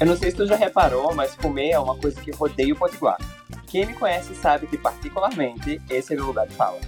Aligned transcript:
Eu 0.00 0.06
não 0.06 0.16
sei 0.16 0.30
se 0.30 0.36
tu 0.38 0.46
já 0.46 0.56
reparou, 0.56 1.14
mas 1.14 1.34
comer 1.34 1.72
é 1.72 1.78
uma 1.78 1.94
coisa 1.94 2.18
que 2.18 2.30
rodeia 2.30 2.72
o 2.72 2.76
potiguar. 2.76 3.18
Quem 3.66 3.84
me 3.84 3.92
conhece 3.92 4.34
sabe 4.34 4.66
que, 4.66 4.78
particularmente, 4.78 5.78
esse 5.90 6.14
é 6.14 6.16
meu 6.16 6.24
lugar 6.24 6.46
de 6.46 6.54
fala. 6.54 6.80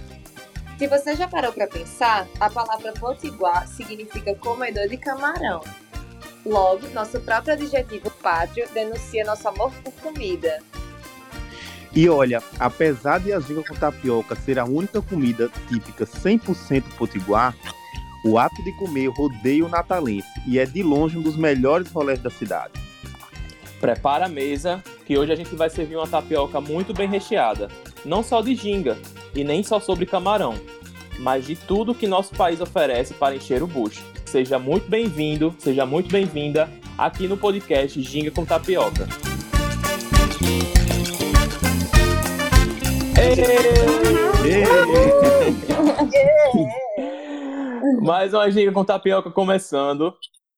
Se 0.79 0.87
você 0.87 1.15
já 1.15 1.27
parou 1.27 1.53
para 1.53 1.67
pensar, 1.67 2.27
a 2.39 2.49
palavra 2.49 2.91
potiguar 2.93 3.67
significa 3.67 4.33
comedor 4.33 4.87
de 4.87 4.97
camarão. 4.97 5.61
Logo, 6.43 6.89
nosso 6.89 7.21
próprio 7.21 7.53
adjetivo 7.53 8.09
pátrio 8.09 8.67
denuncia 8.73 9.23
nosso 9.23 9.47
amor 9.47 9.71
por 9.83 9.93
comida. 10.01 10.59
E 11.95 12.09
olha, 12.09 12.41
apesar 12.59 13.19
de 13.19 13.31
a 13.31 13.39
ginga 13.39 13.63
com 13.63 13.75
tapioca 13.75 14.35
ser 14.35 14.57
a 14.57 14.65
única 14.65 14.99
comida 15.03 15.51
típica 15.69 16.03
100% 16.07 16.83
potiguar, 16.97 17.55
o 18.25 18.39
ato 18.39 18.63
de 18.63 18.71
comer 18.71 19.09
rodeia 19.09 19.63
o 19.63 19.69
natalense 19.69 20.27
e 20.47 20.57
é 20.57 20.65
de 20.65 20.81
longe 20.81 21.15
um 21.15 21.21
dos 21.21 21.37
melhores 21.37 21.91
rolês 21.91 22.19
da 22.19 22.31
cidade. 22.31 22.73
Prepara 23.83 24.27
a 24.27 24.29
mesa, 24.29 24.81
que 25.05 25.17
hoje 25.17 25.33
a 25.33 25.35
gente 25.35 25.53
vai 25.57 25.69
servir 25.69 25.97
uma 25.97 26.07
tapioca 26.07 26.61
muito 26.61 26.93
bem 26.93 27.05
recheada, 27.05 27.67
não 28.05 28.23
só 28.23 28.41
de 28.41 28.55
ginga 28.55 28.97
e 29.35 29.43
nem 29.43 29.61
só 29.61 29.77
sobre 29.77 30.05
camarão, 30.05 30.53
mas 31.19 31.45
de 31.45 31.57
tudo 31.57 31.93
que 31.93 32.07
nosso 32.07 32.33
país 32.33 32.61
oferece 32.61 33.13
para 33.13 33.35
encher 33.35 33.61
o 33.61 33.67
bucho. 33.67 34.01
Seja 34.23 34.57
muito 34.57 34.89
bem-vindo, 34.89 35.53
seja 35.59 35.85
muito 35.85 36.09
bem-vinda 36.09 36.69
aqui 36.97 37.27
no 37.27 37.35
podcast 37.35 38.01
Ginga 38.01 38.31
com 38.31 38.45
Tapioca. 38.45 39.05
Mais 48.01 48.33
uma 48.33 48.49
Ginga 48.49 48.71
com 48.71 48.85
Tapioca 48.85 49.29
começando. 49.29 50.15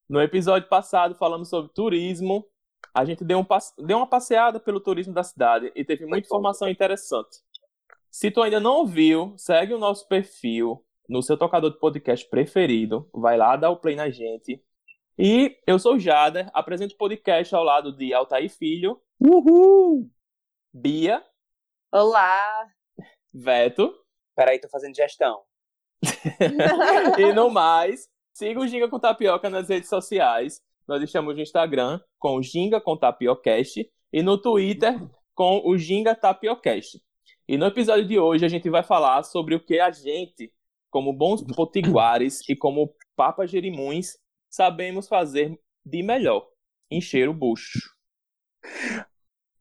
No 0.08 0.22
episódio 0.22 0.70
passado 0.70 1.16
falamos 1.16 1.50
sobre 1.50 1.74
turismo. 1.74 2.46
A 2.94 3.06
gente 3.06 3.24
deu, 3.24 3.40
um, 3.40 3.46
deu 3.86 3.98
uma 3.98 4.08
passeada 4.08 4.60
pelo 4.60 4.80
turismo 4.80 5.14
da 5.14 5.24
cidade 5.24 5.72
e 5.76 5.84
teve 5.84 6.06
muita 6.06 6.28
informação 6.28 6.70
interessante. 6.70 7.40
Se 8.10 8.32
tu 8.32 8.42
ainda 8.42 8.60
não 8.60 8.78
ouviu, 8.78 9.34
segue 9.38 9.74
o 9.74 9.78
nosso 9.78 10.08
perfil 10.08 10.86
no 11.08 11.22
seu 11.22 11.38
tocador 11.38 11.72
de 11.72 11.80
podcast 11.80 12.28
preferido. 12.30 13.10
Vai 13.14 13.38
lá, 13.38 13.56
dá 13.56 13.70
o 13.70 13.78
play 13.78 13.96
na 13.96 14.10
gente. 14.10 14.64
E 15.18 15.58
eu 15.66 15.80
sou 15.80 15.96
o 15.96 16.00
Jader, 16.00 16.50
apresento 16.54 16.94
o 16.96 16.98
podcast 16.98 17.54
ao 17.54 17.64
lado 17.64 17.96
de 17.96 18.14
Altair 18.14 18.50
Filho. 18.50 19.02
Uhul! 19.20 20.10
Bia. 20.74 21.24
Olá! 21.92 22.70
Veto. 23.34 23.94
Peraí, 24.36 24.60
tô 24.60 24.68
fazendo 24.70 24.96
gestão. 24.96 25.44
e 27.18 27.34
no 27.34 27.50
mais, 27.50 28.10
siga 28.34 28.60
o 28.60 28.68
Ginga 28.68 28.90
com 28.90 29.00
Tapioca 29.00 29.50
nas 29.50 29.70
redes 29.70 29.90
sociais. 29.90 30.62
Nós 30.88 31.02
estamos 31.02 31.36
no 31.36 31.42
Instagram 31.42 32.00
com 32.20 32.36
o 32.36 32.44
Ginga 32.44 32.80
com 32.80 32.96
Tapiocast 32.96 33.90
e 34.14 34.22
no 34.22 34.38
Twitter 34.38 35.02
com 35.34 35.62
o 35.66 35.76
Ginga 35.78 36.14
Tapiocast. 36.14 37.02
E 37.48 37.58
no 37.58 37.66
episódio 37.66 38.08
de 38.08 38.20
hoje 38.20 38.46
a 38.46 38.48
gente 38.48 38.70
vai 38.70 38.84
falar 38.84 39.24
sobre 39.24 39.56
o 39.56 39.60
que 39.60 39.80
a 39.80 39.90
gente, 39.90 40.54
como 40.92 41.12
bons 41.12 41.42
potiguares 41.56 42.48
e 42.48 42.56
como 42.56 42.96
papas 43.16 43.50
jerimuns, 43.50 44.18
sabemos 44.48 45.08
fazer 45.08 45.60
de 45.84 46.04
melhor: 46.04 46.48
encher 46.92 47.28
o 47.30 47.34
bucho. 47.34 47.80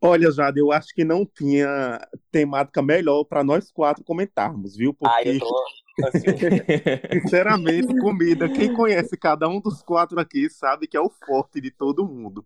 Olha, 0.00 0.30
Jade, 0.30 0.60
eu 0.60 0.70
acho 0.70 0.88
que 0.94 1.04
não 1.04 1.24
tinha 1.24 2.06
temática 2.30 2.82
melhor 2.82 3.24
para 3.24 3.42
nós 3.42 3.70
quatro 3.70 4.04
comentarmos, 4.04 4.76
viu? 4.76 4.92
Porque, 4.92 5.28
Ai, 5.28 5.36
eu 5.36 5.38
tô... 5.38 5.64
sinceramente, 7.12 7.96
comida, 7.98 8.48
quem 8.48 8.74
conhece 8.74 9.16
cada 9.16 9.48
um 9.48 9.60
dos 9.60 9.82
quatro 9.82 10.18
aqui 10.18 10.50
sabe 10.50 10.86
que 10.86 10.96
é 10.96 11.00
o 11.00 11.10
forte 11.10 11.60
de 11.60 11.70
todo 11.70 12.06
mundo. 12.06 12.44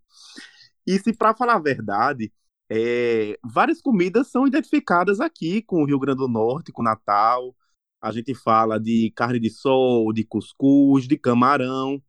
E 0.86 0.98
se, 0.98 1.12
para 1.12 1.34
falar 1.34 1.56
a 1.56 1.60
verdade, 1.60 2.32
é, 2.70 3.38
várias 3.42 3.80
comidas 3.80 4.28
são 4.28 4.46
identificadas 4.46 5.20
aqui 5.20 5.62
com 5.62 5.82
o 5.82 5.86
Rio 5.86 5.98
Grande 5.98 6.18
do 6.18 6.28
Norte, 6.28 6.72
com 6.72 6.82
o 6.82 6.84
Natal. 6.84 7.54
A 8.00 8.12
gente 8.12 8.34
fala 8.34 8.78
de 8.78 9.10
carne 9.16 9.40
de 9.40 9.50
sol, 9.50 10.12
de 10.12 10.24
cuscuz, 10.24 11.08
de 11.08 11.16
camarão. 11.16 12.02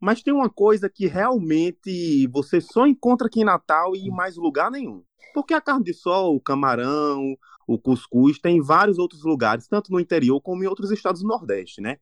Mas 0.00 0.22
tem 0.22 0.32
uma 0.32 0.48
coisa 0.48 0.88
que 0.88 1.06
realmente 1.06 2.26
você 2.28 2.60
só 2.60 2.86
encontra 2.86 3.26
aqui 3.26 3.40
em 3.40 3.44
Natal 3.44 3.96
e 3.96 4.06
em 4.06 4.10
mais 4.10 4.36
lugar 4.36 4.70
nenhum. 4.70 5.02
Porque 5.34 5.54
a 5.54 5.60
carne 5.60 5.84
de 5.84 5.94
sol, 5.94 6.36
o 6.36 6.40
camarão, 6.40 7.36
o 7.68 7.78
cuscuz 7.78 8.38
tem 8.38 8.56
em 8.56 8.62
vários 8.62 8.98
outros 8.98 9.22
lugares, 9.22 9.68
tanto 9.68 9.92
no 9.92 10.00
interior 10.00 10.40
como 10.40 10.64
em 10.64 10.66
outros 10.66 10.90
estados 10.90 11.20
do 11.20 11.28
Nordeste, 11.28 11.82
né? 11.82 11.98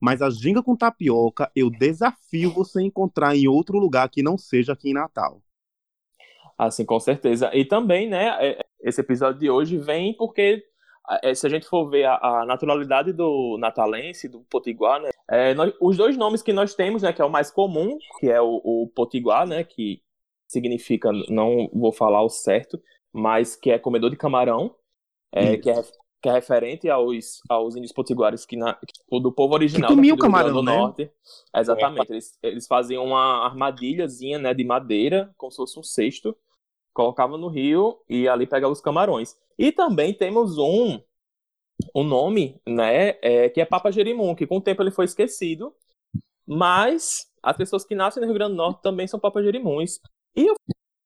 Mas 0.00 0.22
a 0.22 0.30
ginga 0.30 0.62
com 0.62 0.74
tapioca 0.74 1.52
eu 1.54 1.68
desafio 1.68 2.50
você 2.50 2.80
encontrar 2.80 3.36
em 3.36 3.46
outro 3.46 3.78
lugar 3.78 4.08
que 4.08 4.22
não 4.22 4.38
seja 4.38 4.72
aqui 4.72 4.90
em 4.90 4.94
Natal. 4.94 5.42
Assim, 6.56 6.86
com 6.86 6.98
certeza. 6.98 7.50
E 7.54 7.66
também, 7.66 8.08
né, 8.08 8.28
é, 8.40 8.64
esse 8.82 9.02
episódio 9.02 9.38
de 9.38 9.50
hoje 9.50 9.76
vem 9.76 10.14
porque 10.16 10.64
é, 11.22 11.34
se 11.34 11.46
a 11.46 11.50
gente 11.50 11.66
for 11.66 11.90
ver 11.90 12.06
a, 12.06 12.44
naturalidade 12.46 13.12
do 13.12 13.58
natalense, 13.58 14.26
do 14.26 14.40
potiguar, 14.50 15.02
né, 15.02 15.10
é, 15.30 15.52
nós, 15.52 15.74
os 15.80 15.98
dois 15.98 16.16
nomes 16.16 16.42
que 16.42 16.52
nós 16.52 16.74
temos, 16.74 17.02
né, 17.02 17.12
que 17.12 17.20
é 17.20 17.24
o 17.24 17.30
mais 17.30 17.50
comum, 17.50 17.98
que 18.18 18.30
é 18.30 18.40
o, 18.40 18.60
o 18.64 18.90
potiguar, 18.94 19.46
né, 19.46 19.64
que 19.64 20.02
significa, 20.48 21.10
não 21.28 21.68
vou 21.74 21.92
falar 21.92 22.22
o 22.22 22.30
certo, 22.30 22.80
mas 23.12 23.54
que 23.54 23.70
é 23.70 23.78
comedor 23.78 24.08
de 24.08 24.16
camarão, 24.16 24.74
é, 25.32 25.56
que, 25.56 25.70
é, 25.70 25.82
que 26.22 26.28
é 26.28 26.32
referente 26.32 26.88
aos, 26.88 27.40
aos 27.48 27.76
índios 27.76 27.92
potiguares 27.92 28.44
que, 28.44 28.56
na, 28.56 28.78
do 29.10 29.32
povo 29.32 29.54
original 29.54 29.88
que 29.88 29.96
comia 29.96 30.14
do 30.14 30.20
camarão, 30.20 30.52
do 30.52 30.62
né? 30.62 30.76
Norte. 30.76 31.10
Exatamente. 31.54 32.12
Eles, 32.12 32.38
eles 32.42 32.66
faziam 32.66 33.04
uma 33.04 33.46
armadilhazinha 33.46 34.38
né, 34.38 34.52
de 34.52 34.64
madeira, 34.64 35.32
como 35.36 35.50
se 35.50 35.56
fosse 35.56 35.78
um 35.78 35.82
cesto, 35.82 36.36
colocava 36.92 37.38
no 37.38 37.48
rio 37.48 37.98
e 38.08 38.28
ali 38.28 38.46
pegava 38.46 38.72
os 38.72 38.80
camarões. 38.80 39.36
E 39.58 39.72
também 39.72 40.12
temos 40.12 40.58
um 40.58 41.00
um 41.94 42.04
nome, 42.04 42.60
né, 42.66 43.16
é, 43.22 43.48
que 43.48 43.60
é 43.60 43.64
Papa 43.64 43.90
Jerimum, 43.90 44.34
que 44.34 44.46
com 44.46 44.58
o 44.58 44.60
tempo 44.60 44.82
ele 44.82 44.90
foi 44.90 45.06
esquecido, 45.06 45.74
mas 46.46 47.26
as 47.42 47.56
pessoas 47.56 47.84
que 47.84 47.94
nascem 47.94 48.20
no 48.20 48.26
Rio 48.26 48.34
Grande 48.34 48.52
do 48.52 48.58
Norte 48.58 48.82
também 48.82 49.06
são 49.06 49.18
Papa 49.18 49.42
Jerimuns. 49.42 49.98
E 50.36 50.46
eu 50.46 50.54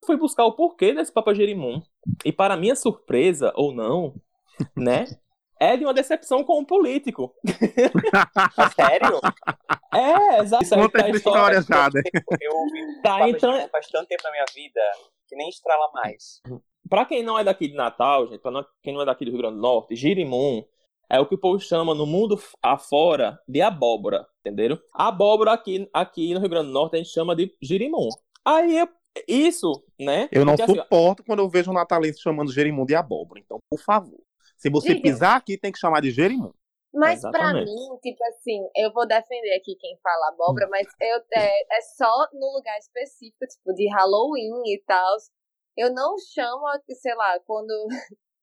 fui 0.05 0.17
buscar 0.17 0.45
o 0.45 0.53
porquê 0.53 0.93
desse 0.93 1.13
Papa 1.13 1.35
Jerimum, 1.35 1.83
e 2.25 2.33
para 2.33 2.57
minha 2.57 2.77
surpresa, 2.77 3.53
ou 3.57 3.75
não, 3.75 4.15
né, 4.77 5.07
é 5.59 5.77
de 5.77 5.85
uma 5.85 5.95
decepção 5.95 6.45
com 6.45 6.61
o 6.61 6.67
político. 6.67 7.35
Sério? 8.77 9.21
É, 9.93 10.41
exato. 10.41 10.69
Conta 10.69 10.99
essa 10.99 11.17
história, 11.17 11.63
Jada. 11.63 12.01
Eu 12.41 12.53
ouvi 12.53 13.03
tá, 13.03 13.29
então... 13.29 13.69
faz 13.69 13.89
tanto 13.89 14.09
tempo 14.09 14.23
na 14.25 14.31
minha 14.33 14.45
vida 14.55 14.81
que 15.29 15.37
nem 15.37 15.49
estrala 15.49 15.91
mais. 15.95 16.43
Pra 16.89 17.05
quem 17.05 17.23
não 17.23 17.39
é 17.39 17.45
daqui 17.45 17.69
de 17.69 17.75
Natal, 17.75 18.27
gente, 18.27 18.41
pra 18.41 18.53
quem 18.83 18.93
não 18.93 19.03
é 19.03 19.07
daqui 19.07 19.25
do 19.25 19.31
Rio 19.31 19.41
Grande 19.41 19.57
do 19.57 19.63
Norte, 19.63 19.97
girimum 19.97 20.63
é 21.11 21.21
o 21.21 21.27
que 21.27 21.35
o 21.35 21.39
povo 21.39 21.59
chama 21.61 21.95
no 21.95 22.07
mundo 22.07 22.39
afora 22.63 23.39
de 23.49 23.61
abóbora, 23.61 24.27
entenderam? 24.41 24.79
Abóbora 24.93 25.53
aqui, 25.53 25.89
aqui 25.93 26.35
no 26.35 26.41
Rio 26.41 26.49
Grande 26.49 26.69
do 26.69 26.73
Norte 26.73 26.97
a 26.97 26.99
gente 26.99 27.11
chama 27.11 27.37
de 27.37 27.55
girimum. 27.63 28.09
Aí 28.45 28.87
isso, 29.29 29.85
né? 29.99 30.29
Eu 30.33 30.45
não 30.45 30.57
Porque, 30.57 30.71
assim, 30.71 30.81
suporto 30.81 31.25
quando 31.25 31.41
eu 31.41 31.49
vejo 31.49 31.71
um 31.71 31.75
natalense 31.75 32.21
chamando 32.21 32.53
gerimum 32.53 32.85
de 32.85 32.95
abóbora. 32.95 33.41
Então, 33.41 33.59
por 33.71 33.81
favor, 33.81 34.21
se 34.57 34.69
você 34.71 34.95
Diga. 34.95 35.03
pisar 35.03 35.37
aqui, 35.37 35.57
tem 35.57 35.73
que 35.73 35.79
chamar 35.79 36.01
de 36.01 36.11
gerimum. 36.11 36.53
Mas 36.93 37.21
pra 37.21 37.31
Exatamente. 37.51 37.67
mim, 37.67 37.99
tipo 38.01 38.25
assim, 38.25 38.61
eu 38.77 38.93
vou 38.93 39.07
defender 39.07 39.57
aqui 39.57 39.75
quem 39.81 39.99
fala 40.01 40.29
abóbora, 40.29 40.69
mas 40.71 40.87
eu, 41.01 41.21
é, 41.33 41.77
é 41.77 41.81
só 41.97 42.29
no 42.33 42.53
lugar 42.57 42.79
específico, 42.79 43.45
tipo, 43.47 43.73
de 43.75 43.89
Halloween 43.93 44.63
e 44.67 44.83
tal. 44.87 45.17
Eu 45.77 45.93
não 45.93 46.15
chamo, 46.33 46.63
sei 46.89 47.15
lá, 47.17 47.41
quando 47.41 47.89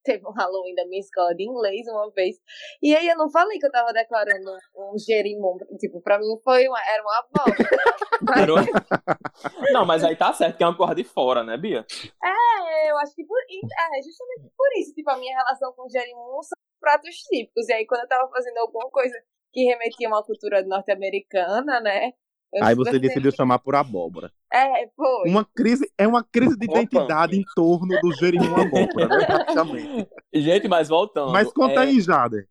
teve 0.04 0.26
um 0.28 0.32
Halloween 0.32 0.76
da 0.76 0.86
minha 0.86 1.00
escola 1.00 1.34
de 1.36 1.44
inglês 1.44 1.88
uma 1.88 2.10
vez. 2.12 2.38
E 2.82 2.96
aí 2.96 3.08
eu 3.08 3.18
não 3.18 3.30
falei 3.30 3.60
que 3.60 3.66
eu 3.66 3.72
tava 3.72 3.94
decorando 3.94 4.52
um 4.76 4.98
gerimum. 4.98 5.58
Tipo, 5.80 6.02
pra 6.02 6.20
mim 6.20 6.38
foi 6.44 6.68
uma, 6.68 6.80
era 6.82 7.02
uma 7.04 7.24
um- 8.22 9.72
não, 9.74 9.86
mas 9.86 10.04
aí 10.04 10.16
tá 10.16 10.34
certo 10.34 10.58
que 10.58 10.64
é 10.64 10.68
uma 10.68 10.78
coisa 10.78 10.96
de 10.96 11.04
fora, 11.04 11.44
né, 11.44 11.58
Bia? 11.58 11.86
É, 12.24 12.92
eu 12.92 12.98
acho 13.00 13.16
que 13.16 13.24
por, 13.26 13.38
é 13.40 14.02
justamente 14.04 14.52
por 14.56 14.68
isso, 14.78 14.94
tipo, 14.94 15.10
a 15.10 15.18
minha 15.18 15.36
relação 15.38 15.74
com 15.74 15.90
gerimum 15.90 16.42
são 16.44 16.58
pratos 16.80 17.16
típicos. 17.16 17.68
E 17.70 17.74
aí 17.74 17.86
quando 17.86 18.02
eu 18.02 18.08
tava 18.08 18.30
fazendo 18.30 18.58
alguma 18.58 18.90
coisa 18.90 19.16
que 19.54 19.66
remetia 19.66 20.08
a 20.08 20.12
uma 20.12 20.24
cultura 20.24 20.64
norte-americana, 20.64 21.82
né? 21.82 22.12
eu 22.54 22.64
Aí 22.64 22.76
você 22.76 23.00
decidiu 23.00 23.32
chamar 23.32 23.60
por 23.60 23.76
abóbora. 23.76 24.32
É, 24.54 24.88
foi. 24.96 25.30
Uma 25.30 25.46
crise, 25.46 25.90
é 25.98 26.08
uma 26.08 26.24
crise 26.24 26.58
de 26.58 26.68
Opa. 26.68 26.80
identidade 26.80 27.38
em 27.38 27.44
torno 27.56 27.98
do 28.02 28.12
gerimum 28.14 28.54
abóbora, 28.56 29.08
né, 29.08 29.26
praticamente. 29.26 30.10
Gente, 30.34 30.68
mas 30.68 30.90
voltando. 30.90 31.32
Mas 31.32 31.52
conta 31.54 31.76
é, 31.76 31.88
aí, 31.88 32.02
Jader. 32.02 32.48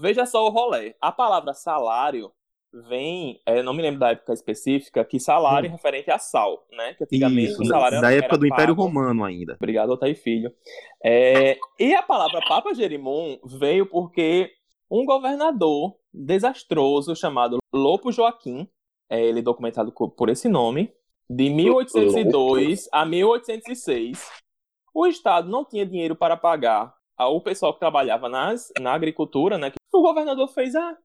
Veja 0.00 0.24
só 0.24 0.46
o 0.46 0.50
rolê. 0.50 0.94
A 1.00 1.10
palavra 1.10 1.52
salário 1.52 2.32
vem, 2.88 3.40
é, 3.44 3.62
não 3.62 3.74
me 3.74 3.82
lembro 3.82 4.00
da 4.00 4.10
época 4.12 4.32
específica, 4.32 5.04
que 5.04 5.20
salário 5.20 5.68
é 5.68 5.70
referente 5.70 6.10
a 6.10 6.18
sal, 6.18 6.66
né? 6.70 6.94
Que 6.94 7.04
antigamente 7.04 7.52
Isso, 7.52 7.62
o 7.62 7.66
salário 7.66 8.00
da 8.00 8.10
era, 8.10 8.18
época 8.18 8.34
era 8.34 8.38
do 8.38 8.46
Império. 8.46 8.74
Romano 8.74 9.24
ainda. 9.24 9.54
Obrigado, 9.54 9.90
Altair 9.90 10.16
Filho. 10.16 10.52
É, 11.04 11.58
e 11.78 11.94
a 11.94 12.02
palavra 12.02 12.40
Papa 12.48 12.72
Jerimum 12.72 13.38
veio 13.44 13.84
porque 13.84 14.50
um 14.90 15.04
governador 15.04 15.96
desastroso 16.12 17.14
chamado 17.14 17.58
Lopo 17.72 18.10
Joaquim, 18.12 18.68
é, 19.10 19.20
ele 19.20 19.40
é 19.40 19.42
documentado 19.42 19.92
por 19.92 20.28
esse 20.28 20.48
nome, 20.48 20.92
de 21.34 21.48
1802 21.48 22.88
a 22.92 23.06
1806, 23.06 24.30
o 24.94 25.06
Estado 25.06 25.48
não 25.48 25.64
tinha 25.64 25.86
dinheiro 25.86 26.14
para 26.14 26.36
pagar 26.36 26.94
ao 27.16 27.40
pessoal 27.40 27.72
que 27.72 27.80
trabalhava 27.80 28.28
nas, 28.28 28.70
na 28.78 28.92
agricultura, 28.92 29.56
né? 29.56 29.72
O 29.90 30.02
governador 30.02 30.48
fez, 30.48 30.74
ah, 30.74 30.96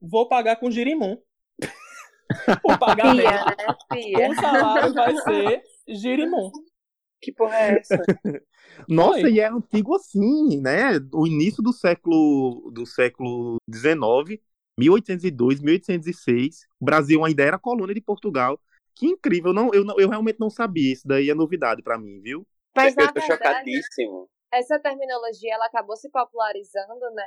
vou 0.00 0.28
pagar 0.28 0.56
com 0.56 0.70
girimum. 0.70 1.18
o 2.64 2.78
pagamento, 2.78 3.22
Pia, 3.22 3.44
né? 3.44 3.76
Pia. 3.90 4.30
o 4.30 4.34
salário 4.36 4.94
vai 4.94 5.16
ser 5.16 5.62
girimum. 5.88 6.52
Que 7.20 7.32
porra 7.32 7.56
é 7.56 7.78
essa? 7.78 7.96
Nossa, 8.88 9.22
Foi. 9.22 9.32
e 9.32 9.40
é 9.40 9.48
antigo 9.48 9.96
assim, 9.96 10.60
né? 10.60 10.98
O 11.12 11.26
início 11.26 11.62
do 11.62 11.72
século 11.72 12.70
do 12.70 12.86
século 12.86 13.56
XIX, 13.72 14.40
1802, 14.78 15.60
1806, 15.60 16.66
o 16.78 16.84
Brasil 16.84 17.24
ainda 17.24 17.42
era 17.42 17.58
colônia 17.58 17.94
de 17.94 18.00
Portugal. 18.00 18.60
Que 18.96 19.06
incrível, 19.06 19.52
não, 19.52 19.72
eu, 19.74 19.84
eu 19.98 20.08
realmente 20.08 20.38
não 20.38 20.48
sabia, 20.50 20.92
isso 20.92 21.06
daí 21.06 21.28
é 21.30 21.34
novidade 21.34 21.82
pra 21.82 21.98
mim, 21.98 22.20
viu? 22.20 22.46
Mas, 22.76 22.96
eu 22.96 23.04
na 23.04 23.12
tô 23.12 23.20
verdade, 23.20 23.42
chocadíssimo. 23.42 24.28
essa 24.52 24.78
terminologia 24.78 25.54
ela 25.54 25.66
acabou 25.66 25.96
se 25.96 26.08
popularizando, 26.10 27.10
né? 27.12 27.26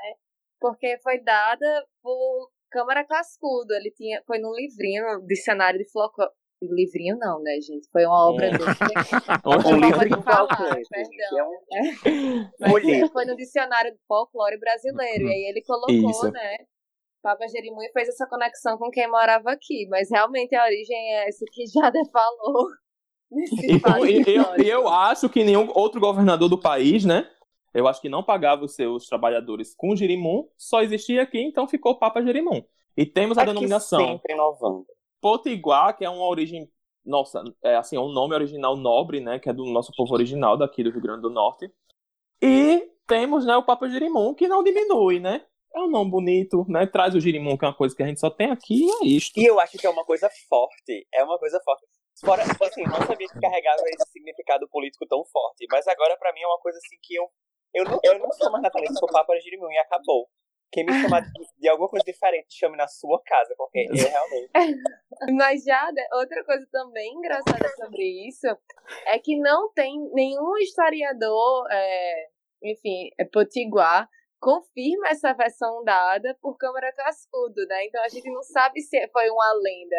Porque 0.59 0.97
foi 1.03 1.19
dada 1.19 1.85
por 2.01 2.49
Câmara 2.71 3.03
Cascudo. 3.05 3.73
Ele 3.73 3.91
tinha, 3.91 4.21
foi 4.25 4.39
num 4.39 4.53
livrinho, 4.53 5.21
dicionário 5.25 5.77
de 5.79 5.89
folclore. 5.91 6.31
Livrinho 6.61 7.15
não, 7.19 7.39
né, 7.43 7.59
gente? 7.61 7.87
Foi 7.91 8.03
uma 8.05 8.29
obra 8.29 8.47
Hum. 8.47 8.51
dele. 8.51 8.63
Oxe, 9.45 9.67
Um 9.73 9.79
livro 9.79 10.09
de 10.09 10.23
falar, 10.23 10.47
folclore, 10.47 10.81
perdão. 10.89 11.53
é 11.71 12.67
um 12.67 13.07
foi 13.13 13.25
no 13.25 13.35
dicionário 13.35 13.91
do 13.93 13.99
folclore 14.07 14.57
brasileiro. 14.59 15.25
E 15.27 15.31
aí 15.33 15.43
ele 15.49 15.61
colocou, 15.63 16.09
Isso. 16.09 16.31
né? 16.31 16.57
Papa 17.21 17.47
Jerimum 17.47 17.81
fez 17.93 18.09
essa 18.09 18.27
conexão 18.27 18.77
com 18.77 18.89
quem 18.89 19.09
morava 19.09 19.51
aqui. 19.51 19.87
Mas 19.89 20.09
realmente 20.09 20.55
a 20.55 20.63
origem 20.63 21.13
é 21.13 21.29
essa 21.29 21.45
que 21.51 21.65
Jada 21.67 21.99
falou. 22.11 22.67
nesse 23.31 23.79
fato 23.79 24.05
e 24.05 24.15
eu, 24.15 24.41
histórico. 24.41 24.61
e 24.61 24.69
eu 24.69 24.87
acho 24.87 25.29
que 25.29 25.43
nenhum 25.43 25.69
outro 25.75 25.99
governador 25.99 26.49
do 26.49 26.59
país, 26.59 27.05
né? 27.05 27.29
Eu 27.73 27.87
acho 27.87 28.01
que 28.01 28.09
não 28.09 28.23
pagava 28.23 28.65
os 28.65 28.73
seus 28.73 29.05
trabalhadores 29.05 29.75
com 29.75 29.95
girimum, 29.95 30.47
só 30.57 30.81
existia 30.81 31.21
aqui, 31.21 31.39
então 31.39 31.67
ficou 31.67 31.99
Papa 31.99 32.21
Jerimum. 32.21 32.63
E 32.95 33.05
temos 33.05 33.37
a 33.37 33.41
Aqui 33.41 33.51
denominação 33.51 33.99
sempre 33.99 34.33
inovando. 34.33 34.87
Potiguar, 35.21 35.95
que 35.95 36.03
é 36.03 36.09
uma 36.09 36.25
origem, 36.25 36.67
nossa, 37.05 37.43
é 37.63 37.75
assim, 37.75 37.95
é 37.95 37.99
um 37.99 38.11
nome 38.11 38.33
original 38.33 38.75
nobre, 38.75 39.19
né, 39.19 39.37
que 39.37 39.49
é 39.49 39.53
do 39.53 39.65
nosso 39.65 39.91
povo 39.95 40.13
original 40.13 40.57
daqui 40.57 40.83
do 40.83 40.89
Rio 40.89 41.01
Grande 41.01 41.21
do 41.21 41.29
Norte. 41.29 41.71
E 42.41 42.89
temos, 43.05 43.45
né, 43.45 43.55
o 43.55 43.63
Papa 43.63 43.87
Jerimum, 43.87 44.33
que 44.33 44.47
não 44.47 44.63
diminui, 44.63 45.19
né? 45.19 45.45
É 45.75 45.79
um 45.79 45.89
nome 45.89 46.09
bonito, 46.09 46.65
né? 46.67 46.87
Traz 46.87 47.13
o 47.13 47.19
girimum, 47.19 47.57
que 47.57 47.65
é 47.65 47.67
uma 47.67 47.75
coisa 47.75 47.95
que 47.95 48.01
a 48.01 48.07
gente 48.07 48.19
só 48.19 48.29
tem 48.29 48.49
aqui, 48.51 48.85
e 48.85 48.91
é 48.91 49.07
isto. 49.07 49.39
E 49.39 49.45
eu 49.45 49.59
acho 49.59 49.77
que 49.77 49.85
é 49.85 49.89
uma 49.89 50.03
coisa 50.03 50.29
forte. 50.49 51.07
É 51.13 51.23
uma 51.23 51.37
coisa 51.37 51.59
forte. 51.63 51.85
Fora, 52.19 52.43
tipo 52.43 52.63
assim, 52.65 52.81
eu 52.81 52.89
não 52.89 53.05
sabia 53.05 53.27
que 53.27 53.39
carregava 53.39 53.81
esse 53.85 54.11
significado 54.11 54.67
político 54.69 55.05
tão 55.07 55.23
forte. 55.25 55.67
Mas 55.69 55.87
agora, 55.87 56.17
pra 56.17 56.33
mim, 56.33 56.41
é 56.41 56.47
uma 56.47 56.59
coisa 56.59 56.77
assim 56.79 56.97
que 57.01 57.15
eu. 57.15 57.29
Eu 57.73 57.83
não, 57.83 57.99
eu 58.03 58.17
não 58.17 58.31
sou 58.31 58.51
mais 58.51 58.63
natalista, 58.63 58.95
sou 58.95 59.09
Papa 59.09 59.37
Jerimum 59.39 59.69
e 59.71 59.77
acabou. 59.77 60.27
Quem 60.71 60.85
me 60.85 60.91
chamar 61.01 61.21
de, 61.21 61.29
de 61.57 61.69
alguma 61.69 61.87
coisa 61.87 62.03
diferente, 62.03 62.53
chame 62.53 62.75
na 62.75 62.87
sua 62.87 63.21
casa, 63.23 63.53
porque 63.57 63.85
eu 63.89 64.09
realmente. 64.09 64.51
Mas 65.37 65.63
já 65.63 65.91
né, 65.91 66.05
outra 66.13 66.43
coisa 66.43 66.67
também 66.71 67.13
engraçada 67.13 67.69
sobre 67.75 68.27
isso 68.27 68.47
é 69.05 69.17
que 69.17 69.37
não 69.39 69.71
tem 69.73 69.97
nenhum 70.13 70.57
historiador, 70.57 71.67
é, 71.71 72.27
enfim, 72.63 73.09
é 73.17 73.23
potiguar, 73.25 74.09
confirma 74.39 75.09
essa 75.09 75.33
versão 75.33 75.83
dada 75.83 76.37
por 76.41 76.57
Câmara 76.57 76.93
Cascudo, 76.93 77.65
né? 77.67 77.85
Então 77.85 78.03
a 78.03 78.09
gente 78.09 78.29
não 78.31 78.43
sabe 78.43 78.81
se 78.81 79.07
foi 79.09 79.29
uma 79.29 79.53
lenda, 79.53 79.95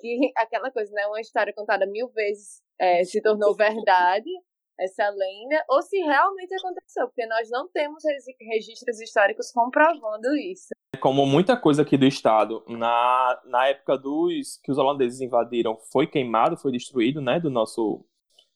que 0.00 0.32
aquela 0.36 0.70
coisa, 0.70 0.92
né? 0.92 1.06
Uma 1.06 1.20
história 1.20 1.52
contada 1.52 1.86
mil 1.86 2.08
vezes 2.08 2.62
é, 2.78 3.04
se 3.04 3.20
tornou 3.20 3.54
verdade, 3.54 4.30
essa 4.78 5.08
lenda, 5.08 5.64
ou 5.68 5.82
se 5.82 5.96
realmente 5.98 6.54
aconteceu, 6.54 7.06
porque 7.06 7.26
nós 7.26 7.48
não 7.50 7.68
temos 7.68 8.02
registros 8.40 9.00
históricos 9.00 9.52
comprovando 9.52 10.34
isso. 10.36 10.68
Como 11.00 11.26
muita 11.26 11.56
coisa 11.56 11.82
aqui 11.82 11.96
do 11.96 12.06
estado, 12.06 12.64
na, 12.68 13.40
na 13.44 13.68
época 13.68 13.96
dos 13.96 14.58
que 14.62 14.72
os 14.72 14.78
holandeses 14.78 15.20
invadiram, 15.20 15.78
foi 15.92 16.06
queimado, 16.06 16.56
foi 16.56 16.72
destruído, 16.72 17.20
né, 17.20 17.38
do 17.38 17.50
nosso, 17.50 18.04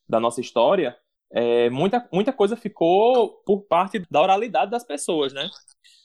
da 0.09 0.19
nossa 0.19 0.41
história, 0.41 0.99
é, 1.31 1.69
muita, 1.71 2.07
muita 2.13 2.33
coisa 2.33 2.57
ficou 2.57 3.43
por 3.45 3.63
parte 3.63 4.03
da 4.11 4.23
oralidade 4.23 4.71
das 4.71 4.85
pessoas, 4.85 5.33
né? 5.33 5.49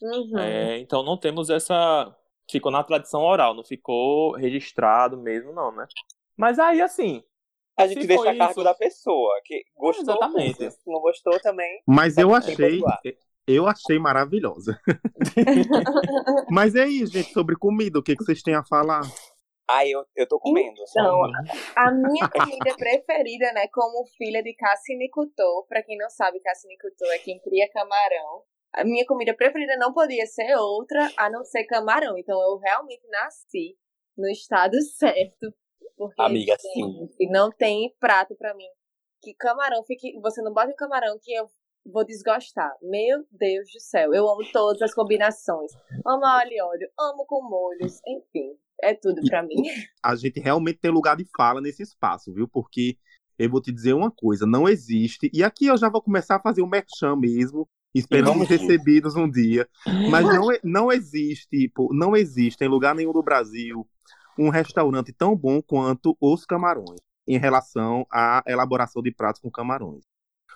Uhum. 0.01 0.37
É, 0.37 0.79
então 0.79 1.03
não 1.03 1.17
temos 1.17 1.49
essa. 1.49 2.15
Ficou 2.51 2.71
na 2.71 2.83
tradição 2.83 3.21
oral, 3.21 3.53
não 3.53 3.63
ficou 3.63 4.33
registrado 4.33 5.17
mesmo, 5.17 5.53
não, 5.53 5.71
né? 5.71 5.87
Mas 6.35 6.59
aí, 6.59 6.81
assim, 6.81 7.23
A 7.77 7.87
gente 7.87 8.05
deixa 8.05 8.29
a 8.29 8.37
cargo 8.37 8.51
isso. 8.51 8.63
da 8.63 8.73
pessoa. 8.73 9.33
Que 9.45 9.63
gostou, 9.77 10.03
Exatamente. 10.03 10.71
Se 10.71 10.79
não 10.85 10.99
gostou 10.99 11.39
também. 11.39 11.81
Mas 11.87 12.17
eu 12.17 12.29
ser 12.41 12.51
achei, 12.51 12.81
eu 13.47 13.65
achei 13.65 13.97
maravilhosa. 13.97 14.79
Mas 16.51 16.75
e 16.75 16.81
aí, 16.81 17.05
gente, 17.05 17.31
sobre 17.31 17.55
comida, 17.55 17.97
o 17.97 18.03
que, 18.03 18.15
que 18.15 18.23
vocês 18.23 18.41
têm 18.41 18.55
a 18.55 18.63
falar? 18.63 19.01
Ai, 19.73 19.89
eu, 19.89 20.05
eu 20.15 20.27
tô 20.27 20.39
comendo. 20.39 20.81
Então, 20.89 21.21
a 21.75 21.91
minha 21.91 22.29
comida 22.29 22.75
preferida, 22.77 23.51
né, 23.53 23.67
como 23.73 24.05
filha 24.17 24.43
de 24.43 24.53
cassinicultor, 24.53 25.65
pra 25.67 25.81
quem 25.81 25.97
não 25.97 26.09
sabe, 26.09 26.39
cassinicultor 26.39 27.07
é 27.09 27.19
quem 27.19 27.39
cria 27.39 27.69
camarão. 27.71 28.43
A 28.73 28.83
minha 28.83 29.05
comida 29.05 29.35
preferida 29.35 29.75
não 29.77 29.93
podia 29.93 30.25
ser 30.25 30.55
outra 30.55 31.09
a 31.17 31.29
não 31.29 31.43
ser 31.43 31.63
camarão. 31.65 32.17
Então 32.17 32.39
eu 32.41 32.57
realmente 32.57 33.07
nasci 33.07 33.77
no 34.17 34.27
estado 34.29 34.79
certo. 34.97 35.53
Porque 35.95 36.21
Amiga, 36.21 36.55
gente, 36.75 37.29
não 37.29 37.51
tem 37.51 37.95
prato 37.99 38.35
pra 38.35 38.53
mim. 38.55 38.67
Que 39.21 39.33
camarão 39.35 39.83
fique. 39.83 40.19
Você 40.21 40.41
não 40.41 40.53
bota 40.53 40.71
o 40.71 40.75
camarão 40.75 41.17
que 41.21 41.31
eu 41.33 41.47
vou 41.85 42.05
desgostar. 42.05 42.75
Meu 42.81 43.23
Deus 43.31 43.71
do 43.71 43.79
céu. 43.79 44.13
Eu 44.13 44.27
amo 44.27 44.41
todas 44.51 44.81
as 44.81 44.93
combinações. 44.93 45.71
Amo 46.05 46.25
alho 46.25 46.51
e 46.51 46.61
óleo, 46.61 46.91
amo 46.99 47.25
com 47.25 47.47
molhos, 47.47 47.99
enfim. 48.07 48.57
É 48.81 48.93
tudo 48.93 49.21
pra 49.27 49.41
mim. 49.43 49.63
A 50.03 50.15
gente 50.15 50.39
realmente 50.39 50.79
tem 50.79 50.91
lugar 50.91 51.15
de 51.15 51.25
fala 51.37 51.61
nesse 51.61 51.83
espaço, 51.83 52.33
viu? 52.33 52.47
Porque 52.47 52.97
eu 53.39 53.49
vou 53.49 53.61
te 53.61 53.71
dizer 53.71 53.93
uma 53.93 54.11
coisa, 54.11 54.45
não 54.45 54.67
existe. 54.67 55.29
E 55.33 55.43
aqui 55.43 55.67
eu 55.67 55.77
já 55.77 55.89
vou 55.89 56.01
começar 56.01 56.35
a 56.35 56.41
fazer 56.41 56.61
o 56.61 56.67
merchan 56.67 57.15
mesmo. 57.15 57.67
Esperamos 57.95 58.47
recebidos 58.47 59.15
um 59.15 59.29
dia. 59.29 59.67
Mas 60.09 60.25
não, 60.25 60.51
e- 60.51 60.59
não 60.63 60.91
existe, 60.91 61.69
pô, 61.69 61.89
não 61.93 62.15
existe 62.15 62.63
em 62.63 62.67
lugar 62.67 62.95
nenhum 62.95 63.13
do 63.13 63.21
Brasil 63.23 63.87
um 64.37 64.49
restaurante 64.49 65.13
tão 65.13 65.35
bom 65.35 65.61
quanto 65.61 66.17
os 66.19 66.43
camarões 66.45 66.99
em 67.27 67.37
relação 67.37 68.05
à 68.11 68.43
elaboração 68.47 69.01
de 69.01 69.11
pratos 69.11 69.39
com 69.39 69.49
camarões. 69.51 70.03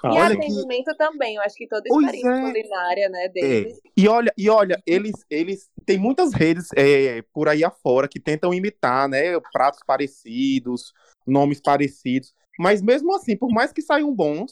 E 0.04 0.08
Olha 0.08 0.36
que- 0.36 0.46
atendimento 0.46 0.96
também, 0.98 1.36
eu 1.36 1.42
acho 1.44 1.56
que 1.56 1.68
toda 1.68 1.88
experiência 1.88 2.30
é. 2.30 2.42
culinária, 2.42 3.10
né, 3.10 3.30
deles. 3.30 3.80
E 3.96 4.08
olha, 4.08 4.34
e 4.38 4.50
olha, 4.50 4.82
eles, 4.86 5.14
eles 5.30 5.70
têm 5.88 5.98
muitas 5.98 6.34
redes 6.34 6.68
é, 6.76 7.24
por 7.34 7.48
aí 7.48 7.64
afora 7.64 8.10
que 8.10 8.20
tentam 8.20 8.54
imitar, 8.54 9.08
né, 9.08 9.40
pratos 9.54 9.80
parecidos, 9.88 10.94
nomes 11.26 11.62
parecidos, 11.62 12.34
mas 12.60 12.82
mesmo 12.82 13.16
assim, 13.16 13.38
por 13.38 13.50
mais 13.50 13.72
que 13.72 13.82
saiam 13.82 14.14
bons, 14.14 14.52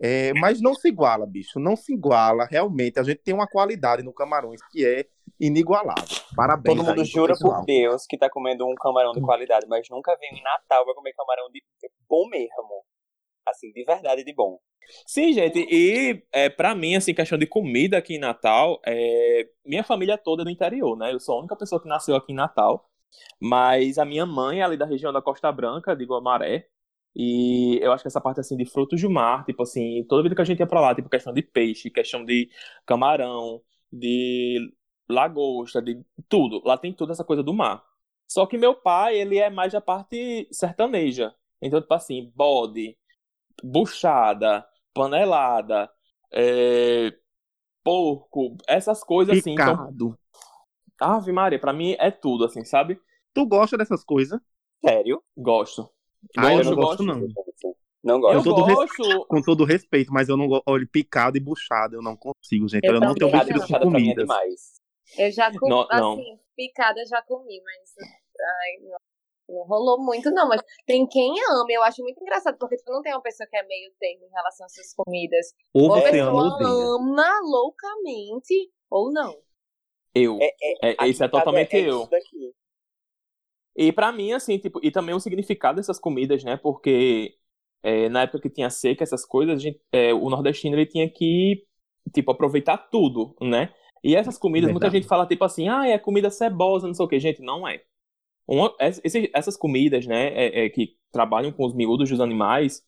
é, 0.00 0.32
mas 0.34 0.62
não 0.62 0.74
se 0.74 0.88
iguala, 0.88 1.26
bicho, 1.26 1.58
não 1.58 1.76
se 1.76 1.92
iguala. 1.92 2.46
Realmente, 2.50 2.98
a 2.98 3.02
gente 3.02 3.18
tem 3.18 3.34
uma 3.34 3.46
qualidade 3.46 4.02
no 4.02 4.14
Camarões 4.14 4.60
que 4.70 4.86
é 4.86 5.06
inigualável. 5.38 6.16
Parabéns. 6.34 6.76
Todo 6.76 6.86
mundo 6.86 7.00
aí 7.00 7.06
jura 7.06 7.34
por 7.38 7.64
Deus 7.64 8.06
que 8.08 8.16
tá 8.16 8.30
comendo 8.30 8.66
um 8.66 8.74
camarão 8.74 9.12
de 9.12 9.20
qualidade, 9.20 9.66
mas 9.68 9.86
nunca 9.90 10.16
veio 10.18 10.34
em 10.34 10.42
Natal 10.42 10.84
pra 10.84 10.94
comer 10.94 11.12
camarão 11.12 11.50
de 11.50 11.62
bom 12.08 12.28
mesmo. 12.28 12.84
Assim, 13.46 13.72
de 13.72 13.84
verdade, 13.84 14.24
de 14.24 14.32
bom. 14.34 14.58
Sim, 15.06 15.32
gente, 15.32 15.58
e 15.70 16.22
é, 16.32 16.48
para 16.48 16.74
mim, 16.74 16.96
assim, 16.96 17.14
questão 17.14 17.38
de 17.38 17.46
comida 17.46 17.98
aqui 17.98 18.14
em 18.14 18.18
Natal, 18.18 18.80
é, 18.86 19.48
minha 19.64 19.84
família 19.84 20.18
toda 20.18 20.42
é 20.42 20.44
do 20.44 20.50
interior, 20.50 20.96
né? 20.96 21.12
Eu 21.12 21.20
sou 21.20 21.36
a 21.36 21.38
única 21.40 21.56
pessoa 21.56 21.80
que 21.80 21.88
nasceu 21.88 22.16
aqui 22.16 22.32
em 22.32 22.34
Natal, 22.34 22.88
mas 23.40 23.98
a 23.98 24.04
minha 24.04 24.26
mãe 24.26 24.60
é 24.60 24.64
ali 24.64 24.76
da 24.76 24.86
região 24.86 25.12
da 25.12 25.22
Costa 25.22 25.50
Branca, 25.52 25.94
de 25.96 26.04
Guamaré, 26.04 26.68
e 27.14 27.78
eu 27.82 27.92
acho 27.92 28.02
que 28.02 28.08
essa 28.08 28.20
parte, 28.20 28.40
assim, 28.40 28.56
de 28.56 28.64
frutos 28.66 29.00
do 29.00 29.10
mar, 29.10 29.44
tipo 29.44 29.62
assim, 29.62 30.04
toda 30.08 30.22
vida 30.22 30.34
que 30.34 30.42
a 30.42 30.44
gente 30.44 30.60
ia 30.60 30.66
pra 30.66 30.80
lá, 30.80 30.94
tipo, 30.94 31.08
questão 31.08 31.32
de 31.32 31.42
peixe, 31.42 31.90
questão 31.90 32.24
de 32.24 32.48
camarão, 32.86 33.62
de 33.92 34.72
lagosta, 35.08 35.82
de 35.82 36.00
tudo, 36.28 36.62
lá 36.64 36.76
tem 36.78 36.92
toda 36.92 37.12
essa 37.12 37.24
coisa 37.24 37.42
do 37.42 37.52
mar. 37.54 37.84
Só 38.28 38.46
que 38.46 38.56
meu 38.58 38.74
pai, 38.74 39.16
ele 39.16 39.38
é 39.38 39.50
mais 39.50 39.72
da 39.72 39.80
parte 39.80 40.48
sertaneja, 40.52 41.34
então, 41.60 41.80
tipo 41.80 41.92
assim, 41.94 42.32
bode, 42.34 42.96
buchada, 43.62 44.66
panelada, 44.94 45.90
é, 46.32 47.12
porco, 47.82 48.56
essas 48.68 49.02
coisas 49.04 49.38
assim. 49.38 49.52
Então, 49.52 49.76
Picado. 49.76 50.18
Ave 51.00 51.32
Maria, 51.32 51.58
pra 51.58 51.72
mim 51.72 51.96
é 51.98 52.10
tudo, 52.10 52.44
assim, 52.44 52.64
sabe? 52.64 53.00
Tu 53.32 53.46
gosta 53.46 53.76
dessas 53.78 54.04
coisas? 54.04 54.38
Sério? 54.84 55.22
Gosto. 55.36 55.90
Ah, 56.36 56.52
eu 56.52 56.56
gosto, 56.56 56.70
não 56.70 56.76
gosto, 56.76 57.04
gosto. 57.04 57.04
não. 57.06 57.28
Não 58.02 58.14
Eu 58.16 58.20
gosto. 58.20 58.36
Eu 58.36 58.42
todo 58.54 58.64
res- 58.64 58.76
gosto. 58.76 59.26
Com 59.26 59.42
todo 59.42 59.64
respeito, 59.64 60.12
mas 60.12 60.28
eu 60.28 60.36
não 60.36 60.46
gosto. 60.48 60.62
Olha, 60.66 60.86
picado 60.90 61.36
e 61.36 61.40
buchado, 61.40 61.96
eu 61.96 62.02
não 62.02 62.16
consigo, 62.16 62.68
gente. 62.68 62.84
Eu 62.86 62.94
Eu, 62.94 63.00
não 63.00 63.14
tenho 63.14 63.30
vestido 63.30 63.60
não. 63.60 63.66
com 63.66 63.74
mim 63.90 64.10
é 64.10 64.14
comidas. 64.14 64.22
demais. 64.24 64.80
Eu 65.18 65.30
já 65.32 65.50
comi, 65.58 65.70
Não, 65.70 65.88
não. 65.88 66.12
assim, 66.14 66.38
picada 66.56 67.00
eu 67.00 67.06
já 67.06 67.22
comi, 67.22 67.60
mas 67.62 67.94
ai, 67.98 68.88
não. 68.88 68.98
Não 69.50 69.64
rolou 69.64 70.02
muito, 70.02 70.30
não, 70.30 70.48
mas 70.48 70.62
tem 70.86 71.06
quem 71.06 71.34
ama. 71.50 71.66
Eu 71.68 71.82
acho 71.82 72.02
muito 72.02 72.20
engraçado, 72.22 72.56
porque 72.58 72.76
tu 72.76 72.90
não 72.92 73.02
tem 73.02 73.12
uma 73.12 73.22
pessoa 73.22 73.46
que 73.48 73.56
é 73.56 73.62
meio 73.66 73.92
termo 73.98 74.24
em 74.24 74.30
relação 74.30 74.66
às 74.66 74.74
suas 74.74 74.94
comidas. 74.94 75.52
Ou 75.74 75.84
Ou 75.84 75.94
a 75.94 76.00
você 76.00 76.10
pessoa 76.12 76.30
ama 76.30 77.24
ama 77.24 77.40
loucamente, 77.42 78.70
ou 78.90 79.12
não. 79.12 79.36
Eu. 80.14 80.38
É, 80.40 80.54
é, 80.62 80.96
É, 81.04 81.08
isso 81.08 81.22
é 81.24 81.28
totalmente 81.28 81.76
é 81.76 81.80
eu. 81.80 82.06
daqui. 82.06 82.54
E 83.76 83.92
pra 83.92 84.12
mim, 84.12 84.32
assim, 84.32 84.58
tipo, 84.58 84.80
e 84.82 84.90
também 84.90 85.14
o 85.14 85.20
significado 85.20 85.76
dessas 85.76 85.98
comidas, 85.98 86.44
né? 86.44 86.56
Porque 86.56 87.36
é, 87.82 88.08
na 88.08 88.22
época 88.22 88.40
que 88.42 88.50
tinha 88.50 88.68
seca, 88.68 89.02
essas 89.02 89.24
coisas, 89.24 89.56
a 89.56 89.62
gente, 89.62 89.80
é, 89.92 90.12
o 90.12 90.28
nordestino 90.28 90.76
ele 90.76 90.86
tinha 90.86 91.08
que, 91.08 91.64
tipo, 92.12 92.30
aproveitar 92.30 92.76
tudo, 92.76 93.34
né? 93.40 93.72
E 94.02 94.16
essas 94.16 94.38
comidas, 94.38 94.70
muita 94.70 94.86
Verdade. 94.86 95.02
gente 95.02 95.08
fala, 95.08 95.26
tipo 95.26 95.44
assim, 95.44 95.68
ah, 95.68 95.86
é 95.86 95.98
comida 95.98 96.30
cebosa, 96.30 96.86
não 96.86 96.94
sei 96.94 97.04
o 97.04 97.08
que. 97.08 97.20
Gente, 97.20 97.42
não 97.42 97.66
é. 97.66 97.82
Uma- 98.50 98.74
ess- 98.80 99.00
esse- 99.04 99.30
essas 99.32 99.56
comidas, 99.56 100.06
né, 100.06 100.28
é- 100.34 100.64
é, 100.64 100.68
que 100.68 100.96
trabalham 101.12 101.52
com 101.52 101.64
os 101.64 101.74
miúdos 101.74 102.10
dos 102.10 102.20
animais, 102.20 102.82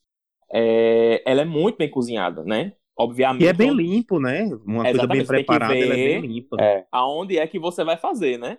é, 0.53 1.23
ela 1.25 1.43
é 1.43 1.45
muito 1.45 1.79
bem 1.79 1.89
cozinhada, 1.91 2.43
né? 2.45 2.75
Obviamente. 2.99 3.43
E 3.45 3.47
é 3.47 3.53
bem 3.53 3.71
limpo, 3.71 4.19
né? 4.21 4.45
Uma 4.67 4.83
coisa 4.83 5.07
bem 5.07 5.25
preparada, 5.25 5.75
ela 5.75 5.95
é 5.95 5.97
ver- 5.97 6.21
bem 6.21 6.31
limpa. 6.31 6.57
É. 6.61 6.87
aonde 6.93 7.39
é 7.39 7.47
que 7.47 7.59
você 7.59 7.83
vai 7.85 7.97
fazer, 7.97 8.39
né? 8.39 8.59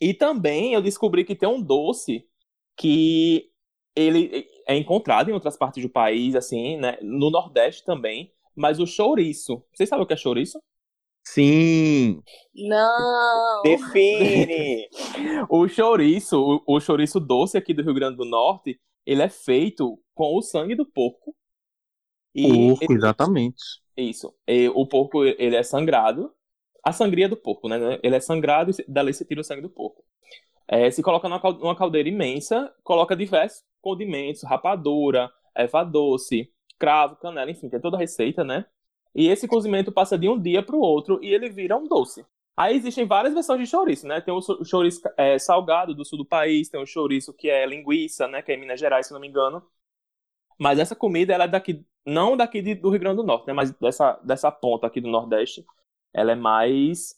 E 0.00 0.14
também 0.14 0.74
eu 0.74 0.80
descobri 0.82 1.24
que 1.24 1.34
tem 1.34 1.48
um 1.48 1.60
doce 1.60 2.24
que 2.76 3.50
ele 3.96 4.46
é 4.66 4.76
encontrado 4.76 5.28
em 5.28 5.32
outras 5.32 5.56
partes 5.56 5.82
do 5.82 5.88
país, 5.88 6.36
assim, 6.36 6.76
né? 6.76 6.96
No 7.02 7.30
Nordeste 7.30 7.84
também, 7.84 8.30
mas 8.54 8.78
o 8.78 8.86
chouriço. 8.86 9.64
Vocês 9.74 9.88
sabem 9.88 10.04
o 10.04 10.06
que 10.06 10.12
é 10.14 10.16
chouriço? 10.16 10.60
Sim. 11.32 12.22
Não! 12.54 13.62
Define! 13.62 14.88
O 15.50 15.68
chouriço, 15.68 16.38
o, 16.66 16.76
o 16.76 16.80
chouriço 16.80 17.20
doce 17.20 17.56
aqui 17.56 17.74
do 17.74 17.82
Rio 17.82 17.94
Grande 17.94 18.16
do 18.16 18.24
Norte, 18.24 18.80
ele 19.04 19.22
é 19.22 19.28
feito 19.28 19.98
com 20.14 20.36
o 20.36 20.42
sangue 20.42 20.74
do 20.74 20.86
porco. 20.86 21.34
E 22.34 22.48
Porco, 22.48 22.92
exatamente. 22.92 23.62
Isso. 23.96 24.34
E 24.46 24.68
o 24.68 24.86
porco, 24.86 25.24
ele 25.24 25.56
é 25.56 25.62
sangrado. 25.62 26.32
A 26.84 26.92
sangria 26.92 27.28
do 27.28 27.36
porco, 27.36 27.68
né? 27.68 27.98
Ele 28.02 28.16
é 28.16 28.20
sangrado 28.20 28.70
e 28.70 28.84
dali 28.88 29.12
se 29.12 29.24
tira 29.24 29.40
o 29.40 29.44
sangue 29.44 29.62
do 29.62 29.70
porco. 29.70 30.02
É, 30.66 30.90
se 30.90 31.02
coloca 31.02 31.28
numa 31.28 31.76
caldeira 31.76 32.08
imensa, 32.08 32.72
coloca 32.82 33.16
diversos 33.16 33.62
condimentos, 33.80 34.42
rapadura, 34.42 35.30
erva 35.54 35.84
doce, 35.84 36.50
cravo, 36.78 37.16
canela, 37.16 37.50
enfim, 37.50 37.68
tem 37.68 37.80
toda 37.80 37.96
a 37.96 38.00
receita, 38.00 38.44
né? 38.44 38.64
E 39.18 39.28
esse 39.28 39.48
cozimento 39.48 39.92
passa 39.92 40.18
de 40.18 40.28
um 40.30 40.40
dia 40.40 40.62
para 40.64 40.76
o 40.76 40.80
outro 40.80 41.20
e 41.24 41.34
ele 41.34 41.50
vira 41.50 41.76
um 41.76 41.88
doce. 41.88 42.24
Aí 42.56 42.76
existem 42.76 43.06
várias 43.06 43.34
versões 43.34 43.60
de 43.60 43.66
chouriço, 43.66 44.06
né? 44.06 44.20
Tem 44.20 44.34
o 44.34 44.42
cho- 44.42 44.64
chouriço 44.64 45.02
é, 45.18 45.38
salgado 45.38 45.94
do 45.94 46.04
sul 46.04 46.18
do 46.18 46.26
país, 46.26 46.68
tem 46.70 46.80
o 46.80 46.86
chouriço 46.86 47.34
que 47.34 47.50
é 47.50 47.66
linguiça, 47.66 48.28
né? 48.28 48.42
Que 48.42 48.52
é 48.52 48.56
em 48.56 48.60
Minas 48.60 48.80
Gerais, 48.80 49.08
se 49.08 49.14
não 49.14 49.20
me 49.20 49.28
engano. 49.28 49.62
Mas 50.58 50.78
essa 50.78 50.96
comida, 50.96 51.32
ela 51.34 51.44
é 51.44 51.48
daqui, 51.48 51.84
não 52.06 52.36
daqui 52.36 52.62
de- 52.62 52.74
do 52.76 52.90
Rio 52.90 53.00
Grande 53.00 53.16
do 53.18 53.24
Norte, 53.24 53.46
né? 53.46 53.52
Mas 53.52 53.70
dessa, 53.72 54.14
dessa 54.24 54.50
ponta 54.52 54.86
aqui 54.86 55.00
do 55.00 55.08
Nordeste, 55.08 55.64
ela 56.12 56.32
é 56.32 56.36
mais 56.36 57.16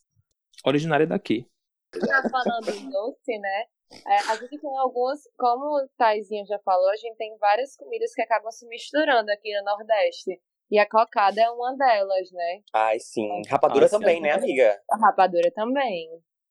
originária 0.65 1.07
daqui. 1.07 1.47
tá 1.93 2.23
falando 2.31 2.69
em 2.71 2.91
doce, 2.91 3.39
né? 3.39 3.65
É, 4.07 4.17
a 4.31 4.37
gente 4.37 4.59
tem 4.59 4.77
algumas, 4.79 5.21
como 5.37 5.65
o 5.85 5.89
Taizinho 5.97 6.47
já 6.47 6.59
falou, 6.61 6.89
a 6.91 6.97
gente 6.97 7.17
tem 7.17 7.37
várias 7.39 7.77
comidas 7.77 8.15
que 8.15 8.23
acabam 8.23 8.51
se 8.53 8.67
misturando 8.69 9.31
aqui 9.33 9.53
no 9.59 9.65
Nordeste. 9.65 10.41
E 10.71 10.79
a 10.79 10.89
cocada 10.89 11.41
é 11.41 11.51
uma 11.51 11.77
delas, 11.77 12.31
né? 12.33 12.63
Ai, 12.73 12.99
sim. 13.01 13.43
Rapadura 13.49 13.89
sim. 13.89 13.99
também, 13.99 14.21
né, 14.21 14.33
amiga? 14.33 14.81
A 14.91 14.97
rapadura 14.97 15.51
também. 15.53 16.09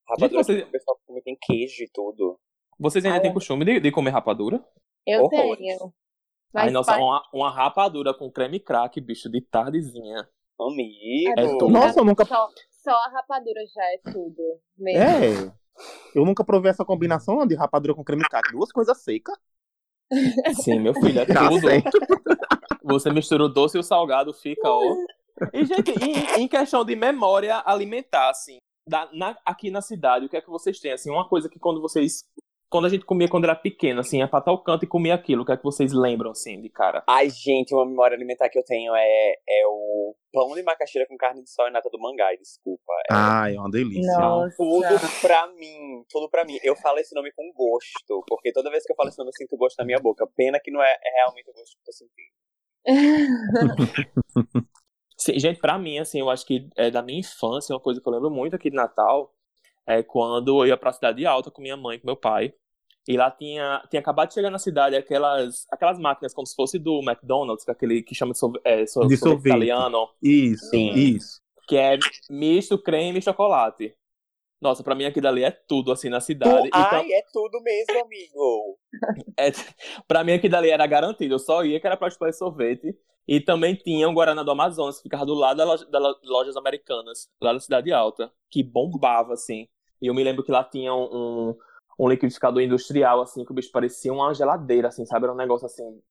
Rapadura 0.07 0.43
Gente, 0.43 0.45
você- 0.45 0.61
que 0.63 0.67
o 0.67 0.71
pessoal 0.71 0.99
come 1.07 1.21
tem 1.21 1.38
queijo 1.39 1.83
e 1.83 1.89
tudo. 1.93 2.39
Vocês 2.77 3.03
ainda 3.05 3.17
Ah, 3.17 3.21
têm 3.21 3.31
é. 3.31 3.33
costume 3.33 3.63
de, 3.65 3.79
de 3.79 3.91
comer 3.91 4.09
rapadura? 4.11 4.63
Eu 5.05 5.23
Horrores. 5.23 5.57
tenho. 5.57 5.93
Ai, 6.53 6.65
Mas 6.65 6.73
nossa, 6.73 6.91
faz- 6.91 7.03
uma, 7.03 7.23
uma 7.33 7.51
rapadura 7.51 8.13
com 8.13 8.31
creme 8.31 8.59
crack, 8.59 8.99
bicho, 8.99 9.29
de 9.29 9.39
tardezinha. 9.41 10.27
Amigo. 10.59 11.39
É 11.39 11.47
tudo. 11.57 11.69
Nossa, 11.69 11.99
eu 11.99 12.05
nunca. 12.05 12.25
só, 12.25 12.49
só 12.69 12.91
a 12.91 13.09
rapadura 13.09 13.61
já 13.73 13.83
é 13.93 13.97
tudo. 14.11 14.41
Mesmo. 14.77 15.01
É. 15.01 15.53
Eu 16.13 16.25
nunca 16.25 16.43
provei 16.43 16.69
essa 16.71 16.83
combinação 16.83 17.45
de 17.47 17.55
rapadura 17.55 17.93
com 17.95 18.03
creme 18.03 18.23
crack. 18.27 18.51
Duas 18.51 18.71
coisas 18.71 19.01
secas. 19.01 19.38
Sim, 20.63 20.79
meu 20.79 20.93
filho, 20.95 21.19
é 21.19 21.25
Tá 21.25 21.47
tudo. 21.49 21.67
Você 22.83 23.11
mistura 23.11 23.43
o 23.45 23.49
doce 23.49 23.77
e 23.77 23.79
o 23.79 23.83
salgado, 23.83 24.33
fica, 24.33 24.67
ó. 24.69 24.81
E, 25.53 25.63
gente, 25.65 25.91
em, 26.03 26.41
em 26.43 26.47
questão 26.47 26.83
de 26.83 26.95
memória 26.95 27.61
alimentar, 27.65 28.29
assim, 28.29 28.57
da- 28.87 29.07
na- 29.13 29.37
aqui 29.45 29.69
na 29.69 29.81
cidade, 29.81 30.25
o 30.25 30.29
que 30.29 30.35
é 30.37 30.41
que 30.41 30.49
vocês 30.49 30.79
têm? 30.79 30.91
Assim, 30.93 31.09
uma 31.11 31.27
coisa 31.27 31.47
que 31.49 31.59
quando 31.59 31.81
vocês. 31.81 32.23
Quando 32.69 32.85
a 32.85 32.89
gente 32.89 33.03
comia 33.03 33.27
quando 33.27 33.45
era 33.45 33.55
pequeno, 33.55 33.99
assim, 33.99 34.19
ia 34.19 34.27
pra 34.27 34.41
tal 34.41 34.61
canto 34.61 34.85
e 34.85 34.88
comia 34.88 35.15
aquilo, 35.15 35.41
o 35.41 35.45
que 35.45 35.51
é 35.51 35.57
que 35.57 35.63
vocês 35.63 35.91
lembram, 35.91 36.29
assim, 36.31 36.61
de 36.61 36.69
cara? 36.69 37.03
Ai, 37.07 37.27
gente, 37.29 37.73
uma 37.73 37.85
memória 37.85 38.15
alimentar 38.15 38.47
que 38.47 38.59
eu 38.59 38.63
tenho 38.63 38.93
é, 38.95 39.31
é 39.49 39.67
o 39.67 40.15
pão 40.31 40.53
de 40.53 40.61
macaxeira 40.61 41.07
com 41.07 41.17
carne 41.17 41.41
de 41.41 41.49
sol 41.49 41.67
e 41.67 41.71
nata 41.71 41.89
do 41.89 41.99
mangai, 41.99 42.38
desculpa. 42.38 42.93
É 43.09 43.13
Ai, 43.13 43.55
é 43.55 43.59
uma 43.59 43.71
delícia. 43.71 44.15
Nossa. 44.19 44.55
tudo 44.55 45.21
pra 45.21 45.47
mim, 45.47 46.05
tudo 46.09 46.29
pra 46.29 46.45
mim. 46.45 46.59
Eu 46.63 46.75
falo 46.75 46.99
esse 46.99 47.15
nome 47.15 47.31
com 47.31 47.51
gosto, 47.53 48.23
porque 48.27 48.51
toda 48.51 48.69
vez 48.69 48.83
que 48.85 48.91
eu 48.91 48.95
falo 48.95 49.09
esse 49.09 49.17
nome 49.17 49.29
eu 49.29 49.33
sinto 49.33 49.57
gosto 49.57 49.77
na 49.79 49.85
minha 49.85 49.99
boca. 49.99 50.27
Pena 50.35 50.59
que 50.59 50.69
não 50.69 50.83
é, 50.83 50.91
é 50.91 51.23
realmente 51.23 51.49
o 51.49 51.53
gosto 51.53 51.75
que 51.75 51.81
eu 51.81 51.85
tô 51.85 51.91
sentindo. 51.91 52.39
Sim, 55.17 55.38
gente, 55.39 55.59
pra 55.59 55.77
mim, 55.77 55.97
assim, 55.97 56.19
eu 56.19 56.29
acho 56.29 56.45
que 56.45 56.69
é 56.77 56.89
da 56.89 57.01
minha 57.01 57.19
infância, 57.19 57.73
uma 57.73 57.81
coisa 57.81 57.99
que 57.99 58.07
eu 58.07 58.13
lembro 58.13 58.29
muito 58.29 58.55
aqui 58.55 58.69
de 58.69 58.75
Natal 58.75 59.33
é 59.89 60.03
quando 60.03 60.62
eu 60.62 60.67
ia 60.67 60.77
pra 60.77 60.93
Cidade 60.93 61.25
Alta 61.25 61.50
com 61.50 61.62
minha 61.62 61.75
mãe 61.75 61.98
e 61.98 62.00
com 62.00 62.05
meu 62.08 62.15
pai. 62.15 62.53
E 63.08 63.17
lá 63.17 63.31
tinha, 63.31 63.84
tinha 63.89 64.00
acabado 64.00 64.27
de 64.27 64.36
chegar 64.36 64.51
na 64.51 64.60
cidade 64.60 64.96
aquelas, 64.96 65.65
aquelas 65.72 65.98
máquinas 65.98 66.31
como 66.31 66.46
se 66.46 66.53
fosse 66.53 66.77
do 66.77 67.00
McDonald's, 67.00 67.65
que 67.65 67.72
é 67.72 67.74
aquele 67.74 68.03
que 68.03 68.13
chama 68.13 68.34
de, 68.34 68.38
sorve 68.38 68.60
é, 68.63 68.84
De 68.84 69.17
sorvete 69.17 69.48
italiano, 69.48 70.08
Isso, 70.22 70.69
Sim. 70.69 70.91
isso. 70.91 71.41
que 71.67 71.75
é 71.75 71.98
misto, 72.29 72.77
creme 72.77 73.17
e 73.17 73.22
chocolate. 73.22 73.96
Nossa, 74.62 74.84
pra 74.84 74.93
mim 74.93 75.05
aquilo 75.05 75.27
ali 75.27 75.43
é 75.43 75.50
tudo, 75.50 75.91
assim, 75.91 76.10
na 76.10 76.19
Tu, 76.19 76.25
cidade. 76.25 76.67
Então, 76.67 76.81
ai, 76.81 77.12
é 77.13 77.24
tudo 77.34 77.60
mesmo, 77.63 78.03
amigo. 78.03 78.77
é, 79.39 79.50
pra 80.08 80.24
mim 80.24 80.34
aquilo 80.34 80.58
ali 80.58 80.69
era 80.69 80.86
garantido. 80.86 81.34
Eu 81.34 81.39
só 81.39 81.63
ia 81.63 81.79
que 81.79 81.88
era 81.88 81.98
pra 81.98 82.10
escolher 82.10 82.34
sorvete. 82.34 82.93
E 83.27 83.39
também 83.39 83.75
tinha 83.75 84.10
o 84.10 84.13
Guaraná 84.13 84.41
do 84.43 84.51
Amazonas, 84.51 84.98
que 84.98 85.03
ficava 85.03 85.25
do 85.25 85.36
lado 85.36 85.58
da 85.58 85.63
loja, 85.63 85.86
das 85.86 86.01
lojas 86.24 86.58
americanas, 86.58 87.29
lá 87.39 87.53
da 87.53 87.60
Cidade 87.60 87.91
Alta, 87.93 88.31
que 88.50 88.63
bombava, 88.63 89.34
assim. 89.34 89.67
E 90.01 90.08
eu 90.08 90.13
me 90.13 90.24
lembro 90.24 90.44
que 90.44 90.51
lá 90.51 90.63
tinha 90.63 90.94
um, 90.94 91.50
um, 91.50 91.58
um 92.00 92.10
liquidificador 92.10 92.62
industrial, 92.62 93.22
assim, 93.22 93.44
que 93.44 93.51
o 93.51 93.56
bicho 93.56 93.72
parecia 93.72 94.13
uma 94.13 94.34
geladeira, 94.34 94.88
assim, 94.88 95.06
sabe? 95.06 95.25
Era 95.25 95.34
um 95.34 95.38
negócio 95.38 95.65
assim. 95.65 96.01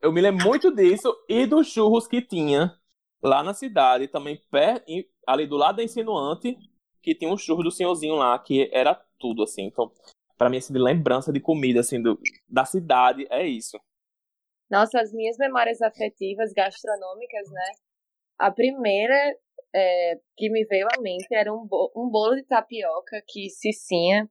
Eu 0.00 0.12
me 0.12 0.20
lembro 0.20 0.44
muito 0.46 0.74
disso 0.74 1.14
e 1.28 1.46
dos 1.46 1.68
churros 1.68 2.06
que 2.06 2.22
tinha 2.22 2.78
lá 3.22 3.42
na 3.42 3.54
cidade, 3.54 4.08
também 4.08 4.40
pé, 4.50 4.84
ali 5.26 5.46
do 5.46 5.56
lado 5.56 5.76
da 5.76 5.84
Insinuante, 5.84 6.56
que 7.02 7.14
tinha 7.14 7.30
um 7.30 7.36
churro 7.36 7.62
do 7.62 7.70
senhorzinho 7.70 8.14
lá, 8.14 8.38
que 8.38 8.70
era 8.72 8.94
tudo, 9.18 9.42
assim. 9.42 9.64
Então, 9.64 9.90
pra 10.36 10.50
mim, 10.50 10.58
assim, 10.58 10.72
de 10.72 10.78
lembrança 10.78 11.32
de 11.32 11.40
comida, 11.40 11.80
assim, 11.80 12.00
do, 12.00 12.18
da 12.48 12.64
cidade, 12.64 13.26
é 13.30 13.46
isso. 13.46 13.78
Nossa, 14.70 15.00
as 15.00 15.12
minhas 15.12 15.36
memórias 15.38 15.80
afetivas 15.80 16.52
gastronômicas, 16.52 17.50
né? 17.50 17.70
A 18.38 18.50
primeira 18.50 19.36
é, 19.76 20.18
que 20.36 20.48
me 20.48 20.64
veio 20.64 20.86
à 20.96 21.00
mente 21.02 21.26
era 21.32 21.52
um, 21.52 21.66
bo 21.66 21.92
um 21.94 22.08
bolo 22.08 22.34
de 22.34 22.44
tapioca 22.44 23.22
que 23.28 23.50
Cicinha 23.50 24.28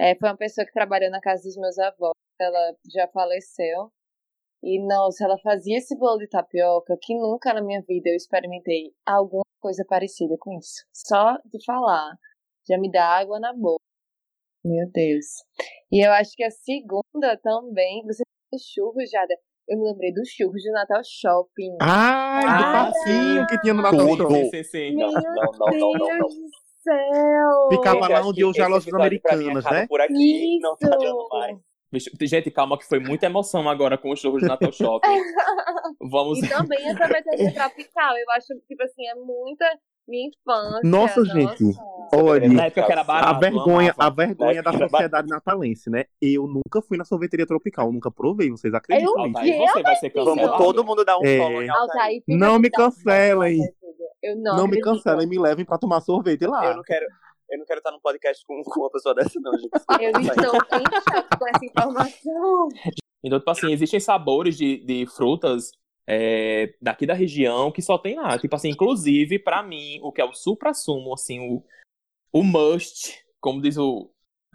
é, 0.00 0.14
foi 0.16 0.28
uma 0.30 0.36
pessoa 0.36 0.64
que 0.64 0.72
trabalhou 0.72 1.10
na 1.10 1.20
casa 1.20 1.42
dos 1.42 1.56
meus 1.56 1.78
avós. 1.78 2.12
Ela 2.40 2.76
já 2.94 3.08
faleceu. 3.08 3.92
E, 4.62 4.80
nossa, 4.86 5.24
ela 5.24 5.38
fazia 5.38 5.78
esse 5.78 5.96
bolo 5.96 6.18
de 6.18 6.28
tapioca 6.28 6.96
que 7.00 7.14
nunca 7.14 7.52
na 7.52 7.62
minha 7.62 7.82
vida 7.82 8.08
eu 8.08 8.16
experimentei 8.16 8.92
alguma 9.06 9.44
coisa 9.60 9.84
parecida 9.86 10.36
com 10.38 10.56
isso. 10.58 10.84
Só 10.92 11.36
de 11.44 11.64
falar, 11.64 12.16
já 12.68 12.78
me 12.78 12.90
dá 12.90 13.04
água 13.04 13.38
na 13.40 13.52
boca. 13.52 13.82
Meu 14.64 14.88
Deus. 14.90 15.26
E 15.92 16.04
eu 16.04 16.12
acho 16.12 16.32
que 16.34 16.44
a 16.44 16.50
segunda 16.50 17.36
também. 17.42 18.04
Você 18.06 18.22
tem 18.50 18.58
churros, 18.58 19.10
Jada? 19.10 19.34
Eu 19.68 19.78
me 19.78 19.90
lembrei 19.90 20.12
dos 20.14 20.28
churros 20.30 20.62
do 20.62 20.72
Natal 20.72 21.02
Shopping. 21.04 21.76
Ai, 21.82 22.42
do 22.42 22.62
passinho 22.72 23.46
que 23.46 23.60
tinha 23.60 23.74
no 23.74 23.82
Natal 23.82 24.00
Tudo. 24.00 24.22
Shopping. 24.22 24.44
Sim, 24.44 24.50
sim, 24.50 24.64
sim. 24.64 24.96
Meu 24.96 25.12
Não, 25.12 25.20
não, 25.20 25.52
não, 25.58 25.78
não, 25.78 25.92
não. 25.92 26.06
Deus 26.06 26.34
do 26.34 26.48
céu! 26.82 27.68
Ficava 27.70 28.00
Gente, 28.00 28.12
lá 28.12 28.20
onde 28.22 28.36
que 28.36 28.44
hoje 28.44 28.60
a 28.60 28.64
esse 28.64 28.70
lojas 28.70 28.88
episódio 28.88 29.20
pra 29.20 29.36
mim 29.36 29.42
americanas, 29.42 29.66
acaba 29.66 29.80
né? 29.80 29.86
Por 29.86 30.00
aqui, 30.00 30.58
não 30.60 30.76
tá 30.76 30.88
dando 30.88 31.28
mais. 31.30 31.58
Gente, 32.22 32.50
calma 32.50 32.78
que 32.78 32.86
foi 32.86 32.98
muita 32.98 33.26
emoção 33.26 33.68
agora 33.68 33.98
com 33.98 34.10
os 34.10 34.20
churros 34.20 34.40
de 34.40 34.48
Natal 34.48 34.72
Shopping. 34.72 35.08
Vamos. 36.10 36.38
E 36.38 36.48
também 36.48 36.88
a 36.88 36.96
sorveteria 36.96 37.52
tropical. 37.54 38.16
Eu 38.16 38.30
acho, 38.30 38.54
tipo 38.66 38.82
assim, 38.82 39.06
é 39.06 39.14
muita 39.14 39.66
minha 40.08 40.28
infância. 40.28 40.80
Nossa, 40.84 41.24
gente. 41.24 41.64
Olha, 42.14 42.48
Na 42.48 42.64
época 42.66 42.82
que 42.84 42.92
era 42.92 43.02
a 43.02 43.04
barato. 43.04 43.40
vergonha, 43.40 43.94
eu 43.98 44.02
a 44.04 44.08
vergonha 44.10 44.62
da 44.62 44.72
sociedade 44.72 45.28
natalense, 45.28 45.90
né? 45.90 46.04
Eu 46.22 46.46
nunca 46.46 46.80
fui 46.80 46.96
na 46.96 47.04
sorveteria 47.04 47.46
tropical, 47.46 47.92
nunca 47.92 48.10
provei, 48.10 48.50
vocês 48.50 48.72
acreditam 48.72 49.12
Eu-? 49.14 49.24
Altair, 49.24 49.58
você 49.58 49.82
vai 49.82 49.96
ser 49.96 50.10
cancelado. 50.10 50.56
todo 50.56 50.82
mundo 50.84 51.04
dar 51.04 51.18
um 51.18 51.24
É. 51.24 51.36
follow 51.36 51.60
Altair. 51.60 51.70
Altair, 51.76 52.22
Não 52.26 52.58
me 52.58 52.70
cancelem. 52.70 53.60
Eu 54.22 54.36
não, 54.36 54.56
Não 54.56 54.66
me 54.66 54.80
cancelem, 54.80 55.28
me 55.28 55.38
levem 55.38 55.64
pra 55.66 55.76
tomar 55.78 56.00
sorvete 56.00 56.46
lá. 56.46 56.64
Eu 56.70 56.76
não 56.76 56.82
quero. 56.82 57.06
Eu 57.50 57.58
não 57.58 57.64
quero 57.66 57.78
estar 57.78 57.90
num 57.92 58.00
podcast 58.00 58.44
com, 58.46 58.62
com 58.62 58.80
uma 58.80 58.90
pessoa 58.90 59.14
dessa, 59.14 59.38
não, 59.40 59.52
gente. 59.52 59.70
Eu 60.00 60.10
estou 60.10 60.20
em 60.20 60.24
choque 60.24 61.38
com 61.38 61.48
essa 61.48 61.64
informação. 61.64 62.68
Então, 63.24 63.38
tipo 63.38 63.50
assim, 63.50 63.72
existem 63.72 64.00
sabores 64.00 64.56
de, 64.56 64.84
de 64.84 65.06
frutas 65.06 65.70
é, 66.10 66.74
daqui 66.80 67.04
da 67.04 67.12
região 67.12 67.70
que 67.70 67.82
só 67.82 67.98
tem 67.98 68.16
lá. 68.16 68.38
Tipo 68.38 68.56
assim, 68.56 68.70
inclusive, 68.70 69.38
pra 69.38 69.62
mim, 69.62 70.00
o 70.02 70.10
que 70.10 70.20
é 70.20 70.24
o 70.24 70.32
supra-sumo, 70.32 71.12
assim, 71.12 71.38
o, 71.40 71.62
o 72.32 72.42
must, 72.42 73.22
como 73.40 73.60
diz 73.60 73.76
o, 73.76 74.10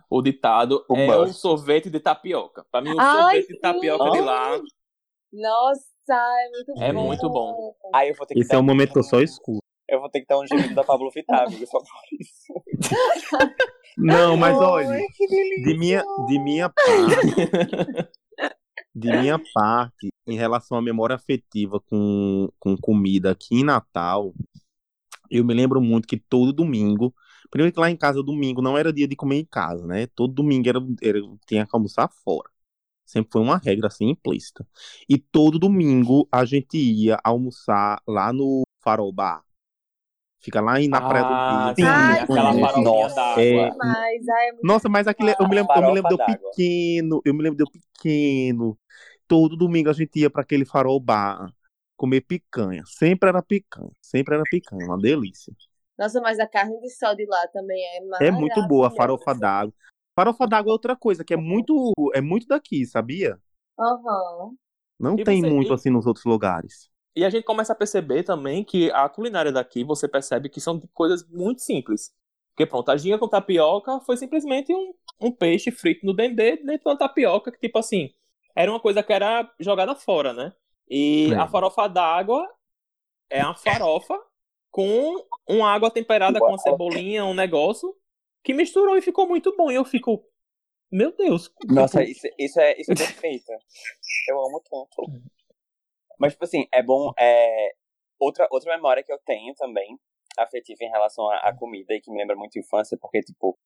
o 0.10 0.22
ditado, 0.22 0.84
O 0.90 0.96
é 0.98 1.06
must. 1.08 1.30
o 1.30 1.34
sorvete 1.34 1.90
de 1.92 2.00
tapioca. 2.00 2.66
Pra 2.72 2.82
mim, 2.82 2.90
o 2.94 3.00
Ai, 3.00 3.12
sorvete 3.12 3.48
de 3.50 3.54
sim. 3.54 3.60
tapioca 3.62 4.10
de 4.12 4.22
lá 4.22 4.60
Nossa, 5.32 5.84
é 6.10 6.50
muito 6.50 6.72
É 6.84 6.92
bom. 6.94 7.06
muito 7.06 7.30
bom. 7.30 7.76
Aí 7.94 8.10
eu 8.10 8.16
vou 8.16 8.26
ter 8.26 8.34
que 8.34 8.40
Esse 8.42 8.50
dar 8.50 8.56
é 8.56 8.60
o 8.60 8.62
um- 8.62 8.66
momento 8.66 8.92
que 8.94 9.00
eu 9.00 9.04
só 9.04 9.22
escuto. 9.22 9.60
Eu 9.88 10.00
vou 10.00 10.10
ter 10.10 10.22
que 10.22 10.26
dar 10.28 10.40
um 10.40 10.48
gemido 10.48 10.74
da 10.74 10.84
Pablo 10.84 11.12
Vittar, 11.12 11.46
amigo, 11.46 11.68
só 11.68 11.78
por 11.78 11.88
isso. 12.20 12.64
Não, 13.98 14.36
mas 14.38 14.58
olha, 14.60 14.98
de 15.64 15.78
minha, 15.78 16.04
de 16.28 16.40
minha 16.40 16.68
parte, 16.70 18.10
de 18.96 19.12
minha 19.12 19.40
parte, 19.54 20.08
em 20.27 20.36
relação 20.38 20.77
à 20.77 20.82
memória 20.82 21.15
afetiva 21.15 21.80
com, 21.82 22.50
com 22.60 22.77
comida 22.77 23.32
aqui 23.32 23.56
em 23.56 23.63
Natal, 23.63 24.34
eu 25.30 25.44
me 25.46 25.53
lembro 25.53 25.82
muito 25.82 26.08
que 26.08 26.18
todo 26.18 26.53
domingo, 26.53 27.13
primeiro 27.50 27.74
que 27.74 27.80
lá 27.80 27.89
em 27.89 27.98
casa 27.98 28.22
domingo 28.24 28.62
não 28.62 28.77
era 28.77 28.94
dia 28.94 29.08
de 29.08 29.15
comer 29.15 29.38
em 29.39 29.46
casa, 29.46 29.86
né? 29.88 30.08
Todo 30.08 30.34
domingo 30.34 30.68
era, 30.70 30.80
era 31.01 31.20
tinha 31.48 31.65
que 31.65 31.75
almoçar 31.75 32.10
fora. 32.24 32.50
Sempre 33.06 33.32
foi 33.34 33.42
uma 33.42 33.58
regra 33.58 33.88
assim 33.88 34.10
implícita. 34.10 34.68
E 35.10 35.18
todo 35.18 35.60
domingo 35.60 36.27
a 36.32 36.46
gente 36.46 36.77
ia 36.77 37.20
almoçar 37.24 38.01
lá 38.08 38.34
no 38.34 38.63
Farol 38.84 39.12
Bar. 39.13 39.44
Fica 40.39 40.62
lá 40.62 40.80
em, 40.82 40.88
na 40.89 41.01
Praia 41.01 41.25
Ah, 41.25 41.25
do 41.25 41.36
Rio. 41.48 41.75
sim, 41.77 41.88
Ai, 41.88 42.20
aquela 42.20 42.53
sim. 42.53 42.60
farofinha 42.60 43.10
Nossa, 43.15 43.15
d'água. 43.15 43.42
é. 43.42 43.74
Mas, 43.77 44.27
ai, 44.30 44.50
é 44.50 44.53
Nossa, 44.62 44.89
mas 44.89 45.08
aquele, 45.08 45.36
eu 45.39 45.48
me 45.48 45.56
lembro, 45.56 45.72
eu 45.75 45.84
me 45.84 45.92
lembro 45.92 46.08
de 46.10 46.15
eu 46.15 46.20
pequeno, 46.20 47.22
eu 47.25 47.34
me 47.34 47.44
lembro 47.44 47.58
de 47.58 47.63
eu 47.63 47.72
pequeno. 47.72 48.80
Todo 49.34 49.58
domingo 49.58 49.90
a 49.90 49.94
gente 49.94 50.20
ia 50.20 50.30
para 50.30 50.44
aquele 50.44 50.63
farol 50.63 51.00
bar 51.00 51.52
comer 51.98 52.22
picanha. 52.22 52.84
Sempre 52.86 53.30
era 53.30 53.42
picanha, 53.42 53.90
sempre 54.00 54.36
era 54.36 54.44
picanha, 54.44 54.86
uma 54.86 54.96
delícia. 55.00 55.52
Nossa, 55.98 56.22
mas 56.22 56.40
a 56.40 56.46
carne 56.48 56.80
de 56.82 56.90
sol 56.92 57.16
de 57.16 57.25
lá 57.25 57.48
também 57.48 57.82
é 57.98 58.02
É 58.22 58.30
muito 58.30 58.62
boa 58.68 58.86
a 58.88 58.90
maravilhosa. 58.90 58.96
farofa 58.96 59.34
d'água. 59.34 59.74
Farofa 60.16 60.46
d'água 60.48 60.70
é 60.70 60.74
outra 60.74 60.96
coisa 60.96 61.24
que 61.24 61.34
é 61.34 61.38
muito, 61.38 61.92
é 62.13 62.22
muito 62.22 62.46
daqui, 62.46 62.86
sabia? 62.86 63.40
Aham. 63.80 64.56
Não 65.00 65.18
E 65.18 65.24
tem 65.24 65.42
você- 65.42 65.50
muito 65.50 65.74
assim 65.74 65.90
nos 65.90 66.06
outros 66.06 66.25
lugares. 66.25 66.92
E 67.16 67.24
a 67.24 67.30
gente 67.30 67.44
começa 67.44 67.74
a 67.74 67.75
perceber 67.75 68.24
também 68.24 68.63
que 68.63 68.90
a 68.92 69.08
culinária 69.08 69.52
daqui, 69.52 69.84
você 69.84 70.08
percebe 70.08 70.50
que 70.50 70.60
são 70.60 70.78
de 70.78 70.88
coisas 70.90 71.28
muito 71.28 71.62
simples. 71.62 72.12
Porque 72.56 72.66
pronto, 72.70 72.90
a 72.90 72.98
ginga 72.98 73.18
com 73.18 73.28
tapioca 73.28 74.00
foi 74.02 74.18
simplesmente 74.18 74.74
um, 74.74 74.94
um 75.20 75.32
peixe 75.32 75.72
frito 75.72 76.06
no 76.06 76.13
dendê 76.13 76.58
dentro 76.58 76.84
de 76.84 76.90
uma 76.90 76.98
tapioca 76.98 77.52
que, 77.52 77.60
tipo 77.60 77.78
assim, 77.80 78.13
era 78.56 78.72
uma 78.72 78.80
coisa 78.80 79.02
que 79.04 79.14
era 79.14 79.52
jogada 79.60 79.96
fora, 79.96 80.34
né? 80.34 80.54
E 80.90 81.32
É. 81.34 81.38
a 81.38 81.48
farofa 81.48 81.88
d'água 81.88 82.48
é 83.30 83.44
uma 83.44 83.56
farofa 83.56 84.20
com 84.70 85.26
uma 85.48 85.72
água 85.72 85.92
temperada 85.92 86.40
com 86.40 86.48
uma 86.48 86.58
cebolinha, 86.58 87.26
um 87.26 87.34
negócio, 87.34 87.96
que 88.44 88.54
misturou 88.54 88.98
e 88.98 89.02
ficou 89.02 89.28
muito 89.28 89.56
bom. 89.56 89.72
E 89.72 89.76
eu 89.76 89.86
fico, 89.86 90.26
meu 90.92 91.12
Deus. 91.16 91.52
Nossa, 91.66 92.04
isso, 92.04 92.28
isso, 92.38 92.60
é, 92.60 92.80
isso 92.80 92.92
é 92.92 92.96
perfeito. 92.96 93.52
Eu 94.30 94.40
amo 94.40 94.62
tanto. 94.62 95.22
Mas, 96.20 96.34
tipo 96.34 96.46
assim, 96.46 96.68
é 96.72 96.82
bom. 96.82 97.12
É... 97.18 97.74
Outra, 98.20 98.48
outra 98.52 98.76
memória 98.76 99.04
que 99.04 99.12
eu 99.12 99.20
tenho 99.26 99.54
também, 99.56 100.00
afetiva 100.38 100.84
em 100.84 100.89
relação 100.89 101.30
à, 101.30 101.54
comida 101.54 101.94
e 101.94 102.02
que 102.02 102.10
me 102.10 102.18
lembra 102.18 102.36
muito 102.36 102.58
infância, 102.58 102.98
porque, 103.00 103.22
tipo, 103.22 103.58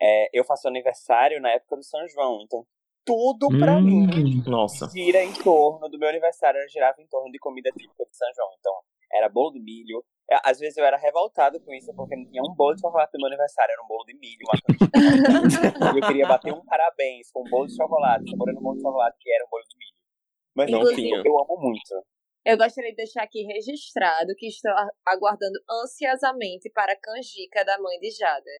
é, 0.00 0.30
eu 0.32 0.44
faço 0.44 0.66
aniversário 0.66 1.40
na 1.40 1.50
época 1.50 1.76
do 1.76 1.84
São 1.84 2.06
João, 2.08 2.40
então 2.42 2.66
tudo 3.08 3.48
pra 3.58 3.76
Hum. 3.78 3.82
mim 3.82 4.42
Nossa. 4.46 4.88
gira 4.94 5.24
em 5.24 5.32
torno 5.32 5.88
do 5.88 5.98
meu 5.98 6.08
aniversário, 6.08 6.60
girava 6.68 7.00
em 7.00 7.06
torno 7.08 7.30
de 7.32 7.38
comida 7.38 7.70
típica 7.70 8.04
de 8.04 8.16
São 8.16 8.28
João. 8.36 8.50
Então, 8.58 8.72
era 9.12 9.28
bolo 9.28 9.52
de 9.52 9.60
milho. 9.60 10.04
É, 10.30 10.36
Às 10.44 10.58
vezes 10.60 10.76
eu 10.76 10.84
era 10.84 10.98
revoltado 10.98 11.58
com 11.60 11.72
isso, 11.72 11.90
porque 11.94 12.14
não 12.14 12.26
tinha 12.30 12.42
um 12.42 12.54
bolo 12.54 12.74
de 12.74 12.82
chocolate 12.82 13.10
no 13.14 13.20
meu 13.20 13.28
aniversário, 13.28 13.72
era 13.72 13.82
um 13.82 13.86
bolo 13.88 14.04
de 14.04 14.14
milho, 14.18 14.44
uma 14.44 14.54
e 15.96 15.98
eu 15.98 16.06
queria 16.06 16.26
bater 16.26 16.52
um 16.52 16.62
parabéns 16.66 17.30
com 17.32 17.40
um 17.40 17.48
bolo 17.50 17.66
de 17.66 17.74
chocolate, 17.74 18.30
saboreando 18.30 18.60
um 18.60 18.62
bolo 18.62 18.76
de 18.76 18.82
chocolate, 18.82 19.16
que 19.18 19.32
era 19.32 19.44
um 19.46 19.48
bolo 19.48 19.64
de 19.64 19.76
milho. 19.78 19.96
Mas 20.54 20.70
Não 20.70 20.80
não 20.82 20.94
tinha. 20.94 21.16
eu 21.24 21.38
amo 21.40 21.56
muito. 21.58 22.04
Eu 22.44 22.56
gostaria 22.58 22.90
de 22.90 22.96
deixar 22.96 23.22
aqui 23.22 23.42
registrado 23.44 24.34
que 24.36 24.46
estou 24.48 24.70
aguardando 25.06 25.58
ansiosamente 25.70 26.70
para 26.70 26.92
a 26.92 26.96
canjica 27.00 27.64
da 27.64 27.78
mãe 27.78 27.98
de 27.98 28.10
Jada. 28.10 28.50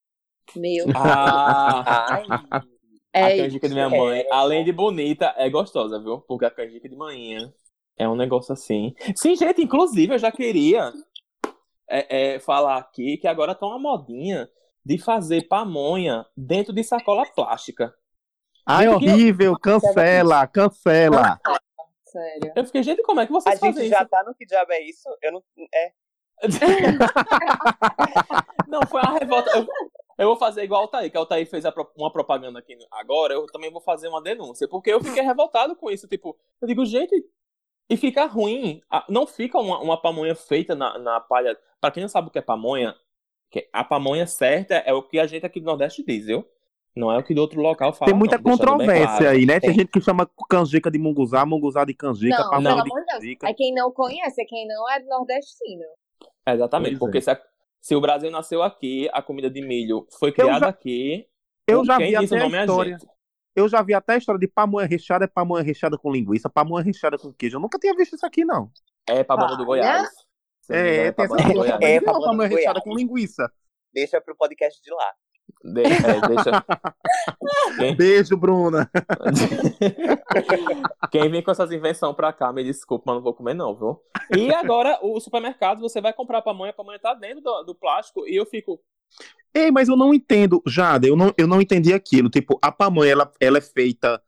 Meu, 0.57 0.87
Ah, 0.97 1.85
Ai, 2.15 2.23
é 3.13 3.25
a 3.25 3.31
isso. 3.35 3.43
canjica 3.45 3.69
de 3.69 3.75
minha 3.75 3.89
mãe, 3.89 4.21
É. 4.21 4.29
além 4.33 4.65
de 4.65 4.73
bonita, 4.73 5.35
é 5.37 5.49
gostosa, 5.51 5.99
viu? 6.01 6.21
Porque 6.21 6.45
a 6.45 6.51
canjica 6.51 6.89
de 6.89 6.97
manhã 6.97 7.53
é 7.97 8.09
um 8.09 8.15
negócio 8.17 8.53
assim. 8.53 8.95
Sim, 9.17 9.35
gente, 9.37 9.63
inclusive 9.63 10.15
eu 10.15 10.19
já 10.19 10.31
queria 10.33 10.93
é, 11.89 12.35
é, 12.35 12.41
falar 12.41 12.77
aqui 12.79 13.17
que 13.17 13.27
agora 13.27 13.55
tá 13.55 13.67
uma 13.67 13.79
modinha 13.79 14.49
de 14.85 14.99
fazer 14.99 15.49
pamonha 15.49 16.25
dentro 16.37 16.73
de 16.73 16.83
sacola 16.85 17.25
plástica. 17.27 17.95
Ai, 18.67 18.87
Gente, 18.89 18.99
que- 19.01 19.11
horrível, 19.11 19.59
cancela, 19.59 20.47
cancela. 20.47 21.41
Sério. 22.05 22.53
Eu 22.57 22.65
fiquei, 22.65 22.83
gente, 22.83 23.03
como 23.03 23.21
é 23.21 23.27
que 23.27 23.33
a 23.33 23.35
vocês 23.35 23.59
gente 23.59 23.75
fazem 23.75 23.89
já 23.89 24.01
isso? 24.01 24.09
tá 24.09 24.23
no 24.25 24.35
que 24.35 24.47
diabo 24.47 24.73
é 24.73 24.81
isso? 24.83 25.09
Eu 25.23 25.33
não. 25.33 25.43
É. 25.75 25.93
Não, 28.69 28.81
foi 28.87 29.01
uma 29.01 29.19
revolta. 29.19 29.51
Eu, 29.57 29.67
eu 30.19 30.27
vou 30.27 30.37
fazer 30.37 30.65
igual 30.65 30.85
o 30.85 30.89
Thaí, 30.89 31.11
que 31.11 31.17
o 31.19 31.25
Thaí 31.27 31.47
fez 31.47 31.65
pro- 31.71 31.91
uma 31.97 32.13
propaganda 32.13 32.59
aqui 32.59 32.77
agora, 32.91 33.35
eu 33.35 33.47
também 33.47 33.71
vou 33.71 33.81
fazer 33.81 34.09
uma 34.09 34.21
denúncia, 34.21 34.67
porque 34.69 34.91
eu 34.93 35.03
fiquei 35.03 35.23
revoltado 35.23 35.75
com 35.77 35.91
isso. 35.91 36.07
Tipo, 36.09 36.37
eu 36.61 36.67
digo, 36.69 36.85
gente, 36.85 37.25
e 37.89 37.97
fica 37.97 38.27
ruim. 38.27 38.83
Não 39.09 39.27
fica 39.27 39.59
uma, 39.59 39.81
uma 39.81 40.01
pamonha 40.01 40.35
feita 40.35 40.75
na, 40.75 40.99
na 40.99 41.21
palha. 41.21 41.57
Pra 41.81 41.91
quem 41.91 42.03
não 42.03 42.09
sabe 42.09 42.29
o 42.29 42.31
que 42.31 42.39
é 42.39 42.43
pamonha, 42.43 42.95
a 43.73 43.85
pamonha 43.85 44.27
certa 44.27 44.75
é 44.75 44.93
o 44.93 45.03
que 45.03 45.19
a 45.19 45.27
gente 45.27 45.47
aqui 45.47 45.61
do 45.61 45.67
Nordeste 45.67 46.05
diz, 46.05 46.27
viu? 46.27 46.45
Não 46.97 47.13
é 47.13 47.19
o 47.19 47.23
que 47.23 47.33
do 47.33 47.41
outro 47.41 47.61
local 47.61 47.93
fala. 47.93 48.11
Tem 48.11 48.19
muita 48.19 48.37
não, 48.37 48.43
controvérsia 48.43 49.07
claro. 49.19 49.29
aí, 49.29 49.47
né? 49.47 49.61
Tem 49.61 49.71
Tem. 49.71 49.79
gente 49.79 49.91
que 49.93 50.01
chama 50.01 50.29
canjica 50.51 50.91
de 50.91 50.99
munguzá, 50.99 51.47
munguzá 51.47 51.85
de 51.85 51.95
canjica, 51.95 52.37
Não, 52.43 52.51
pamonha 52.51 52.83
pelo 52.83 52.97
de 53.01 53.07
canjica. 53.07 53.49
É 53.49 53.55
quem 53.55 53.73
não 53.73 53.93
conhece, 53.93 54.43
é 54.43 54.45
quem 54.45 54.67
não 54.67 54.91
é 54.91 54.99
nordestino. 55.05 55.85
É, 56.45 56.55
Exatamente, 56.55 56.99
Pois 56.99 56.99
porque 56.99 57.19
é. 57.19 57.21
se, 57.21 57.31
a- 57.31 57.41
se 57.81 57.95
o 57.95 58.01
Brasil 58.01 58.31
nasceu 58.31 58.63
aqui, 58.63 59.09
a 59.13 59.23
comida 59.23 59.51
de 59.51 59.61
milho 59.61 60.07
foi 60.19 60.33
criada 60.33 60.61
já- 60.61 60.69
aqui. 60.69 61.29
Eu 61.67 61.85
já 61.85 61.99
vi 61.99 62.17
até 62.17 62.39
a 62.39 62.47
é 62.47 62.61
história. 62.65 62.99
Eu 63.55 63.69
já 63.69 63.83
vi 63.83 63.93
até 63.93 64.15
a 64.15 64.17
história 64.17 64.39
de 64.39 64.47
pamonha 64.49 64.87
recheada, 64.87 65.25
é 65.25 65.29
pamonha 65.29 65.63
recheada 65.63 65.99
com 65.99 66.13
linguiça, 66.13 66.49
pamonha 66.49 66.85
recheada 66.85 67.19
com 67.19 67.33
queijo. 67.33 67.57
Eu 67.57 67.61
nunca 67.61 67.79
tinha 67.79 67.95
visto 67.95 68.15
isso 68.15 68.25
aqui, 68.25 68.45
não. 68.45 68.71
É 69.09 69.25
do. 69.57 69.65
Goiás. 69.67 70.09
Não 70.69 70.77
me 70.77 70.83
engano, 70.83 71.03
É, 71.09 71.13
pabana 71.13 71.43
do. 71.43 71.53
Goiás. 71.55 71.79
É, 71.81 71.95
É, 71.95 72.01
pamonha 72.01 72.27
pamonha 72.27 72.49
do 72.49 72.55
recheada 72.55 72.81
com 72.81 72.95
linguiça. 72.95 73.51
Deixa 73.93 74.21
pro 74.21 74.37
podcast 74.37 74.81
de 74.83 74.91
lá. 74.91 75.13
De- 75.65 75.83
é, 75.83 76.29
deixa. 76.29 76.65
Quem, 77.79 77.97
Beijo, 77.97 78.37
Bruna. 78.37 78.91
quem 81.11 81.31
vem 81.31 81.43
com 81.43 81.51
essas 81.51 81.73
invenções 81.73 82.15
pra 82.15 82.33
cá, 82.33 82.53
me 82.53 82.65
desculpa, 82.65 83.05
mas 83.07 83.17
não 83.17 83.23
vou 83.23 83.35
comer, 83.35 83.55
não, 83.55 83.75
viu? 83.75 84.01
E 84.37 84.53
agora, 84.53 84.99
o 85.03 85.19
supermercado, 85.21 85.81
você 85.81 86.01
vai 86.01 86.13
comprar 86.13 86.43
pamonha, 86.43 86.71
a 86.71 86.75
pamonha 86.75 86.99
tá 86.99 87.15
dentro 87.15 87.43
do, 87.43 87.63
do 87.65 87.75
plástico, 87.75 88.27
e 88.27 88.37
eu 88.37 88.47
fico. 88.47 88.81
Ei, 89.55 89.71
mas 89.71 89.89
eu 89.89 89.97
não 89.97 90.13
entendo, 90.13 90.63
Jada, 90.67 91.07
eu 91.07 91.17
não, 91.17 91.33
eu 91.37 91.47
não 91.47 91.61
entendi 91.61 91.93
aquilo. 91.93 92.29
Tipo, 92.29 92.59
a 92.63 92.71
pamonha, 92.71 93.13
ela, 93.13 93.33
ela 93.41 93.59
é 93.59 93.63
feita 93.63 94.23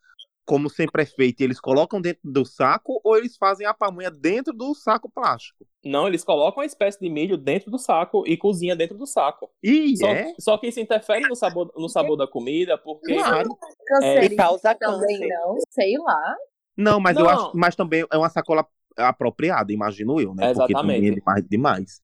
como 0.50 0.68
sempre 0.68 1.02
é 1.02 1.06
feita, 1.06 1.42
e 1.42 1.46
eles 1.46 1.60
colocam 1.60 2.00
dentro 2.00 2.20
do 2.24 2.44
saco 2.44 3.00
ou 3.04 3.16
eles 3.16 3.36
fazem 3.36 3.64
a 3.64 3.72
pamonha 3.72 4.10
dentro 4.10 4.52
do 4.52 4.74
saco 4.74 5.08
plástico? 5.08 5.64
Não, 5.84 6.08
eles 6.08 6.24
colocam 6.24 6.60
uma 6.60 6.66
espécie 6.66 6.98
de 6.98 7.08
milho 7.08 7.36
dentro 7.36 7.70
do 7.70 7.78
saco 7.78 8.24
e 8.26 8.36
cozinha 8.36 8.74
dentro 8.74 8.98
do 8.98 9.06
saco. 9.06 9.48
Ih, 9.62 9.96
Só, 9.96 10.08
é? 10.08 10.34
só 10.40 10.58
que 10.58 10.66
isso 10.66 10.80
interfere 10.80 11.28
no 11.28 11.36
sabor, 11.36 11.72
no 11.76 11.88
sabor 11.88 12.16
da 12.16 12.26
comida, 12.26 12.76
porque. 12.76 13.14
Claro. 13.14 13.56
Canceria 13.86 14.26
E 14.26 14.36
causa 14.36 14.74
também 14.74 15.20
câncer. 15.20 15.28
não, 15.28 15.58
sei 15.70 15.96
lá. 15.98 16.36
Não, 16.76 16.98
mas 16.98 17.16
eu 17.16 17.22
Não. 17.24 17.30
acho, 17.30 17.52
mas 17.54 17.76
também 17.76 18.04
é 18.10 18.18
uma 18.18 18.28
sacola 18.28 18.66
apropriada, 18.96 19.72
imagino 19.72 20.20
eu, 20.20 20.34
né? 20.34 20.52
Porque 20.52 20.72
Exatamente. 20.72 20.96
também 20.96 21.10
é 21.12 21.14
demais, 21.14 21.48
demais. 21.48 22.02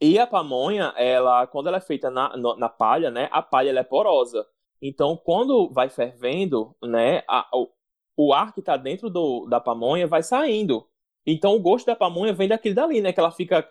E 0.00 0.16
a 0.16 0.26
pamonha, 0.28 0.92
ela, 0.96 1.46
quando 1.48 1.66
ela 1.68 1.78
é 1.78 1.80
feita 1.80 2.08
na, 2.08 2.36
na 2.36 2.68
palha, 2.68 3.10
né? 3.10 3.28
A 3.32 3.42
palha 3.42 3.70
ela 3.70 3.80
é 3.80 3.84
porosa. 3.84 4.46
Então, 4.86 5.16
quando 5.16 5.70
vai 5.72 5.88
fervendo, 5.88 6.76
né? 6.82 7.22
a- 7.26 7.48
o, 7.54 7.68
o 8.18 8.34
ar 8.34 8.52
que 8.52 8.60
tá 8.60 8.76
dentro 8.76 9.08
do, 9.08 9.46
da 9.46 9.58
pamonha 9.58 10.06
vai 10.06 10.22
saindo. 10.22 10.86
Então, 11.26 11.54
o 11.56 11.60
gosto 11.60 11.86
da 11.86 11.96
pamonha 11.96 12.34
vem 12.34 12.46
daquele 12.48 12.74
dali, 12.74 13.00
né? 13.00 13.10
Que 13.10 13.18
ela 13.18 13.30
fica. 13.32 13.66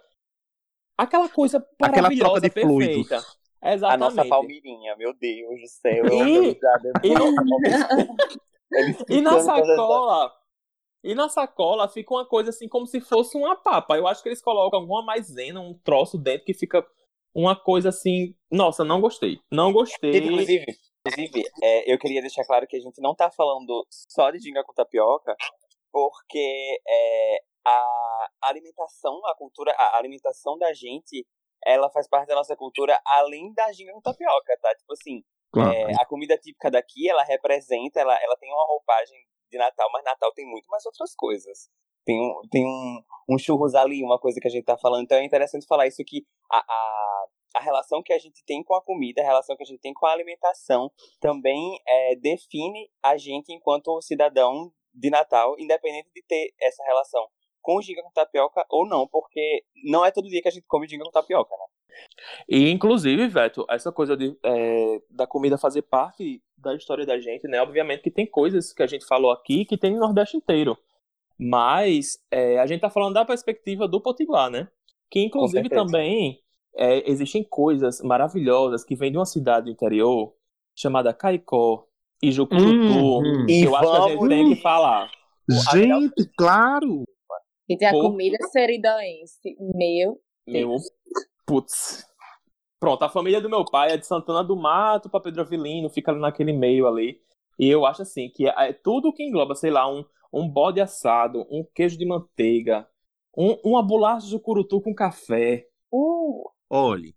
Aquela 0.97 1.29
coisa 1.29 1.57
Aquela 1.79 2.01
maravilhosa, 2.03 2.41
troca 2.41 2.49
de 2.49 2.61
fluidos. 2.61 3.07
perfeita. 3.07 3.27
A 3.61 3.73
Exatamente. 3.73 4.15
nossa 4.17 4.27
palmirinha, 4.29 4.95
meu 4.97 5.13
Deus 5.13 5.61
do 5.61 5.67
céu. 5.67 6.05
E- 6.07 6.49
e 7.03 7.13
E 9.09 9.21
na 9.21 9.39
sacola. 9.39 10.33
E 11.03 11.13
na 11.13 11.29
sacola 11.29 11.87
fica 11.87 12.13
uma 12.13 12.25
coisa 12.25 12.49
assim 12.49 12.67
como 12.67 12.87
se 12.87 12.99
fosse 13.01 13.37
uma 13.37 13.55
papa. 13.55 13.97
Eu 13.97 14.07
acho 14.07 14.23
que 14.23 14.29
eles 14.29 14.41
colocam 14.41 14.79
alguma 14.79 15.03
maisena, 15.03 15.59
um 15.59 15.73
troço 15.73 16.17
dentro 16.17 16.45
que 16.45 16.53
fica 16.53 16.83
uma 17.35 17.55
coisa 17.55 17.89
assim, 17.89 18.35
nossa, 18.49 18.83
não 18.83 19.01
gostei. 19.01 19.39
Não 19.51 19.71
gostei. 19.73 20.17
Inclusive, 20.17 20.65
inclusive 21.05 21.43
é, 21.61 21.91
eu 21.91 21.97
queria 21.99 22.21
deixar 22.21 22.45
claro 22.45 22.67
que 22.67 22.77
a 22.77 22.79
gente 22.79 23.01
não 23.01 23.15
tá 23.15 23.29
falando 23.29 23.85
só 23.89 24.31
de 24.31 24.39
ginga 24.39 24.63
com 24.63 24.73
tapioca, 24.73 25.35
porque 25.91 26.81
é, 26.87 27.37
a 27.65 28.29
alimentação, 28.43 29.19
a 29.25 29.35
cultura, 29.35 29.71
a 29.77 29.97
alimentação 29.97 30.57
da 30.57 30.73
gente, 30.73 31.25
ela 31.65 31.89
faz 31.89 32.07
parte 32.07 32.27
da 32.27 32.35
nossa 32.35 32.55
cultura 32.55 32.99
além 33.05 33.53
da 33.53 33.71
ginga 33.71 33.93
com 33.93 34.01
tapioca, 34.01 34.57
tá? 34.61 34.73
Tipo 34.75 34.93
assim, 34.93 35.23
Claro. 35.53 35.71
é, 35.71 35.93
a 36.01 36.05
comida 36.05 36.35
típica 36.35 36.71
daqui, 36.71 37.07
ela 37.07 37.23
representa, 37.23 37.99
ela, 37.99 38.17
ela 38.19 38.35
tem 38.37 38.51
uma 38.51 38.65
roupagem 38.65 39.15
de 39.51 39.57
Natal, 39.59 39.87
mas 39.93 40.03
Natal 40.03 40.33
tem 40.33 40.49
muito 40.49 40.65
mais 40.67 40.83
outras 40.83 41.13
coisas. 41.15 41.69
Tem 42.03 42.19
um, 42.19 42.41
tem 42.49 42.65
um, 42.65 43.03
um 43.29 43.37
churros 43.37 43.75
ali, 43.75 44.03
uma 44.03 44.19
coisa 44.19 44.39
que 44.41 44.47
a 44.47 44.51
gente 44.51 44.65
tá 44.65 44.75
falando. 44.75 45.03
Então 45.03 45.17
é 45.19 45.23
interessante 45.23 45.67
falar 45.67 45.85
isso 45.85 46.03
que 46.03 46.25
a, 46.51 46.57
a, 46.57 47.25
a 47.53 47.59
relação 47.59 48.01
que 48.01 48.13
a 48.13 48.17
gente 48.17 48.43
tem 48.45 48.63
com 48.63 48.75
a 48.75 48.81
comida, 48.81 49.21
a 49.21 49.25
relação 49.25 49.55
que 49.55 49.63
a 49.63 49.65
gente 49.65 49.81
tem 49.81 49.93
com 49.93 50.05
a 50.05 50.11
alimentação, 50.11 50.91
também 51.19 51.79
é, 51.87 52.15
define 52.15 52.89
a 53.01 53.17
gente 53.17 53.53
enquanto 53.53 54.01
cidadão 54.01 54.71
de 54.93 55.09
Natal, 55.09 55.55
independente 55.59 56.09
de 56.13 56.23
ter 56.23 56.53
essa 56.61 56.83
relação 56.83 57.25
com 57.61 57.81
ginga 57.81 58.03
com 58.03 58.11
tapioca 58.11 58.65
ou 58.69 58.87
não, 58.87 59.07
porque 59.07 59.63
não 59.85 60.05
é 60.05 60.11
todo 60.11 60.27
dia 60.27 60.41
que 60.41 60.47
a 60.47 60.51
gente 60.51 60.65
come 60.67 60.87
ginga 60.87 61.05
com 61.05 61.11
tapioca, 61.11 61.55
né? 61.55 61.65
E, 62.49 62.69
inclusive, 62.71 63.27
Veto, 63.27 63.65
essa 63.69 63.91
coisa 63.91 64.17
de, 64.17 64.37
é, 64.43 65.01
da 65.09 65.27
comida 65.27 65.57
fazer 65.57 65.83
parte 65.83 66.41
da 66.57 66.75
história 66.75 67.05
da 67.05 67.19
gente, 67.19 67.47
né? 67.47 67.61
Obviamente 67.61 68.01
que 68.01 68.11
tem 68.11 68.25
coisas 68.25 68.73
que 68.73 68.83
a 68.83 68.87
gente 68.87 69.05
falou 69.05 69.31
aqui 69.31 69.63
que 69.63 69.77
tem 69.77 69.93
no 69.93 69.99
Nordeste 69.99 70.35
inteiro. 70.35 70.77
Mas 71.37 72.17
é, 72.31 72.59
a 72.59 72.65
gente 72.65 72.81
tá 72.81 72.89
falando 72.89 73.13
da 73.13 73.25
perspectiva 73.25 73.87
do 73.87 74.01
Potiguar, 74.01 74.49
né? 74.49 74.67
Que, 75.09 75.21
inclusive, 75.21 75.69
também 75.69 76.42
é, 76.75 77.09
existem 77.09 77.43
coisas 77.43 78.01
maravilhosas 78.01 78.83
que 78.83 78.95
vêm 78.95 79.11
de 79.11 79.17
uma 79.17 79.25
cidade 79.25 79.65
do 79.65 79.71
interior 79.71 80.33
chamada 80.75 81.13
Caicó 81.13 81.85
e 82.21 82.31
Jucurutu, 82.31 82.67
Uhum. 82.67 83.45
que 83.45 83.63
eu 83.63 83.75
acho 83.75 83.89
que 83.91 83.97
a 83.97 84.01
gente 84.07 84.15
vamos- 84.15 84.29
tem 84.29 84.49
que 84.55 84.61
falar. 84.61 85.11
Gente, 85.73 86.25
claro! 86.37 87.03
E 87.69 87.77
tem 87.77 87.87
a 87.87 87.91
Pô. 87.91 88.01
comida 88.01 88.37
seridoense. 88.51 89.55
Meu 89.75 90.19
Meu, 90.47 90.75
putz. 91.45 92.05
Pronto, 92.79 93.03
a 93.03 93.09
família 93.09 93.39
do 93.39 93.49
meu 93.49 93.63
pai 93.63 93.93
é 93.93 93.97
de 93.97 94.05
Santana 94.05 94.43
do 94.43 94.55
Mato 94.57 95.09
pra 95.09 95.19
Pedro 95.21 95.41
Avilino, 95.41 95.89
fica 95.89 96.11
ali 96.11 96.19
naquele 96.19 96.51
meio 96.51 96.85
ali. 96.87 97.21
E 97.57 97.69
eu 97.69 97.85
acho 97.85 98.01
assim, 98.01 98.29
que 98.29 98.47
é, 98.47 98.53
é 98.69 98.73
tudo 98.73 99.13
que 99.13 99.23
engloba, 99.23 99.55
sei 99.55 99.71
lá, 99.71 99.89
um, 99.89 100.03
um 100.33 100.47
bode 100.49 100.81
assado, 100.81 101.45
um 101.49 101.65
queijo 101.73 101.97
de 101.97 102.05
manteiga, 102.05 102.85
um, 103.37 103.57
uma 103.63 103.81
bolacha 103.81 104.27
de 104.27 104.37
curutu 104.39 104.81
com 104.81 104.93
café. 104.93 105.65
Uh, 105.91 106.49
Olhe, 106.69 107.15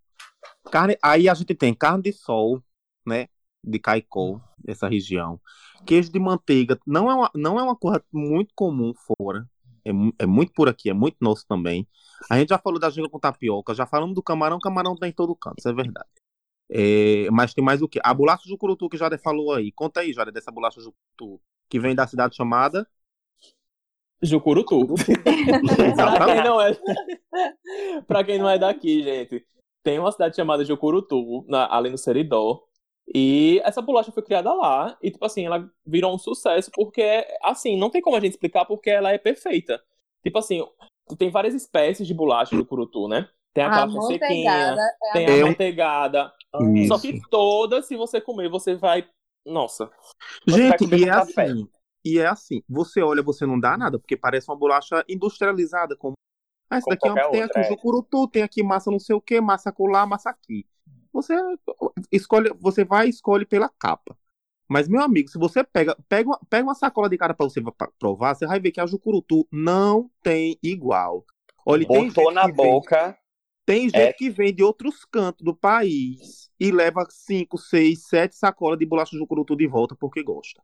carne, 0.70 0.96
aí 1.02 1.28
a 1.28 1.34
gente 1.34 1.54
tem 1.54 1.74
carne 1.74 2.02
de 2.02 2.12
sol, 2.12 2.62
né? 3.06 3.28
De 3.64 3.78
Caicó, 3.78 4.40
dessa 4.58 4.88
região. 4.88 5.40
Queijo 5.86 6.10
de 6.10 6.18
manteiga 6.18 6.78
não 6.86 7.10
é 7.10 7.14
uma, 7.14 7.30
não 7.34 7.58
é 7.58 7.62
uma 7.62 7.76
coisa 7.76 8.04
muito 8.12 8.52
comum 8.54 8.92
fora. 8.94 9.48
É, 9.84 9.90
é 10.24 10.26
muito 10.26 10.52
por 10.52 10.68
aqui, 10.68 10.90
é 10.90 10.92
muito 10.92 11.16
nosso 11.20 11.46
também. 11.46 11.86
A 12.30 12.38
gente 12.38 12.48
já 12.50 12.58
falou 12.58 12.78
da 12.78 12.90
ginga 12.90 13.08
com 13.08 13.20
tapioca, 13.20 13.74
já 13.74 13.86
falamos 13.86 14.14
do 14.14 14.22
camarão, 14.22 14.58
camarão 14.58 14.96
tem 14.96 15.10
em 15.10 15.12
todo 15.12 15.34
canto, 15.36 15.58
isso 15.58 15.68
é 15.68 15.72
verdade. 15.72 16.08
É, 16.68 17.30
mas 17.30 17.54
tem 17.54 17.64
mais 17.64 17.80
o 17.82 17.88
quê? 17.88 18.00
A 18.02 18.12
bolacha 18.12 18.44
de 18.46 18.56
curutu 18.56 18.88
que 18.88 18.96
Jade 18.96 19.18
falou 19.18 19.52
aí. 19.52 19.70
Conta 19.72 20.00
aí, 20.00 20.12
Jade, 20.12 20.32
dessa 20.32 20.50
bolacha 20.50 20.80
de 20.80 20.90
curutu, 21.16 21.40
que 21.68 21.78
vem 21.78 21.94
da 21.94 22.06
cidade 22.06 22.34
chamada. 22.36 22.86
Jucurutu. 24.22 24.86
pra 25.96 26.26
quem 26.26 26.44
não 26.44 26.60
é. 26.60 26.76
pra 28.06 28.24
quem 28.24 28.38
não 28.38 28.48
é 28.48 28.58
daqui, 28.58 29.02
gente. 29.02 29.44
Tem 29.82 29.98
uma 29.98 30.10
cidade 30.10 30.34
chamada 30.36 30.64
Jucurutu, 30.64 31.44
na, 31.48 31.72
ali 31.74 31.90
no 31.90 31.98
Seridó. 31.98 32.62
E 33.14 33.60
essa 33.64 33.80
bolacha 33.80 34.10
foi 34.10 34.22
criada 34.22 34.52
lá. 34.52 34.96
E, 35.00 35.10
tipo 35.10 35.24
assim, 35.24 35.46
ela 35.46 35.70
virou 35.86 36.12
um 36.14 36.18
sucesso 36.18 36.70
porque, 36.74 37.24
assim, 37.42 37.78
não 37.78 37.88
tem 37.90 38.02
como 38.02 38.16
a 38.16 38.20
gente 38.20 38.32
explicar 38.32 38.64
porque 38.64 38.90
ela 38.90 39.12
é 39.12 39.18
perfeita. 39.18 39.80
Tipo 40.24 40.38
assim, 40.38 40.64
tem 41.16 41.30
várias 41.30 41.54
espécies 41.54 42.06
de 42.06 42.12
bolacha 42.14 42.56
do 42.56 42.66
curutu, 42.66 43.06
né? 43.06 43.28
Tem 43.54 43.64
a 43.64 43.86
que 43.86 43.96
é 43.96 44.00
sequinha, 44.02 44.50
é 44.50 45.10
a 45.10 45.12
tem 45.12 45.40
a 45.40 45.44
um- 45.44 45.48
manteigada. 45.48 46.32
Isso. 46.74 46.88
Só 46.88 46.98
que 46.98 47.20
todas, 47.30 47.86
se 47.86 47.96
você 47.96 48.20
comer, 48.20 48.48
você 48.50 48.74
vai. 48.74 49.06
Nossa. 49.46 49.88
Você 50.44 50.60
vai 50.62 50.70
Gente, 50.70 50.78
comer 50.78 50.98
e 50.98 51.04
é 51.04 51.06
café. 51.06 51.42
assim. 51.44 51.68
E 52.06 52.18
é 52.20 52.26
assim. 52.26 52.62
Você 52.68 53.02
olha, 53.02 53.22
você 53.22 53.44
não 53.44 53.58
dá 53.58 53.76
nada, 53.76 53.98
porque 53.98 54.16
parece 54.16 54.48
uma 54.48 54.56
bolacha 54.56 55.04
industrializada. 55.08 55.96
Como... 55.96 56.14
Ah, 56.70 56.76
essa 56.78 56.88
daqui 56.90 57.08
é 57.08 57.12
uma- 57.12 57.30
tem 57.30 57.42
outra, 57.42 57.60
aqui 57.60 57.68
é. 57.68 57.70
jucurutu, 57.74 58.28
tem 58.28 58.42
aqui 58.42 58.62
massa 58.62 58.90
não 58.90 58.98
sei 59.00 59.14
o 59.16 59.20
que, 59.20 59.40
massa 59.40 59.72
colar, 59.72 60.06
massa 60.06 60.30
aqui. 60.30 60.64
Você 61.12 61.34
escolhe, 62.12 62.50
você 62.60 62.84
vai 62.84 63.06
e 63.06 63.10
escolhe 63.10 63.44
pela 63.46 63.68
capa. 63.68 64.16
Mas, 64.68 64.88
meu 64.88 65.00
amigo, 65.00 65.28
se 65.28 65.38
você 65.38 65.62
pega, 65.62 65.96
pega, 66.08 66.28
uma, 66.28 66.40
pega 66.50 66.64
uma 66.64 66.74
sacola 66.74 67.08
de 67.08 67.16
cara 67.16 67.32
pra 67.34 67.46
você 67.46 67.60
pra 67.62 67.88
provar, 67.98 68.34
você 68.34 68.46
vai 68.46 68.58
ver 68.60 68.72
que 68.72 68.80
a 68.80 68.86
jucurutu 68.86 69.46
não 69.50 70.10
tem 70.22 70.58
igual. 70.62 71.24
Olha, 71.64 71.86
tem 71.86 72.06
Botou 72.08 72.24
gente 72.26 72.34
na 72.34 72.46
que 72.46 72.52
vem- 72.52 72.66
boca. 72.72 73.18
tem 73.64 73.82
gente 73.88 73.96
É. 73.96 74.12
que 74.12 74.28
vem 74.28 74.52
de 74.54 74.62
outros 74.64 75.04
cantos 75.04 75.44
do 75.44 75.54
país 75.54 76.50
e 76.58 76.70
leva 76.72 77.06
5, 77.08 77.56
6, 77.58 78.06
7 78.08 78.34
sacolas 78.36 78.78
de 78.78 78.86
bolacha 78.86 79.16
jucurutu 79.16 79.56
de 79.56 79.66
volta 79.68 79.94
porque 79.94 80.22
gosta. 80.22 80.60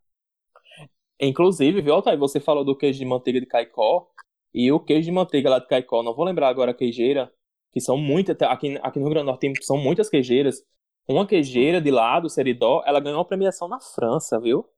Inclusive, 1.23 1.81
viu, 1.81 1.95
Altair, 1.95 2.19
você 2.19 2.41
falou 2.41 2.65
do 2.65 2.77
queijo 2.77 2.99
de 2.99 3.05
manteiga 3.05 3.41
de 3.41 3.47
Caicó. 3.47 4.09
E 4.53 4.71
o 4.71 4.81
queijo 4.81 5.07
de 5.07 5.13
manteiga 5.13 5.49
lá 5.49 5.59
de 5.59 5.67
Caicó, 5.67 6.03
não 6.03 6.15
vou 6.15 6.25
lembrar 6.25 6.49
agora 6.49 6.73
a 6.73 6.75
queijeira, 6.75 7.33
que 7.73 7.81
são 7.81 7.97
muitas, 7.97 8.37
aqui, 8.43 8.79
aqui 8.83 8.99
no 8.99 9.07
Rio 9.07 9.15
Grande 9.15 9.25
do 9.25 9.29
Norte 9.29 9.41
tem, 9.41 9.55
são 9.63 9.79
muitas 9.79 10.11
queijeiras. 10.11 10.63
Uma 11.09 11.27
queijeira 11.27 11.81
de 11.81 11.91
lá, 11.91 12.21
do 12.21 12.29
Seridó, 12.29 12.83
ela 12.85 13.01
ganhou 13.01 13.19
uma 13.19 13.25
premiação 13.25 13.67
na 13.67 13.81
França, 13.81 14.39
viu? 14.39 14.69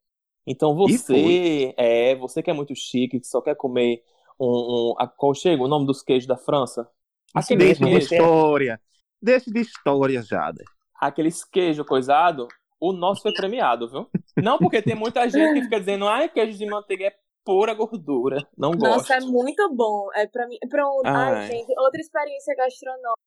Então 0.46 0.76
você, 0.76 1.74
é, 1.76 2.14
você 2.14 2.42
que 2.42 2.50
é 2.50 2.54
muito 2.54 2.74
chique, 2.76 3.18
que 3.18 3.26
só 3.26 3.40
quer 3.40 3.56
comer 3.56 4.02
um, 4.38 4.46
um 4.46 4.94
a, 4.98 5.08
qual 5.08 5.34
chega 5.34 5.62
o 5.62 5.68
nome 5.68 5.86
dos 5.86 6.02
queijos 6.02 6.26
da 6.26 6.36
França? 6.36 6.88
Aquele 7.34 7.64
Deixa 7.64 7.84
de 7.84 7.98
história. 7.98 8.80
Deixa 9.20 9.50
de 9.50 9.60
história, 9.60 10.22
Jada. 10.22 10.62
aqueles 11.00 11.44
queijo 11.44 11.84
coisado, 11.84 12.46
o 12.78 12.92
nosso 12.92 13.22
foi 13.22 13.32
premiado, 13.32 13.88
viu? 13.88 14.08
Não 14.42 14.58
porque 14.58 14.82
tem 14.82 14.94
muita 14.94 15.28
gente 15.28 15.54
que 15.54 15.62
fica 15.62 15.78
dizendo, 15.78 16.06
ai, 16.06 16.28
queijo 16.28 16.58
de 16.58 16.66
manteiga 16.66 17.06
é 17.06 17.14
pura 17.44 17.74
gordura. 17.74 18.38
Não 18.56 18.70
gosto. 18.70 18.82
Nossa, 18.82 19.14
é 19.16 19.20
muito 19.20 19.72
bom. 19.74 20.08
É 20.14 20.26
pra 20.26 20.46
mim. 20.48 20.56
Pronto. 20.68 21.06
Ai, 21.06 21.34
Ai. 21.34 21.46
gente, 21.46 21.72
outra 21.78 22.00
experiência 22.00 22.54
gastronômica 22.56 23.20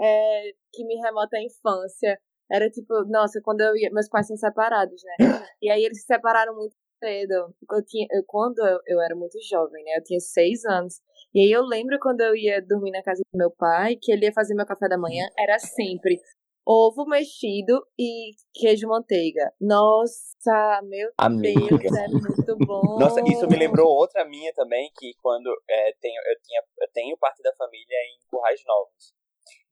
é, 0.00 0.52
que 0.72 0.84
me 0.84 0.96
remota 0.96 1.36
à 1.36 1.42
infância. 1.42 2.18
Era 2.50 2.68
tipo, 2.70 3.04
nossa, 3.06 3.40
quando 3.42 3.60
eu 3.60 3.76
ia. 3.76 3.90
Meus 3.92 4.08
pais 4.08 4.26
são 4.26 4.36
separados, 4.36 5.02
né? 5.04 5.46
E 5.62 5.70
aí 5.70 5.84
eles 5.84 6.00
se 6.00 6.06
separaram 6.06 6.54
muito 6.56 6.74
cedo. 6.98 7.54
Eu 7.70 7.84
tinha, 7.84 8.06
eu, 8.10 8.22
quando 8.26 8.58
eu, 8.58 8.78
eu 8.86 9.00
era 9.00 9.14
muito 9.14 9.38
jovem, 9.48 9.84
né? 9.84 9.92
Eu 9.96 10.02
tinha 10.02 10.20
seis 10.20 10.64
anos. 10.64 11.00
E 11.34 11.40
aí 11.40 11.50
eu 11.50 11.62
lembro 11.62 11.98
quando 12.00 12.20
eu 12.20 12.34
ia 12.36 12.60
dormir 12.60 12.90
na 12.90 13.02
casa 13.02 13.22
do 13.32 13.38
meu 13.38 13.50
pai, 13.50 13.96
que 14.00 14.12
ele 14.12 14.26
ia 14.26 14.32
fazer 14.32 14.54
meu 14.54 14.66
café 14.66 14.88
da 14.88 14.98
manhã, 14.98 15.24
era 15.38 15.58
sempre 15.58 16.18
ovo 16.66 17.04
mexido 17.06 17.84
e 17.98 18.32
queijo 18.54 18.88
manteiga. 18.88 19.52
Nossa, 19.60 20.80
meu 20.84 21.10
Amiga. 21.18 21.78
Deus, 21.78 21.96
é 21.96 22.08
muito 22.08 22.56
bom. 22.66 22.98
Nossa, 22.98 23.20
isso 23.26 23.46
me 23.48 23.56
lembrou 23.56 23.88
outra 23.88 24.24
minha 24.24 24.52
também, 24.54 24.90
que 24.98 25.12
quando 25.20 25.48
é, 25.68 25.92
tenho, 26.00 26.20
eu, 26.26 26.40
tinha, 26.42 26.62
eu 26.80 26.88
tenho 26.92 27.16
parte 27.18 27.42
da 27.42 27.52
família 27.54 27.96
em 28.14 28.28
Currais 28.30 28.60
Novos. 28.66 29.14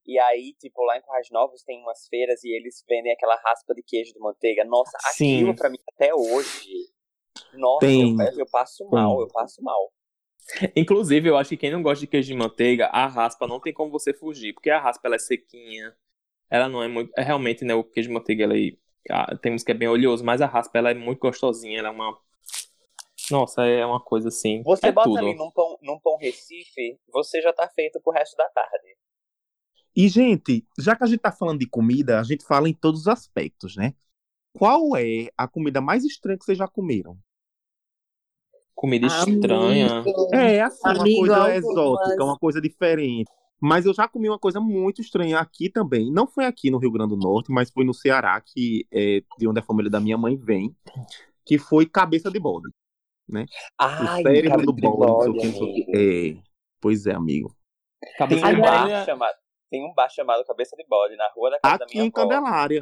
E 0.05 0.19
aí, 0.19 0.53
tipo, 0.59 0.83
lá 0.83 0.97
em 0.97 1.01
Currais 1.01 1.27
Novos 1.31 1.63
tem 1.63 1.79
umas 1.81 2.07
feiras 2.07 2.43
e 2.43 2.49
eles 2.49 2.83
vendem 2.87 3.11
aquela 3.11 3.35
raspa 3.35 3.73
de 3.73 3.83
queijo 3.83 4.13
de 4.13 4.19
manteiga. 4.19 4.65
Nossa, 4.65 4.97
Sim. 5.11 5.35
aquilo 5.35 5.55
pra 5.55 5.69
mim 5.69 5.77
até 5.93 6.13
hoje. 6.13 6.91
Nossa, 7.53 7.85
Tem. 7.85 8.15
eu, 8.19 8.39
eu 8.39 8.45
passo 8.49 8.87
mal, 8.89 9.21
eu 9.21 9.27
passo 9.27 9.61
mal. 9.61 9.91
Inclusive, 10.75 11.29
eu 11.29 11.37
acho 11.37 11.51
que 11.51 11.57
quem 11.57 11.71
não 11.71 11.81
gosta 11.81 12.01
de 12.01 12.07
queijo 12.07 12.27
de 12.27 12.35
manteiga, 12.35 12.87
a 12.87 13.07
raspa 13.07 13.47
não 13.47 13.59
tem 13.59 13.73
como 13.73 13.91
você 13.91 14.13
fugir, 14.13 14.53
porque 14.53 14.69
a 14.69 14.79
raspa 14.79 15.07
ela 15.07 15.15
é 15.15 15.19
sequinha. 15.19 15.95
Ela 16.51 16.67
não 16.67 16.83
é 16.83 16.87
muito. 16.89 17.11
É 17.17 17.23
realmente, 17.23 17.63
né? 17.63 17.73
O 17.73 17.83
queijo 17.83 18.09
de 18.09 18.13
manteiga, 18.13 18.43
ela 18.43 18.57
é, 18.57 18.73
ah, 19.09 19.37
tem 19.37 19.53
uns 19.53 19.63
que 19.63 19.71
é 19.71 19.73
bem 19.73 19.87
oleoso, 19.87 20.23
mas 20.23 20.41
a 20.41 20.45
raspa 20.45 20.77
ela 20.77 20.91
é 20.91 20.93
muito 20.93 21.19
gostosinha. 21.19 21.79
Ela 21.79 21.87
é 21.87 21.91
uma. 21.91 22.17
Nossa, 23.31 23.65
é 23.65 23.85
uma 23.85 24.01
coisa 24.01 24.27
assim. 24.27 24.61
Você 24.63 24.87
é 24.87 24.91
bota 24.91 25.07
tudo. 25.07 25.19
ali 25.19 25.33
num 25.33 25.49
pão, 25.49 25.77
num 25.81 25.97
pão 25.99 26.17
Recife, 26.17 26.99
você 27.13 27.41
já 27.41 27.53
tá 27.53 27.69
feito 27.69 28.01
pro 28.01 28.11
resto 28.11 28.35
da 28.35 28.49
tarde. 28.49 28.97
E, 29.95 30.09
gente, 30.09 30.67
já 30.77 30.95
que 30.95 31.03
a 31.03 31.07
gente 31.07 31.19
tá 31.19 31.31
falando 31.31 31.59
de 31.59 31.67
comida, 31.67 32.19
a 32.19 32.23
gente 32.23 32.45
fala 32.45 32.67
em 32.67 32.73
todos 32.73 33.01
os 33.01 33.07
aspectos, 33.07 33.77
né? 33.77 33.93
Qual 34.53 34.95
é 34.97 35.29
a 35.37 35.47
comida 35.47 35.79
mais 35.79 36.03
estranha 36.03 36.37
que 36.37 36.43
vocês 36.43 36.57
já 36.57 36.67
comeram? 36.67 37.17
Comida 38.75 39.07
estranha. 39.07 39.99
Amigo. 39.99 40.35
É, 40.35 40.61
assim, 40.61 40.79
uma 40.83 40.99
Amigo, 40.99 41.19
coisa 41.19 41.55
exótica, 41.55 42.23
uma 42.23 42.37
coisa 42.37 42.61
diferente. 42.61 43.31
Mas 43.61 43.85
eu 43.85 43.93
já 43.93 44.07
comi 44.07 44.27
uma 44.27 44.39
coisa 44.39 44.59
muito 44.59 45.01
estranha 45.01 45.37
aqui 45.39 45.69
também. 45.69 46.11
Não 46.11 46.25
foi 46.25 46.45
aqui 46.45 46.71
no 46.71 46.79
Rio 46.79 46.91
Grande 46.91 47.15
do 47.15 47.17
Norte, 47.17 47.51
mas 47.51 47.69
foi 47.69 47.85
no 47.85 47.93
Ceará, 47.93 48.41
que 48.41 48.87
é 48.91 49.21
de 49.37 49.47
onde 49.47 49.59
a 49.59 49.63
família 49.63 49.89
da 49.91 49.99
minha 49.99 50.17
mãe 50.17 50.35
vem, 50.35 50.75
que 51.45 51.59
foi 51.59 51.85
cabeça 51.85 52.31
de 52.31 52.39
bode. 52.39 52.69
Ai, 53.77 54.21
o 54.21 54.23
cérebro 54.23 54.49
cabeça 54.49 54.65
do 54.65 54.73
de 54.73 54.81
bode, 54.81 55.31
bode. 55.31 55.85
É, 55.95 56.37
pois 56.81 57.05
é, 57.05 57.13
amigo. 57.13 57.55
Tem 58.01 58.13
Cabeça 58.17 58.47
um 58.47 58.55
de 58.55 58.61
bar 58.61 58.89
é- 58.89 59.05
chamado. 59.05 59.35
tem 59.69 59.85
um 59.85 59.93
bar 59.93 60.09
chamado 60.09 60.43
Cabeça 60.43 60.75
de 60.75 60.83
Bode 60.87 61.15
na 61.15 61.29
rua 61.29 61.51
da 61.51 61.59
casa 61.59 61.77
da 61.77 61.85
Aqui 61.85 61.93
minha 61.95 62.05
em 62.07 62.11
avó. 62.13 62.27
Candelária. 62.27 62.79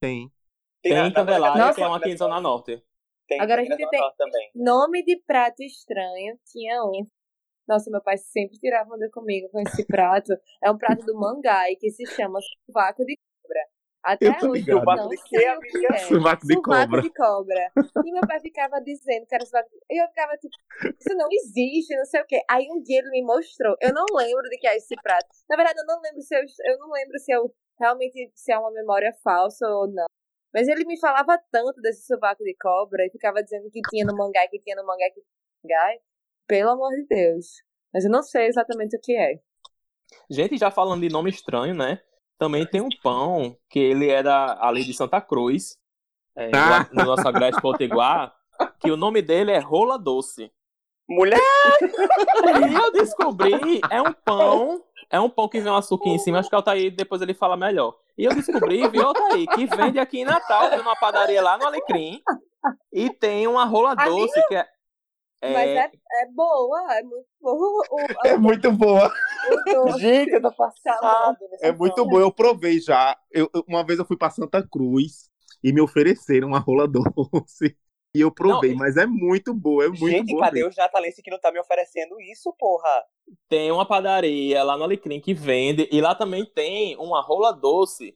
Tem. 0.00 0.32
Tem 0.82 0.94
na- 0.94 1.06
em 1.08 1.12
Candelária, 1.12 1.62
Nossa, 1.62 1.74
tem 1.76 1.84
um 1.86 1.94
aqui 1.94 2.08
em 2.08 2.16
Zona 2.16 2.40
Norte. 2.40 2.82
Tem 3.28 3.38
Agora 3.40 3.60
a 3.62 3.64
tem 3.66 3.76
gente 3.76 3.88
tem-. 3.90 4.00
Nome 4.54 5.04
de 5.04 5.22
prato 5.26 5.62
estranho, 5.62 6.36
tinha 6.50 6.82
um. 6.84 7.06
Nossa, 7.68 7.90
meu 7.90 8.02
pai 8.02 8.16
sempre 8.18 8.58
tirava 8.58 8.94
onda 8.94 9.08
comigo 9.10 9.48
com 9.50 9.60
esse 9.60 9.84
prato. 9.86 10.32
É 10.62 10.70
um 10.70 10.76
prato 10.76 11.04
do 11.04 11.14
Mangai 11.18 11.76
que 11.76 11.90
se 11.90 12.04
chama 12.06 12.38
sovaco 12.66 13.04
de 13.04 13.16
cobra. 13.42 13.60
Até 14.04 14.26
Eu 14.26 14.38
tô 14.38 14.50
hoje 14.50 14.62
ligado. 14.62 14.80
eu 14.90 14.96
não 14.96 15.08
de 15.08 15.16
quê, 15.22 15.38
sei 15.38 15.50
o 15.56 15.60
que 15.60 15.76
amiga? 15.76 15.94
é. 15.94 15.98
Sovaco 15.98 16.46
de 16.46 16.54
Sovaco 16.54 16.86
cobra. 16.90 17.02
de 17.02 17.10
cobra. 17.14 17.72
E 18.04 18.12
meu 18.12 18.26
pai 18.26 18.40
ficava 18.40 18.80
dizendo 18.80 19.26
que 19.26 19.34
era 19.34 19.46
sovaco 19.46 19.70
de 19.70 19.78
E 19.88 20.02
eu 20.02 20.08
ficava 20.08 20.36
tipo, 20.38 20.52
isso 20.98 21.16
não 21.16 21.28
existe, 21.30 21.96
não 21.96 22.04
sei 22.04 22.20
o 22.20 22.26
quê. 22.26 22.42
Aí 22.50 22.66
um 22.68 22.82
dia 22.82 22.98
ele 22.98 23.10
me 23.10 23.22
mostrou. 23.22 23.76
Eu 23.80 23.92
não 23.94 24.04
lembro 24.12 24.42
de 24.50 24.58
que 24.58 24.66
é 24.66 24.76
esse 24.76 24.94
prato. 25.00 25.28
Na 25.48 25.54
verdade, 25.56 25.78
eu 25.78 25.86
não 25.86 26.00
lembro 26.00 26.20
se 26.20 26.34
eu, 26.34 26.40
eu 26.64 26.78
não 26.78 26.90
lembro 26.90 27.16
se 27.20 27.32
eu 27.32 27.54
realmente 27.78 28.32
se 28.34 28.52
é 28.52 28.58
uma 28.58 28.72
memória 28.72 29.12
falsa 29.22 29.66
ou 29.68 29.86
não. 29.86 30.06
Mas 30.52 30.66
ele 30.68 30.84
me 30.84 30.98
falava 30.98 31.40
tanto 31.50 31.80
desse 31.80 32.04
sovaco 32.04 32.42
de 32.42 32.54
cobra 32.60 33.06
e 33.06 33.10
ficava 33.10 33.40
dizendo 33.42 33.70
que 33.70 33.80
tinha 33.88 34.04
no 34.04 34.16
mangá, 34.16 34.46
que 34.48 34.58
tinha 34.58 34.74
no 34.76 34.84
mangá, 34.84 35.06
que 35.14 35.20
tinha 35.22 35.24
no 35.24 35.68
mangá. 35.70 35.98
Pelo 36.52 36.72
amor 36.72 36.90
de 36.90 37.06
Deus. 37.06 37.46
Mas 37.94 38.04
eu 38.04 38.10
não 38.10 38.22
sei 38.22 38.44
exatamente 38.44 38.94
o 38.94 39.00
que 39.00 39.16
é. 39.16 39.40
Gente, 40.28 40.58
já 40.58 40.70
falando 40.70 41.00
de 41.00 41.08
nome 41.08 41.30
estranho, 41.30 41.74
né? 41.74 41.98
Também 42.38 42.66
tem 42.66 42.82
um 42.82 42.90
pão 43.02 43.56
que 43.70 43.78
ele 43.78 44.10
era 44.10 44.58
ali 44.60 44.84
de 44.84 44.92
Santa 44.92 45.18
Cruz, 45.18 45.78
é, 46.36 46.50
Ah. 46.54 46.86
no 46.92 47.06
nosso 47.06 47.26
Agreste 47.26 47.58
Potiguar, 47.62 48.34
que 48.80 48.90
o 48.90 48.98
nome 48.98 49.22
dele 49.22 49.50
é 49.50 49.58
Rola 49.60 49.98
Doce. 49.98 50.52
Mulher! 51.08 51.40
E 52.70 52.74
eu 52.74 52.92
descobri, 52.92 53.80
é 53.90 54.02
um 54.02 54.12
pão, 54.12 54.84
é 55.08 55.18
um 55.18 55.30
pão 55.30 55.48
que 55.48 55.58
vem 55.58 55.72
um 55.72 55.76
açuquinha 55.76 56.16
em 56.16 56.18
cima, 56.18 56.38
acho 56.38 56.50
que 56.50 56.54
o 56.54 56.58
Altair 56.58 56.94
depois 56.94 57.22
ele 57.22 57.32
fala 57.32 57.56
melhor. 57.56 57.96
E 58.18 58.24
eu 58.24 58.34
descobri, 58.34 58.86
viu, 58.88 59.06
Altair, 59.06 59.46
que 59.54 59.64
vende 59.74 59.98
aqui 59.98 60.20
em 60.20 60.26
Natal, 60.26 60.68
tem 60.68 60.76
numa 60.76 60.96
padaria 60.96 61.40
lá 61.40 61.56
no 61.56 61.66
Alecrim, 61.66 62.22
e 62.92 63.08
tem 63.08 63.46
uma 63.46 63.64
rola 63.64 63.94
doce 63.94 64.46
que 64.48 64.54
é... 64.54 64.68
é- 65.42 65.52
Mas 65.52 65.68
é, 65.70 65.90
é 66.22 66.26
boa, 66.32 66.94
é 66.96 67.02
muito 67.02 67.26
boa. 67.40 67.84
O, 67.90 67.96
É 68.26 68.36
muito 68.38 68.72
boa. 68.72 69.12
o. 69.84 69.98
Gente, 69.98 70.30
eu 70.32 70.40
tô 70.42 70.52
passado. 70.52 71.36
nesse 71.50 71.64
É 71.66 71.72
muito 71.72 72.04
boa. 72.06 72.22
Eu 72.22 72.32
provei 72.32 72.80
já. 72.80 73.16
Eu, 73.30 73.50
uma 73.68 73.84
vez 73.84 73.98
eu 73.98 74.04
fui 74.06 74.16
pra 74.16 74.30
Santa 74.30 74.66
Cruz 74.66 75.30
e 75.62 75.72
me 75.72 75.80
ofereceram 75.80 76.48
uma 76.48 76.58
rola 76.58 76.86
doce. 76.88 77.76
E 78.14 78.20
eu 78.20 78.30
provei, 78.30 78.72
Não, 78.72 78.76
mas 78.78 78.98
é 78.98 79.06
muito 79.06 79.54
boa, 79.54 79.84
é 79.86 79.88
muito 79.88 80.06
Gente, 80.06 80.32
boa. 80.32 80.44
cadê 80.44 80.56
mesmo. 80.58 80.68
os 80.70 80.76
natalenses 80.76 81.22
que 81.22 81.30
não 81.30 81.40
tá 81.40 81.50
me 81.50 81.58
oferecendo 81.58 82.20
isso, 82.20 82.54
porra? 82.58 83.04
tem 83.48 83.72
uma 83.72 83.86
padaria 83.86 84.62
lá 84.62 84.76
no 84.76 84.84
Alecrim 84.84 85.18
que 85.18 85.32
vende, 85.32 85.88
e 85.90 85.98
lá 85.98 86.14
também 86.14 86.44
tem 86.44 86.94
uma 86.98 87.22
rola 87.22 87.52
doce 87.52 88.14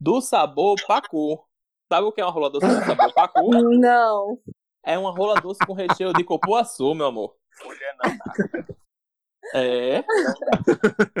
do 0.00 0.20
sabor 0.20 0.76
pacu. 0.86 1.44
Sabe 1.92 2.06
o 2.06 2.12
que 2.12 2.20
é 2.20 2.24
uma 2.24 2.30
rola 2.30 2.50
doce 2.50 2.68
do 2.68 2.84
sabor 2.84 3.12
pacu? 3.12 3.50
Não. 3.80 4.38
É 4.84 4.98
uma 4.98 5.10
rola 5.12 5.40
doce 5.40 5.60
com 5.66 5.72
recheio 5.72 6.12
de 6.12 6.24
copuaçu, 6.24 6.94
meu 6.94 7.06
amor. 7.06 7.34
Mulher 7.64 7.96
não. 8.02 8.12
É. 9.54 10.02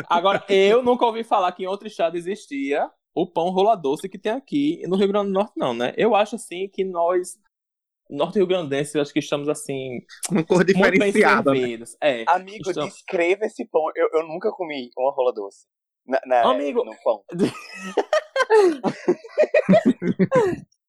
Agora, 0.08 0.42
eu 0.48 0.82
nunca 0.82 1.04
ouvi 1.04 1.22
falar 1.22 1.52
que 1.52 1.62
em 1.62 1.66
outro 1.66 1.86
estado 1.86 2.16
existia 2.16 2.90
o 3.14 3.26
pão 3.26 3.50
rola 3.50 3.76
doce 3.76 4.08
que 4.08 4.18
tem 4.18 4.32
aqui 4.32 4.82
no 4.88 4.96
Rio 4.96 5.08
Grande 5.08 5.26
do 5.28 5.32
Norte, 5.34 5.52
não, 5.56 5.74
né? 5.74 5.92
Eu 5.96 6.14
acho 6.14 6.36
assim 6.36 6.68
que 6.72 6.82
nós, 6.84 7.36
norte-rio-grandenses, 8.08 8.96
acho 8.96 9.12
que 9.12 9.18
estamos 9.18 9.48
assim, 9.48 9.98
Uma 10.30 10.42
cor 10.44 10.64
diferenciada. 10.64 11.52
né? 11.52 11.78
É. 12.00 12.24
Amigo, 12.26 12.70
Estamos- 12.70 12.94
descreva 12.94 13.44
esse 13.44 13.66
pão. 13.68 13.82
Eu, 13.94 14.08
eu 14.14 14.26
nunca 14.26 14.50
comi 14.50 14.90
uma 14.96 15.12
rola 15.12 15.32
doce. 15.32 15.66
Na, 16.06 16.20
na- 16.26 16.50
Amigo. 16.50 16.84
No 16.84 16.96
pão. 17.04 17.22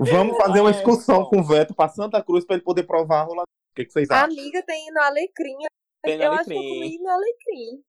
Vamos 0.00 0.36
fazer 0.36 0.60
uma 0.60 0.70
É, 0.70 0.72
excursão 0.72 1.24
com 1.26 1.40
o 1.40 1.44
Veto 1.44 1.74
pra 1.74 1.88
Santa 1.88 2.22
Cruz 2.22 2.44
pra 2.44 2.56
ele 2.56 2.64
poder 2.64 2.84
provar 2.84 3.20
a 3.20 3.24
rola. 3.24 3.42
O 3.42 3.74
que, 3.74 3.84
que 3.84 3.92
vocês 3.92 4.10
A 4.10 4.24
acham? 4.24 4.30
amiga 4.38 4.62
tem 4.64 4.90
no 4.92 5.00
Alecrim. 5.02 5.56
Tem 6.02 6.16
no 6.18 6.24
eu 6.24 6.32
acho 6.32 6.44
que 6.44 6.52
eu 6.52 6.58
Alecrim. 6.58 6.74
comi 6.80 6.98
no 6.98 7.08
Alecrim. 7.10 7.82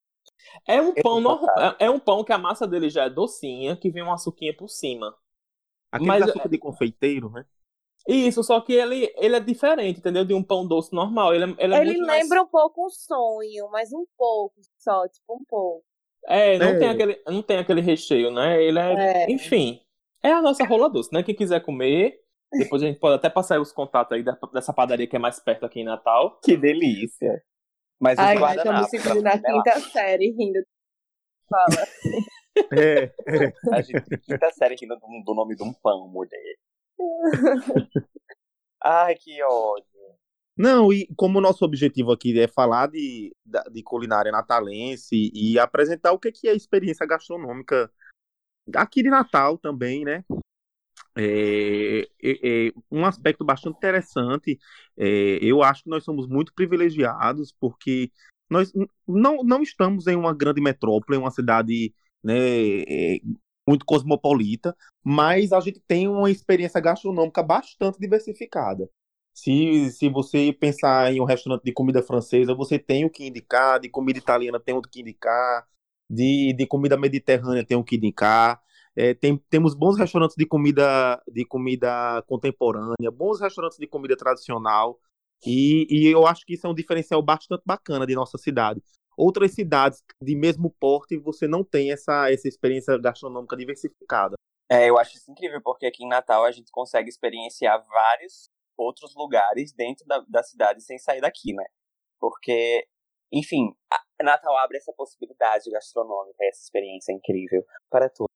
É 0.68 0.82
um 0.82 0.94
pão 0.94 1.20
normal. 1.20 1.56
É 1.80 1.86
é 1.86 1.90
um 1.90 2.00
pão 2.00 2.24
que 2.24 2.32
a 2.34 2.38
massa 2.38 2.68
dele 2.68 2.90
já 2.90 3.06
é 3.06 3.10
docinha, 3.10 3.76
que 3.76 3.90
vem 3.90 4.04
uma 4.04 4.18
suquinha 4.18 4.56
por 4.56 4.70
cima. 4.70 5.16
Aquele 5.92 6.08
mas- 6.08 6.24
açúcar 6.24 6.50
de 6.50 6.58
confeiteiro, 6.58 7.30
né? 7.30 7.46
Isso, 8.08 8.42
só 8.44 8.62
que 8.62 8.72
ele, 8.74 9.14
ele 9.18 9.36
é 9.36 9.40
diferente, 9.40 10.00
entendeu? 10.00 10.24
De 10.24 10.34
um 10.34 10.42
pão 10.42 10.66
doce 10.66 10.94
normal. 10.94 11.34
Ele, 11.34 11.44
é- 11.44 11.56
ele 11.66 11.74
é 11.76 11.82
Ele 11.82 11.92
muito 11.94 12.08
mais- 12.08 12.24
lembra 12.24 12.42
um 12.42 12.48
pouco 12.48 12.86
um 12.86 12.90
sonho, 12.90 13.70
mas 13.70 13.92
um 13.92 14.06
pouco 14.18 14.56
só, 14.78 15.06
tipo 15.10 15.36
um 15.36 15.44
pouco. 15.48 15.84
É, 16.26 16.58
não, 16.58 16.68
É. 16.68 16.80
Tem 16.80 16.90
aquele, 16.90 17.22
não 17.28 17.42
tem 17.42 17.58
aquele 17.58 17.82
recheio, 17.82 18.32
né? 18.32 18.62
Ele 18.64 18.80
é, 18.80 19.24
É. 19.26 19.32
Enfim, 19.32 19.82
é 20.24 20.32
a 20.32 20.42
nossa 20.42 20.66
rola 20.66 20.90
doce, 20.90 21.14
né? 21.14 21.24
Quem 21.24 21.36
quiser 21.36 21.62
comer, 21.62 22.20
depois 22.52 22.82
a 22.82 22.88
gente 22.88 23.00
pode 23.00 23.16
até 23.16 23.30
passar 23.30 23.56
aí 23.56 23.62
os 23.62 23.72
contatos 23.72 24.14
aí 24.14 24.24
dessa 24.54 24.74
padaria 24.74 25.08
que 25.08 25.16
é 25.16 25.20
mais 25.20 25.40
perto 25.40 25.66
aqui 25.66 25.82
em 25.82 25.86
Natal. 25.86 26.40
Que 26.44 26.56
delícia. 26.56 27.44
Mas 28.00 28.18
os 28.18 28.26
Ai, 28.26 28.36
nós 28.38 28.56
estamos 28.56 28.90
seguindo 28.90 29.22
na 29.22 29.40
quinta 29.40 29.80
série 29.92 30.32
rindo. 30.32 30.60
Fala. 31.50 31.88
É. 32.74 33.14
A 33.72 33.82
gente 33.84 34.18
quinta 34.18 34.52
série 34.52 34.74
aqui 34.74 34.88
do, 34.88 34.96
do 34.96 35.36
nome 35.36 35.56
de 35.56 35.62
um 35.62 35.72
pão, 35.72 36.08
mulher. 36.08 36.56
Ai, 38.84 39.14
que 39.14 39.44
ódio. 39.44 39.86
Não, 40.58 40.92
e 40.92 41.08
como 41.16 41.38
o 41.38 41.42
nosso 41.42 41.64
objetivo 41.64 42.12
aqui 42.12 42.38
é 42.40 42.48
falar 42.48 42.88
de, 42.88 43.32
de 43.72 43.84
culinária 43.84 44.32
natalense 44.32 45.32
e 45.32 45.60
apresentar 45.60 46.14
o 46.14 46.20
que 46.20 46.32
que 46.32 46.48
é 46.48 46.52
a 46.52 46.56
experiência 46.56 47.06
gastronômica 47.06 47.92
aqui 48.76 49.04
de 49.04 49.10
Natal 49.10 49.58
também, 49.58 50.04
né? 50.06 50.24
É, 51.16 52.02
é- 52.24 52.68
é 52.70 52.72
um 52.92 53.06
aspecto 53.06 53.44
bastante 53.46 53.78
interessante. 53.78 54.60
é, 54.98 55.40
eu 55.42 55.64
acho 55.64 55.84
que 55.84 55.90
nós 55.90 56.04
somos 56.04 56.28
muito 56.28 56.54
privilegiados 56.54 57.54
porque 57.60 58.12
nós 58.50 58.72
não, 59.08 59.44
não 59.44 59.62
estamos 59.62 60.08
em 60.08 60.16
uma 60.16 60.34
grande 60.36 60.62
metrópole, 60.62 61.18
em 61.18 61.22
uma 61.22 61.32
cidade 61.32 61.94
né, 62.24 62.36
é, 63.16 63.20
muito 63.68 63.86
cosmopolita, 63.86 64.76
mas 65.04 65.52
a 65.52 65.60
gente 65.60 65.80
tem 65.88 66.08
uma 66.08 66.32
experiência 66.32 66.80
gastronômica 66.80 67.44
bastante 67.44 68.00
diversificada. 68.00 68.90
Se, 69.34 69.92
se 69.92 70.10
você 70.10 70.52
pensar 70.60 71.14
em 71.14 71.22
um 71.22 71.26
restaurante 71.26 71.64
de 71.64 71.72
comida 71.74 72.02
francesa, 72.02 72.56
você 72.56 72.80
tem 72.80 73.06
o 73.06 73.10
que 73.10 73.26
indicar, 73.28 73.80
de 73.80 73.88
comida 73.90 74.18
italiana 74.18 74.60
tem 74.60 74.74
o 74.76 74.82
que 74.82 75.02
indicar, 75.02 75.68
de, 76.10 76.54
de 76.54 76.68
comida 76.68 76.98
mediterrânea 76.98 77.66
tem 77.66 77.78
o 77.78 77.86
indicar. 77.92 78.62
É, 78.96 79.14
tem, 79.14 79.38
temos 79.50 79.76
bons 79.76 79.98
restaurantes 79.98 80.36
de 80.36 80.46
comida, 80.46 81.22
de 81.32 81.46
comida 81.46 82.24
contemporânea, 82.28 83.12
bons 83.12 83.40
restaurantes 83.40 83.78
de 83.78 83.86
comida 83.86 84.18
tradicional, 84.18 85.00
e, 85.46 85.86
e 85.90 86.08
eu 86.08 86.26
acho 86.26 86.44
que 86.46 86.56
isso 86.56 86.66
é 86.66 86.70
um 86.70 86.74
diferencial 86.74 87.22
bastante 87.22 87.62
bacana 87.66 88.08
de 88.08 88.16
nossa 88.16 88.38
cidade. 88.38 88.82
Outras 89.16 89.54
cidades 89.54 90.04
de 90.22 90.36
mesmo 90.36 90.70
porte, 90.80 91.18
você 91.18 91.48
não 91.48 91.64
tem 91.64 91.92
essa, 91.92 92.32
essa 92.32 92.48
experiência 92.48 92.98
gastronômica 92.98 93.56
diversificada. 93.56 94.36
É, 94.70 94.90
eu 94.90 94.98
acho 94.98 95.16
isso 95.16 95.32
incrível, 95.32 95.62
porque 95.64 95.86
aqui 95.86 96.04
em 96.04 96.08
Natal 96.08 96.44
a 96.44 96.52
gente 96.52 96.72
consegue 96.72 97.10
experienciar 97.10 97.84
vários 97.88 98.50
outros 98.76 99.16
lugares 99.16 99.72
dentro 99.72 100.06
da, 100.06 100.24
da 100.28 100.44
cidade 100.44 100.84
sem 100.84 101.00
sair 101.00 101.22
daqui, 101.22 101.54
né? 101.54 101.64
Porque, 102.20 102.86
enfim, 103.32 103.74
a- 103.92 104.04
Natal 104.24 104.58
abre 104.58 104.78
essa 104.78 104.94
possibilidade 104.94 105.70
gastronômica, 105.70 106.44
essa 106.46 106.64
experiência 106.64 107.12
incrível 107.12 107.64
para 107.90 108.10
todos. 108.10 108.28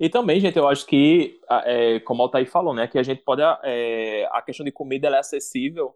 E 0.00 0.08
também, 0.08 0.40
gente, 0.40 0.56
eu 0.58 0.66
acho 0.66 0.86
que, 0.86 1.40
é, 1.64 2.00
como 2.00 2.22
o 2.22 2.24
Altair 2.24 2.50
falou, 2.50 2.74
né? 2.74 2.88
Que 2.88 2.98
a 2.98 3.02
gente 3.02 3.22
pode. 3.22 3.42
é, 3.62 4.26
a 4.32 4.42
questão 4.42 4.64
de 4.64 4.72
comida 4.72 5.08
é 5.08 5.18
acessível 5.18 5.94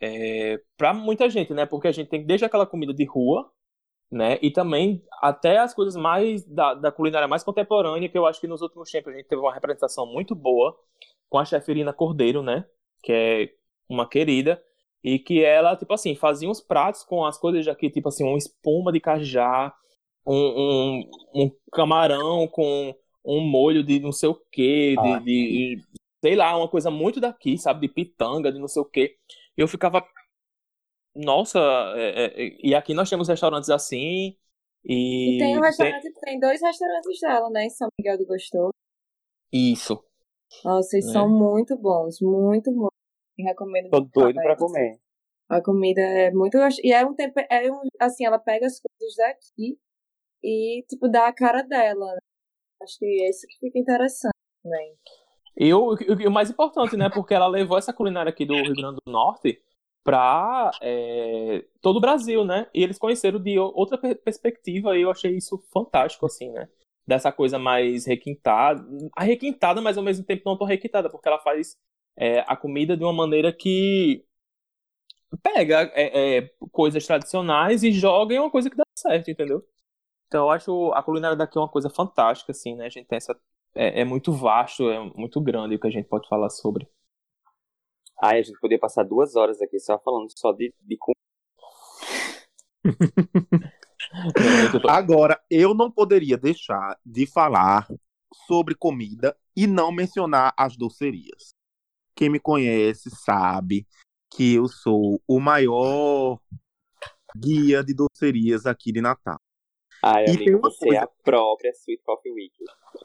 é, 0.00 0.60
para 0.76 0.92
muita 0.94 1.28
gente, 1.28 1.52
né? 1.52 1.66
Porque 1.66 1.88
a 1.88 1.92
gente 1.92 2.08
tem 2.08 2.24
desde 2.24 2.44
aquela 2.44 2.66
comida 2.66 2.92
de 2.92 3.04
rua, 3.04 3.50
né? 4.10 4.38
E 4.42 4.50
também 4.50 5.04
até 5.20 5.58
as 5.58 5.74
coisas 5.74 5.96
mais 5.96 6.44
da, 6.44 6.74
da 6.74 6.92
culinária 6.92 7.28
mais 7.28 7.42
contemporânea, 7.42 8.08
que 8.08 8.16
eu 8.16 8.26
acho 8.26 8.40
que 8.40 8.46
nos 8.46 8.62
últimos 8.62 8.90
tempos 8.90 9.12
a 9.12 9.16
gente 9.16 9.28
teve 9.28 9.40
uma 9.40 9.52
representação 9.52 10.06
muito 10.06 10.34
boa 10.34 10.78
com 11.28 11.38
a 11.38 11.44
chefe 11.44 11.72
Irina 11.72 11.92
Cordeiro, 11.92 12.42
né? 12.42 12.64
Que 13.02 13.12
é 13.12 13.54
uma 13.88 14.08
querida. 14.08 14.62
E 15.08 15.20
que 15.20 15.44
ela, 15.44 15.76
tipo 15.76 15.94
assim, 15.94 16.16
fazia 16.16 16.48
uns 16.50 16.60
pratos 16.60 17.04
com 17.04 17.24
as 17.24 17.38
coisas 17.38 17.64
daqui, 17.64 17.88
tipo 17.88 18.08
assim, 18.08 18.24
uma 18.24 18.36
espuma 18.36 18.90
de 18.90 18.98
cajá, 18.98 19.72
um, 20.26 20.34
um, 20.34 21.10
um 21.44 21.50
camarão 21.72 22.48
com 22.48 22.92
um 23.24 23.40
molho 23.40 23.84
de 23.84 24.00
não 24.00 24.10
sei 24.10 24.28
o 24.30 24.34
quê, 24.50 24.96
de, 25.00 25.08
Ah. 25.12 25.18
de- 25.20 25.80
sei 26.24 26.34
lá, 26.34 26.56
uma 26.56 26.68
coisa 26.68 26.90
muito 26.90 27.20
daqui, 27.20 27.56
sabe? 27.56 27.86
De 27.86 27.94
pitanga, 27.94 28.50
de 28.50 28.58
não 28.58 28.66
sei 28.66 28.82
o 28.82 28.84
quê. 28.84 29.16
Eu 29.56 29.68
ficava. 29.68 30.04
Nossa, 31.14 31.58
é, 31.96 32.24
é, 32.26 32.56
e 32.62 32.74
aqui 32.74 32.92
nós 32.92 33.08
temos 33.08 33.28
restaurantes 33.28 33.70
assim. 33.70 34.36
E, 34.84 35.36
E 35.36 35.38
tem 35.38 35.56
um 35.56 35.60
restaurante, 35.60 36.12
tem 36.20 36.38
dois 36.40 36.60
restaurantes 36.60 37.20
dela, 37.20 37.48
né? 37.50 37.64
Em 37.66 37.70
São 37.70 37.88
Miguel 37.98 38.18
do 38.18 38.26
Gostoso. 38.26 38.72
Isso. 39.52 40.02
Nossa, 40.64 40.96
eles 40.96 41.08
É. 41.08 41.12
são 41.12 41.28
muito 41.28 41.76
bons, 41.78 42.20
muito 42.20 42.72
bons. 42.72 42.90
E 43.38 43.42
recomendo 43.42 43.90
Tô 43.90 44.00
doido 44.00 44.36
pra 44.36 44.56
comer. 44.56 44.98
A 45.48 45.62
comida 45.62 46.00
é 46.00 46.30
muito 46.30 46.58
gostosa. 46.58 46.80
E 46.82 46.92
é 46.92 47.04
um 47.04 47.14
tempo. 47.14 47.38
É 47.50 47.70
um, 47.70 47.80
assim, 48.00 48.24
ela 48.24 48.38
pega 48.38 48.66
as 48.66 48.80
coisas 48.80 49.16
daqui 49.16 49.78
e, 50.42 50.84
tipo, 50.88 51.08
dar 51.08 51.28
a 51.28 51.32
cara 51.32 51.62
dela. 51.62 52.06
Né? 52.06 52.18
Acho 52.82 52.98
que 52.98 53.04
é 53.04 53.28
isso 53.28 53.46
que 53.46 53.58
fica 53.58 53.78
interessante 53.78 54.34
também. 54.62 54.94
E 55.58 55.72
o, 55.72 55.94
o, 55.94 56.28
o, 56.28 56.30
mais 56.30 56.50
importante, 56.50 56.96
né? 56.96 57.08
Porque 57.08 57.32
ela 57.32 57.46
levou 57.46 57.78
essa 57.78 57.92
culinária 57.92 58.30
aqui 58.30 58.44
do 58.44 58.54
Rio 58.54 58.74
Grande 58.74 58.98
do 59.04 59.12
Norte 59.12 59.62
para 60.04 60.70
é, 60.82 61.64
todo 61.80 61.96
o 61.96 62.00
Brasil, 62.00 62.44
né? 62.44 62.68
E 62.74 62.82
eles 62.82 62.98
conheceram 62.98 63.40
de 63.40 63.58
outra 63.58 63.98
perspectiva 63.98 64.96
e 64.96 65.02
eu 65.02 65.10
achei 65.10 65.36
isso 65.36 65.58
fantástico, 65.72 66.26
assim, 66.26 66.50
né? 66.50 66.68
Dessa 67.06 67.32
coisa 67.32 67.58
mais 67.58 68.04
requintada, 68.04 68.84
requintada, 69.18 69.80
mas 69.80 69.96
ao 69.96 70.04
mesmo 70.04 70.24
tempo 70.24 70.42
não 70.44 70.58
tão 70.58 70.66
requintada, 70.66 71.08
porque 71.08 71.28
ela 71.28 71.38
faz 71.38 71.76
é, 72.16 72.40
a 72.46 72.56
comida 72.56 72.96
de 72.96 73.04
uma 73.04 73.12
maneira 73.12 73.52
que 73.52 74.24
pega 75.42 75.90
é, 75.94 76.38
é, 76.38 76.50
coisas 76.72 77.06
tradicionais 77.06 77.82
e 77.82 77.92
joga 77.92 78.34
em 78.34 78.38
uma 78.38 78.50
coisa 78.50 78.70
que 78.70 78.76
dá 78.76 78.84
certo, 78.96 79.30
entendeu? 79.30 79.62
Então 80.26 80.46
eu 80.46 80.50
acho 80.50 80.92
a 80.92 81.02
culinária 81.02 81.36
daqui 81.36 81.58
uma 81.58 81.68
coisa 81.68 81.90
fantástica, 81.90 82.52
assim, 82.52 82.74
né? 82.74 82.86
A 82.86 82.88
gente 82.88 83.06
tem 83.06 83.16
essa. 83.16 83.38
É, 83.74 84.00
é 84.00 84.04
muito 84.04 84.32
vasto, 84.32 84.90
é 84.90 84.98
muito 85.14 85.40
grande 85.40 85.76
o 85.76 85.80
que 85.80 85.86
a 85.86 85.90
gente 85.90 86.08
pode 86.08 86.28
falar 86.28 86.50
sobre. 86.50 86.88
Ai, 88.22 88.38
a 88.38 88.42
gente 88.42 88.58
poderia 88.58 88.80
passar 88.80 89.04
duas 89.04 89.36
horas 89.36 89.60
aqui 89.60 89.78
só 89.78 89.98
falando 89.98 90.28
só 90.34 90.52
de, 90.52 90.74
de 90.80 90.98
Agora, 94.88 95.38
eu 95.50 95.74
não 95.74 95.90
poderia 95.90 96.38
deixar 96.38 96.98
de 97.04 97.26
falar 97.26 97.86
sobre 98.46 98.74
comida 98.74 99.36
e 99.54 99.66
não 99.66 99.92
mencionar 99.92 100.54
as 100.56 100.76
docerias. 100.76 101.55
Quem 102.16 102.30
me 102.30 102.40
conhece 102.40 103.10
sabe 103.10 103.86
que 104.30 104.54
eu 104.54 104.66
sou 104.66 105.20
o 105.28 105.38
maior 105.38 106.40
guia 107.36 107.84
de 107.84 107.94
docerias 107.94 108.64
aqui 108.64 108.90
de 108.90 109.02
Natal. 109.02 109.38
Ai, 110.02 110.24
e 110.26 110.30
amigo, 110.30 110.60
você 110.60 110.86
coisa... 110.86 110.96
é 110.96 111.02
a 111.02 111.08
própria 111.22 111.70
Sweet 111.72 112.02
Coffee 112.02 112.32
Week. 112.32 112.54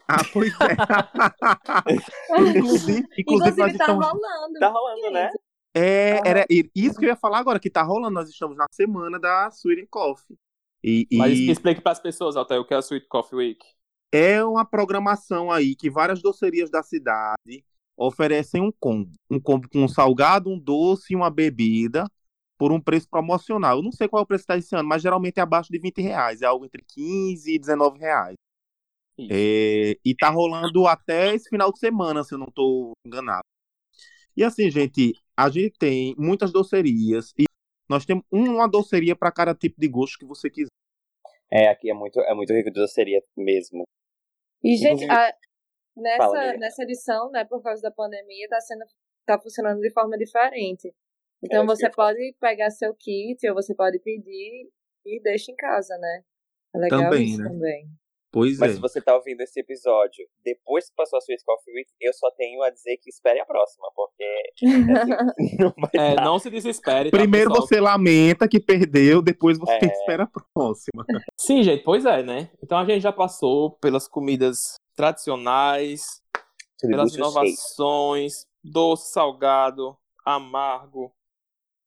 Ah, 0.07 0.23
pois 0.31 0.53
é. 0.53 0.55
inclusive, 2.57 3.05
inclusive, 3.17 3.17
inclusive 3.17 3.55
tá 3.55 3.67
estamos... 3.67 4.05
rolando. 4.05 4.59
Tá 4.59 4.69
rolando, 4.69 5.11
né? 5.11 5.29
É, 5.73 6.19
era 6.25 6.45
isso 6.49 6.97
que 6.97 7.05
eu 7.05 7.09
ia 7.09 7.15
falar 7.15 7.39
agora, 7.39 7.59
que 7.59 7.69
tá 7.69 7.81
rolando. 7.81 8.13
Nós 8.13 8.29
estamos 8.29 8.55
na 8.55 8.67
semana 8.71 9.19
da 9.19 9.49
Sweet 9.49 9.87
Coffee. 9.87 10.37
E, 10.83 11.07
e... 11.11 11.17
Mas 11.17 11.37
explique 11.37 11.81
para 11.81 11.91
as 11.91 11.99
pessoas, 11.99 12.37
até 12.37 12.57
o 12.57 12.65
que 12.65 12.73
é 12.73 12.77
a 12.77 12.81
Sweet 12.81 13.07
Coffee 13.07 13.37
Week. 13.37 13.65
É 14.11 14.43
uma 14.43 14.65
programação 14.65 15.51
aí 15.51 15.75
que 15.75 15.89
várias 15.89 16.21
docerias 16.21 16.69
da 16.69 16.83
cidade 16.83 17.65
oferecem 17.97 18.61
um 18.61 18.71
combo. 18.71 19.11
Um 19.29 19.39
combo 19.39 19.69
com 19.69 19.83
um 19.83 19.87
salgado, 19.87 20.49
um 20.49 20.59
doce 20.59 21.13
e 21.13 21.15
uma 21.15 21.29
bebida 21.29 22.05
por 22.57 22.71
um 22.71 22.79
preço 22.79 23.09
promocional. 23.09 23.77
Eu 23.77 23.83
não 23.83 23.91
sei 23.91 24.07
qual 24.07 24.21
é 24.21 24.23
o 24.23 24.27
preço 24.27 24.45
que 24.45 24.53
está 24.53 24.57
esse 24.57 24.75
ano, 24.75 24.87
mas 24.87 25.01
geralmente 25.01 25.39
é 25.39 25.41
abaixo 25.41 25.71
de 25.71 25.79
20 25.79 26.01
reais. 26.01 26.41
É 26.41 26.45
algo 26.45 26.65
entre 26.65 26.83
15 26.87 27.53
e 27.53 27.59
19 27.59 27.99
reais. 27.99 28.35
É, 29.29 29.97
e 30.03 30.15
tá 30.15 30.29
rolando 30.29 30.87
até 30.87 31.33
esse 31.35 31.49
final 31.49 31.71
de 31.71 31.79
semana, 31.79 32.23
se 32.23 32.33
eu 32.33 32.37
não 32.37 32.47
estou 32.47 32.93
enganado. 33.05 33.43
E 34.35 34.43
assim, 34.43 34.69
gente, 34.71 35.13
a 35.35 35.49
gente 35.49 35.77
tem 35.77 36.15
muitas 36.17 36.51
docerias 36.51 37.33
e 37.37 37.43
nós 37.89 38.05
temos 38.05 38.23
uma 38.31 38.67
doceria 38.67 39.15
para 39.15 39.31
cada 39.31 39.53
tipo 39.53 39.79
de 39.79 39.87
gosto 39.87 40.17
que 40.17 40.25
você 40.25 40.49
quiser. 40.49 40.69
É, 41.51 41.67
aqui 41.67 41.89
é 41.89 41.93
muito, 41.93 42.19
é 42.21 42.33
muito 42.33 42.53
rico 42.53 42.71
de 42.71 42.79
doceria 42.79 43.21
mesmo. 43.35 43.83
E, 44.63 44.77
gente, 44.77 45.03
a, 45.09 45.33
nessa, 45.95 46.17
Fala, 46.17 46.53
nessa 46.57 46.83
edição, 46.83 47.31
né, 47.31 47.45
por 47.45 47.61
causa 47.61 47.81
da 47.81 47.91
pandemia, 47.91 48.47
tá, 48.49 48.59
sendo, 48.61 48.85
tá 49.25 49.39
funcionando 49.39 49.79
de 49.79 49.91
forma 49.91 50.17
diferente. 50.17 50.93
Então 51.43 51.63
é, 51.63 51.65
você 51.65 51.89
pode 51.89 52.35
pegar 52.39 52.69
seu 52.69 52.93
kit 52.93 53.47
ou 53.49 53.55
você 53.55 53.73
pode 53.73 53.99
pedir 53.99 54.69
e 55.05 55.19
deixa 55.21 55.51
em 55.51 55.55
casa, 55.55 55.97
né? 55.97 56.23
É 56.75 56.77
legal 56.77 57.03
também, 57.03 57.25
isso 57.25 57.41
né? 57.41 57.49
também. 57.49 57.89
Pois 58.33 58.57
Mas 58.59 58.71
é. 58.71 58.73
se 58.75 58.79
você 58.79 58.99
está 58.99 59.13
ouvindo 59.13 59.41
esse 59.41 59.59
episódio 59.59 60.25
depois 60.41 60.89
que 60.89 60.95
passou 60.95 61.17
a 61.17 61.21
sua 61.21 61.35
Coffee 61.45 61.73
Week, 61.73 61.91
eu 61.99 62.13
só 62.13 62.31
tenho 62.31 62.63
a 62.63 62.69
dizer 62.69 62.95
que 63.01 63.09
espere 63.09 63.41
a 63.41 63.45
próxima, 63.45 63.91
porque 63.93 64.23
assim, 64.53 65.57
não, 65.59 65.73
é, 65.93 66.15
não 66.15 66.39
se 66.39 66.49
desespere. 66.49 67.11
Tá, 67.11 67.17
Primeiro 67.17 67.49
pessoal? 67.49 67.67
você 67.67 67.81
lamenta 67.81 68.47
que 68.47 68.61
perdeu, 68.61 69.21
depois 69.21 69.57
você 69.59 69.73
é... 69.73 69.79
espera 69.91 70.23
a 70.23 70.27
próxima. 70.53 71.03
Sim, 71.37 71.61
gente, 71.61 71.83
pois 71.83 72.05
é, 72.05 72.23
né? 72.23 72.49
Então 72.63 72.77
a 72.77 72.85
gente 72.85 73.01
já 73.01 73.11
passou 73.11 73.77
pelas 73.79 74.07
comidas 74.07 74.75
tradicionais, 74.95 76.21
pelas 76.81 77.13
inovações, 77.15 78.45
doce, 78.63 79.11
salgado, 79.11 79.97
amargo, 80.25 81.13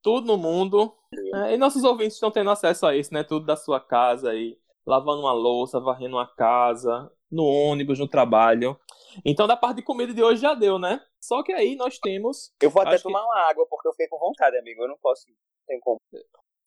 tudo 0.03 0.27
no 0.27 0.37
mundo. 0.37 0.95
É, 1.35 1.55
e 1.55 1.57
nossos 1.57 1.85
ouvintes 1.85 2.14
estão 2.14 2.31
tendo 2.31 2.51
acesso 2.51 2.87
a 2.87 2.97
isso, 2.97 3.12
né? 3.12 3.23
Tudo 3.23 3.47
da 3.47 3.57
sua 3.57 3.81
casa 3.81 4.31
aí 4.31 4.59
lavando 4.87 5.21
uma 5.23 5.33
louça, 5.33 5.81
varrendo 5.81 6.17
uma 6.17 6.27
casa, 6.27 7.11
no 7.31 7.45
ônibus, 7.45 7.99
no 7.99 8.07
trabalho. 8.07 8.79
Então, 9.25 9.47
da 9.47 9.57
parte 9.57 9.77
de 9.77 9.83
comida 9.83 10.12
de 10.12 10.23
hoje 10.23 10.43
já 10.43 10.55
deu, 10.55 10.79
né? 10.79 11.01
Só 11.21 11.43
que 11.43 11.53
aí 11.53 11.75
nós 11.75 11.99
temos. 11.99 12.53
Eu 12.61 12.71
vou 12.71 12.83
até 12.83 12.99
tomar 12.99 13.21
que... 13.21 13.27
uma 13.27 13.51
água, 13.51 13.67
porque 13.69 13.88
eu 13.88 13.93
fiquei 13.93 14.09
com 14.09 14.19
vontade, 14.19 14.57
amigo. 14.59 14.83
Eu 14.83 14.88
não 14.88 14.99
posso. 14.99 15.25
Tem 15.67 15.81
como. 15.81 15.99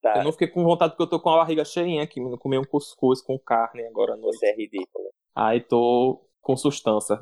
Tá. 0.01 0.17
Eu 0.17 0.23
não 0.23 0.31
fiquei 0.31 0.47
com 0.47 0.63
vontade 0.63 0.91
porque 0.91 1.03
eu 1.03 1.09
tô 1.09 1.19
com 1.19 1.29
a 1.29 1.37
barriga 1.37 1.63
cheinha 1.63 2.03
aqui. 2.03 2.19
Não 2.19 2.37
comi 2.37 2.57
um 2.57 2.63
cuscuz 2.63 3.21
com 3.21 3.37
carne 3.37 3.85
agora 3.85 4.13
à 4.13 4.17
noite. 4.17 4.37
Você 4.37 4.47
é 4.47 4.55
ridículo. 4.55 5.05
Aí 5.35 5.61
tô 5.61 6.26
com 6.47 6.55
sustância. 6.55 7.19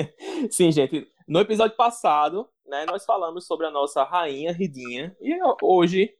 Sim, 0.50 0.72
gente. 0.72 1.06
No 1.28 1.40
episódio 1.40 1.76
passado, 1.76 2.48
né, 2.66 2.86
nós 2.86 3.04
falamos 3.04 3.46
sobre 3.46 3.66
a 3.66 3.70
nossa 3.70 4.02
rainha 4.02 4.50
Ridinha. 4.50 5.14
E 5.20 5.38
hoje, 5.60 6.10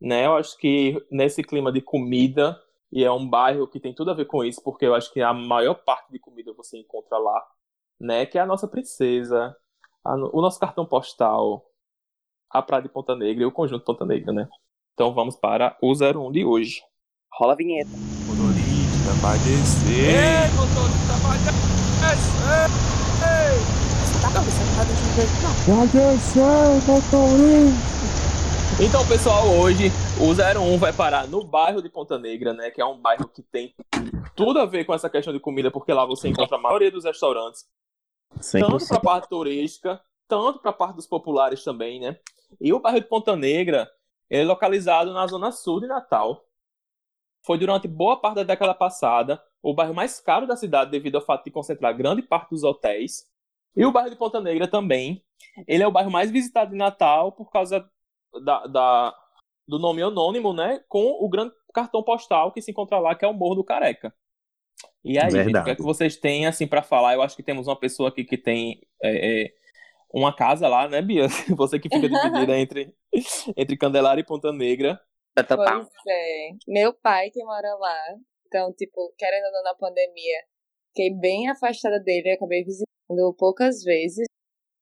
né, 0.00 0.26
eu 0.26 0.36
acho 0.36 0.56
que 0.56 1.04
nesse 1.10 1.42
clima 1.42 1.72
de 1.72 1.80
comida, 1.80 2.56
e 2.92 3.02
é 3.02 3.10
um 3.10 3.28
bairro 3.28 3.66
que 3.66 3.80
tem 3.80 3.92
tudo 3.92 4.12
a 4.12 4.14
ver 4.14 4.26
com 4.26 4.44
isso, 4.44 4.62
porque 4.62 4.86
eu 4.86 4.94
acho 4.94 5.12
que 5.12 5.20
a 5.20 5.34
maior 5.34 5.74
parte 5.74 6.12
de 6.12 6.20
comida 6.20 6.52
você 6.52 6.78
encontra 6.78 7.18
lá, 7.18 7.44
né? 7.98 8.24
Que 8.24 8.38
é 8.38 8.40
a 8.40 8.46
nossa 8.46 8.68
princesa, 8.68 9.56
a, 10.04 10.14
o 10.14 10.40
nosso 10.40 10.60
cartão 10.60 10.86
postal, 10.86 11.66
a 12.48 12.62
Praia 12.62 12.84
de 12.84 12.88
Ponta 12.88 13.16
Negra 13.16 13.42
e 13.42 13.46
o 13.46 13.50
Conjunto 13.50 13.84
Ponta 13.84 14.06
Negra, 14.06 14.32
né? 14.32 14.48
Então 14.94 15.12
vamos 15.12 15.34
para 15.34 15.76
o 15.82 15.90
01 15.90 16.30
de 16.30 16.44
hoje. 16.44 16.82
Rola 17.32 17.54
a 17.54 17.56
vinheta. 17.56 17.90
Motorista 18.28 19.12
vai 19.20 19.38
descer. 19.40 19.90
Ei, 19.90 20.50
motorista 20.54 21.12
vai 21.26 21.38
descer. 21.38 21.65
Você 24.04 24.20
tá 24.20 24.28
começando 24.32 24.80
a 24.80 24.84
descer. 24.84 25.26
Vai 25.66 25.86
descer, 25.88 26.80
motorista. 26.86 27.96
Então, 28.78 29.06
pessoal, 29.06 29.48
hoje 29.48 29.90
o 30.20 30.32
01 30.32 30.78
vai 30.78 30.92
parar 30.92 31.26
no 31.26 31.42
bairro 31.42 31.80
de 31.80 31.88
Ponta 31.88 32.18
Negra, 32.18 32.52
né? 32.52 32.70
Que 32.70 32.80
é 32.80 32.84
um 32.84 32.98
bairro 32.98 33.26
que 33.28 33.42
tem 33.42 33.74
tudo 34.34 34.60
a 34.60 34.66
ver 34.66 34.84
com 34.84 34.92
essa 34.92 35.08
questão 35.08 35.32
de 35.32 35.40
comida, 35.40 35.70
porque 35.70 35.92
lá 35.92 36.04
você 36.04 36.28
encontra 36.28 36.56
a 36.56 36.60
maioria 36.60 36.90
dos 36.90 37.04
restaurantes. 37.04 37.64
100%. 38.38 38.60
Tanto 38.66 38.86
para 38.86 38.96
a 38.96 39.00
parte 39.00 39.28
turística, 39.28 40.00
tanto 40.28 40.58
para 40.58 40.70
a 40.70 40.74
parte 40.74 40.96
dos 40.96 41.06
populares 41.06 41.64
também, 41.64 42.00
né? 42.00 42.18
E 42.60 42.72
o 42.72 42.80
bairro 42.80 43.00
de 43.00 43.06
Ponta 43.06 43.34
Negra 43.34 43.90
é 44.28 44.44
localizado 44.44 45.12
na 45.12 45.26
zona 45.26 45.50
sul 45.52 45.80
de 45.80 45.86
Natal. 45.86 46.44
Foi 47.42 47.56
durante 47.56 47.88
boa 47.88 48.20
parte 48.20 48.36
da 48.36 48.42
década 48.42 48.74
passada 48.74 49.42
o 49.66 49.74
bairro 49.74 49.92
mais 49.92 50.20
caro 50.20 50.46
da 50.46 50.54
cidade 50.54 50.92
devido 50.92 51.16
ao 51.16 51.20
fato 51.20 51.44
de 51.44 51.50
concentrar 51.50 51.96
grande 51.96 52.22
parte 52.22 52.50
dos 52.50 52.62
hotéis. 52.62 53.26
E 53.74 53.84
o 53.84 53.90
bairro 53.90 54.10
de 54.10 54.16
Ponta 54.16 54.40
Negra 54.40 54.68
também. 54.68 55.24
Ele 55.66 55.82
é 55.82 55.86
o 55.86 55.90
bairro 55.90 56.10
mais 56.10 56.30
visitado 56.30 56.70
de 56.70 56.76
Natal 56.76 57.32
por 57.32 57.50
causa 57.50 57.84
da, 58.44 58.64
da, 58.68 59.14
do 59.66 59.76
nome 59.76 60.02
anônimo, 60.02 60.52
né? 60.52 60.84
Com 60.88 61.04
o 61.20 61.28
grande 61.28 61.52
cartão 61.74 62.00
postal 62.00 62.52
que 62.52 62.62
se 62.62 62.70
encontra 62.70 63.00
lá, 63.00 63.16
que 63.16 63.24
é 63.24 63.28
o 63.28 63.34
Morro 63.34 63.56
do 63.56 63.64
Careca. 63.64 64.14
E 65.04 65.18
aí, 65.18 65.30
gente, 65.30 65.58
o 65.58 65.64
que 65.64 65.70
é 65.70 65.74
que 65.74 65.82
vocês 65.82 66.16
têm 66.16 66.46
assim 66.46 66.68
para 66.68 66.82
falar? 66.82 67.14
Eu 67.14 67.22
acho 67.22 67.34
que 67.34 67.42
temos 67.42 67.66
uma 67.66 67.76
pessoa 67.76 68.10
aqui 68.10 68.22
que 68.22 68.38
tem 68.38 68.80
é, 69.02 69.46
é, 69.46 69.52
uma 70.14 70.32
casa 70.32 70.68
lá, 70.68 70.86
né, 70.86 71.02
Bia? 71.02 71.26
Você 71.56 71.80
que 71.80 71.88
fica 71.88 72.08
dividida 72.08 72.54
entre, 72.56 72.94
entre 73.56 73.76
Candelária 73.76 74.20
e 74.20 74.24
Ponta 74.24 74.52
Negra. 74.52 75.00
Pois 75.74 75.88
é. 76.08 76.50
Meu 76.68 76.94
pai 76.94 77.30
que 77.30 77.44
mora 77.44 77.74
lá. 77.74 77.98
Então, 78.46 78.72
tipo, 78.72 79.12
querendo 79.18 79.46
ou 79.46 79.52
não, 79.52 79.62
na 79.62 79.74
pandemia, 79.74 80.44
fiquei 80.88 81.14
bem 81.18 81.48
afastada 81.48 82.00
dele. 82.00 82.32
acabei 82.32 82.64
visitando 82.64 83.34
poucas 83.36 83.82
vezes. 83.82 84.26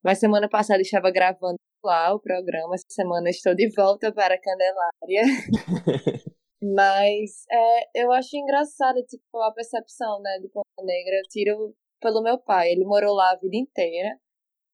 Mas 0.03 0.19
semana 0.19 0.49
passada 0.49 0.83
estava 0.83 1.11
gravando 1.11 1.57
lá 1.83 2.15
o 2.15 2.21
programa. 2.21 2.75
Essa 2.75 2.85
semana 2.91 3.31
estou 3.31 3.55
de 3.55 3.71
volta 3.75 4.13
para 4.13 4.35
a 4.35 4.41
Candelária. 4.41 5.23
Mas 6.63 7.45
é, 7.51 8.03
eu 8.03 8.13
acho 8.13 8.37
engraçado, 8.37 9.03
tipo, 9.07 9.39
a 9.43 9.53
percepção, 9.53 10.21
né, 10.21 10.39
de 10.41 10.49
Ponta 10.49 10.83
Negra. 10.83 11.17
Eu 11.17 11.29
tiro 11.29 11.75
pelo 12.01 12.23
meu 12.23 12.39
pai. 12.39 12.73
Ele 12.73 12.85
morou 12.85 13.15
lá 13.15 13.33
a 13.33 13.37
vida 13.37 13.57
inteira. 13.57 14.19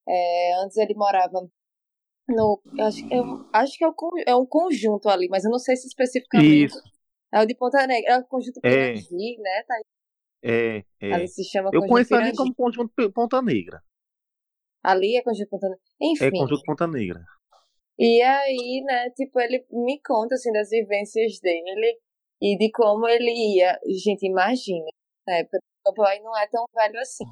É, 0.08 0.62
antes 0.64 0.76
ele 0.76 0.94
morava 0.94 1.48
no. 2.28 2.60
Acho, 2.80 3.00
eu 3.12 3.48
acho 3.52 3.78
que 3.78 3.84
é, 3.84 3.88
o, 3.88 3.94
é 4.26 4.36
um 4.36 4.46
conjunto 4.46 5.08
ali, 5.08 5.28
mas 5.28 5.44
eu 5.44 5.50
não 5.50 5.58
sei 5.58 5.76
se 5.76 5.86
especificamente. 5.86 6.66
Isso. 6.66 6.82
É 7.32 7.40
o 7.40 7.46
de 7.46 7.54
Ponta 7.54 7.86
Negra. 7.86 8.12
É 8.12 8.18
o 8.18 8.24
conjunto 8.24 8.60
Pirangi, 8.60 9.34
é. 9.36 9.40
né? 9.40 9.62
Tá. 9.66 9.74
É, 10.42 10.84
é. 11.00 11.12
Ali 11.12 11.28
se 11.28 11.44
chama 11.44 11.70
eu 11.72 11.86
conheço 11.86 12.08
Pirangi. 12.08 12.28
ali 12.28 12.36
como 12.36 12.54
conjunto 12.54 13.12
Ponta 13.12 13.42
Negra. 13.42 13.82
Ali 14.82 15.16
é 15.16 15.22
Conjunto 15.22 15.48
Ponta 15.48 15.68
Negra. 15.68 15.84
Enfim. 16.00 16.24
É 16.24 16.30
Conjunto 16.30 16.62
Ponta 16.64 16.86
Negra. 16.86 17.24
E 17.98 18.22
aí, 18.22 18.82
né, 18.86 19.10
tipo, 19.10 19.38
ele 19.38 19.66
me 19.70 20.00
conta, 20.00 20.34
assim, 20.34 20.50
das 20.52 20.70
vivências 20.70 21.38
dele. 21.40 21.98
e 22.40 22.56
de 22.56 22.70
como 22.72 23.06
ele 23.06 23.30
ia. 23.30 23.78
Gente, 23.86 24.26
imagina, 24.26 24.86
né? 25.28 25.46
O 25.86 25.92
pai 25.94 26.20
não 26.20 26.36
é 26.36 26.46
tão 26.48 26.64
velho 26.74 26.98
assim. 26.98 27.24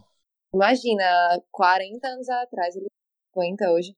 Imagina, 0.53 1.43
40 1.51 2.07
anos 2.09 2.29
atrás, 2.29 2.77
ele 2.77 2.87
50 3.35 3.71
hoje. 3.71 3.97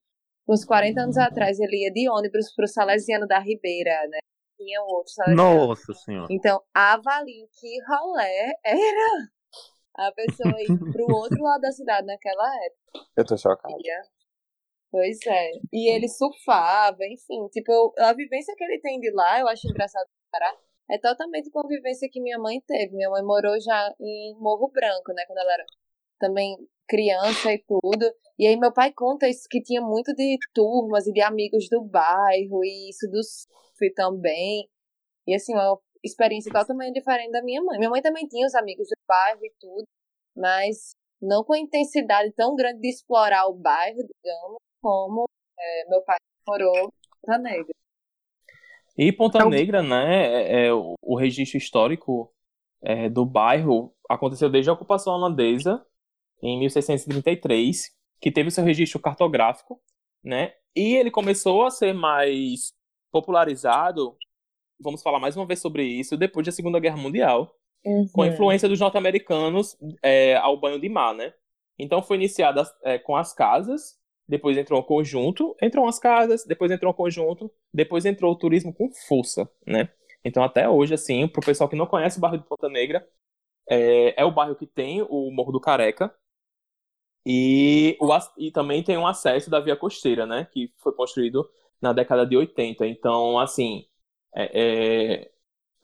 Uns 0.48 0.64
40 0.64 1.00
anos 1.00 1.16
atrás 1.16 1.58
ele 1.60 1.84
ia 1.84 1.92
de 1.92 2.08
ônibus 2.08 2.54
pro 2.54 2.66
Salesiano 2.66 3.26
da 3.26 3.38
Ribeira, 3.38 4.06
né? 4.08 4.18
Tinha 4.60 4.82
um 4.82 4.88
outro 4.88 5.12
Salesiano. 5.14 5.66
Nossa 5.68 5.94
senhora. 5.94 6.26
Então, 6.28 6.62
avalie 6.74 7.48
que 7.58 7.78
rolé 7.88 8.52
era 8.62 9.28
a 9.96 10.12
pessoa 10.12 10.54
ir 10.60 10.66
pro 10.92 11.16
outro 11.16 11.42
lado 11.42 11.62
da 11.62 11.72
cidade 11.72 12.06
naquela 12.06 12.46
época. 12.66 13.08
Eu 13.16 13.24
tô 13.24 13.38
chocado. 13.38 13.74
Pois 14.90 15.18
é. 15.26 15.52
E 15.72 15.90
ele 15.90 16.08
surfava, 16.08 16.98
enfim. 17.06 17.48
Tipo, 17.48 17.94
a 17.98 18.12
vivência 18.12 18.54
que 18.54 18.64
ele 18.64 18.78
tem 18.80 19.00
de 19.00 19.10
lá, 19.12 19.40
eu 19.40 19.48
acho 19.48 19.66
engraçado 19.66 20.06
parar. 20.30 20.54
É 20.90 20.98
totalmente 20.98 21.50
com 21.50 21.60
a 21.60 21.66
vivência 21.66 22.08
que 22.12 22.20
minha 22.20 22.38
mãe 22.38 22.60
teve. 22.66 22.94
Minha 22.94 23.08
mãe 23.08 23.22
morou 23.22 23.58
já 23.60 23.94
em 23.98 24.34
Morro 24.38 24.68
Branco, 24.68 25.12
né? 25.14 25.24
Quando 25.26 25.38
ela 25.38 25.54
era 25.54 25.64
também 26.18 26.54
criança 26.90 27.52
e 27.52 27.62
tudo. 27.66 28.04
E 28.36 28.46
aí 28.46 28.56
meu 28.56 28.72
pai 28.72 28.92
conta 28.92 29.28
isso 29.28 29.46
que 29.48 29.62
tinha 29.62 29.80
muito 29.80 30.12
de 30.14 30.36
turmas 30.52 31.06
e 31.06 31.12
de 31.12 31.22
amigos 31.22 31.68
do 31.70 31.82
bairro 31.82 32.64
e 32.64 32.90
isso 32.90 33.08
do 33.08 33.22
surf 33.22 33.94
também. 33.94 34.68
E 35.26 35.34
assim, 35.34 35.54
uma 35.54 35.78
experiência 36.02 36.52
totalmente 36.52 36.94
diferente 36.94 37.30
da 37.30 37.42
minha 37.42 37.62
mãe. 37.62 37.78
Minha 37.78 37.90
mãe 37.90 38.02
também 38.02 38.26
tinha 38.26 38.46
os 38.46 38.54
amigos 38.54 38.88
do 38.88 38.96
bairro 39.06 39.44
e 39.44 39.52
tudo, 39.60 39.84
mas 40.36 40.90
não 41.22 41.44
com 41.44 41.52
a 41.52 41.58
intensidade 41.58 42.32
tão 42.32 42.56
grande 42.56 42.80
de 42.80 42.88
explorar 42.88 43.46
o 43.46 43.54
bairro, 43.54 43.98
digamos, 43.98 44.58
como 44.82 45.26
é, 45.58 45.88
meu 45.88 46.02
pai 46.02 46.16
morou 46.48 46.74
em 46.76 46.88
Ponta 47.20 47.38
Negra. 47.38 47.74
E 48.96 49.12
Ponta 49.12 49.44
Negra, 49.44 49.82
né, 49.82 50.24
é, 50.24 50.66
é, 50.66 50.72
o, 50.72 50.94
o 51.02 51.16
registro 51.16 51.58
histórico 51.58 52.32
é, 52.82 53.08
do 53.08 53.24
bairro 53.24 53.94
aconteceu 54.08 54.50
desde 54.50 54.70
a 54.70 54.72
ocupação 54.72 55.14
holandesa, 55.14 55.84
em 56.42 56.58
1633, 56.58 57.90
que 58.20 58.30
teve 58.30 58.50
seu 58.50 58.64
registro 58.64 59.00
cartográfico, 59.00 59.80
né, 60.22 60.52
e 60.76 60.96
ele 60.96 61.10
começou 61.10 61.64
a 61.64 61.70
ser 61.70 61.92
mais 61.92 62.72
popularizado, 63.10 64.16
vamos 64.80 65.02
falar 65.02 65.18
mais 65.18 65.36
uma 65.36 65.46
vez 65.46 65.60
sobre 65.60 65.84
isso, 65.84 66.16
depois 66.16 66.46
da 66.46 66.52
Segunda 66.52 66.78
Guerra 66.78 66.96
Mundial, 66.96 67.54
uhum. 67.84 68.06
com 68.12 68.22
a 68.22 68.28
influência 68.28 68.68
dos 68.68 68.80
norte-americanos 68.80 69.76
é, 70.02 70.36
ao 70.36 70.58
banho 70.58 70.80
de 70.80 70.88
mar, 70.88 71.14
né. 71.14 71.32
Então 71.78 72.02
foi 72.02 72.16
iniciada 72.16 72.62
é, 72.82 72.98
com 72.98 73.16
as 73.16 73.32
casas, 73.32 73.98
depois 74.28 74.56
entrou 74.56 74.80
o 74.80 74.84
conjunto, 74.84 75.56
entrou 75.60 75.88
as 75.88 75.98
casas, 75.98 76.44
depois 76.44 76.70
entrou 76.70 76.92
o 76.92 76.94
conjunto, 76.94 77.50
depois 77.74 78.04
entrou 78.04 78.32
o 78.32 78.36
turismo 78.36 78.72
com 78.72 78.88
força, 79.08 79.50
né? 79.66 79.88
Então 80.24 80.44
até 80.44 80.68
hoje, 80.68 80.94
assim, 80.94 81.26
pro 81.26 81.44
pessoal 81.44 81.68
que 81.68 81.74
não 81.74 81.86
conhece 81.86 82.18
o 82.18 82.20
bairro 82.20 82.38
de 82.38 82.44
Ponta 82.44 82.68
Negra, 82.68 83.04
é, 83.68 84.20
é 84.20 84.24
o 84.24 84.30
bairro 84.30 84.54
que 84.54 84.66
tem 84.66 85.02
o 85.02 85.30
Morro 85.32 85.50
do 85.50 85.60
Careca 85.60 86.14
e, 87.24 87.96
o, 88.00 88.08
e 88.38 88.50
também 88.50 88.82
tem 88.82 88.96
um 88.96 89.06
acesso 89.06 89.50
da 89.50 89.60
Via 89.60 89.76
Costeira, 89.76 90.26
né? 90.26 90.46
Que 90.50 90.72
foi 90.78 90.92
construído 90.92 91.48
na 91.80 91.92
década 91.92 92.26
de 92.26 92.36
80. 92.36 92.86
Então, 92.86 93.38
assim, 93.38 93.86
é, 94.34 95.24
é, 95.24 95.30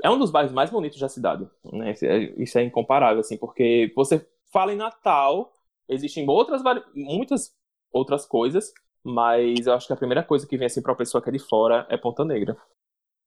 é 0.02 0.10
um 0.10 0.18
dos 0.18 0.30
bairros 0.30 0.52
mais 0.52 0.70
bonitos 0.70 0.98
da 0.98 1.08
cidade, 1.08 1.48
né? 1.64 1.92
Isso 2.38 2.58
é, 2.58 2.62
é 2.62 2.64
incomparável, 2.64 3.20
assim, 3.20 3.36
porque 3.36 3.92
você 3.94 4.26
fala 4.52 4.72
em 4.72 4.76
Natal, 4.76 5.52
existem 5.88 6.28
outras 6.28 6.62
muitas 6.94 7.54
outras 7.92 8.26
coisas, 8.26 8.72
mas 9.02 9.66
eu 9.66 9.72
acho 9.72 9.86
que 9.86 9.92
a 9.92 9.96
primeira 9.96 10.22
coisa 10.22 10.46
que 10.46 10.56
vem 10.56 10.66
assim 10.66 10.82
pra 10.82 10.92
uma 10.92 10.98
pessoa 10.98 11.22
que 11.22 11.28
é 11.28 11.32
de 11.32 11.38
fora 11.38 11.86
é 11.88 11.96
Ponta 11.96 12.24
Negra. 12.24 12.56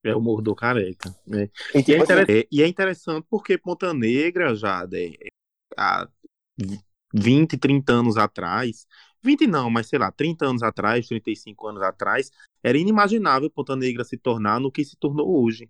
É 0.03 0.15
o 0.15 0.21
Morro 0.21 0.41
do 0.41 0.55
Careca. 0.55 1.13
Né? 1.27 1.49
E, 1.73 1.93
é 1.93 2.47
e, 2.51 2.63
é 2.63 2.67
interessante 2.67 3.25
porque 3.29 3.57
Ponta 3.57 3.93
Negra 3.93 4.55
já 4.55 4.87
é, 4.93 5.27
há 5.77 6.07
20, 7.13 7.57
30 7.57 7.93
anos 7.93 8.17
atrás, 8.17 8.85
20 9.21 9.47
não, 9.47 9.69
mas 9.69 9.87
sei 9.87 9.99
lá, 9.99 10.11
30 10.11 10.45
anos 10.45 10.63
atrás, 10.63 11.07
35 11.07 11.67
anos 11.67 11.81
atrás, 11.81 12.31
era 12.63 12.77
inimaginável 12.77 13.49
Ponta 13.49 13.75
Negra 13.75 14.03
se 14.03 14.17
tornar 14.17 14.59
no 14.59 14.71
que 14.71 14.83
se 14.83 14.95
tornou 14.97 15.43
hoje. 15.43 15.69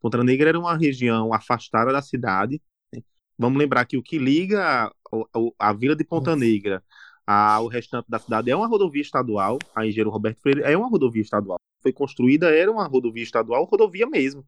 Ponta 0.00 0.22
Negra 0.22 0.50
era 0.50 0.58
uma 0.58 0.76
região 0.76 1.32
afastada 1.32 1.92
da 1.92 2.02
cidade. 2.02 2.60
Né? 2.94 3.02
Vamos 3.38 3.58
lembrar 3.58 3.84
que 3.86 3.96
o 3.96 4.02
que 4.02 4.18
liga 4.18 4.62
a, 4.62 4.86
a, 4.88 5.70
a 5.70 5.72
vila 5.72 5.96
de 5.96 6.04
Ponta 6.04 6.36
Negra 6.36 6.82
a, 7.26 7.60
o 7.60 7.66
restante 7.66 8.06
da 8.08 8.18
cidade 8.18 8.50
é 8.50 8.56
uma 8.56 8.68
rodovia 8.68 9.02
estadual, 9.02 9.58
a 9.74 9.84
Engenheiro 9.84 10.10
Roberto 10.10 10.40
Freire 10.40 10.62
é 10.62 10.76
uma 10.76 10.88
rodovia 10.88 11.22
estadual. 11.22 11.58
Foi 11.82 11.92
construída, 11.92 12.54
era 12.54 12.70
uma 12.70 12.86
rodovia 12.86 13.22
estadual, 13.22 13.64
rodovia 13.64 14.06
mesmo. 14.06 14.44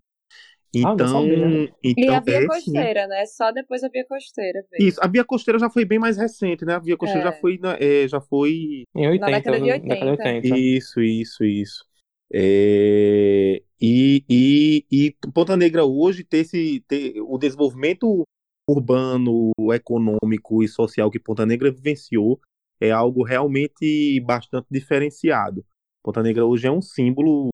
Então, 0.74 0.90
ah, 0.90 1.68
então 1.82 2.04
e 2.04 2.08
a 2.08 2.20
Via 2.20 2.42
é, 2.42 2.46
Costeira, 2.46 3.02
sim. 3.02 3.08
né? 3.08 3.26
Só 3.26 3.50
depois 3.52 3.82
a 3.82 3.88
Via 3.88 4.04
Costeira. 4.06 4.62
Veio. 4.70 4.88
Isso, 4.88 5.00
a 5.02 5.08
Via 5.08 5.24
Costeira 5.24 5.58
já 5.58 5.70
foi 5.70 5.84
bem 5.84 5.98
mais 5.98 6.16
recente, 6.16 6.64
né? 6.64 6.74
A 6.74 6.78
Via 6.78 6.96
Costeira 6.96 7.28
é. 7.28 7.32
já 7.32 7.40
foi. 7.40 7.60
É, 7.80 8.08
já 8.08 8.20
foi. 8.20 8.84
Em 8.94 9.06
80, 9.08 9.20
na 9.20 9.38
década 9.38 9.60
de 9.60 9.70
80. 9.70 9.88
Década 9.88 10.16
de 10.16 10.22
80. 10.22 10.58
Isso, 10.58 11.00
isso, 11.00 11.44
isso. 11.44 11.84
É, 12.30 13.62
e, 13.80 14.24
e, 14.28 14.84
e 14.90 15.16
Ponta 15.32 15.56
Negra 15.56 15.84
hoje 15.84 16.24
ter, 16.24 16.38
esse, 16.38 16.84
ter 16.86 17.14
o 17.22 17.38
desenvolvimento 17.38 18.24
urbano, 18.68 19.50
econômico 19.72 20.62
e 20.62 20.68
social 20.68 21.10
que 21.10 21.18
Ponta 21.18 21.46
Negra 21.46 21.70
vivenciou 21.70 22.38
é 22.80 22.90
algo 22.90 23.24
realmente 23.24 24.20
bastante 24.20 24.66
diferenciado. 24.70 25.64
Ponta 26.04 26.22
Negra 26.22 26.44
hoje 26.44 26.66
é 26.66 26.70
um 26.70 26.82
símbolo 26.82 27.48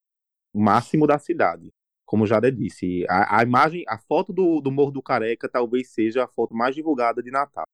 máximo 0.52 1.06
da 1.06 1.18
cidade. 1.18 1.70
Como 2.04 2.26
já 2.26 2.38
disse, 2.40 3.04
a, 3.08 3.40
a 3.40 3.42
imagem, 3.42 3.84
a 3.88 3.98
foto 3.98 4.32
do, 4.32 4.60
do 4.60 4.70
Morro 4.70 4.90
do 4.90 5.02
Careca 5.02 5.48
talvez 5.48 5.92
seja 5.92 6.24
a 6.24 6.28
foto 6.28 6.54
mais 6.54 6.74
divulgada 6.74 7.22
de 7.22 7.30
Natal. 7.30 7.64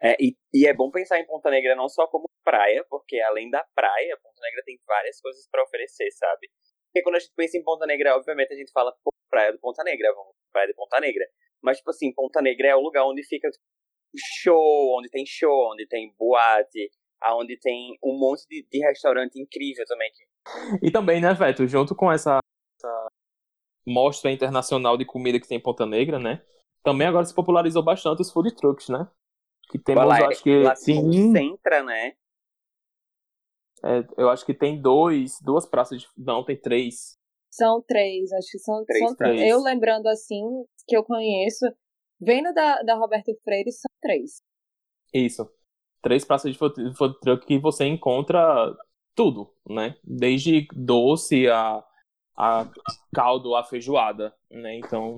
É, 0.00 0.16
e, 0.20 0.36
e, 0.52 0.66
é 0.66 0.74
bom 0.74 0.90
pensar 0.90 1.18
em 1.18 1.26
Ponta 1.26 1.50
Negra 1.50 1.74
não 1.74 1.88
só 1.88 2.06
como 2.06 2.28
praia, 2.44 2.84
porque 2.90 3.18
além 3.20 3.48
da 3.50 3.64
praia, 3.74 4.18
Ponta 4.22 4.40
Negra 4.42 4.62
tem 4.64 4.78
várias 4.86 5.20
coisas 5.20 5.48
para 5.50 5.62
oferecer, 5.62 6.10
sabe? 6.12 6.48
Porque 6.86 7.02
quando 7.02 7.16
a 7.16 7.18
gente 7.18 7.32
pensa 7.34 7.56
em 7.56 7.64
Ponta 7.64 7.86
Negra, 7.86 8.16
obviamente 8.16 8.52
a 8.52 8.56
gente 8.56 8.70
fala 8.70 8.94
praia 9.30 9.52
do 9.52 9.58
Ponta 9.58 9.82
Negra, 9.82 10.12
vamos 10.14 10.34
praia 10.52 10.68
de 10.68 10.74
Ponta 10.74 11.00
Negra. 11.00 11.24
Mas, 11.62 11.78
tipo 11.78 11.90
assim, 11.90 12.12
Ponta 12.12 12.40
Negra 12.40 12.68
é 12.68 12.76
o 12.76 12.80
lugar 12.80 13.04
onde 13.04 13.24
fica 13.26 13.48
show, 14.42 14.96
onde 14.98 15.08
tem 15.08 15.24
show, 15.26 15.72
onde 15.72 15.86
tem 15.88 16.14
boate, 16.18 16.90
onde 17.32 17.58
tem 17.58 17.98
um 18.04 18.18
monte 18.18 18.46
de, 18.48 18.66
de 18.70 18.78
restaurante 18.86 19.40
incrível 19.40 19.84
também. 19.86 20.10
E 20.82 20.90
também, 20.90 21.20
né, 21.20 21.32
Veto, 21.34 21.66
junto 21.66 21.96
com 21.96 22.12
essa, 22.12 22.38
essa 22.78 23.06
mostra 23.86 24.30
internacional 24.30 24.96
de 24.96 25.04
comida 25.04 25.38
que 25.38 25.48
tem 25.48 25.58
em 25.58 25.62
Ponta 25.62 25.86
Negra, 25.86 26.18
né? 26.18 26.42
Também 26.82 27.06
agora 27.06 27.24
se 27.24 27.34
popularizou 27.34 27.82
bastante 27.82 28.22
os 28.22 28.30
food 28.30 28.54
trucks, 28.54 28.88
né? 28.88 29.08
Que 29.70 29.78
temos, 29.78 30.04
lá, 30.04 30.28
acho 30.28 30.42
que. 30.42 30.62
Lá 30.62 30.76
se 30.76 30.94
concentra, 30.94 31.82
né? 31.82 32.12
É, 33.82 34.04
eu 34.16 34.28
acho 34.30 34.44
que 34.44 34.54
tem 34.54 34.80
dois, 34.80 35.38
duas 35.42 35.66
praças 35.66 36.00
de. 36.00 36.08
Não, 36.16 36.44
tem 36.44 36.56
três. 36.56 37.14
São 37.50 37.82
três, 37.82 38.32
acho 38.32 38.50
que 38.50 38.58
são, 38.58 38.84
três, 38.84 39.04
são 39.04 39.16
três. 39.16 39.40
Eu 39.40 39.62
lembrando 39.62 40.08
assim, 40.08 40.42
que 40.88 40.96
eu 40.96 41.04
conheço, 41.04 41.66
Vendo 42.20 42.52
da, 42.54 42.82
da 42.82 42.94
Roberto 42.94 43.34
Freire, 43.42 43.70
são 43.72 43.90
três. 44.00 44.42
Isso. 45.12 45.48
Três 46.02 46.24
praças 46.24 46.52
de 46.52 46.58
food 46.58 47.18
truck 47.20 47.46
que 47.46 47.58
você 47.58 47.84
encontra 47.86 48.74
tudo, 49.14 49.52
né? 49.68 49.96
Desde 50.02 50.66
doce 50.74 51.48
a, 51.48 51.84
a 52.36 52.70
caldo, 53.14 53.54
a 53.54 53.64
feijoada, 53.64 54.34
né? 54.50 54.76
Então. 54.76 55.16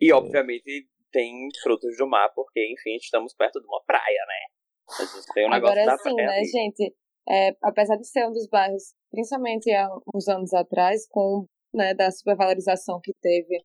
E 0.00 0.12
obviamente 0.12 0.88
tem 1.10 1.48
frutos 1.62 1.96
do 1.96 2.06
mar, 2.06 2.30
porque, 2.34 2.60
enfim, 2.72 2.96
estamos 2.96 3.34
perto 3.34 3.60
de 3.60 3.66
uma 3.66 3.82
praia, 3.86 4.24
né? 4.26 4.56
A 5.00 5.04
gente 5.04 5.32
tem 5.32 5.46
um 5.46 5.50
negócio 5.50 5.80
Agora 5.80 5.86
da 5.86 5.98
sim, 5.98 6.14
praia 6.14 6.28
né, 6.28 6.36
ali. 6.38 6.46
gente? 6.46 6.94
É, 7.28 7.56
apesar 7.62 7.96
de 7.96 8.06
ser 8.06 8.26
um 8.26 8.32
dos 8.32 8.46
bairros, 8.48 8.94
principalmente 9.10 9.70
há 9.72 9.88
uns 10.14 10.28
anos 10.28 10.52
atrás, 10.52 11.08
com 11.08 11.46
né, 11.74 11.94
da 11.94 12.10
supervalorização 12.10 13.00
que 13.02 13.12
teve 13.20 13.64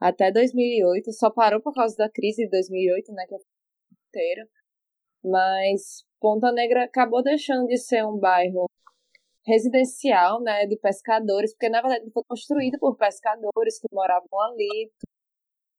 até 0.00 0.32
2008, 0.32 1.12
só 1.12 1.30
parou 1.30 1.60
por 1.60 1.74
causa 1.74 1.94
da 1.96 2.10
crise 2.10 2.44
de 2.44 2.50
2008, 2.50 3.12
né, 3.12 3.24
que 3.28 3.34
é 3.34 3.38
inteiro. 4.08 4.48
Mas 5.24 6.04
Ponta 6.20 6.50
Negra 6.52 6.84
acabou 6.84 7.22
deixando 7.22 7.66
de 7.66 7.76
ser 7.76 8.04
um 8.04 8.18
bairro 8.18 8.66
residencial, 9.44 10.40
né, 10.40 10.66
de 10.66 10.76
pescadores, 10.76 11.52
porque 11.52 11.68
na 11.68 11.82
verdade 11.82 12.10
foi 12.12 12.22
construído 12.24 12.78
por 12.78 12.96
pescadores 12.96 13.78
que 13.80 13.88
moravam 13.92 14.40
ali. 14.40 14.90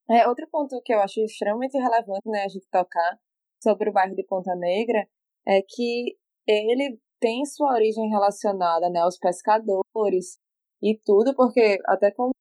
É, 0.10 0.28
outro 0.28 0.48
ponto 0.52 0.82
que 0.84 0.94
eu 0.94 1.00
acho 1.00 1.22
extremamente 1.22 1.78
relevante, 1.78 2.28
né, 2.28 2.44
a 2.44 2.48
gente 2.48 2.68
tocar 2.70 3.20
sobre 3.62 3.90
o 3.90 3.94
bairro 3.94 4.16
de 4.16 4.24
Ponta 4.24 4.54
Negra 4.56 5.08
é 5.48 5.62
que 5.62 6.18
ele 6.48 7.00
tem 7.20 7.46
sua 7.46 7.74
origem 7.74 8.10
relacionada, 8.10 8.90
né, 8.90 9.00
aos 9.00 9.18
pescadores 9.18 10.38
e 10.82 11.00
tudo, 11.06 11.34
porque 11.36 11.80
até 11.86 12.12
como 12.12 12.32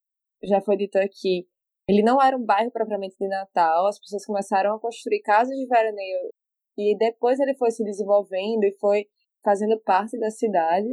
já 0.42 0.60
foi 0.60 0.76
dito 0.76 0.98
aqui, 0.98 1.46
ele 1.88 2.02
não 2.02 2.20
era 2.20 2.36
um 2.36 2.44
bairro 2.44 2.70
propriamente 2.72 3.16
de 3.18 3.28
Natal, 3.28 3.86
as 3.86 3.98
pessoas 3.98 4.26
começaram 4.26 4.74
a 4.74 4.80
construir 4.80 5.20
casas 5.20 5.56
de 5.56 5.66
veraneio 5.66 6.30
e 6.76 6.96
depois 6.96 7.38
ele 7.38 7.54
foi 7.54 7.70
se 7.70 7.84
desenvolvendo 7.84 8.64
e 8.64 8.76
foi 8.80 9.06
fazendo 9.44 9.78
parte 9.80 10.18
da 10.18 10.30
cidade. 10.30 10.88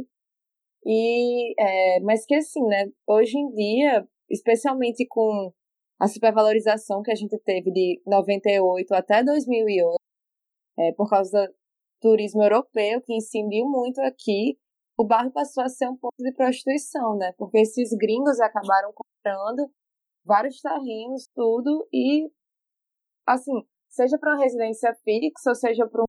E, 0.84 1.54
é, 1.58 2.00
mas 2.00 2.24
que 2.26 2.34
assim, 2.34 2.62
né, 2.66 2.86
hoje 3.06 3.38
em 3.38 3.50
dia 3.52 4.08
especialmente 4.30 5.04
com 5.06 5.52
a 5.98 6.06
supervalorização 6.06 7.02
que 7.02 7.10
a 7.10 7.14
gente 7.14 7.36
teve 7.40 7.70
de 7.70 8.00
98 8.06 8.94
até 8.94 9.22
2008, 9.22 9.96
é, 10.78 10.92
por 10.92 11.10
causa 11.10 11.46
do 11.46 11.54
turismo 12.00 12.42
europeu, 12.42 13.02
que 13.02 13.14
incidiu 13.14 13.66
muito 13.66 14.00
aqui, 14.00 14.56
o 14.96 15.04
bairro 15.04 15.30
passou 15.32 15.64
a 15.64 15.68
ser 15.68 15.88
um 15.88 15.96
ponto 15.96 16.16
de 16.18 16.32
prostituição, 16.32 17.16
né? 17.16 17.32
Porque 17.36 17.58
esses 17.58 17.90
gringos 17.98 18.40
acabaram 18.40 18.92
comprando 18.94 19.70
vários 20.24 20.60
terrenos, 20.60 21.28
tudo, 21.34 21.86
e, 21.92 22.30
assim, 23.26 23.62
seja 23.88 24.18
para 24.18 24.34
uma 24.34 24.42
residência 24.42 24.94
fixa, 25.04 25.50
ou 25.50 25.54
seja 25.54 25.86
para 25.86 26.02
um. 26.02 26.04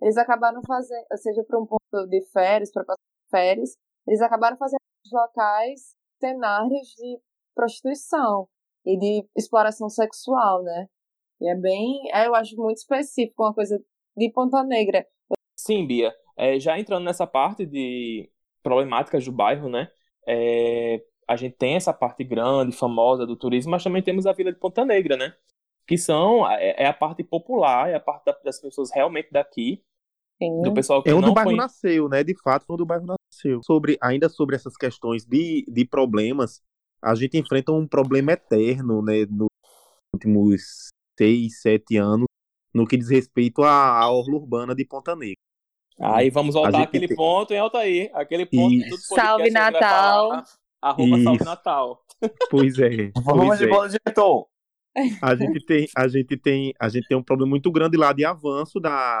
Eles 0.00 0.16
acabaram 0.16 0.60
fazendo, 0.66 1.04
seja 1.16 1.44
para 1.44 1.58
um 1.60 1.66
ponto 1.66 2.06
de 2.08 2.24
férias, 2.32 2.72
para 2.72 2.84
passar 2.84 3.07
férias, 3.30 3.76
eles 4.06 4.20
acabaram 4.20 4.56
fazendo 4.56 4.78
locais 5.12 5.96
cenários 6.18 6.88
de 6.96 7.20
prostituição 7.54 8.48
e 8.84 8.98
de 8.98 9.26
exploração 9.36 9.88
sexual, 9.88 10.62
né? 10.62 10.88
E 11.40 11.48
é 11.48 11.54
bem, 11.54 12.10
é, 12.12 12.26
eu 12.26 12.34
acho 12.34 12.56
muito 12.56 12.78
específico, 12.78 13.42
uma 13.42 13.54
coisa 13.54 13.82
de 14.16 14.30
Ponta 14.32 14.62
Negra. 14.64 15.06
Sim, 15.56 15.86
Bia. 15.86 16.12
É, 16.36 16.58
já 16.58 16.78
entrando 16.78 17.04
nessa 17.04 17.26
parte 17.26 17.64
de 17.66 18.30
problemáticas 18.62 19.24
do 19.24 19.32
bairro, 19.32 19.68
né? 19.68 19.88
É, 20.26 21.02
a 21.26 21.36
gente 21.36 21.56
tem 21.56 21.76
essa 21.76 21.92
parte 21.92 22.24
grande, 22.24 22.74
famosa 22.74 23.26
do 23.26 23.36
turismo, 23.36 23.70
mas 23.72 23.84
também 23.84 24.02
temos 24.02 24.26
a 24.26 24.32
Vila 24.32 24.52
de 24.52 24.58
Ponta 24.58 24.84
Negra, 24.84 25.16
né? 25.16 25.34
Que 25.86 25.96
são, 25.96 26.48
é, 26.50 26.84
é 26.84 26.86
a 26.86 26.94
parte 26.94 27.22
popular, 27.22 27.90
é 27.90 27.94
a 27.94 28.00
parte 28.00 28.24
das 28.44 28.60
pessoas 28.60 28.90
realmente 28.92 29.30
daqui, 29.30 29.82
Sim. 30.42 30.62
do 30.62 30.72
pessoal 30.72 31.02
que 31.02 31.10
É 31.10 31.14
onde 31.14 31.26
não 31.26 31.32
o 31.32 31.34
bairro 31.34 31.50
foi... 31.50 31.56
nasceu, 31.56 32.08
né? 32.08 32.24
De 32.24 32.34
fato, 32.40 32.64
onde 32.68 32.82
o 32.82 32.86
bairro 32.86 33.06
Sobre, 33.62 33.98
ainda 34.00 34.28
sobre 34.28 34.56
essas 34.56 34.76
questões 34.76 35.24
de, 35.24 35.64
de 35.68 35.84
problemas, 35.84 36.60
a 37.02 37.14
gente 37.14 37.38
enfrenta 37.38 37.72
um 37.72 37.86
problema 37.86 38.32
eterno, 38.32 39.02
né? 39.02 39.26
Nos 39.26 39.48
últimos 40.14 40.88
seis, 41.18 41.60
sete 41.60 41.96
anos, 41.96 42.26
no 42.74 42.86
que 42.86 42.96
diz 42.96 43.08
respeito 43.08 43.62
à, 43.62 43.98
à 43.98 44.10
orla 44.10 44.36
urbana 44.36 44.74
de 44.74 44.84
Ponta 44.84 45.14
Negra. 45.14 45.36
Aí 46.00 46.30
vamos 46.30 46.54
voltar 46.54 46.78
gente 46.78 46.88
àquele 46.88 47.08
tem- 47.08 47.16
ponto 47.16 47.52
em 47.52 47.58
Altair, 47.58 48.10
aquele 48.14 48.46
ponto 48.46 48.72
Isso. 48.72 49.08
podcast 49.08 49.14
Salve, 49.14 49.50
Natal. 49.50 50.28
falar. 50.28 50.44
Arroba 50.80 51.22
Salve 51.22 51.36
Isso. 51.36 51.44
Natal. 51.44 52.04
Pois 52.50 52.78
é. 52.78 53.10
Vamos 53.24 53.58
de 53.58 53.64
é. 53.64 53.68
bola, 53.68 53.88
diretor. 53.88 54.46
A 55.22 55.34
gente 55.34 55.64
tem, 55.64 55.88
a 55.96 56.08
gente 56.08 56.36
tem, 56.36 56.72
a 56.80 56.88
gente 56.88 57.06
tem 57.08 57.16
um 57.16 57.22
problema 57.22 57.50
muito 57.50 57.70
grande 57.70 57.96
lá 57.96 58.12
de 58.12 58.24
avanço 58.24 58.80
da 58.80 59.20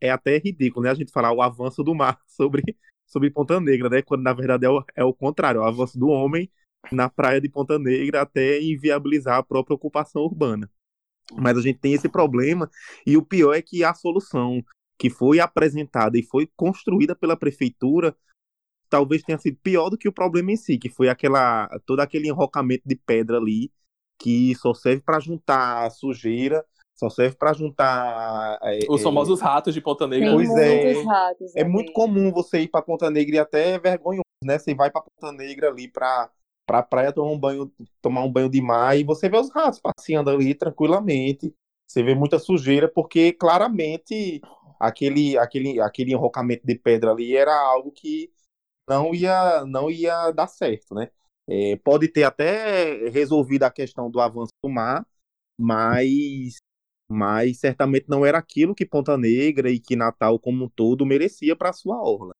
é 0.00 0.10
até 0.10 0.38
ridículo, 0.38 0.84
né? 0.84 0.90
A 0.90 0.94
gente 0.94 1.12
falar 1.12 1.32
o 1.32 1.42
avanço 1.42 1.82
do 1.82 1.94
mar 1.94 2.18
sobre 2.26 2.62
sobre 3.06 3.30
Ponta 3.30 3.60
Negra, 3.60 3.88
né? 3.88 4.02
Quando 4.02 4.22
na 4.22 4.32
verdade 4.32 4.66
é 4.66 4.70
o, 4.70 4.84
é 4.94 5.04
o 5.04 5.14
contrário, 5.14 5.60
é 5.60 5.64
o 5.64 5.66
avanço 5.66 5.98
do 5.98 6.08
homem 6.08 6.50
na 6.92 7.08
praia 7.08 7.40
de 7.40 7.48
Ponta 7.48 7.78
Negra 7.78 8.22
até 8.22 8.60
inviabilizar 8.60 9.38
a 9.38 9.42
própria 9.42 9.74
ocupação 9.74 10.22
urbana. 10.22 10.70
Mas 11.36 11.56
a 11.58 11.60
gente 11.60 11.78
tem 11.78 11.92
esse 11.92 12.08
problema 12.08 12.70
e 13.06 13.16
o 13.16 13.22
pior 13.22 13.54
é 13.54 13.62
que 13.62 13.82
a 13.82 13.94
solução 13.94 14.62
que 14.98 15.10
foi 15.10 15.40
apresentada 15.40 16.18
e 16.18 16.22
foi 16.22 16.48
construída 16.56 17.14
pela 17.14 17.36
prefeitura 17.36 18.16
talvez 18.88 19.22
tenha 19.22 19.38
sido 19.38 19.58
pior 19.62 19.90
do 19.90 19.98
que 19.98 20.08
o 20.08 20.12
problema 20.12 20.52
em 20.52 20.56
si, 20.56 20.78
que 20.78 20.88
foi 20.88 21.08
aquela 21.08 21.68
todo 21.84 22.00
aquele 22.00 22.28
enrocamento 22.28 22.82
de 22.86 22.96
pedra 22.96 23.38
ali 23.38 23.70
que 24.18 24.54
só 24.54 24.72
serve 24.72 25.02
para 25.02 25.20
juntar 25.20 25.90
sujeira, 25.90 26.64
só 26.96 27.10
serve 27.10 27.36
para 27.36 27.52
juntar. 27.52 28.58
é, 28.62 28.80
Os 28.88 29.00
é, 29.00 29.04
famosos 29.04 29.40
ratos 29.40 29.74
de 29.74 29.80
Ponta 29.80 30.06
Negra. 30.06 30.28
Tem 30.28 30.34
Pois 30.34 30.56
é. 30.56 30.92
ratos. 31.04 31.54
É 31.54 31.62
muito 31.62 31.92
comum 31.92 32.32
você 32.32 32.60
ir 32.60 32.68
para 32.68 32.82
Ponta 32.82 33.10
Negra 33.10 33.36
e 33.36 33.38
até 33.38 33.70
é 33.72 33.78
vergonhoso, 33.78 34.22
né? 34.42 34.58
Você 34.58 34.74
vai 34.74 34.90
para 34.90 35.02
Ponta 35.02 35.32
Negra 35.32 35.68
ali 35.68 35.88
para 35.88 36.30
para 36.68 36.82
praia 36.82 37.12
tomar 37.12 37.30
um 37.30 37.38
banho, 37.38 37.72
tomar 38.02 38.24
um 38.24 38.32
banho 38.32 38.48
de 38.48 38.60
mar 38.60 38.98
e 38.98 39.04
você 39.04 39.28
vê 39.28 39.38
os 39.38 39.50
ratos 39.50 39.78
passeando 39.80 40.30
ali 40.30 40.52
tranquilamente. 40.52 41.54
Você 41.86 42.02
vê 42.02 42.12
muita 42.12 42.40
sujeira 42.40 42.88
porque 42.88 43.32
claramente 43.32 44.40
aquele 44.80 45.38
aquele 45.38 45.80
aquele 45.80 46.12
enrocamento 46.12 46.66
de 46.66 46.74
pedra 46.74 47.12
ali 47.12 47.36
era 47.36 47.54
algo 47.54 47.92
que 47.92 48.32
não 48.88 49.14
ia 49.14 49.64
não 49.64 49.88
ia 49.90 50.32
dar 50.32 50.48
certo, 50.48 50.94
né? 50.94 51.08
É, 51.48 51.76
pode 51.76 52.08
ter 52.08 52.24
até 52.24 53.08
resolvido 53.10 53.62
a 53.62 53.70
questão 53.70 54.10
do 54.10 54.20
avanço 54.20 54.50
do 54.60 54.68
mar, 54.68 55.06
mas 55.56 56.56
mas 57.08 57.58
certamente 57.58 58.08
não 58.08 58.24
era 58.24 58.38
aquilo 58.38 58.74
que 58.74 58.86
Ponta 58.86 59.16
Negra 59.16 59.70
e 59.70 59.78
que 59.78 59.96
Natal 59.96 60.38
como 60.38 60.64
um 60.64 60.68
todo 60.68 61.06
merecia 61.06 61.54
para 61.56 61.72
sua 61.72 61.96
orla. 61.96 62.32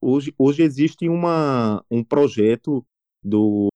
Hoje, 0.00 0.34
hoje 0.38 0.62
existe 0.62 1.08
uma, 1.08 1.84
um 1.90 2.02
projeto 2.02 2.84
do, 3.22 3.68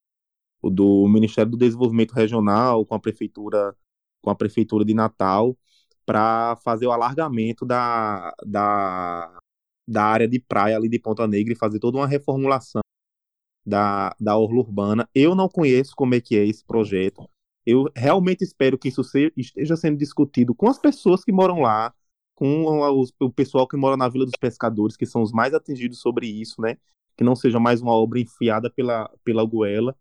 do 0.62 1.06
Ministério 1.08 1.50
do 1.50 1.56
Desenvolvimento 1.56 2.12
Regional 2.12 2.84
com 2.84 2.94
a 2.94 3.00
prefeitura 3.00 3.76
com 4.22 4.30
a 4.30 4.34
prefeitura 4.34 4.84
de 4.84 4.92
Natal 4.92 5.56
para 6.04 6.56
fazer 6.56 6.86
o 6.86 6.92
alargamento 6.92 7.64
da, 7.64 8.34
da, 8.44 9.38
da 9.86 10.04
área 10.04 10.26
de 10.26 10.40
praia 10.40 10.76
ali 10.76 10.88
de 10.88 10.98
Ponta 10.98 11.26
Negra 11.28 11.52
e 11.52 11.56
fazer 11.56 11.78
toda 11.78 11.98
uma 11.98 12.08
reformulação 12.08 12.80
da, 13.64 14.14
da 14.18 14.36
orla 14.36 14.58
urbana. 14.58 15.08
Eu 15.14 15.34
não 15.34 15.48
conheço 15.48 15.94
como 15.96 16.14
é 16.14 16.20
que 16.20 16.36
é 16.36 16.44
esse 16.44 16.64
projeto. 16.64 17.28
Eu 17.66 17.90
realmente 17.96 18.44
espero 18.44 18.78
que 18.78 18.88
isso 18.88 19.02
esteja 19.36 19.76
sendo 19.76 19.98
discutido 19.98 20.54
com 20.54 20.68
as 20.68 20.78
pessoas 20.78 21.24
que 21.24 21.32
moram 21.32 21.60
lá, 21.60 21.92
com 22.34 22.80
o 23.20 23.32
pessoal 23.32 23.66
que 23.66 23.76
mora 23.76 23.96
na 23.96 24.08
Vila 24.08 24.24
dos 24.24 24.38
Pescadores, 24.38 24.96
que 24.96 25.04
são 25.04 25.20
os 25.22 25.32
mais 25.32 25.52
atingidos 25.52 25.98
sobre 25.98 26.28
isso, 26.28 26.60
né? 26.60 26.76
Que 27.16 27.24
não 27.24 27.34
seja 27.34 27.58
mais 27.58 27.82
uma 27.82 27.92
obra 27.92 28.20
enfiada 28.20 28.70
pela, 28.70 29.10
pela 29.24 29.44
goela 29.44 29.96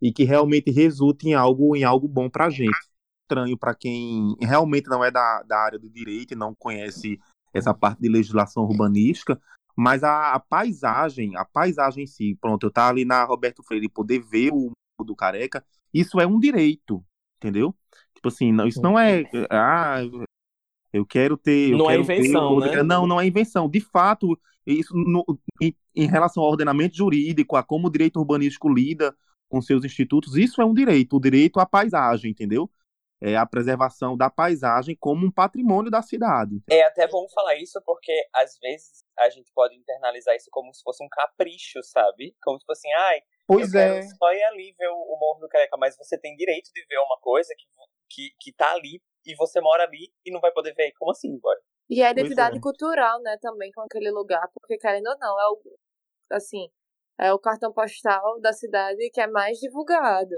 e 0.00 0.12
que 0.12 0.24
realmente 0.24 0.70
resulte 0.70 1.28
em 1.28 1.34
algo, 1.34 1.76
em 1.76 1.84
algo 1.84 2.08
bom 2.08 2.30
para 2.30 2.46
a 2.46 2.50
gente. 2.50 2.88
Estranho 3.22 3.58
para 3.58 3.74
quem 3.74 4.34
realmente 4.40 4.88
não 4.88 5.04
é 5.04 5.10
da, 5.10 5.42
da 5.42 5.58
área 5.58 5.78
do 5.78 5.90
direito 5.90 6.32
e 6.32 6.36
não 6.36 6.54
conhece 6.54 7.20
essa 7.52 7.74
parte 7.74 8.00
de 8.00 8.08
legislação 8.08 8.64
urbanística, 8.64 9.40
mas 9.76 10.02
a, 10.04 10.32
a 10.32 10.40
paisagem, 10.40 11.36
a 11.36 11.44
paisagem 11.44 12.04
em 12.04 12.06
si, 12.06 12.36
pronto, 12.40 12.64
eu 12.64 12.68
estar 12.68 12.88
ali 12.88 13.04
na 13.04 13.24
Roberto 13.24 13.62
Freire 13.62 13.86
e 13.86 13.90
poder 13.90 14.20
ver 14.20 14.52
o 14.52 14.72
do 15.04 15.16
Careca, 15.16 15.64
isso 15.92 16.20
é 16.20 16.26
um 16.26 16.38
direito, 16.38 17.04
entendeu? 17.40 17.74
Tipo 18.14 18.28
assim, 18.28 18.52
não, 18.52 18.66
isso 18.66 18.82
não 18.82 18.98
é, 18.98 19.22
ah, 19.50 20.00
eu 20.92 21.06
quero 21.06 21.36
ter, 21.36 21.72
eu 21.72 21.78
Não 21.78 21.90
é 21.90 21.94
quero 21.94 22.04
ter 22.06 22.14
invenção, 22.14 22.52
o- 22.54 22.60
né? 22.60 22.82
Não, 22.82 23.06
não 23.06 23.20
é 23.20 23.26
invenção. 23.26 23.68
De 23.68 23.80
fato, 23.80 24.38
isso 24.66 24.94
no- 24.94 25.24
em, 25.60 25.74
em 25.94 26.06
relação 26.06 26.42
ao 26.42 26.50
ordenamento 26.50 26.96
jurídico, 26.96 27.56
a 27.56 27.62
como 27.62 27.86
o 27.88 27.90
direito 27.90 28.18
urbanístico 28.18 28.68
lida 28.68 29.14
com 29.48 29.60
seus 29.62 29.84
institutos, 29.84 30.36
isso 30.36 30.60
é 30.60 30.64
um 30.64 30.74
direito, 30.74 31.16
o 31.16 31.20
direito 31.20 31.58
à 31.60 31.66
paisagem, 31.66 32.30
entendeu? 32.30 32.70
É 33.20 33.36
a 33.36 33.44
preservação 33.44 34.16
da 34.16 34.30
paisagem 34.30 34.96
como 34.98 35.26
um 35.26 35.30
patrimônio 35.30 35.90
da 35.90 36.00
cidade. 36.00 36.62
É 36.70 36.82
até 36.84 37.06
bom 37.06 37.26
falar 37.34 37.54
isso 37.56 37.80
porque 37.84 38.12
às 38.34 38.58
vezes 38.60 39.04
a 39.18 39.28
gente 39.28 39.52
pode 39.54 39.76
internalizar 39.76 40.34
isso 40.34 40.48
como 40.50 40.72
se 40.72 40.82
fosse 40.82 41.04
um 41.04 41.08
capricho, 41.10 41.82
sabe? 41.82 42.34
Como 42.42 42.58
se 42.58 42.64
fosse 42.64 42.86
assim, 42.88 42.94
ai, 42.94 43.20
Pois 43.52 43.74
eu 43.74 43.80
é. 43.80 44.02
só 44.02 44.32
ir 44.32 44.44
ali 44.44 44.72
ver 44.78 44.88
o, 44.88 45.16
Morro 45.18 45.40
do 45.40 45.48
Careca, 45.48 45.76
mas 45.76 45.96
você 45.96 46.16
tem 46.16 46.36
direito 46.36 46.70
de 46.72 46.86
ver 46.86 46.98
uma 46.98 47.18
coisa 47.20 47.52
que, 47.58 47.66
que, 48.08 48.30
que 48.38 48.52
tá 48.52 48.70
ali 48.72 49.02
e 49.26 49.34
você 49.34 49.60
mora 49.60 49.82
ali 49.82 50.12
e 50.24 50.30
não 50.30 50.40
vai 50.40 50.52
poder 50.52 50.72
ver. 50.72 50.92
Como 50.92 51.10
assim, 51.10 51.36
boy? 51.38 51.56
E 51.88 52.00
a 52.00 52.06
Pois 52.06 52.18
identidade 52.18 52.58
é. 52.58 52.60
cultural, 52.60 53.20
né, 53.20 53.36
também 53.40 53.72
com 53.72 53.80
aquele 53.80 54.12
lugar, 54.12 54.48
porque 54.54 54.78
querendo 54.78 55.08
ou 55.08 55.18
não, 55.18 55.40
é 55.40 55.48
o 55.48 55.60
assim, 56.30 56.68
é 57.18 57.32
o 57.32 57.40
cartão 57.40 57.72
postal 57.72 58.40
da 58.40 58.52
cidade 58.52 59.10
que 59.10 59.20
é 59.20 59.26
mais 59.26 59.58
divulgado. 59.58 60.36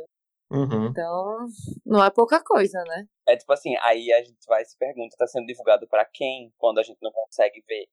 Uhum. 0.50 0.86
Então, 0.86 1.46
não 1.84 2.02
é 2.02 2.10
pouca 2.10 2.42
coisa, 2.42 2.82
né? 2.84 3.06
É 3.28 3.36
tipo 3.36 3.52
assim, 3.52 3.76
aí 3.82 4.10
a 4.10 4.22
gente 4.22 4.44
vai 4.46 4.62
e 4.62 4.64
se 4.64 4.76
pergunta, 4.78 5.16
tá 5.18 5.26
sendo 5.26 5.46
divulgado 5.46 5.86
pra 5.86 6.06
quem 6.06 6.50
quando 6.56 6.78
a 6.78 6.82
gente 6.82 6.98
não 7.02 7.12
consegue 7.12 7.62
ver? 7.68 7.86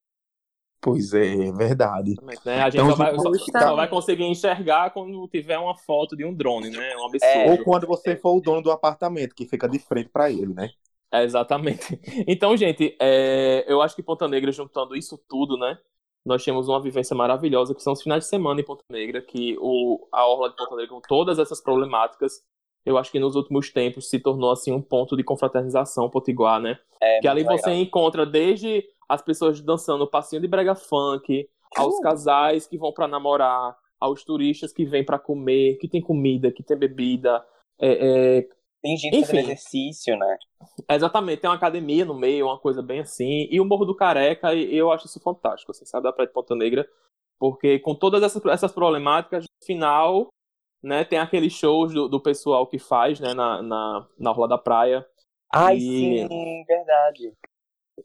Pois 0.80 1.12
é, 1.12 1.52
verdade. 1.52 2.12
Exatamente, 2.12 2.40
né? 2.46 2.62
A 2.62 2.70
gente 2.70 2.80
Então, 2.82 2.90
só, 2.90 2.96
vai, 2.96 3.14
só- 3.18 3.32
só 3.60 3.76
vai 3.76 3.88
conseguir 3.88 4.24
enxergar 4.24 4.90
quando 4.92 5.28
tiver 5.28 5.58
uma 5.58 5.76
foto 5.76 6.16
de 6.16 6.24
um 6.24 6.34
drone, 6.34 6.70
né? 6.70 6.92
É 6.92 6.96
um 6.96 7.04
absurdo. 7.06 7.24
É. 7.26 7.50
Ou 7.50 7.58
quando 7.64 7.86
você 7.86 8.16
for 8.16 8.36
o 8.36 8.40
dono 8.40 8.62
do 8.62 8.70
apartamento, 8.70 9.34
que 9.34 9.46
fica 9.46 9.68
de 9.68 9.78
frente 9.78 10.08
para 10.08 10.30
ele, 10.30 10.54
né? 10.54 10.70
É, 11.12 11.24
exatamente. 11.24 12.00
Então, 12.26 12.56
gente, 12.56 12.96
é, 13.00 13.64
eu 13.68 13.82
acho 13.82 13.94
que 13.96 14.02
Ponta 14.02 14.26
Negra, 14.28 14.50
juntando 14.52 14.96
isso 14.96 15.18
tudo, 15.28 15.56
né? 15.58 15.78
Nós 16.24 16.44
temos 16.44 16.68
uma 16.68 16.80
vivência 16.80 17.16
maravilhosa, 17.16 17.74
que 17.74 17.82
são 17.82 17.92
os 17.94 18.02
finais 18.02 18.24
de 18.24 18.28
semana 18.30 18.60
em 18.60 18.64
Ponta 18.64 18.84
Negra, 18.90 19.20
que 19.22 19.56
o, 19.60 20.06
a 20.12 20.26
Orla 20.26 20.50
de 20.50 20.56
Ponta 20.56 20.76
Negra, 20.76 20.90
com 20.94 21.00
todas 21.00 21.38
essas 21.38 21.60
problemáticas, 21.62 22.42
eu 22.84 22.96
acho 22.98 23.10
que 23.10 23.18
nos 23.18 23.36
últimos 23.36 23.70
tempos 23.70 24.08
se 24.08 24.18
tornou, 24.18 24.50
assim, 24.52 24.72
um 24.72 24.80
ponto 24.82 25.16
de 25.16 25.24
confraternização 25.24 26.08
potiguar, 26.10 26.60
né? 26.60 26.78
É 27.00 27.20
Que 27.20 27.28
ali 27.28 27.42
você 27.42 27.70
legal. 27.70 27.82
encontra 27.82 28.24
desde 28.26 28.84
as 29.12 29.22
pessoas 29.22 29.60
dançando 29.60 30.06
passinho 30.08 30.40
de 30.40 30.48
brega 30.48 30.74
funk, 30.74 31.48
aos 31.76 31.96
Uh. 31.98 32.00
casais 32.02 32.66
que 32.66 32.78
vão 32.78 32.92
pra 32.92 33.08
namorar, 33.08 33.76
aos 33.98 34.24
turistas 34.24 34.72
que 34.72 34.84
vêm 34.84 35.04
pra 35.04 35.18
comer, 35.18 35.76
que 35.78 35.88
tem 35.88 36.00
comida, 36.00 36.52
que 36.52 36.62
tem 36.62 36.76
bebida. 36.76 37.44
É, 37.78 38.38
é, 38.38 38.48
Tem 38.82 38.96
gente 38.96 39.20
fazendo 39.20 39.38
Enfim. 39.40 39.46
exercício, 39.52 40.16
né? 40.16 40.38
exatamente, 40.88 41.40
tem 41.40 41.50
uma 41.50 41.56
academia 41.56 42.04
no 42.04 42.14
meio, 42.14 42.46
uma 42.46 42.58
coisa 42.58 42.82
bem 42.82 43.00
assim. 43.00 43.48
E 43.50 43.60
o 43.60 43.64
Morro 43.64 43.84
do 43.84 43.96
Careca, 43.96 44.54
e 44.54 44.74
eu 44.76 44.90
acho 44.92 45.06
isso 45.06 45.20
fantástico, 45.20 45.72
assim, 45.72 45.84
sabe, 45.84 46.04
da 46.04 46.12
Praia 46.12 46.28
de 46.28 46.32
Ponta 46.34 46.54
Negra. 46.54 46.88
Porque 47.38 47.78
com 47.78 47.94
todas 47.94 48.22
essas, 48.22 48.44
essas 48.46 48.72
problemáticas, 48.72 49.44
no 49.44 49.66
final, 49.66 50.28
né? 50.82 51.04
Tem 51.04 51.18
aqueles 51.18 51.52
shows 51.52 51.92
do, 51.92 52.08
do 52.08 52.20
pessoal 52.20 52.66
que 52.66 52.78
faz, 52.78 53.18
né, 53.20 53.34
na, 53.34 53.62
na, 53.62 54.06
na 54.18 54.30
Orla 54.30 54.48
da 54.48 54.58
Praia. 54.58 55.06
Ai, 55.52 55.76
E- 55.78 56.26
sim, 56.28 56.64
verdade. 56.64 57.32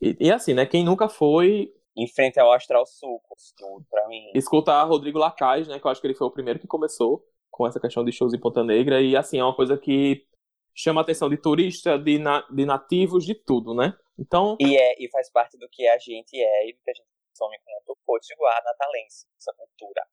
E, 0.02 0.18
e 0.20 0.32
assim, 0.32 0.54
né, 0.54 0.66
quem 0.66 0.84
nunca 0.84 1.08
foi, 1.10 1.74
Em 1.96 2.08
frente 2.08 2.40
ao 2.40 2.52
Astral 2.52 2.86
Sucos, 2.86 3.54
tudo 3.58 3.86
pra 3.90 4.08
mim. 4.08 4.32
escuta 4.34 4.82
Rodrigo 4.84 5.18
Lacaz, 5.20 5.68
né, 5.68 5.80
que 5.80 5.86
eu 5.86 5.92
acho 5.92 6.02
que 6.02 6.08
ele 6.08 6.16
foi 6.16 6.28
o 6.28 6.32
primeiro 6.32 6.60
que 6.60 6.68
começou 6.68 7.24
com 7.50 7.66
essa 7.66 7.80
questão 7.80 8.04
de 8.04 8.12
shows 8.12 8.34
em 8.34 8.40
Ponta 8.40 8.64
Negra. 8.64 9.02
E 9.02 9.16
assim, 9.16 9.40
é 9.40 9.44
uma 9.44 9.56
coisa 9.56 9.78
que 9.78 10.26
chama 10.74 11.02
a 11.02 11.04
atenção 11.04 11.30
de 11.30 11.38
turista, 11.38 11.98
de, 11.98 12.20
na, 12.20 12.42
de 12.50 12.66
nativos, 12.66 13.26
de 13.26 13.34
tudo, 13.34 13.74
né? 13.74 13.98
Então, 14.20 14.58
E, 14.60 14.76
é, 14.76 15.02
e 15.02 15.10
faz 15.10 15.32
parte 15.32 15.58
do 15.58 15.68
que 15.70 15.88
a 15.88 15.98
gente 15.98 16.38
é 16.38 16.70
e 16.70 16.74
do 16.74 16.80
que 16.84 16.92
a 16.92 16.94
gente 16.94 17.08
consome 17.30 17.58
enquanto 17.58 17.98
potiguar 18.06 18.62
natalense, 18.64 19.26
essa 19.38 19.54
cultura. 19.54 20.06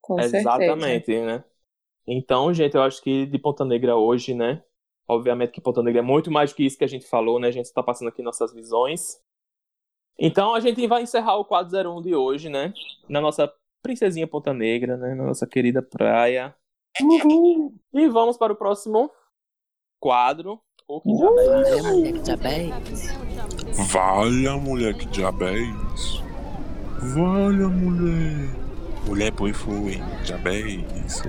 Com 0.00 0.16
certeza. 0.16 0.38
Exatamente, 0.38 1.20
né? 1.20 1.44
Então, 2.06 2.52
gente, 2.54 2.74
eu 2.74 2.82
acho 2.82 3.02
que 3.02 3.26
de 3.26 3.38
Ponta 3.38 3.64
Negra 3.64 3.96
hoje, 3.96 4.34
né? 4.34 4.62
Obviamente 5.08 5.52
que 5.52 5.60
Ponta 5.60 5.82
Negra 5.82 6.00
é 6.00 6.04
muito 6.04 6.30
mais 6.30 6.50
do 6.50 6.56
que 6.56 6.64
isso 6.64 6.78
que 6.78 6.84
a 6.84 6.88
gente 6.88 7.06
falou, 7.06 7.38
né? 7.38 7.48
A 7.48 7.52
gente 7.52 7.66
está 7.66 7.82
passando 7.82 8.08
aqui 8.08 8.22
nossas 8.22 8.52
visões. 8.52 9.20
Então, 10.18 10.54
a 10.54 10.60
gente 10.60 10.84
vai 10.86 11.02
encerrar 11.02 11.36
o 11.36 11.44
401 11.44 12.02
de 12.02 12.14
hoje, 12.14 12.48
né? 12.48 12.72
Na 13.08 13.20
nossa 13.20 13.52
princesinha 13.82 14.26
Ponta 14.26 14.52
Negra, 14.52 14.96
né? 14.96 15.14
Na 15.14 15.26
nossa 15.26 15.46
querida 15.46 15.82
praia. 15.82 16.54
E 17.92 18.08
vamos 18.08 18.36
para 18.36 18.52
o 18.52 18.56
próximo 18.56 19.10
quadro. 20.00 20.60
O 20.88 21.00
que 21.00 21.10
já 22.24 22.34
é 22.48 22.62
isso? 22.90 23.92
Valha, 23.92 24.56
mulher, 24.56 24.94
que 24.94 25.06
diabéis. 25.06 26.22
Valha, 27.14 27.68
mulher. 27.68 28.48
Mulher, 29.06 29.32
põe 29.32 29.52
foi. 29.52 30.00
Diabéis. 30.24 31.22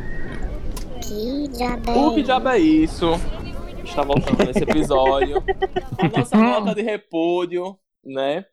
Que 1.02 1.48
diabo 1.50 1.92
O 1.92 2.16
que 2.16 2.24
diabo 2.24 2.50
é 2.50 2.60
isso? 2.60 3.08
Está 3.88 4.04
voltando 4.04 4.46
nesse 4.46 4.64
episódio. 4.64 5.38
A 5.98 6.08
nossa 6.10 6.38
nota 6.38 6.76
de 6.76 6.82
repúdio, 6.82 7.80
né? 8.04 8.46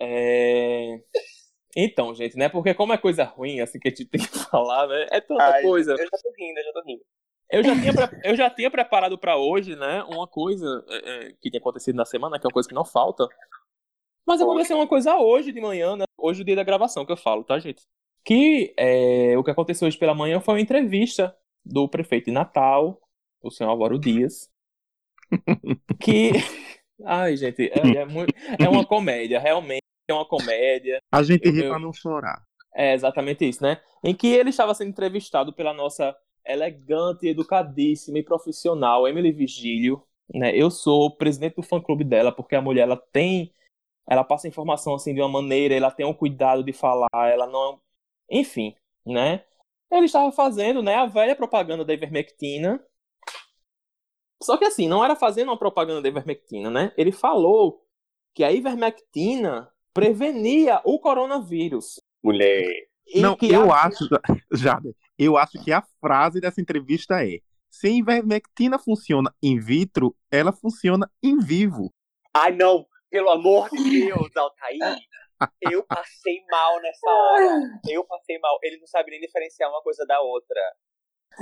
É... 0.00 1.00
Então, 1.76 2.14
gente, 2.14 2.36
né? 2.36 2.48
Porque 2.48 2.74
como 2.74 2.92
é 2.92 2.98
coisa 2.98 3.24
ruim, 3.24 3.60
assim, 3.60 3.78
que 3.78 3.88
a 3.88 3.90
gente 3.90 4.04
tem 4.04 4.20
que 4.20 4.26
falar, 4.50 4.86
né? 4.88 5.06
É 5.10 5.20
tanta 5.20 5.44
Ai, 5.44 5.62
coisa. 5.62 5.92
Eu 5.92 5.96
já 5.98 6.10
tô 6.10 6.32
rindo, 6.36 6.58
eu 6.58 6.64
já 6.64 6.72
tô 6.72 6.82
rindo. 6.82 7.02
Eu 7.50 7.64
já 7.64 7.80
tinha, 7.80 7.94
pre- 7.94 8.20
eu 8.24 8.36
já 8.36 8.50
tinha 8.50 8.70
preparado 8.70 9.16
pra 9.16 9.36
hoje, 9.38 9.74
né? 9.74 10.02
Uma 10.02 10.26
coisa 10.26 10.84
é, 10.88 10.96
é, 10.96 11.32
que 11.40 11.50
tinha 11.50 11.60
acontecido 11.60 11.96
na 11.96 12.04
semana, 12.04 12.38
que 12.38 12.46
é 12.46 12.48
uma 12.48 12.52
coisa 12.52 12.68
que 12.68 12.74
não 12.74 12.84
falta. 12.84 13.26
Mas 14.26 14.42
aconteceu 14.42 14.76
uma 14.76 14.86
coisa 14.86 15.16
hoje 15.16 15.52
de 15.52 15.60
manhã, 15.60 15.96
né? 15.96 16.04
Hoje, 16.18 16.42
o 16.42 16.44
dia 16.44 16.56
da 16.56 16.64
gravação 16.64 17.06
que 17.06 17.12
eu 17.12 17.16
falo, 17.16 17.42
tá, 17.44 17.58
gente? 17.58 17.82
Que 18.22 18.74
é, 18.76 19.38
o 19.38 19.42
que 19.42 19.50
aconteceu 19.50 19.88
hoje 19.88 19.96
pela 19.96 20.14
manhã 20.14 20.40
foi 20.40 20.54
uma 20.54 20.60
entrevista 20.60 21.34
do 21.64 21.88
prefeito 21.88 22.26
de 22.26 22.32
Natal, 22.32 23.00
o 23.42 23.50
senhor 23.50 23.70
Álvaro 23.70 23.98
Dias. 23.98 24.48
Que. 26.00 26.32
Ai, 27.04 27.36
gente, 27.36 27.70
é, 27.70 27.98
é, 27.98 28.04
muito, 28.04 28.34
é 28.58 28.68
uma 28.68 28.84
comédia, 28.84 29.38
realmente 29.38 29.82
é 30.10 30.14
uma 30.14 30.26
comédia. 30.26 31.00
A 31.12 31.22
gente 31.22 31.46
Eu- 31.46 31.52
ri 31.52 31.62
eu- 31.64 31.70
pra 31.70 31.78
não 31.78 31.92
chorar. 31.92 32.42
É 32.74 32.92
exatamente 32.94 33.44
isso, 33.48 33.62
né? 33.62 33.80
Em 34.04 34.14
que 34.14 34.26
ele 34.28 34.50
estava 34.50 34.74
sendo 34.74 34.88
entrevistado 34.90 35.52
pela 35.52 35.72
nossa 35.72 36.16
elegante, 36.46 37.26
educadíssima 37.28 38.18
e 38.18 38.22
profissional 38.22 39.06
Emily 39.06 39.32
Vigílio, 39.32 40.02
né? 40.32 40.54
Eu 40.56 40.70
sou 40.70 41.10
presidente 41.16 41.56
do 41.56 41.62
fã-clube 41.62 42.04
dela 42.04 42.32
porque 42.32 42.54
a 42.54 42.62
mulher 42.62 42.82
ela 42.82 42.96
tem, 42.96 43.52
ela 44.08 44.24
passa 44.24 44.48
informação 44.48 44.94
assim 44.94 45.14
de 45.14 45.20
uma 45.20 45.28
maneira, 45.28 45.74
ela 45.74 45.90
tem 45.90 46.06
um 46.06 46.14
cuidado 46.14 46.62
de 46.64 46.72
falar, 46.72 47.08
ela 47.14 47.46
não, 47.46 47.80
enfim, 48.30 48.74
né? 49.06 49.44
Ele 49.90 50.04
estava 50.06 50.30
fazendo, 50.32 50.82
né, 50.82 50.94
a 50.96 51.06
velha 51.06 51.34
propaganda 51.34 51.84
da 51.84 51.94
ivermectina. 51.94 52.82
Só 54.42 54.56
que 54.56 54.64
assim, 54.64 54.88
não 54.88 55.04
era 55.04 55.16
fazendo 55.16 55.48
uma 55.48 55.58
propaganda 55.58 56.02
da 56.02 56.08
ivermectina, 56.08 56.70
né? 56.70 56.92
Ele 56.96 57.12
falou 57.12 57.84
que 58.34 58.44
a 58.44 58.52
ivermectina 58.52 59.70
prevenia 59.92 60.80
o 60.84 60.98
coronavírus. 61.00 62.00
Mulher. 62.22 62.66
E 63.06 63.20
não, 63.20 63.36
que 63.36 63.50
eu 63.52 63.72
a- 63.72 63.86
acho, 63.86 64.04
Jade, 64.52 64.94
eu 65.18 65.36
acho 65.36 65.62
que 65.64 65.72
a 65.72 65.82
frase 66.00 66.40
dessa 66.40 66.60
entrevista 66.60 67.24
é: 67.26 67.38
se 67.70 67.86
a 67.88 67.90
ivermectina 67.90 68.78
funciona 68.78 69.34
in 69.42 69.58
vitro, 69.58 70.14
ela 70.30 70.52
funciona 70.52 71.10
em 71.22 71.38
vivo. 71.38 71.92
Ai, 72.34 72.54
não! 72.54 72.86
Pelo 73.10 73.30
amor 73.30 73.70
de 73.70 74.06
Deus, 74.06 74.36
Altair! 74.36 74.98
Eu 75.62 75.82
passei 75.84 76.44
mal 76.50 76.80
nessa 76.82 77.08
hora. 77.10 77.60
Eu 77.88 78.04
passei 78.04 78.38
mal. 78.40 78.58
Ele 78.62 78.76
não 78.78 78.86
sabe 78.86 79.10
nem 79.12 79.20
diferenciar 79.20 79.70
uma 79.70 79.80
coisa 79.82 80.04
da 80.06 80.20
outra. 80.20 80.60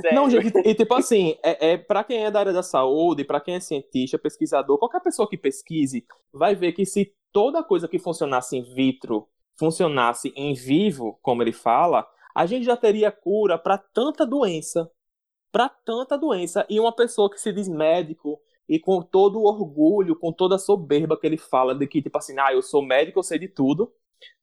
Sério. 0.01 0.15
Não, 0.15 0.31
gente, 0.31 0.53
e 0.65 0.75
tipo 0.75 0.95
assim, 0.95 1.37
é, 1.43 1.73
é 1.73 1.79
para 1.79 2.05
quem 2.05 2.25
é 2.25 2.31
da 2.31 2.41
área 2.41 2.53
da 2.53 2.63
saúde, 2.63 3.25
pra 3.25 3.41
quem 3.41 3.55
é 3.55 3.61
cientista, 3.61 4.19
pesquisador, 4.19 4.79
qualquer 4.79 5.01
pessoa 5.01 5.29
que 5.29 5.37
pesquise, 5.37 6.07
vai 6.33 6.55
ver 6.55 6.73
que 6.73 6.85
se 6.85 7.15
toda 7.33 7.63
coisa 7.63 7.89
que 7.89 7.99
funcionasse 7.99 8.57
in 8.57 8.63
vitro 8.63 9.29
funcionasse 9.59 10.33
em 10.37 10.53
vivo, 10.53 11.19
como 11.23 11.43
ele 11.43 11.53
fala, 11.53 12.07
a 12.35 12.45
gente 12.45 12.67
já 12.67 12.77
teria 12.77 13.11
cura 13.11 13.59
pra 13.59 13.79
tanta 13.79 14.27
doença, 14.27 14.91
Pra 15.51 15.71
tanta 15.71 16.19
doença 16.19 16.67
e 16.69 16.79
uma 16.79 16.93
pessoa 16.93 17.31
que 17.31 17.41
se 17.41 17.51
diz 17.51 17.67
médico 17.67 18.39
e 18.69 18.79
com 18.79 19.01
todo 19.01 19.39
o 19.39 19.47
orgulho, 19.47 20.15
com 20.15 20.31
toda 20.31 20.57
a 20.57 20.59
soberba 20.59 21.19
que 21.19 21.27
ele 21.27 21.39
fala 21.39 21.75
de 21.75 21.87
que 21.87 22.03
tipo 22.03 22.19
assim, 22.19 22.39
ah, 22.39 22.53
eu 22.53 22.61
sou 22.61 22.83
médico, 22.83 23.19
eu 23.19 23.23
sei 23.23 23.39
de 23.39 23.49
tudo, 23.49 23.91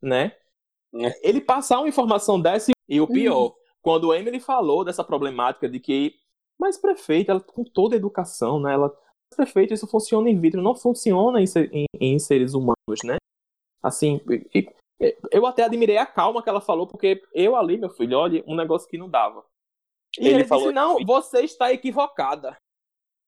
né? 0.01 0.32
É. 0.95 1.30
Ele 1.30 1.39
passar 1.39 1.78
uma 1.80 1.88
informação 1.88 2.41
dessa 2.41 2.72
e 2.89 2.99
o 2.99 3.08
pior, 3.08 3.54
quando 3.84 4.06
o 4.06 4.14
Emily 4.14 4.40
falou 4.40 4.84
dessa 4.84 5.04
problemática 5.04 5.70
de 5.70 5.80
que, 5.80 6.16
mas 6.60 6.78
prefeito, 6.78 7.30
ela 7.30 7.42
com 7.42 7.64
toda 7.64 7.96
a 7.96 7.98
educação, 7.98 8.60
né? 8.60 8.74
Ela, 8.74 8.98
prefeito, 9.36 9.74
isso 9.74 9.86
funciona 9.86 10.30
in 10.30 10.40
vitro, 10.40 10.62
não 10.62 10.74
funciona 10.74 11.40
em, 11.42 11.46
em- 11.72 11.86
em 12.00 12.18
seres 12.20 12.54
humanos, 12.54 13.04
né? 13.04 13.18
Assim, 13.84 14.22
e- 14.56 14.68
e- 15.02 15.18
eu 15.32 15.46
até 15.46 15.64
admirei 15.64 15.98
a 15.98 16.06
calma 16.06 16.42
que 16.42 16.48
ela 16.50 16.62
falou, 16.62 16.88
porque 16.88 17.22
eu 17.34 17.56
ali, 17.58 17.78
meu 17.78 17.90
filho, 17.90 18.18
olha, 18.18 18.42
um 18.48 18.56
negócio 18.56 18.88
que 18.88 18.98
não 18.98 19.10
dava. 19.10 19.46
E 20.18 20.28
Ele 20.28 20.36
ele, 20.36 20.48
falou 20.48 20.66
disse, 20.72 20.76
não, 20.76 20.98
que- 20.98 21.06
você 21.06 21.42
está 21.42 21.74
equivocada. 21.74 22.56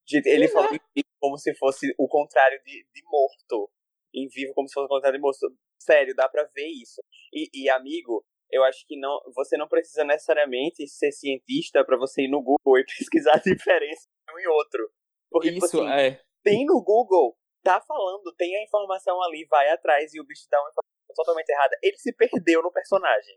Gente, 0.08 0.28
ele 0.28 0.48
falou 0.48 0.70
em 0.74 0.80
vivo 0.96 1.08
como 1.20 1.38
se 1.38 1.54
fosse 1.56 1.94
o 1.98 2.08
contrário 2.08 2.62
de, 2.64 2.86
de 2.94 3.04
morto. 3.10 3.70
Em 4.14 4.28
vivo 4.28 4.54
como 4.54 4.68
se 4.68 4.74
fosse 4.76 4.86
o 4.86 4.90
contrário 4.90 5.18
de 5.18 5.22
morto. 5.22 5.40
Sério, 5.82 6.16
dá 6.16 6.30
pra 6.30 6.44
ver 6.56 6.68
isso. 6.68 7.02
E, 7.34 7.50
e, 7.54 7.70
amigo, 7.70 8.24
eu 8.56 8.64
acho 8.64 8.86
que 8.88 8.98
não, 9.00 9.20
você 9.36 9.58
não 9.58 9.68
precisa 9.68 10.04
necessariamente 10.04 10.88
ser 10.88 11.12
cientista 11.12 11.84
pra 11.86 11.98
você 11.98 12.24
ir 12.24 12.30
no 12.30 12.42
Google 12.42 12.80
e 12.80 12.86
pesquisar 12.86 13.34
a 13.36 13.40
diferença 13.40 14.08
de 14.28 14.34
um 14.36 14.40
e 14.40 14.48
outro. 14.48 14.90
Porque, 15.32 15.52
tipo 15.54 15.66
Isso 15.66 15.78
assim, 15.82 15.90
é. 15.90 16.22
tem 16.44 16.66
no 16.66 16.82
Google, 16.84 17.36
tá 17.64 17.82
falando, 17.82 18.34
tem 18.38 18.56
a 18.56 18.64
informação 18.64 19.22
ali, 19.24 19.46
vai 19.50 19.70
atrás 19.70 20.14
e 20.14 20.20
o 20.22 20.26
bicho 20.26 20.44
dá 20.50 20.60
uma 20.62 20.70
informação 20.70 21.16
totalmente 21.16 21.50
errada. 21.50 21.78
Ele 21.84 21.98
se 21.98 22.14
perdeu 22.14 22.62
no 22.62 22.72
personagem. 22.72 23.36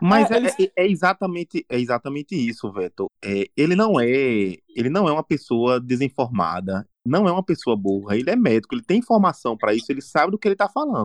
Mas 0.00 0.30
É, 0.30 0.34
é, 0.34 0.36
eles- 0.38 0.56
é- 0.58 0.72
é 0.82 0.86
exatamente, 0.88 1.64
é 1.70 1.78
exatamente 1.78 2.34
isso, 2.34 2.72
Veto. 2.72 3.06
É, 3.24 3.44
ele 3.56 3.76
não 3.76 4.00
é, 4.00 4.06
ele 4.74 4.88
não 4.90 5.06
é 5.08 5.12
uma 5.12 5.22
pessoa 5.22 5.78
desinformada, 5.80 6.84
não 7.06 7.28
é 7.28 7.32
uma 7.32 7.44
pessoa 7.44 7.76
burra. 7.76 8.16
Ele 8.16 8.30
é 8.30 8.34
médico, 8.36 8.74
ele 8.74 8.82
tem 8.82 8.98
informação 8.98 9.56
para 9.56 9.74
isso, 9.74 9.90
ele 9.92 10.00
sabe 10.02 10.32
do 10.32 10.38
que 10.38 10.48
ele 10.48 10.54
está 10.54 10.68
falando. 10.68 11.04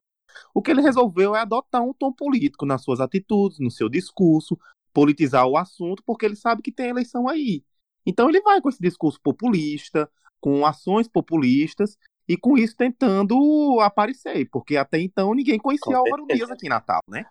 O 0.54 0.62
que 0.62 0.72
ele 0.72 0.82
resolveu 0.82 1.36
é 1.36 1.42
adotar 1.42 1.82
um 1.82 1.94
tom 1.94 2.12
político 2.12 2.66
nas 2.66 2.84
suas 2.84 3.00
atitudes, 3.00 3.60
no 3.60 3.72
seu 3.72 3.90
discurso, 3.90 4.58
politizar 4.94 5.48
o 5.48 5.58
assunto, 5.58 6.04
porque 6.06 6.26
ele 6.26 6.36
sabe 6.36 6.62
que 6.62 6.72
tem 6.72 6.90
eleição 6.90 7.28
aí. 7.28 7.64
Então 8.06 8.30
ele 8.30 8.42
vai 8.42 8.62
com 8.62 8.70
esse 8.70 8.82
discurso 8.82 9.20
populista, 9.22 10.10
com 10.40 10.66
ações 10.66 11.08
populistas 11.08 11.98
e 12.28 12.38
com 12.38 12.58
isso 12.58 12.76
tentando 12.76 13.80
aparecer, 13.82 14.48
porque 14.52 14.78
até 14.78 15.00
então 15.00 15.34
ninguém 15.34 15.60
conhecia 15.60 15.98
Álvaro. 15.98 16.26
Dias 16.28 16.50
aqui 16.50 16.68
em 16.68 16.70
Natal, 16.70 17.02
né? 17.08 17.26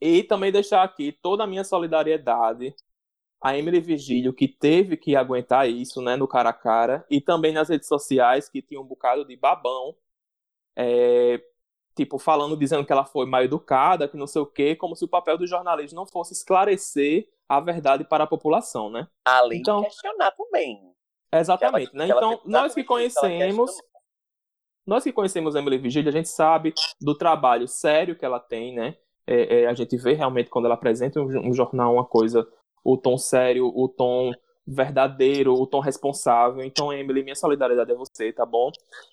E 0.00 0.22
também 0.22 0.50
deixar 0.50 0.82
aqui 0.82 1.12
toda 1.20 1.44
a 1.44 1.46
minha 1.46 1.62
solidariedade 1.62 2.74
a 3.42 3.56
Emily 3.56 3.80
Vigílio, 3.80 4.34
que 4.34 4.46
teve 4.46 4.96
que 4.96 5.16
aguentar 5.16 5.68
isso, 5.68 6.02
né, 6.02 6.14
no 6.14 6.28
cara 6.28 6.50
a 6.50 6.52
cara, 6.52 7.06
e 7.10 7.20
também 7.20 7.52
nas 7.52 7.70
redes 7.70 7.88
sociais, 7.88 8.48
que 8.50 8.60
tinha 8.60 8.80
um 8.80 8.84
bocado 8.84 9.24
de 9.24 9.34
babão, 9.34 9.96
é, 10.76 11.42
tipo, 12.00 12.18
falando, 12.18 12.56
dizendo 12.56 12.84
que 12.86 12.90
ela 12.92 13.04
foi 13.04 13.26
mal 13.26 13.42
educada, 13.44 14.08
que 14.08 14.16
não 14.16 14.26
sei 14.26 14.40
o 14.40 14.46
quê, 14.46 14.74
como 14.74 14.96
se 14.96 15.04
o 15.04 15.08
papel 15.08 15.36
do 15.36 15.46
jornalismo 15.46 15.96
não 15.96 16.06
fosse 16.06 16.32
esclarecer 16.32 17.28
a 17.46 17.60
verdade 17.60 18.04
para 18.04 18.24
a 18.24 18.26
população, 18.26 18.88
né? 18.90 19.06
Além 19.22 19.60
Então- 19.60 19.80
de 19.82 19.86
questionar 19.88 20.30
também. 20.30 20.80
Exatamente, 21.32 21.90
Ela- 21.94 22.06
né? 22.06 22.12
Então, 22.16 22.40
nós 22.46 22.74
que 22.74 22.82
conhecemos, 22.82 23.70
nós 24.86 25.04
que 25.04 25.12
conhecemos 25.12 25.54
a 25.54 25.58
Emily 25.60 25.76
Vigílio, 25.76 26.08
a 26.08 26.12
gente 26.12 26.28
sabe 26.30 26.72
do 27.00 27.14
trabalho 27.14 27.68
sério 27.68 28.16
que 28.16 28.24
ela 28.24 28.40
tem, 28.40 28.74
né? 28.74 28.96
É, 29.26 29.60
é, 29.62 29.66
a 29.66 29.74
gente 29.74 29.94
vê 29.98 30.14
realmente 30.14 30.48
quando 30.48 30.64
ela 30.64 30.74
apresenta 30.74 31.20
um, 31.20 31.50
um 31.50 31.52
jornal 31.52 31.92
uma 31.92 32.04
coisa, 32.04 32.48
o 32.82 32.96
tom 32.96 33.18
sério, 33.18 33.66
o 33.66 33.88
tom 33.88 34.32
verdadeiro, 34.66 35.52
o 35.52 35.66
tom 35.66 35.80
responsável. 35.80 36.64
Então, 36.64 36.92
Emily, 36.92 37.22
minha 37.22 37.36
solidariedade 37.36 37.92
é 37.92 37.94
você, 37.94 38.32
tá 38.32 38.46
bom? 38.46 38.70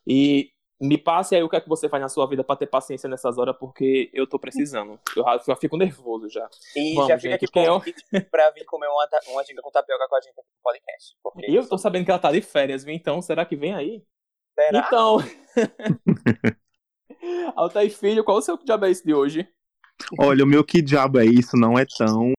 E 0.08 0.50
me 0.80 0.98
passe 0.98 1.36
aí 1.36 1.42
o 1.42 1.50
que 1.50 1.56
é 1.56 1.62
que 1.62 1.68
você 1.68 1.90
faz 1.90 2.02
na 2.02 2.10
sua 2.10 2.28
vida 2.28 2.44
pra 2.44 2.56
ter 2.56 2.68
paciência 2.68 3.10
nessas 3.10 3.38
horas, 3.38 3.56
porque 3.60 4.10
eu 4.14 4.28
tô 4.28 4.38
precisando. 4.38 5.00
Eu 5.16 5.24
já- 5.46 5.56
fico 5.56 5.76
nervoso 5.78 6.30
já. 6.30 6.48
E 6.76 6.94
Vamos, 6.94 7.10
já 7.10 7.18
fica 7.18 7.32
gente, 7.32 7.46
aqui 7.46 7.52
convite 7.52 8.04
pra 8.30 8.52
vir 8.52 8.64
comer 8.66 8.88
uma, 8.88 9.08
uma 9.30 9.44
ginga 9.44 9.62
com 9.62 9.72
tapioca 9.72 10.08
com 10.08 10.16
a 10.16 10.22
gente 10.22 10.32
aqui 10.40 10.48
no 10.48 10.62
podcast. 10.64 11.16
E 11.48 11.56
eu 11.56 11.68
tô 11.68 11.78
sabendo 11.78 12.06
que 12.06 12.12
ela 12.12 12.20
tá 12.20 12.32
de 12.32 12.42
férias, 12.42 12.84
viu? 12.84 12.94
Então, 12.94 13.22
será 13.22 13.44
que 13.46 13.56
vem 13.56 13.74
aí? 13.74 14.04
será? 14.54 14.86
Então. 14.88 15.18
Altair 17.56 17.90
Filho, 17.96 18.24
qual 18.24 18.38
o 18.38 18.42
seu 18.42 18.58
diabo 18.58 18.86
é 18.86 18.92
esse 18.92 19.04
de 19.04 19.14
hoje? 19.14 19.48
Olha, 20.20 20.44
o 20.44 20.48
meu 20.48 20.64
que 20.64 20.82
diabo 20.82 21.20
é 21.20 21.26
isso? 21.26 21.58
Não 21.58 21.78
é 21.78 21.86
tão. 21.86 22.34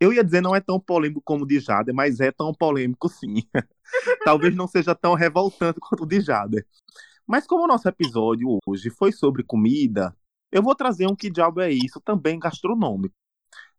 Eu 0.00 0.12
ia 0.12 0.24
dizer 0.24 0.40
não 0.42 0.54
é 0.54 0.60
tão 0.60 0.78
polêmico 0.78 1.22
como 1.24 1.44
o 1.44 1.46
de 1.46 1.58
Jader, 1.58 1.94
mas 1.94 2.20
é 2.20 2.30
tão 2.30 2.52
polêmico 2.52 3.08
sim. 3.08 3.36
Talvez 4.24 4.54
não 4.54 4.66
seja 4.66 4.94
tão 4.94 5.14
revoltante 5.14 5.80
quanto 5.80 6.04
o 6.04 6.06
de 6.06 6.20
Jader. 6.20 6.66
Mas 7.26 7.46
como 7.46 7.64
o 7.64 7.66
nosso 7.66 7.88
episódio 7.88 8.58
hoje 8.64 8.88
foi 8.88 9.10
sobre 9.10 9.42
comida, 9.42 10.16
eu 10.52 10.62
vou 10.62 10.74
trazer 10.74 11.08
um 11.08 11.16
que 11.16 11.28
diabo 11.28 11.60
é 11.60 11.70
isso 11.70 12.00
também 12.00 12.38
gastronômico. 12.38 13.14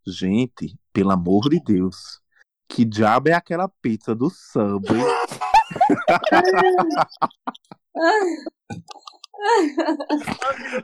Gente, 0.06 0.78
pelo 0.92 1.12
amor 1.12 1.50
de 1.50 1.62
Deus, 1.62 2.22
que 2.68 2.84
diabo 2.84 3.30
é 3.30 3.34
aquela 3.34 3.70
pizza 3.82 4.14
do 4.14 4.30
Subway? 4.30 5.02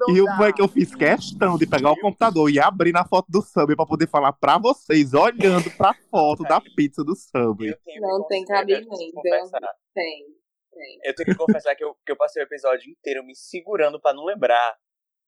E 0.09 0.21
o 0.21 0.37
foi 0.37 0.53
que 0.53 0.61
eu 0.61 0.67
fiz 0.67 0.93
questão 0.93 1.57
de 1.57 1.65
pegar 1.65 1.91
o 1.91 1.99
computador 1.99 2.49
e 2.49 2.59
abrir 2.59 2.91
na 2.91 3.03
foto 3.03 3.25
do 3.27 3.41
Subway 3.41 3.75
pra 3.75 3.85
poder 3.85 4.07
falar 4.07 4.33
pra 4.33 4.57
vocês, 4.57 5.13
olhando 5.13 5.69
pra 5.71 5.93
foto 6.09 6.43
da 6.43 6.61
pizza 6.61 7.03
do 7.03 7.15
Subway. 7.15 7.75
Tenho 7.83 8.01
Não 8.01 8.27
tem 8.27 8.45
cabimento. 8.45 8.89
tem. 9.93 10.25
Eu 11.03 11.15
tenho 11.15 11.29
que 11.29 11.35
confessar 11.35 11.75
que 11.75 11.83
eu, 11.83 11.95
que 12.05 12.11
eu 12.11 12.15
passei 12.15 12.41
o 12.41 12.45
episódio 12.45 12.89
inteiro 12.89 13.23
me 13.23 13.35
segurando 13.35 13.99
pra 13.99 14.13
não 14.13 14.25
lembrar 14.25 14.75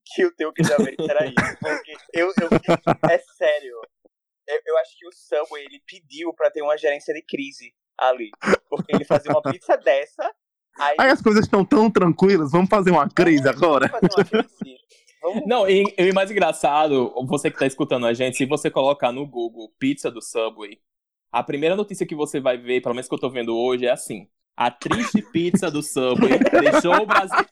que 0.06 0.26
o 0.26 0.36
teu 0.36 0.54
que 0.54 0.64
já 0.64 0.78
veio 0.78 0.96
era 1.10 1.26
isso. 1.26 1.58
Porque 1.60 1.96
eu, 2.14 2.28
eu 2.28 3.10
é 3.10 3.18
sério. 3.18 3.82
Eu, 4.48 4.62
eu 4.66 4.78
acho 4.78 4.98
que 4.98 5.08
o 5.08 5.12
Subway 5.12 5.66
ele 5.66 5.82
pediu 5.86 6.34
pra 6.34 6.52
ter 6.52 6.62
uma 6.62 6.78
gerência 6.78 7.14
de 7.14 7.22
crise 7.22 7.74
ali. 7.98 8.30
Porque 8.70 8.96
ele 8.96 9.06
fazia 9.06 9.32
uma 9.32 9.42
pizza 9.42 9.76
dessa. 9.78 10.24
Aí 10.78 10.96
Aí 11.00 11.10
as 11.10 11.22
coisas 11.22 11.46
estão 11.46 11.64
tão 11.64 11.90
tranquilas, 11.90 12.52
vamos 12.52 12.70
fazer 12.70 12.92
uma 12.92 13.10
crise 13.10 13.48
agora? 13.48 13.88
Vamos 13.88 14.14
fazer 14.14 14.36
uma 14.36 14.44
crise. 14.44 14.78
Vamos 15.22 15.48
Não, 15.48 15.68
e, 15.68 15.84
e 15.98 16.12
o 16.12 16.14
mais 16.14 16.30
engraçado, 16.30 17.14
você 17.26 17.50
que 17.50 17.58
tá 17.58 17.66
escutando 17.66 18.06
a 18.06 18.14
gente, 18.14 18.38
se 18.38 18.46
você 18.46 18.70
colocar 18.70 19.12
no 19.12 19.26
Google 19.26 19.74
pizza 19.80 20.12
do 20.12 20.22
Subway, 20.22 20.80
a 21.32 21.42
primeira 21.42 21.76
notícia 21.76 22.06
que 22.06 22.16
você 22.16 22.40
vai 22.40 22.58
ver, 22.58 22.82
pelo 22.82 22.94
menos 22.94 23.08
que 23.08 23.16
eu 23.16 23.20
tô 23.20 23.30
vendo 23.30 23.58
hoje, 23.58 23.86
é 23.86 23.92
assim. 23.92 24.30
A 24.58 24.72
triste 24.72 25.22
pizza 25.22 25.70
do 25.70 25.84
Subway 25.84 26.40
deixou 26.40 26.96
o 27.02 27.06
Brasil. 27.06 27.46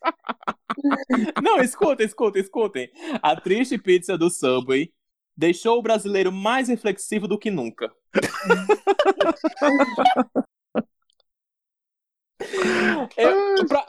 Não, 1.43 1.59
escutem, 1.59 2.05
escutem, 2.05 2.41
escutem. 2.41 2.89
A 3.21 3.35
triste 3.39 3.77
pizza 3.77 4.17
do 4.17 4.29
Subway 4.29 4.91
deixou 5.35 5.79
o 5.79 5.81
brasileiro 5.81 6.31
mais 6.31 6.69
reflexivo 6.69 7.27
do 7.27 7.37
que 7.37 7.51
nunca. 7.51 7.91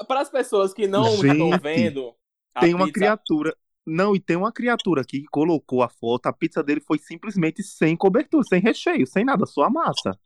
Para 0.06 0.20
as 0.20 0.30
pessoas 0.30 0.72
que 0.72 0.86
não 0.86 1.14
estão 1.14 1.50
vendo, 1.60 2.14
Tem 2.60 2.74
uma 2.74 2.86
pizza- 2.86 3.00
criatura. 3.00 3.56
Não, 3.86 4.16
e 4.16 4.20
tem 4.20 4.36
uma 4.36 4.50
criatura 4.50 5.02
aqui 5.02 5.20
que 5.20 5.28
colocou 5.30 5.82
a 5.82 5.88
foto. 5.88 6.26
A 6.26 6.32
pizza 6.32 6.62
dele 6.62 6.80
foi 6.80 6.98
simplesmente 6.98 7.62
sem 7.62 7.96
cobertura, 7.96 8.42
sem 8.44 8.60
recheio, 8.60 9.06
sem 9.06 9.24
nada, 9.24 9.44
só 9.44 9.64
a 9.64 9.70
massa. 9.70 10.18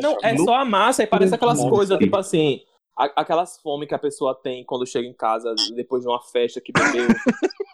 Não, 0.00 0.16
é 0.22 0.36
só 0.38 0.54
a 0.56 0.64
massa 0.64 1.02
e 1.02 1.06
parece 1.06 1.34
aquelas 1.34 1.60
coisas, 1.60 1.98
tipo 1.98 2.16
assim, 2.16 2.62
a- 2.96 3.12
aquelas 3.20 3.60
fome 3.60 3.86
que 3.86 3.94
a 3.94 3.98
pessoa 3.98 4.34
tem 4.34 4.64
quando 4.64 4.86
chega 4.86 5.06
em 5.06 5.12
casa 5.14 5.54
depois 5.74 6.02
de 6.02 6.08
uma 6.08 6.20
festa 6.22 6.60
que 6.60 6.72
bebeu. 6.72 7.08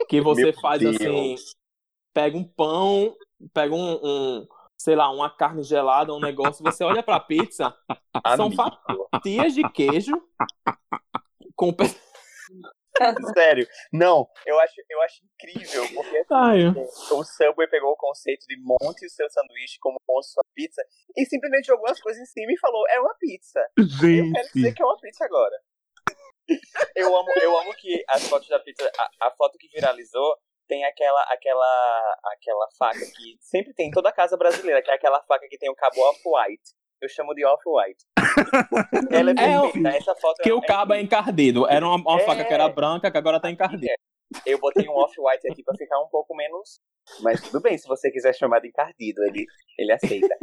que 0.09 0.21
você 0.21 0.45
Meu 0.45 0.61
faz 0.61 0.81
Deus. 0.81 0.97
assim, 0.97 1.37
pega 2.13 2.37
um 2.37 2.45
pão, 2.45 3.15
pega 3.53 3.75
um, 3.75 4.01
um, 4.03 4.47
sei 4.79 4.97
lá, 4.97 5.11
uma 5.11 5.31
carne 5.31 5.63
gelada, 5.63 6.13
um 6.15 6.21
negócio, 6.21 6.65
você 6.65 6.83
olha 6.83 7.03
pra 7.03 7.21
pizza, 7.21 7.75
são 8.37 8.47
Amigo. 8.47 8.63
fatias 9.13 9.55
de 9.55 9.63
queijo 9.71 10.21
com. 11.55 11.73
Sério. 13.35 13.67
Não, 13.93 14.27
eu 14.47 14.59
acho, 14.61 14.75
eu 14.89 15.03
acho 15.03 15.23
incrível, 15.25 15.89
porque 15.95 16.25
Ai, 16.31 16.67
o 17.13 17.25
Subway 17.25 17.69
pegou 17.69 17.93
o 17.93 17.97
conceito 17.97 18.47
de 18.47 18.57
monte 18.61 19.07
o 19.07 19.11
seu 19.11 19.29
sanduíche 19.31 19.79
como 19.81 19.99
monte 20.09 20.27
sua 20.27 20.45
pizza 20.55 20.83
e 21.17 21.25
simplesmente 21.27 21.67
jogou 21.67 21.89
as 21.89 22.01
coisas 22.01 22.21
em 22.23 22.27
cima 22.27 22.53
e 22.53 22.59
falou, 22.59 22.85
é 22.89 23.01
uma 23.01 23.15
pizza. 23.19 23.61
Eu 23.77 24.33
quero 24.33 24.49
dizer 24.49 24.61
Gente, 24.61 24.75
que 24.75 24.83
é 24.83 24.85
uma 24.85 24.99
pizza 25.01 25.25
agora. 25.25 25.57
Eu 26.97 27.17
amo, 27.17 27.29
eu 27.41 27.57
amo 27.61 27.73
que 27.75 28.03
as 28.09 28.27
fotos 28.29 28.49
da 28.49 28.59
pizza, 28.59 28.91
a, 28.99 29.29
a 29.29 29.31
foto 29.31 29.57
que 29.57 29.69
viralizou 29.69 30.37
tem 30.67 30.85
aquela, 30.85 31.23
aquela, 31.25 32.19
aquela 32.25 32.69
faca 32.77 32.99
que 32.99 33.37
sempre 33.41 33.73
tem 33.73 33.89
em 33.89 33.91
toda 33.91 34.13
casa 34.13 34.37
brasileira, 34.37 34.83
que 34.83 34.91
é 34.91 34.95
aquela 34.95 35.23
faca 35.23 35.47
que 35.49 35.59
tem 35.59 35.71
o 35.71 35.75
cabo 35.75 36.01
off-white. 36.01 36.75
Eu 37.01 37.09
chamo 37.09 37.35
de 37.35 37.45
off-white. 37.47 38.05
Ela 39.11 39.31
é 39.31 39.33
É, 39.33 39.61
perfeita. 39.61 39.89
Essa 39.89 40.15
foto 40.17 40.43
que 40.43 40.51
é, 40.51 40.55
o 40.55 40.61
cabo 40.61 40.93
é 40.95 41.01
encardido. 41.01 41.67
Era 41.67 41.87
uma, 41.87 41.97
uma 41.97 42.21
É. 42.21 42.25
faca 42.25 42.45
que 42.45 42.53
era 42.53 42.69
branca, 42.69 43.11
que 43.11 43.17
agora 43.19 43.41
tá 43.41 43.51
encardida. 43.51 43.95
Eu 44.47 44.59
botei 44.59 44.87
um 44.89 44.93
off-white 44.97 45.51
aqui 45.51 45.63
pra 45.65 45.75
ficar 45.77 45.99
um 46.01 46.09
pouco 46.09 46.37
menos. 46.37 46.79
Mas 47.23 47.41
tudo 47.41 47.61
bem, 47.61 47.77
se 47.79 47.89
você 47.89 48.11
quiser 48.11 48.35
chamar 48.35 48.61
de 48.61 48.69
encardido, 48.69 49.23
ele, 49.25 49.45
ele 49.79 49.93
aceita. 49.93 50.37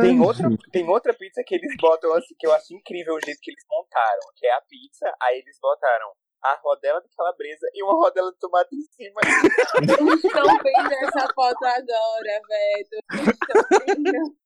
Tem 0.00 0.20
outra, 0.20 0.48
tem 0.70 0.88
outra 0.88 1.12
pizza 1.12 1.42
que 1.44 1.56
eles 1.56 1.74
botam 1.80 2.14
assim, 2.14 2.34
que 2.38 2.46
eu 2.46 2.52
acho 2.54 2.72
incrível 2.72 3.14
o 3.14 3.20
jeito 3.24 3.40
que 3.42 3.50
eles 3.50 3.64
montaram. 3.68 4.20
Que 4.36 4.46
é 4.46 4.52
a 4.54 4.60
pizza, 4.62 5.12
aí 5.20 5.38
eles 5.40 5.58
botaram 5.60 6.12
a 6.44 6.54
rodela 6.62 7.00
de 7.00 7.08
calabresa 7.16 7.66
e 7.74 7.82
uma 7.82 7.94
rodela 7.94 8.30
de 8.30 8.38
tomate 8.38 8.74
em 8.76 8.82
cima. 8.82 9.20
Estou 10.14 10.62
vendo 10.62 10.92
essa 11.08 11.28
foto 11.34 11.64
agora, 11.64 12.40
velho. 12.48 13.00
Vendo. 13.86 14.36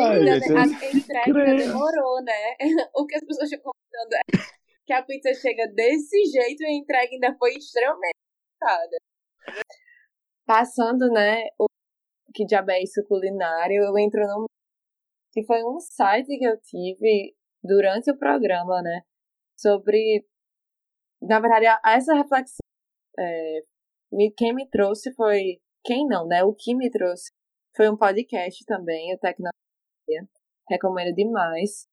Ai, 0.00 0.18
Menina, 0.18 0.40
gente, 0.40 0.52
a 0.52 0.96
entrega 0.96 1.42
ainda 1.42 1.64
demorou, 1.64 2.22
né? 2.22 2.56
O 2.94 3.06
que 3.06 3.16
as 3.16 3.24
pessoas 3.24 3.50
estão 3.50 3.72
comentando 3.72 4.12
é 4.14 4.54
que 4.86 4.92
a 4.92 5.02
pizza 5.02 5.32
chega 5.34 5.66
desse 5.68 6.24
jeito 6.26 6.62
e 6.62 6.66
a 6.66 6.72
entrega 6.72 7.12
ainda 7.12 7.36
foi 7.38 7.54
extremamente 7.54 8.14
complicada. 8.60 8.96
Passando, 10.46 11.08
né, 11.10 11.48
o 11.58 11.66
que 12.34 12.44
diabo 12.44 12.70
é 12.70 12.82
isso 12.82 13.02
culinário, 13.06 13.82
eu 13.82 13.96
entro 13.98 14.20
num... 14.26 14.46
que 15.32 15.44
foi 15.44 15.64
um 15.64 15.80
site 15.80 16.38
que 16.38 16.44
eu 16.44 16.60
tive 16.60 17.34
durante 17.62 18.10
o 18.10 18.18
programa, 18.18 18.82
né, 18.82 19.02
sobre... 19.58 20.26
Na 21.22 21.40
verdade, 21.40 21.66
essa 21.86 22.14
reflexão, 22.14 22.58
é, 23.18 23.62
quem 24.36 24.54
me 24.54 24.68
trouxe 24.68 25.14
foi... 25.14 25.60
Quem 25.82 26.06
não, 26.06 26.26
né? 26.26 26.42
O 26.42 26.54
que 26.54 26.74
me 26.74 26.90
trouxe 26.90 27.30
foi 27.76 27.88
um 27.90 27.96
podcast 27.96 28.64
também, 28.66 29.14
o 29.14 29.18
Tecnologia. 29.18 30.28
Recomendo 30.68 31.14
demais. 31.14 31.88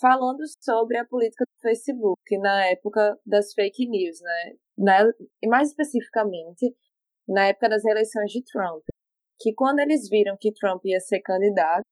Falando 0.00 0.44
sobre 0.60 0.96
a 0.96 1.04
política 1.04 1.44
do 1.44 1.60
Facebook 1.60 2.38
na 2.38 2.66
época 2.66 3.18
das 3.26 3.52
fake 3.52 3.88
news, 3.88 4.20
né? 4.20 4.56
Na, 4.76 5.12
e 5.42 5.48
mais 5.48 5.70
especificamente, 5.70 6.74
na 7.26 7.48
época 7.48 7.68
das 7.68 7.84
eleições 7.84 8.30
de 8.30 8.44
Trump. 8.44 8.84
Que 9.40 9.52
quando 9.54 9.80
eles 9.80 10.08
viram 10.08 10.36
que 10.38 10.52
Trump 10.52 10.84
ia 10.84 11.00
ser 11.00 11.20
candidato, 11.20 11.84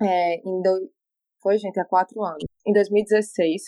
é, 0.00 0.36
em 0.36 0.62
do, 0.62 0.90
foi, 1.42 1.58
gente, 1.58 1.78
há 1.80 1.84
quatro 1.84 2.22
anos, 2.22 2.44
em 2.66 2.72
2016, 2.72 3.62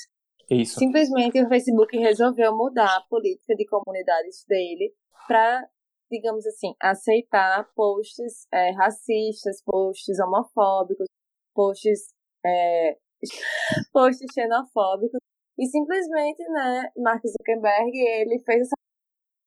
Isso. 0.51 0.79
simplesmente 0.79 1.43
o 1.43 1.49
Facebook 1.49 1.97
resolveu 1.97 2.57
mudar 2.57 2.97
a 2.97 3.05
política 3.09 3.55
de 3.55 3.67
comunidades 3.67 4.45
dele 4.47 4.95
para, 5.27 5.69
digamos 6.13 6.47
assim, 6.47 6.75
aceitar 6.81 7.67
posts 7.75 8.47
é, 8.53 8.71
racistas, 8.73 9.63
posts 9.65 10.21
homofóbicos, 10.21 11.07
posts, 11.55 12.13
é, 12.45 12.99
posts 13.93 14.27
xenofóbicos. 14.35 15.19
E 15.59 15.67
simplesmente, 15.67 16.43
né, 16.51 16.91
Mark 16.99 17.23
Zuckerberg, 17.27 17.91
ele 17.97 18.39
fez 18.41 18.61
essa. 18.63 18.75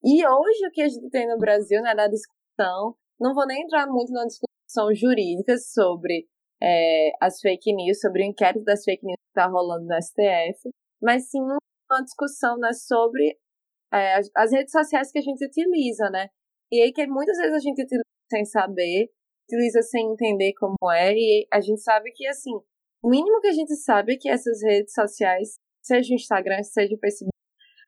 E 0.04 0.26
hoje 0.26 0.66
o 0.66 0.70
que 0.72 0.82
a 0.82 0.88
gente 0.88 1.08
tem 1.10 1.28
no 1.28 1.38
Brasil, 1.38 1.80
né, 1.82 1.94
da 1.94 2.08
discussão, 2.08 2.96
não 3.20 3.34
vou 3.34 3.46
nem 3.46 3.62
entrar 3.62 3.86
muito 3.86 4.12
na 4.12 4.24
discussão 4.24 4.92
jurídica 4.94 5.56
sobre 5.58 6.26
é, 6.62 7.12
as 7.20 7.40
fake 7.40 7.72
news, 7.74 8.00
sobre 8.00 8.22
o 8.22 8.26
inquérito 8.26 8.64
das 8.64 8.82
fake 8.84 9.04
news 9.04 9.18
que 9.18 9.40
está 9.40 9.46
rolando 9.46 9.86
no 9.86 10.02
STF, 10.02 10.70
mas 11.00 11.28
sim 11.30 11.40
uma 11.40 12.02
discussão 12.02 12.56
né, 12.58 12.72
sobre 12.72 13.38
é, 13.92 14.16
as 14.36 14.52
redes 14.52 14.72
sociais 14.72 15.10
que 15.10 15.18
a 15.18 15.22
gente 15.22 15.44
utiliza, 15.44 16.10
né? 16.10 16.28
E 16.70 16.82
aí 16.82 16.92
que 16.92 17.06
muitas 17.06 17.36
vezes 17.38 17.54
a 17.54 17.58
gente 17.58 17.82
utiliza 17.82 18.04
sem 18.30 18.44
saber, 18.44 19.10
utiliza 19.44 19.82
sem 19.82 20.12
entender 20.12 20.52
como 20.54 20.90
é, 20.92 21.14
e 21.14 21.46
a 21.52 21.60
gente 21.60 21.80
sabe 21.80 22.10
que, 22.12 22.26
assim, 22.26 22.52
o 23.02 23.08
mínimo 23.08 23.40
que 23.40 23.48
a 23.48 23.52
gente 23.52 23.74
sabe 23.76 24.14
é 24.14 24.16
que 24.18 24.28
essas 24.28 24.62
redes 24.62 24.92
sociais, 24.92 25.56
seja 25.82 26.12
o 26.12 26.16
Instagram, 26.16 26.62
seja 26.64 26.94
o 26.94 26.98
Facebook, 26.98 27.30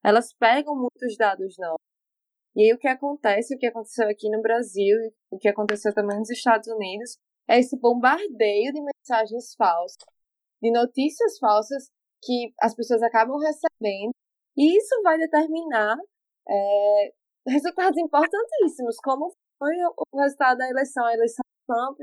elas 0.05 0.33
pegam 0.35 0.77
muitos 0.77 1.17
dados 1.17 1.57
nossos. 1.59 1.89
E 2.55 2.63
aí 2.63 2.73
o 2.73 2.79
que 2.79 2.89
acontece, 2.89 3.55
o 3.55 3.59
que 3.59 3.67
aconteceu 3.67 4.09
aqui 4.09 4.31
no 4.31 4.41
Brasil, 4.41 4.97
o 5.31 5.39
que 5.39 5.49
aconteceu 5.49 5.93
também 5.93 6.19
nos 6.19 6.31
Estados 6.31 6.69
Unidos, 6.69 7.19
é 7.49 7.59
esse 7.59 7.79
bombardeio 7.79 8.73
de 8.73 8.81
mensagens 8.81 9.55
falsas, 9.57 10.05
de 10.63 10.71
notícias 10.71 11.39
falsas 11.39 11.89
que 12.23 12.53
as 12.61 12.75
pessoas 12.75 13.03
acabam 13.03 13.39
recebendo, 13.39 14.13
e 14.57 14.77
isso 14.77 15.03
vai 15.03 15.19
determinar 15.19 15.97
é, 16.49 17.13
resultados 17.49 17.99
importantíssimos, 17.99 18.97
como 19.03 19.33
foi 19.59 19.75
o 20.13 20.21
resultado 20.21 20.59
da 20.59 20.69
eleição, 20.69 21.05
a 21.05 21.15
eleição 21.15 21.43
Trump 21.67 21.99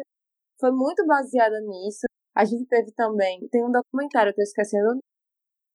foi 0.59 0.71
muito 0.71 1.05
baseada 1.05 1.59
nisso. 1.61 2.05
A 2.35 2.43
gente 2.45 2.65
teve 2.65 2.91
também, 2.91 3.47
tem 3.49 3.63
um 3.63 3.71
documentário, 3.71 4.31
eu 4.31 4.35
tô 4.35 4.41
esquecendo, 4.41 4.99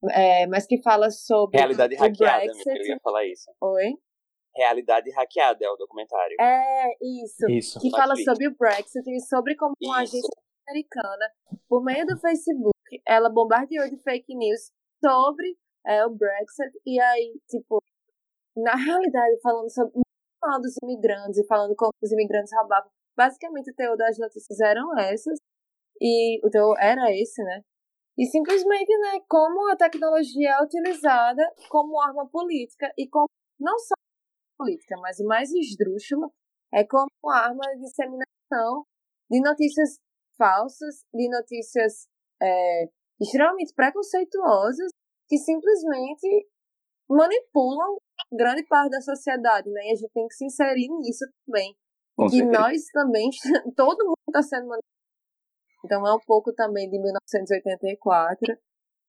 é, 0.08 0.46
mas 0.46 0.66
que 0.66 0.82
fala 0.82 1.10
sobre 1.10 1.58
Realidade 1.58 1.94
o 1.94 1.98
hackeada, 1.98 2.44
Brexit. 2.44 2.68
eu 2.68 2.86
ia 2.86 2.98
falar 3.02 3.26
isso. 3.26 3.50
Oi? 3.60 3.94
Realidade 4.56 5.10
hackeada 5.10 5.64
é 5.64 5.68
o 5.68 5.76
documentário. 5.76 6.36
É, 6.40 6.90
isso. 7.22 7.50
Isso. 7.50 7.80
Que 7.80 7.90
fala 7.90 8.14
vi. 8.14 8.24
sobre 8.24 8.48
o 8.48 8.56
Brexit 8.56 9.08
e 9.08 9.20
sobre 9.20 9.54
como 9.56 9.74
uma 9.82 10.02
Isso. 10.02 10.16
agência 10.16 10.30
americana, 10.68 11.30
por 11.68 11.84
meio 11.84 12.06
do 12.06 12.18
Facebook, 12.18 12.74
ela 13.06 13.28
bombardeou 13.28 13.88
de 13.88 13.96
fake 14.02 14.34
news 14.34 14.72
sobre 15.04 15.56
é, 15.86 16.04
o 16.04 16.10
Brexit. 16.10 16.72
E 16.84 17.00
aí, 17.00 17.40
tipo, 17.48 17.82
na 18.56 18.74
realidade, 18.74 19.40
falando 19.42 19.70
sobre 19.70 20.00
mal 20.42 20.60
dos 20.60 20.74
imigrantes 20.82 21.38
e 21.38 21.46
falando 21.46 21.74
como 21.76 21.92
os 22.02 22.12
imigrantes 22.12 22.52
roubavam. 22.54 22.90
Basicamente, 23.16 23.70
o 23.70 23.74
teor 23.74 23.96
das 23.96 24.18
notícias 24.18 24.60
eram 24.60 24.98
essas. 24.98 25.38
E 26.00 26.44
o 26.44 26.50
teor 26.50 26.76
era 26.80 27.10
esse, 27.12 27.42
né? 27.42 27.62
E 28.18 28.26
simplesmente, 28.26 28.96
né, 28.98 29.20
como 29.28 29.70
a 29.70 29.76
tecnologia 29.76 30.50
é 30.50 30.62
utilizada 30.62 31.42
como 31.68 32.00
arma 32.00 32.28
política 32.28 32.92
e 32.96 33.08
como 33.08 33.28
não 33.58 33.78
só 33.78 33.94
política, 34.58 34.96
mas 35.00 35.18
o 35.20 35.26
mais 35.26 35.50
esdrúxulo 35.52 36.32
é 36.72 36.84
como 36.84 37.08
arma 37.26 37.62
de 37.74 37.80
disseminação 37.80 38.84
de 39.30 39.40
notícias 39.40 39.96
falsas, 40.36 41.02
de 41.14 41.28
notícias 41.30 42.06
é, 42.42 42.88
extremamente 43.20 43.72
preconceituosas 43.74 44.90
que 45.28 45.38
simplesmente 45.38 46.48
manipulam 47.08 47.96
grande 48.32 48.64
parte 48.66 48.90
da 48.90 49.00
sociedade, 49.00 49.68
né? 49.70 49.82
E 49.86 49.92
a 49.92 49.94
gente 49.94 50.12
tem 50.12 50.26
que 50.26 50.34
se 50.34 50.44
inserir 50.44 50.88
nisso 51.00 51.24
também. 51.46 51.76
Com 52.16 52.26
que 52.26 52.36
certeza. 52.36 52.60
nós 52.60 52.84
também, 52.92 53.30
todo 53.76 54.04
mundo 54.04 54.16
está 54.28 54.42
sendo. 54.42 54.68
Então 55.84 56.06
é 56.06 56.14
um 56.14 56.20
pouco 56.26 56.52
também 56.52 56.90
de 56.90 56.98
1984. 56.98 58.56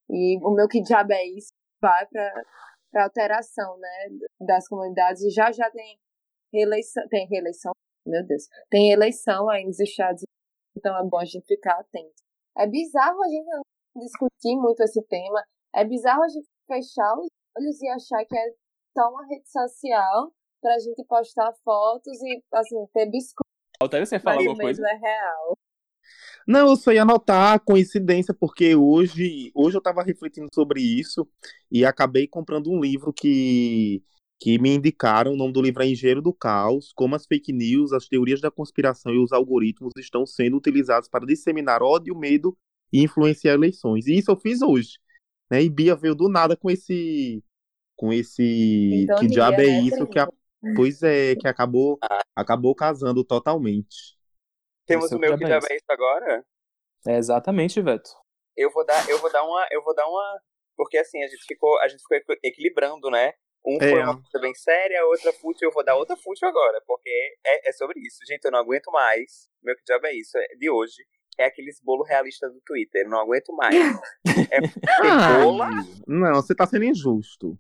E 0.10 0.38
o 0.44 0.52
meu 0.54 0.68
que 0.68 0.82
diabo 0.82 1.14
é 1.14 1.26
isso 1.26 1.52
vai 1.82 2.06
para 2.08 2.44
para 2.92 3.06
alteração, 3.06 3.78
né, 3.78 4.10
das 4.42 4.68
comunidades. 4.68 5.24
E 5.24 5.30
já 5.30 5.52
já 5.52 5.72
tem 5.72 5.98
reeleição, 6.54 7.08
tem 7.08 7.28
reeleição, 7.28 7.72
meu 8.06 8.26
Deus, 8.26 8.44
tem 8.70 8.92
eleição 8.92 9.50
aí 9.50 9.66
nos 9.66 9.80
Estados 9.80 10.24
Unidos, 10.24 10.76
então 10.76 10.98
é 10.98 11.10
bom 11.10 11.20
a 11.20 11.26
gente 11.26 11.46
ficar 11.46 11.80
atento. 11.80 12.22
É 12.58 12.68
bizarro 12.68 13.24
a 13.24 13.30
gente 13.30 13.48
não 13.48 13.62
discutir 13.96 14.58
muito 14.58 14.82
esse 14.82 15.02
tema, 15.08 15.42
é 15.74 15.86
bizarro 15.86 16.24
a 16.24 16.28
gente 16.28 16.48
fechar 16.68 17.14
os 17.18 17.28
olhos 17.58 17.82
e 17.82 17.88
achar 17.88 18.26
que 18.26 18.38
é 18.38 18.54
só 18.94 19.10
uma 19.10 19.26
rede 19.28 19.50
social 19.50 20.34
pra 20.62 20.78
gente 20.80 21.04
postar 21.06 21.52
fotos 21.64 22.22
e, 22.22 22.44
assim, 22.54 22.86
ter 22.94 23.06
biscoito, 23.08 23.52
Altério, 23.82 24.06
você 24.06 24.20
fala 24.20 24.38
alguma 24.38 24.58
coisa? 24.58 24.82
é 24.88 24.96
real. 24.96 25.58
Não, 26.48 26.70
eu 26.70 26.76
só 26.76 26.92
ia 26.92 27.04
anotar 27.04 27.54
a 27.54 27.60
coincidência, 27.60 28.34
porque 28.34 28.76
hoje, 28.76 29.52
hoje 29.56 29.78
eu 29.78 29.80
estava 29.80 30.04
refletindo 30.04 30.48
sobre 30.54 30.82
isso 30.82 31.28
e 31.72 31.86
acabei 31.86 32.28
comprando 32.28 32.72
um 32.72 32.80
livro 32.80 33.14
que, 33.14 34.04
que 34.40 34.60
me 34.60 34.70
indicaram. 34.76 35.34
O 35.34 35.38
nome 35.38 35.54
do 35.54 35.62
livro 35.62 35.84
é 35.84 35.88
Engenheiro 35.88 36.22
do 36.22 36.34
Caos: 36.34 36.92
Como 36.96 37.16
as 37.16 37.26
fake 37.26 37.54
news, 37.54 37.94
as 37.94 38.08
teorias 38.08 38.42
da 38.42 38.52
conspiração 38.52 39.14
e 39.14 39.24
os 39.24 39.32
algoritmos 39.32 39.94
estão 39.98 40.26
sendo 40.26 40.58
utilizados 40.58 41.08
para 41.10 41.26
disseminar 41.26 41.82
ódio, 41.82 42.18
medo 42.18 42.58
e 42.92 43.04
influenciar 43.04 43.54
eleições. 43.54 44.08
E 44.08 44.18
isso 44.18 44.32
eu 44.32 44.36
fiz 44.36 44.62
hoje. 44.62 45.00
Né? 45.50 45.64
E 45.64 45.70
Bia 45.70 45.96
veio 45.96 46.16
do 46.16 46.28
nada 46.30 46.56
com 46.56 46.70
esse. 46.70 47.44
Com 48.02 48.12
esse. 48.12 48.42
Sintonia, 49.02 49.20
que 49.20 49.28
diabo 49.28 49.62
é 49.62 49.68
né, 49.68 49.80
isso? 49.82 50.08
Que 50.08 50.18
a- 50.18 50.28
pois 50.76 51.04
é, 51.04 51.36
que 51.36 51.48
acabou, 51.48 52.00
Ah. 52.02 52.24
acabou 52.36 52.74
casando 52.74 53.24
totalmente. 53.24 54.18
Temos 54.88 55.12
o 55.12 55.20
meu 55.20 55.38
que 55.38 55.46
que 55.46 55.52
é 55.54 55.76
isso 55.76 55.86
agora. 55.88 56.44
É 57.08 57.18
exatamente, 57.18 57.80
Veto. 57.80 58.10
Eu 58.58 58.72
vou 58.72 58.84
dar, 58.84 59.08
eu 59.08 59.20
vou 59.20 59.32
dar 59.32 59.44
uma, 59.44 59.68
eu 59.72 59.84
vou 59.84 59.94
dar 59.94 60.08
uma, 60.08 60.42
porque 60.76 60.98
assim 60.98 61.22
a 61.24 61.28
gente 61.28 61.44
ficou, 61.46 61.78
a 61.80 61.88
gente 61.88 62.02
ficou 62.02 62.18
equi- 62.18 62.40
equilibrando, 62.44 63.12
né? 63.12 63.34
Um 63.64 63.78
É. 63.80 63.90
foi 63.92 64.02
uma 64.02 64.20
coisa 64.20 64.40
bem 64.40 64.56
séria, 64.56 65.00
a 65.02 65.06
outra 65.06 65.32
fútil, 65.34 65.68
eu 65.70 65.72
vou 65.72 65.86
dar 65.86 65.96
outra 65.96 66.18
fútil 66.18 66.48
agora, 66.48 66.82
porque 66.88 67.10
é, 67.46 67.70
é 67.70 67.72
sobre 67.74 68.00
isso. 68.00 68.18
Gente, 68.28 68.44
eu 68.46 68.52
não 68.52 68.58
aguento 68.60 68.92
mais. 68.92 69.48
Meu 69.64 69.76
que 69.76 69.84
diabo 69.86 70.08
é 70.08 70.14
isso? 70.16 70.36
É 70.40 70.56
de 70.58 70.70
hoje. 70.72 71.06
É 71.38 71.46
aqueles 71.46 71.80
bolo 71.84 72.04
realista 72.04 72.50
do 72.50 72.60
Twitter. 72.66 73.04
Eu 73.06 73.10
não 73.12 73.20
aguento 73.20 73.54
mais. 73.54 73.76
É 74.52 74.68
cebola. 74.68 75.66
Ai, 75.68 75.84
não, 76.08 76.34
você 76.36 76.54
tá 76.56 76.66
sendo 76.66 76.84
injusto. 76.86 77.58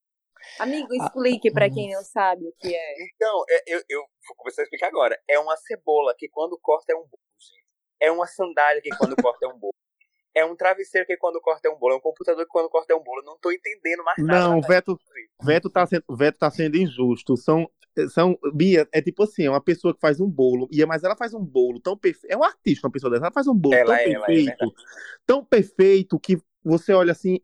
Amigo, 0.60 0.94
explique 0.94 1.52
pra 1.52 1.70
quem 1.70 1.92
não 1.92 2.04
sabe 2.04 2.48
o 2.48 2.54
que 2.60 2.74
é. 2.76 3.04
Então, 3.04 3.44
é- 3.50 3.64
eu, 3.68 3.84
eu 3.89 4.02
vou 4.28 4.36
começar 4.38 4.62
a 4.62 4.64
explicar 4.64 4.88
agora. 4.88 5.20
É 5.28 5.39
uma 5.39 5.56
cebola 5.58 6.14
que 6.18 6.28
quando 6.30 6.58
corta 6.60 6.94
é 6.94 6.96
um 6.96 7.02
bolo, 7.02 7.24
gente. 7.39 7.66
É 8.00 8.12
uma 8.12 8.28
sandália 8.28 8.82
que 8.82 8.89
quando 8.98 9.16
corta 9.16 9.46
é 9.46 9.50
um 9.50 9.58
bolo. 9.58 9.74
É 10.34 10.46
um 10.46 10.56
travesseiro 10.56 11.06
que 11.06 11.18
quando 11.18 11.42
corta 11.42 11.68
é 11.68 11.72
um 11.72 11.78
bolo. 11.78 11.96
É 11.96 11.98
um 11.98 12.02
computador 12.02 12.46
que 12.46 12.52
quando 12.52 12.70
corta 12.70 12.94
é 12.94 12.96
um 12.96 13.04
bolo. 13.04 13.22
Eu 13.22 13.26
não 13.26 13.38
tô 13.38 13.52
entendendo 13.52 14.04
mais 14.04 14.18
nada. 14.18 14.39
Não, 14.39 14.52
mais 14.54 14.68
Veto, 14.68 14.92
sobre 14.92 15.22
isso. 15.24 15.34
Veto 15.42 15.70
tá 15.70 15.86
sendo, 15.86 16.04
Veto 16.10 16.38
tá 16.38 16.50
sendo 16.50 16.78
injusto. 16.78 17.36
São, 17.36 17.70
são, 18.10 18.38
Bia, 18.54 18.88
é 18.94 19.02
tipo 19.02 19.24
assim, 19.24 19.46
é 19.46 19.50
uma 19.50 19.62
pessoa 19.62 19.94
que 19.94 20.00
faz 20.00 20.20
um 20.22 20.30
bolo, 20.30 20.68
e 20.72 20.86
mas 20.86 21.04
ela 21.04 21.16
faz 21.16 21.34
um 21.34 21.44
bolo 21.44 21.80
tão 21.80 21.98
perfeito. 21.98 22.32
É 22.32 22.38
um 22.38 22.44
artista, 22.44 22.88
uma 22.88 22.94
pessoa 22.94 23.12
dessa. 23.12 23.26
Ela 23.26 23.34
faz 23.34 23.48
um 23.48 23.56
bolo 23.56 23.76
Ela 23.76 23.86
tão 23.88 23.96
é, 23.96 24.12
ela 24.14 24.24
é 24.24 24.28
perfeito, 24.28 24.74
tão 25.26 25.46
perfeito 25.46 26.20
que 26.20 26.38
você 26.64 26.94
olha 26.94 27.12
assim, 27.12 27.39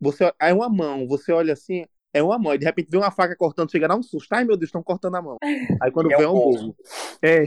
você 0.00 0.32
é 0.40 0.52
uma 0.52 0.68
mão, 0.68 1.06
você 1.06 1.32
olha 1.32 1.52
assim, 1.52 1.86
é 2.14 2.22
uma 2.22 2.38
mão, 2.38 2.54
e 2.54 2.58
de 2.58 2.64
repente 2.64 2.90
vê 2.90 2.98
uma 2.98 3.10
faca 3.10 3.34
cortando, 3.34 3.70
chega 3.70 3.86
a 3.86 3.88
dar 3.88 3.96
um 3.96 4.02
susto. 4.02 4.32
Ai, 4.32 4.44
meu 4.44 4.56
Deus, 4.56 4.68
estão 4.68 4.82
cortando 4.82 5.16
a 5.16 5.22
mão. 5.22 5.38
Aí 5.80 5.90
quando 5.90 6.12
é 6.12 6.16
vê 6.16 6.24
é 6.24 6.28
um 6.28 6.32
um 6.32 6.34
bolo. 6.34 6.58
bolo. 6.58 6.76
É, 7.22 7.42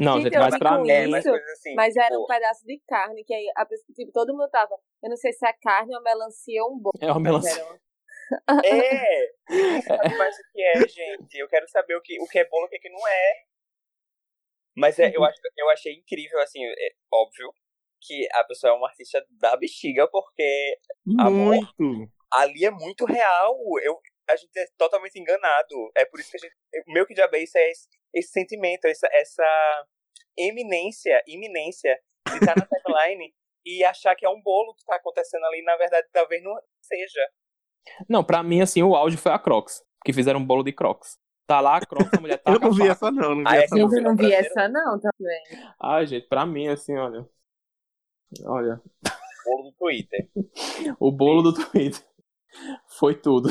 Não, 0.00 0.14
Gente, 0.14 0.24
gente, 0.24 0.34
eu 0.34 0.40
mas 0.40 0.58
pra 0.58 0.78
mim. 0.78 0.90
É, 0.90 1.06
mas 1.06 1.26
assim. 1.26 1.74
Mas 1.74 1.96
era 1.96 2.18
um 2.18 2.26
pedaço 2.26 2.66
de 2.66 2.80
carne, 2.88 3.24
que 3.24 3.32
aí 3.32 3.46
a 3.56 3.64
pessoa, 3.64 3.94
tipo, 3.94 4.10
todo 4.12 4.32
mundo 4.32 4.48
tava. 4.50 4.74
Eu 5.02 5.10
não 5.10 5.16
sei 5.16 5.32
se 5.32 5.46
é 5.46 5.52
carne 5.52 5.94
ou 5.94 6.02
melancia 6.02 6.64
ou 6.64 6.74
um 6.74 6.78
bolo. 6.78 6.92
É 7.00 7.06
uma 7.06 7.20
mas 7.20 7.22
melancia. 7.22 7.80
É! 8.64 9.32
Sabe 9.82 10.16
mais 10.16 10.34
o 10.34 10.42
que 10.52 10.62
é, 10.62 10.88
gente. 10.88 11.38
Eu 11.38 11.48
quero 11.48 11.68
saber 11.68 11.94
o 11.96 12.00
que, 12.00 12.20
o 12.20 12.26
que 12.26 12.38
é 12.38 12.48
bolo 12.48 12.64
e 12.64 12.66
o 12.66 12.70
que, 12.70 12.78
que 12.80 12.90
não 12.90 13.06
é. 13.06 13.32
Mas 14.76 14.98
é, 14.98 15.12
eu, 15.14 15.22
acho, 15.22 15.38
eu 15.56 15.70
achei 15.70 15.94
incrível, 15.94 16.40
assim, 16.40 16.64
é 16.64 16.88
óbvio 17.12 17.52
que 18.00 18.26
a 18.32 18.44
pessoa 18.44 18.72
é 18.72 18.76
uma 18.76 18.88
artista 18.88 19.24
da 19.30 19.56
bexiga, 19.56 20.08
porque 20.08 20.78
Amor. 21.18 21.56
Ali 22.32 22.64
é 22.64 22.70
muito 22.70 23.04
real. 23.04 23.56
Eu, 23.82 23.98
a 24.28 24.36
gente 24.36 24.56
é 24.58 24.66
totalmente 24.76 25.18
enganado. 25.18 25.90
É 25.96 26.04
por 26.04 26.20
isso 26.20 26.30
que 26.30 26.36
a 26.36 26.40
gente. 26.40 26.54
O 26.86 26.92
meu 26.92 27.06
que 27.06 27.14
diabo 27.14 27.36
é 27.36 27.42
isso 27.42 27.56
é 27.58 27.70
esse, 27.70 27.88
esse 28.14 28.30
sentimento, 28.30 28.86
essa, 28.86 29.08
essa 29.12 29.86
eminência, 30.36 31.22
iminência 31.26 31.98
de 32.28 32.36
estar 32.36 32.56
na 32.56 32.66
timeline 32.66 33.34
e 33.64 33.84
achar 33.84 34.14
que 34.14 34.26
é 34.26 34.28
um 34.28 34.42
bolo 34.42 34.74
que 34.74 34.84
tá 34.84 34.96
acontecendo 34.96 35.44
ali, 35.44 35.62
na 35.62 35.76
verdade, 35.76 36.06
talvez 36.12 36.42
não 36.42 36.54
seja. 36.82 37.20
Não, 38.08 38.22
pra 38.24 38.42
mim, 38.42 38.60
assim, 38.60 38.82
o 38.82 38.94
auge 38.94 39.16
foi 39.16 39.32
a 39.32 39.38
Crocs. 39.38 39.82
Que 40.04 40.12
fizeram 40.12 40.40
um 40.40 40.46
bolo 40.46 40.62
de 40.62 40.72
Crocs. 40.72 41.18
Tá 41.46 41.60
lá 41.60 41.76
a 41.76 41.80
Crocs, 41.80 42.12
a 42.16 42.20
mulher 42.20 42.38
tá 42.38 42.52
Eu 42.52 42.58
não 42.58 42.72
vi 42.72 42.88
essa, 42.88 43.10
não. 43.10 43.34
não 43.34 43.36
vi 43.36 43.44
Ah, 43.46 43.56
essa, 43.56 43.64
essa 43.64 43.76
não. 43.76 43.96
Eu 43.96 44.02
não 44.02 44.16
vi 44.16 44.32
essa, 44.32 44.68
não, 44.68 45.00
também. 45.00 45.42
Ai, 45.80 46.06
gente, 46.06 46.26
pra 46.26 46.46
mim, 46.46 46.68
assim, 46.68 46.96
olha. 46.96 47.26
Olha. 48.44 48.80
Bolo 49.44 49.70
do 49.70 49.72
Twitter. 49.72 50.28
O 50.98 51.12
bolo 51.12 51.42
do 51.42 51.54
Twitter. 51.54 52.02
Foi 52.98 53.14
tudo. 53.14 53.48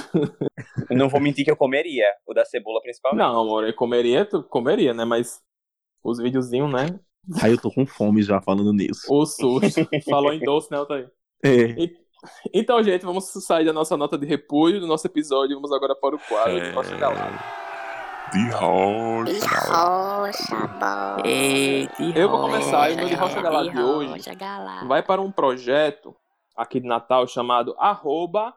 Não 0.89 1.09
vou 1.09 1.19
mentir 1.19 1.43
que 1.45 1.51
eu 1.51 1.57
comeria. 1.57 2.05
O 2.25 2.33
da 2.33 2.45
cebola, 2.45 2.81
principalmente. 2.81 3.19
Não, 3.19 3.41
amor, 3.41 3.63
eu 3.65 3.73
comeria, 3.73 4.25
tu 4.25 4.43
comeria, 4.43 4.93
né? 4.93 5.05
Mas 5.05 5.41
os 6.03 6.17
videozinhos, 6.19 6.71
né? 6.71 6.99
Aí 7.41 7.51
eu 7.51 7.61
tô 7.61 7.71
com 7.71 7.85
fome 7.85 8.21
já 8.21 8.41
falando 8.41 8.73
nisso. 8.73 9.01
O 9.09 9.25
susto. 9.25 9.59
Falou 10.09 10.33
em 10.33 10.39
doce, 10.39 10.71
né, 10.71 10.77
Altair? 10.77 11.09
É. 11.43 11.75
Então, 12.53 12.81
gente, 12.81 13.05
vamos 13.05 13.25
sair 13.25 13.65
da 13.65 13.73
nossa 13.73 13.97
nota 13.97 14.17
de 14.17 14.25
repúdio 14.25 14.79
do 14.79 14.87
nosso 14.87 15.05
episódio. 15.07 15.55
Vamos 15.55 15.71
agora 15.71 15.95
para 15.95 16.15
o 16.15 16.19
quadro 16.19 16.59
de 16.61 16.69
Rocha 16.71 16.95
Galá. 16.97 17.29
De 18.31 18.39
E 18.39 18.49
rocha. 18.49 19.59
rocha, 19.59 20.67
bola. 20.79 21.17
Eu 22.15 22.29
vou 22.29 22.41
começar, 22.41 22.89
e 22.89 22.93
o 22.93 22.97
meu 22.97 23.07
de 23.07 23.15
Rocha 23.15 23.41
Galá 23.41 23.63
de 23.63 23.79
hoje 23.79 24.11
Rocha 24.11 24.33
Galá. 24.33 24.85
vai 24.85 25.03
para 25.03 25.21
um 25.21 25.31
projeto 25.31 26.15
aqui 26.55 26.79
de 26.79 26.87
Natal 26.87 27.27
chamado 27.27 27.75
arroba 27.77 28.53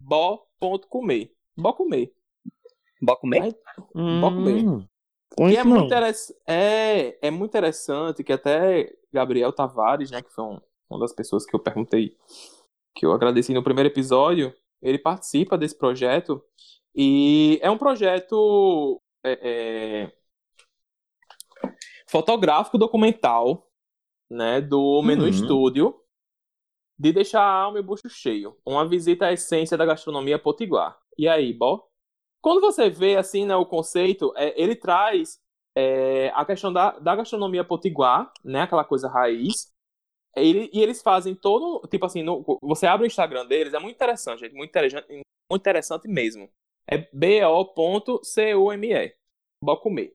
bo.comer. 0.00 1.32
Bo 1.56 1.72
comer. 1.74 2.12
Bora 3.00 3.18
comer? 3.18 3.42
Aí-. 3.42 3.54
Hum, 3.94 4.80
Que 5.30 5.36
conheço 5.36 5.60
é 5.60 5.64
muito, 5.64 5.84
interess... 5.86 6.34
é, 6.46 7.18
é 7.26 7.30
muito 7.30 7.50
interessante 7.50 8.24
que 8.24 8.32
até 8.32 8.92
Gabriel 9.12 9.52
Tavares, 9.52 10.10
né, 10.10 10.22
que 10.22 10.32
foi 10.32 10.44
um- 10.44 10.60
uma 10.90 11.00
das 11.00 11.12
pessoas 11.12 11.44
que 11.46 11.54
eu 11.54 11.60
perguntei, 11.60 12.16
que 12.94 13.04
eu 13.06 13.12
agradeci 13.12 13.52
no 13.52 13.62
primeiro 13.62 13.88
episódio, 13.88 14.52
ele 14.82 14.98
participa 14.98 15.56
desse 15.58 15.76
projeto 15.76 16.42
e 16.94 17.58
é 17.62 17.70
um 17.70 17.78
projeto 17.78 19.00
é, 19.24 19.38
é, 19.42 20.12
fotográfico 22.06 22.78
documental, 22.78 23.68
né, 24.30 24.60
do 24.60 25.02
Menu 25.02 25.22
Uhum. 25.24 25.28
Estúdio, 25.28 25.94
de 26.98 27.12
deixar 27.12 27.42
a 27.42 27.52
alma 27.52 27.78
e 27.78 27.80
o 27.80 27.84
bucho 27.84 28.08
cheio. 28.08 28.56
Uma 28.66 28.86
visita 28.86 29.26
à 29.26 29.32
essência 29.32 29.76
da 29.76 29.86
gastronomia 29.86 30.38
potiguar. 30.38 30.98
E 31.16 31.28
aí, 31.28 31.52
bom? 31.52 31.86
Quando 32.40 32.60
você 32.60 32.90
vê 32.90 33.16
assim, 33.16 33.44
né, 33.46 33.54
o 33.56 33.66
conceito, 33.66 34.32
é, 34.36 34.60
ele 34.60 34.74
traz 34.74 35.40
é, 35.76 36.30
a 36.34 36.44
questão 36.44 36.72
da, 36.72 36.98
da 36.98 37.16
gastronomia 37.16 37.64
potiguar, 37.64 38.32
né, 38.44 38.62
aquela 38.62 38.84
coisa 38.84 39.08
raiz. 39.08 39.72
Ele, 40.36 40.70
e 40.72 40.80
eles 40.80 41.02
fazem 41.02 41.34
todo, 41.34 41.86
tipo 41.88 42.06
assim, 42.06 42.22
no, 42.22 42.44
você 42.62 42.86
abre 42.86 43.06
o 43.06 43.08
Instagram 43.08 43.46
deles, 43.46 43.74
é 43.74 43.78
muito 43.78 43.96
interessante, 43.96 44.40
gente, 44.40 44.54
muito 44.54 44.70
interessante, 44.70 45.08
muito 45.08 45.62
interessante 45.62 46.08
mesmo. 46.08 46.48
É 46.86 46.98
bo.cume, 47.12 48.88
Bocume. 49.62 50.12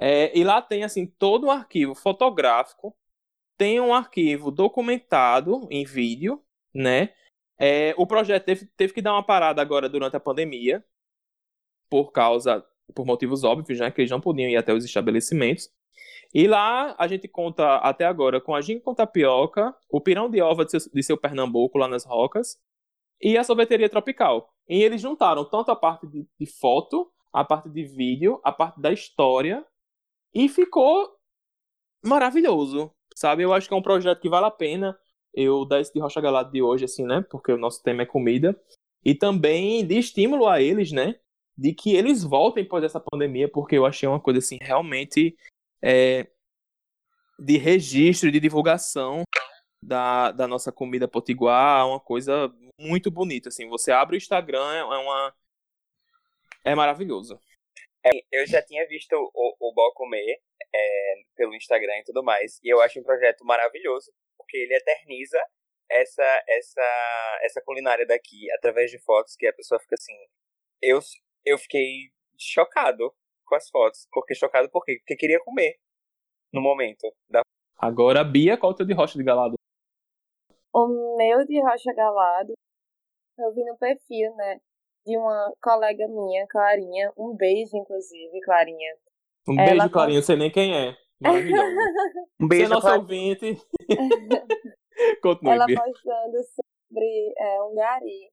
É, 0.00 0.36
e 0.36 0.42
lá 0.42 0.60
tem 0.62 0.84
assim 0.84 1.06
todo 1.06 1.46
um 1.46 1.50
arquivo 1.50 1.94
fotográfico, 1.94 2.96
tem 3.62 3.80
um 3.80 3.94
arquivo 3.94 4.50
documentado 4.50 5.68
em 5.70 5.84
vídeo, 5.84 6.42
né? 6.74 7.10
É, 7.56 7.94
o 7.96 8.04
projeto 8.04 8.44
teve, 8.44 8.66
teve 8.76 8.92
que 8.92 9.00
dar 9.00 9.12
uma 9.12 9.22
parada 9.22 9.62
agora 9.62 9.88
durante 9.88 10.16
a 10.16 10.20
pandemia, 10.20 10.84
por 11.88 12.10
causa, 12.10 12.66
por 12.92 13.06
motivos 13.06 13.44
óbvios, 13.44 13.78
né? 13.78 13.88
Que 13.92 14.00
eles 14.00 14.10
não 14.10 14.20
podiam 14.20 14.50
ir 14.50 14.56
até 14.56 14.74
os 14.74 14.84
estabelecimentos. 14.84 15.70
E 16.34 16.48
lá 16.48 16.96
a 16.98 17.06
gente 17.06 17.28
conta 17.28 17.76
até 17.76 18.04
agora 18.04 18.40
com 18.40 18.52
a 18.52 18.60
Ginga 18.60 18.80
com 18.80 18.96
Tapioca, 18.96 19.72
o 19.88 20.00
Pirão 20.00 20.28
de 20.28 20.42
Ova 20.42 20.64
de 20.64 20.72
seu, 20.72 20.92
de 20.92 21.02
seu 21.04 21.16
Pernambuco 21.16 21.78
lá 21.78 21.86
nas 21.86 22.04
Rocas 22.04 22.58
e 23.20 23.38
a 23.38 23.44
Sorveteria 23.44 23.88
Tropical. 23.88 24.52
E 24.68 24.82
eles 24.82 25.00
juntaram 25.00 25.48
tanto 25.48 25.70
a 25.70 25.76
parte 25.76 26.04
de, 26.08 26.26
de 26.36 26.46
foto, 26.46 27.12
a 27.32 27.44
parte 27.44 27.70
de 27.70 27.84
vídeo, 27.84 28.40
a 28.42 28.50
parte 28.50 28.80
da 28.80 28.92
história 28.92 29.64
e 30.34 30.48
ficou 30.48 31.16
maravilhoso, 32.04 32.92
sabe? 33.16 33.42
Eu 33.42 33.52
acho 33.52 33.68
que 33.68 33.74
é 33.74 33.76
um 33.76 33.82
projeto 33.82 34.20
que 34.20 34.28
vale 34.28 34.46
a 34.46 34.50
pena 34.50 34.98
eu 35.34 35.64
dar 35.64 35.80
esse 35.80 35.92
de 35.92 36.00
Rocha 36.00 36.20
Galado 36.20 36.52
de 36.52 36.62
hoje, 36.62 36.84
assim, 36.84 37.04
né? 37.04 37.24
Porque 37.30 37.52
o 37.52 37.58
nosso 37.58 37.82
tema 37.82 38.02
é 38.02 38.06
comida. 38.06 38.58
E 39.04 39.14
também 39.14 39.84
de 39.86 39.98
estímulo 39.98 40.46
a 40.46 40.60
eles, 40.60 40.92
né? 40.92 41.18
De 41.56 41.74
que 41.74 41.94
eles 41.94 42.22
voltem 42.22 42.64
após 42.64 42.84
essa 42.84 43.00
pandemia, 43.00 43.48
porque 43.48 43.76
eu 43.76 43.86
achei 43.86 44.08
uma 44.08 44.20
coisa, 44.20 44.38
assim, 44.38 44.58
realmente 44.60 45.36
é, 45.82 46.28
de 47.38 47.56
registro 47.58 48.30
de 48.30 48.40
divulgação 48.40 49.22
da, 49.82 50.30
da 50.30 50.46
nossa 50.46 50.70
comida 50.70 51.08
potiguar, 51.08 51.86
uma 51.88 51.98
coisa 52.00 52.52
muito 52.78 53.10
bonita, 53.10 53.48
assim. 53.48 53.68
Você 53.68 53.90
abre 53.90 54.16
o 54.16 54.18
Instagram, 54.18 54.72
é 54.72 54.84
uma... 54.84 55.34
É 56.64 56.74
maravilhoso. 56.74 57.40
É, 58.04 58.10
eu 58.30 58.46
já 58.46 58.62
tinha 58.62 58.86
visto 58.86 59.12
o, 59.12 59.56
o 59.58 59.74
Bó 59.74 59.92
Comer 59.92 60.40
é, 60.74 61.14
pelo 61.36 61.54
Instagram 61.54 61.98
e 61.98 62.04
tudo 62.04 62.22
mais, 62.22 62.58
e 62.62 62.72
eu 62.72 62.80
acho 62.80 63.00
um 63.00 63.02
projeto 63.04 63.44
maravilhoso, 63.44 64.12
porque 64.36 64.56
ele 64.56 64.74
eterniza 64.74 65.38
essa, 65.90 66.44
essa, 66.48 67.38
essa 67.42 67.62
culinária 67.62 68.06
daqui 68.06 68.50
através 68.52 68.90
de 68.90 68.98
fotos 68.98 69.36
que 69.36 69.46
a 69.46 69.52
pessoa 69.52 69.80
fica 69.80 69.94
assim. 69.94 70.16
Eu, 70.80 71.00
eu 71.44 71.58
fiquei 71.58 72.10
chocado 72.38 73.14
com 73.44 73.54
as 73.54 73.68
fotos. 73.68 74.08
Porque 74.10 74.34
chocado 74.34 74.70
por 74.70 74.84
quê? 74.84 74.96
Porque 74.98 75.16
queria 75.16 75.38
comer 75.40 75.76
no 76.52 76.62
momento. 76.62 77.12
Da... 77.28 77.42
Agora, 77.76 78.24
Bia, 78.24 78.56
qual 78.56 78.72
é 78.72 78.74
o 78.74 78.76
teu 78.76 78.86
de 78.86 78.94
rocha 78.94 79.18
de 79.18 79.24
galado? 79.24 79.54
O 80.72 81.16
meu 81.18 81.44
de 81.44 81.60
rocha 81.60 81.92
galado, 81.94 82.54
eu 83.38 83.52
vi 83.52 83.62
no 83.64 83.76
perfil, 83.76 84.34
né? 84.36 84.58
de 85.04 85.16
uma 85.16 85.52
colega 85.60 86.06
minha, 86.08 86.46
Clarinha. 86.48 87.12
Um 87.16 87.34
beijo, 87.34 87.76
inclusive, 87.76 88.40
Clarinha. 88.40 88.96
Um 89.48 89.56
beijo, 89.56 89.72
Ela 89.72 89.90
Clarinha. 89.90 90.18
Não 90.18 90.24
sei 90.24 90.36
nem 90.36 90.50
quem 90.50 90.74
é. 90.74 90.96
Maravilhoso. 91.20 91.62
um 92.40 92.48
beijo, 92.48 92.66
Você 92.66 92.72
é 92.72 92.74
nosso 92.74 93.00
ouvinte. 93.00 93.56
Continue. 95.22 95.52
Ela 95.52 95.66
postando 95.66 96.38
sobre 96.54 97.34
é, 97.38 97.62
um 97.62 97.74
gari 97.74 98.30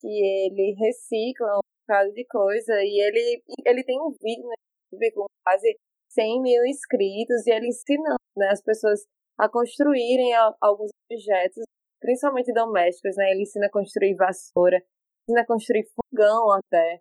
que 0.00 0.08
ele 0.08 0.74
recicla 0.78 1.56
um 1.56 1.60
bocado 1.86 2.12
de 2.12 2.24
coisa 2.26 2.72
e 2.82 3.00
ele, 3.06 3.42
ele 3.64 3.84
tem 3.84 4.00
um 4.00 4.10
vídeo 4.22 4.44
no 4.44 4.52
YouTube 4.92 5.14
com 5.14 5.26
quase 5.44 5.76
100 6.10 6.42
mil 6.42 6.64
inscritos 6.64 7.46
e 7.46 7.50
ele 7.50 7.68
ensinando 7.68 8.16
né, 8.36 8.48
as 8.50 8.62
pessoas 8.62 9.00
a 9.38 9.48
construírem 9.48 10.34
alguns 10.60 10.90
objetos, 11.10 11.62
principalmente 12.00 12.52
domésticos, 12.52 13.16
né? 13.16 13.30
Ele 13.30 13.42
ensina 13.42 13.66
a 13.66 13.70
construir 13.70 14.14
vassoura, 14.16 14.82
ensina 15.22 15.42
a 15.42 15.46
construir 15.46 15.86
fogão 15.94 16.50
até, 16.52 17.00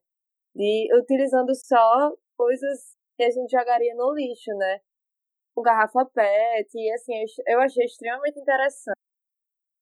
de 0.55 0.88
utilizando 0.99 1.53
só 1.55 2.11
coisas 2.38 2.96
que 3.18 3.24
a 3.24 3.32
gente 3.32 3.51
jogaria 3.51 3.95
no 3.95 4.13
lixo, 4.13 4.51
né? 4.55 4.80
Com 5.55 5.63
garrafa 5.63 6.05
PET, 6.05 6.70
e 6.76 6.91
assim, 6.93 7.13
eu 7.47 7.59
achei 7.59 7.86
extremamente 7.86 8.39
interessante. 8.39 8.97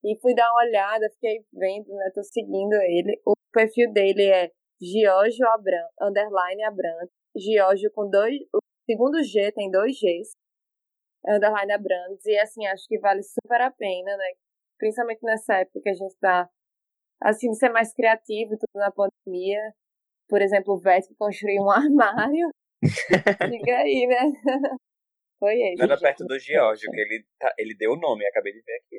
E 0.03 0.17
fui 0.21 0.33
dar 0.33 0.49
uma 0.51 0.63
olhada, 0.63 1.09
fiquei 1.11 1.43
vendo, 1.51 1.93
né? 1.95 2.11
Tô 2.13 2.23
seguindo 2.23 2.73
ele. 2.73 3.21
O 3.25 3.33
perfil 3.51 3.91
dele 3.91 4.23
é 4.29 4.51
Giorgio 4.81 5.47
Abran, 5.49 5.87
underline 6.01 6.63
Abran. 6.63 7.07
Giorgio 7.35 7.91
com 7.91 8.09
dois. 8.09 8.37
O 8.53 8.59
segundo 8.89 9.21
G 9.23 9.51
tem 9.51 9.69
dois 9.69 9.95
Gs. 9.99 10.31
Underline 11.27 11.73
Abrantes. 11.73 12.25
E 12.25 12.37
assim, 12.37 12.65
acho 12.67 12.85
que 12.87 12.99
vale 12.99 13.23
super 13.23 13.61
a 13.61 13.71
pena, 13.71 14.15
né? 14.15 14.31
Principalmente 14.77 15.23
nessa 15.23 15.55
época 15.55 15.81
que 15.81 15.89
a 15.89 15.93
gente 15.93 16.15
tá 16.19 16.49
assim, 17.21 17.53
ser 17.53 17.69
mais 17.69 17.93
criativo 17.93 18.51
tudo 18.51 18.79
na 18.79 18.91
pandemia. 18.91 19.59
Por 20.27 20.41
exemplo, 20.41 20.75
o 20.75 20.79
Vete 20.79 21.13
construiu 21.17 21.63
um 21.63 21.71
armário. 21.71 22.49
Diga 23.51 23.77
aí, 23.77 24.07
né? 24.07 24.31
Foi 25.39 25.53
ele. 25.53 25.81
Era 25.81 25.97
perto 25.97 26.25
do 26.25 26.39
Geórgio, 26.39 26.89
que 26.89 26.99
ele, 26.99 27.25
tá, 27.39 27.53
ele 27.57 27.75
deu 27.75 27.91
o 27.91 27.97
nome, 27.97 28.25
acabei 28.25 28.53
de 28.53 28.61
ver 28.61 28.77
aqui. 28.77 28.97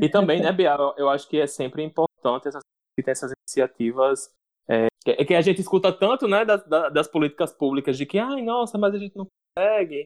E 0.00 0.08
também, 0.08 0.40
né, 0.40 0.52
Bia, 0.52 0.76
eu 0.96 1.08
acho 1.08 1.28
que 1.28 1.40
é 1.40 1.46
sempre 1.46 1.82
importante 1.82 2.48
essas, 2.48 2.62
ter 2.96 3.10
essas 3.10 3.32
iniciativas 3.42 4.32
é, 4.68 4.86
que, 5.04 5.24
que, 5.26 5.34
a 5.34 5.42
gente 5.42 5.60
escuta 5.60 5.92
tanto, 5.92 6.26
né, 6.26 6.44
das, 6.44 6.66
das, 6.66 7.06
políticas 7.06 7.52
públicas, 7.52 7.98
de 7.98 8.06
que, 8.06 8.18
ai, 8.18 8.40
nossa, 8.40 8.78
mas 8.78 8.94
a 8.94 8.98
gente 8.98 9.14
não 9.14 9.26
consegue, 9.54 10.04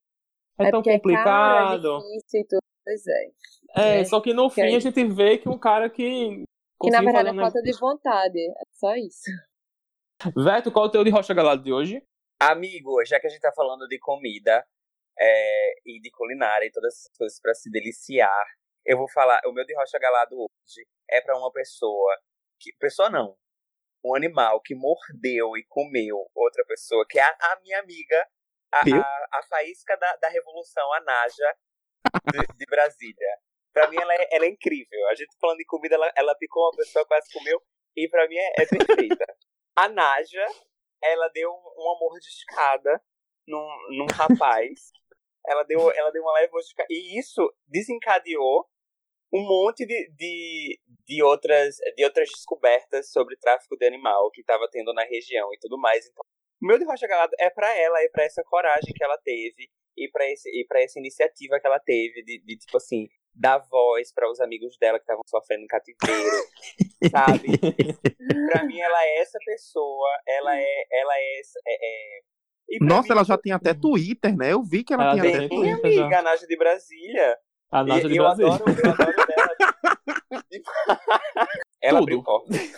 é, 0.58 0.64
é 0.64 0.70
tão 0.70 0.82
complicado. 0.82 1.96
É 1.96 1.98
difícil 1.98 2.40
e 2.40 2.44
tudo, 2.44 2.62
pois 2.84 3.06
é. 3.06 3.30
É, 3.76 4.00
é 4.00 4.04
só 4.04 4.20
que 4.20 4.34
no 4.34 4.48
que 4.48 4.56
fim 4.56 4.74
a 4.74 4.80
gente 4.80 5.04
vê 5.04 5.38
que 5.38 5.48
um 5.48 5.58
cara 5.58 5.88
que 5.88 6.44
que 6.80 6.90
na 6.90 7.00
verdade 7.00 7.30
é 7.30 7.34
falta 7.34 7.60
de 7.60 7.72
vontade. 7.78 8.38
É 8.38 8.62
só 8.74 8.94
isso. 8.94 9.30
Veto, 10.36 10.70
qual 10.70 10.86
é 10.86 10.88
o 10.88 10.90
teu 10.90 11.04
de 11.04 11.10
Rocha 11.10 11.34
Galado 11.34 11.62
de 11.62 11.72
hoje? 11.72 12.02
Amigo, 12.40 13.04
já 13.04 13.18
que 13.18 13.26
a 13.26 13.30
gente 13.30 13.40
tá 13.40 13.52
falando 13.52 13.88
de 13.88 13.98
comida 13.98 14.64
é, 15.18 15.74
e 15.84 16.00
de 16.00 16.08
culinária 16.10 16.66
e 16.66 16.70
todas 16.70 16.94
essas 16.94 17.16
coisas 17.16 17.40
pra 17.40 17.52
se 17.52 17.68
deliciar, 17.68 18.46
eu 18.86 18.96
vou 18.96 19.08
falar. 19.10 19.40
O 19.46 19.52
meu 19.52 19.64
de 19.64 19.74
Rocha 19.74 19.98
Galado 19.98 20.36
hoje 20.36 20.86
é 21.10 21.20
para 21.20 21.36
uma 21.36 21.50
pessoa. 21.52 22.16
que 22.60 22.72
Pessoa 22.78 23.10
não. 23.10 23.36
Um 24.04 24.14
animal 24.14 24.60
que 24.62 24.76
mordeu 24.76 25.56
e 25.56 25.64
comeu 25.68 26.30
outra 26.32 26.64
pessoa, 26.66 27.04
que 27.08 27.18
é 27.18 27.22
a, 27.22 27.36
a 27.52 27.60
minha 27.60 27.80
amiga, 27.80 28.28
a, 28.72 28.78
a, 28.78 29.38
a, 29.38 29.42
faísca 29.42 29.96
da, 29.96 30.16
da 30.16 30.28
Revolução, 30.28 30.92
a 30.92 31.00
Naja, 31.00 31.56
de, 32.32 32.56
de 32.56 32.64
Brasília. 32.66 33.38
Pra 33.72 33.88
mim, 33.88 33.96
ela 34.00 34.14
é, 34.14 34.28
ela 34.30 34.44
é 34.44 34.48
incrível. 34.48 35.08
A 35.08 35.14
gente 35.16 35.36
falando 35.40 35.58
de 35.58 35.66
comida, 35.66 35.96
ela, 35.96 36.12
ela 36.16 36.36
picou 36.36 36.62
uma 36.62 36.76
pessoa, 36.76 37.04
quase 37.04 37.32
comeu. 37.32 37.60
E 37.96 38.08
pra 38.08 38.28
mim 38.28 38.36
é, 38.36 38.62
é 38.62 38.66
perfeita. 38.66 39.26
A 39.74 39.88
Naja, 39.88 40.46
ela 41.02 41.28
deu 41.28 41.50
uma 41.50 41.98
mordiscada 41.98 43.00
num, 43.46 43.68
num 43.96 44.06
rapaz. 44.06 44.90
ela, 45.46 45.62
deu, 45.64 45.90
ela 45.92 46.10
deu 46.10 46.22
uma 46.22 46.34
leve 46.34 46.52
mordiscada. 46.52 46.88
E 46.90 47.18
isso 47.18 47.52
desencadeou 47.66 48.68
um 49.32 49.42
monte 49.42 49.84
de, 49.84 50.10
de, 50.16 50.80
de, 51.06 51.22
outras, 51.22 51.76
de 51.96 52.04
outras 52.04 52.28
descobertas 52.30 53.10
sobre 53.10 53.36
tráfico 53.36 53.76
de 53.76 53.86
animal 53.86 54.30
que 54.30 54.40
estava 54.40 54.68
tendo 54.70 54.92
na 54.94 55.04
região 55.04 55.52
e 55.52 55.58
tudo 55.58 55.78
mais. 55.78 56.06
Então, 56.06 56.24
o 56.62 56.66
meu 56.66 56.78
de 56.78 56.84
Rocha 56.84 57.06
Galado 57.06 57.32
é 57.38 57.50
para 57.50 57.74
ela, 57.76 58.02
é 58.02 58.08
para 58.08 58.24
essa 58.24 58.42
coragem 58.44 58.92
que 58.94 59.04
ela 59.04 59.18
teve 59.18 59.70
e 59.96 60.08
para 60.10 60.24
e 60.26 60.64
para 60.66 60.82
essa 60.82 60.98
iniciativa 60.98 61.60
que 61.60 61.66
ela 61.66 61.80
teve 61.80 62.22
de, 62.22 62.40
de 62.40 62.56
tipo 62.56 62.76
assim 62.76 63.08
dar 63.38 63.58
voz 63.70 64.12
para 64.12 64.30
os 64.30 64.40
amigos 64.40 64.76
dela 64.78 64.98
que 64.98 65.04
estavam 65.04 65.22
sofrendo 65.26 65.62
em 65.62 65.66
cativeiro, 65.66 66.36
sabe? 67.10 67.58
Pra 68.50 68.64
mim, 68.64 68.80
ela 68.80 69.04
é 69.04 69.20
essa 69.20 69.38
pessoa, 69.44 70.08
ela 70.26 70.56
é, 70.56 70.86
ela 70.92 71.12
é, 71.14 71.40
é, 71.66 71.76
é... 71.76 72.78
Nossa, 72.80 73.08
mim, 73.08 73.12
ela 73.12 73.24
já 73.24 73.38
tem 73.38 73.52
até 73.52 73.72
Twitter, 73.72 74.36
né? 74.36 74.52
Eu 74.52 74.62
vi 74.62 74.82
que 74.82 74.92
ela, 74.92 75.12
ela 75.12 75.22
tem, 75.22 75.36
até 75.36 75.48
Twitter. 75.48 75.84
amiga, 75.84 76.10
já. 76.10 76.18
a 76.18 76.22
Naja 76.22 76.46
de 76.46 76.56
Brasília. 76.56 77.38
A 77.70 77.84
Naja 77.84 78.08
de 78.08 78.16
eu 78.16 78.24
Brasília. 78.24 78.54
Adoro, 78.54 78.80
eu 78.84 78.90
adoro 78.90 79.26
dela. 79.26 79.56
ela 81.80 82.00
Tudo. 82.06 82.24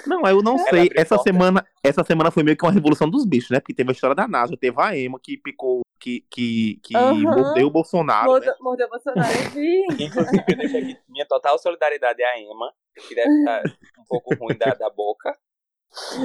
Não, 0.06 0.26
eu 0.26 0.42
não 0.42 0.58
ela 0.58 0.68
sei. 0.68 0.90
Essa 0.94 1.16
semana, 1.18 1.66
essa 1.82 2.04
semana 2.04 2.30
foi 2.30 2.42
meio 2.42 2.56
que 2.56 2.64
uma 2.64 2.72
revolução 2.72 3.08
dos 3.08 3.24
bichos, 3.24 3.50
né? 3.50 3.60
Porque 3.60 3.74
teve 3.74 3.90
a 3.90 3.92
história 3.92 4.14
da 4.14 4.28
Naja, 4.28 4.56
teve 4.56 4.80
a 4.80 4.96
Emma 4.96 5.18
que 5.20 5.38
picou 5.38 5.80
que, 6.00 6.24
que, 6.30 6.80
que 6.82 6.96
uhum. 6.96 7.20
mordeu 7.20 7.66
o 7.66 7.70
Bolsonaro. 7.70 8.26
Morde, 8.26 8.46
né? 8.46 8.54
Mordeu 8.60 8.86
o 8.86 8.90
Bolsonaro, 8.90 9.32
eu 9.32 9.50
vi. 9.50 9.84
Inclusive, 10.04 10.44
eu 10.48 10.56
deixo 10.56 10.76
aqui 10.78 10.98
minha 11.08 11.26
total 11.26 11.58
solidariedade 11.58 12.22
à 12.22 12.40
Emma, 12.40 12.72
que 13.06 13.14
deve 13.14 13.30
estar 13.38 13.62
um 13.98 14.04
pouco 14.08 14.34
ruim 14.34 14.56
da, 14.56 14.74
da 14.74 14.90
boca. 14.90 15.36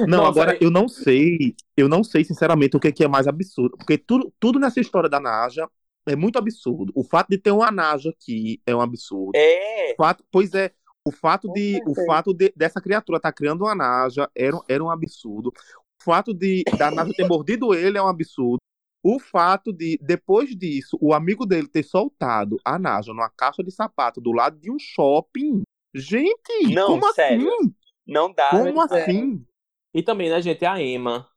Não, 0.08 0.18
Nossa, 0.18 0.28
agora 0.28 0.58
eu 0.60 0.70
não 0.70 0.88
sei, 0.88 1.54
eu 1.76 1.88
não 1.88 2.02
sei 2.02 2.24
sinceramente 2.24 2.76
o 2.76 2.80
que, 2.80 2.92
que 2.92 3.04
é 3.04 3.08
mais 3.08 3.26
absurdo, 3.26 3.76
porque 3.76 3.98
tudo, 3.98 4.32
tudo 4.38 4.60
nessa 4.60 4.80
história 4.80 5.10
da 5.10 5.20
Naja 5.20 5.68
é 6.08 6.14
muito 6.16 6.38
absurdo. 6.38 6.92
O 6.94 7.02
fato 7.04 7.28
de 7.30 7.38
ter 7.38 7.50
uma 7.50 7.70
Naja 7.70 8.10
aqui 8.10 8.60
é 8.64 8.74
um 8.74 8.80
absurdo. 8.80 9.32
É. 9.34 9.92
O 9.92 9.96
fato, 9.96 10.24
pois 10.30 10.54
é, 10.54 10.72
O 11.04 11.10
fato, 11.10 11.52
de, 11.52 11.82
o 11.84 11.94
fato 12.06 12.32
de, 12.32 12.52
dessa 12.56 12.80
criatura 12.80 13.18
estar 13.18 13.30
tá 13.30 13.36
criando 13.36 13.62
uma 13.62 13.74
Naja 13.74 14.30
era, 14.34 14.58
era 14.68 14.82
um 14.82 14.90
absurdo. 14.90 15.48
O 15.48 16.04
fato 16.04 16.32
de 16.32 16.62
da 16.78 16.90
Naja 16.90 17.12
ter 17.12 17.26
mordido 17.26 17.74
ele 17.74 17.98
é 17.98 18.02
um 18.02 18.08
absurdo. 18.08 18.60
O 19.08 19.20
fato 19.20 19.72
de, 19.72 19.96
depois 20.02 20.50
disso, 20.56 20.98
o 21.00 21.14
amigo 21.14 21.46
dele 21.46 21.68
ter 21.68 21.84
soltado 21.84 22.56
a 22.64 22.76
Naja 22.76 23.12
numa 23.12 23.30
caixa 23.30 23.62
de 23.62 23.70
sapato 23.70 24.20
do 24.20 24.32
lado 24.32 24.58
de 24.58 24.68
um 24.68 24.80
shopping. 24.80 25.62
Gente, 25.94 26.74
Não, 26.74 26.98
como 26.98 27.12
sério. 27.12 27.48
assim? 27.48 27.74
Não 28.04 28.32
dá. 28.32 28.50
Como 28.50 28.64
né? 28.64 28.82
assim? 28.82 29.46
E 29.94 30.02
também, 30.02 30.28
né, 30.28 30.42
gente, 30.42 30.66
a 30.66 30.82
Emma. 30.82 31.30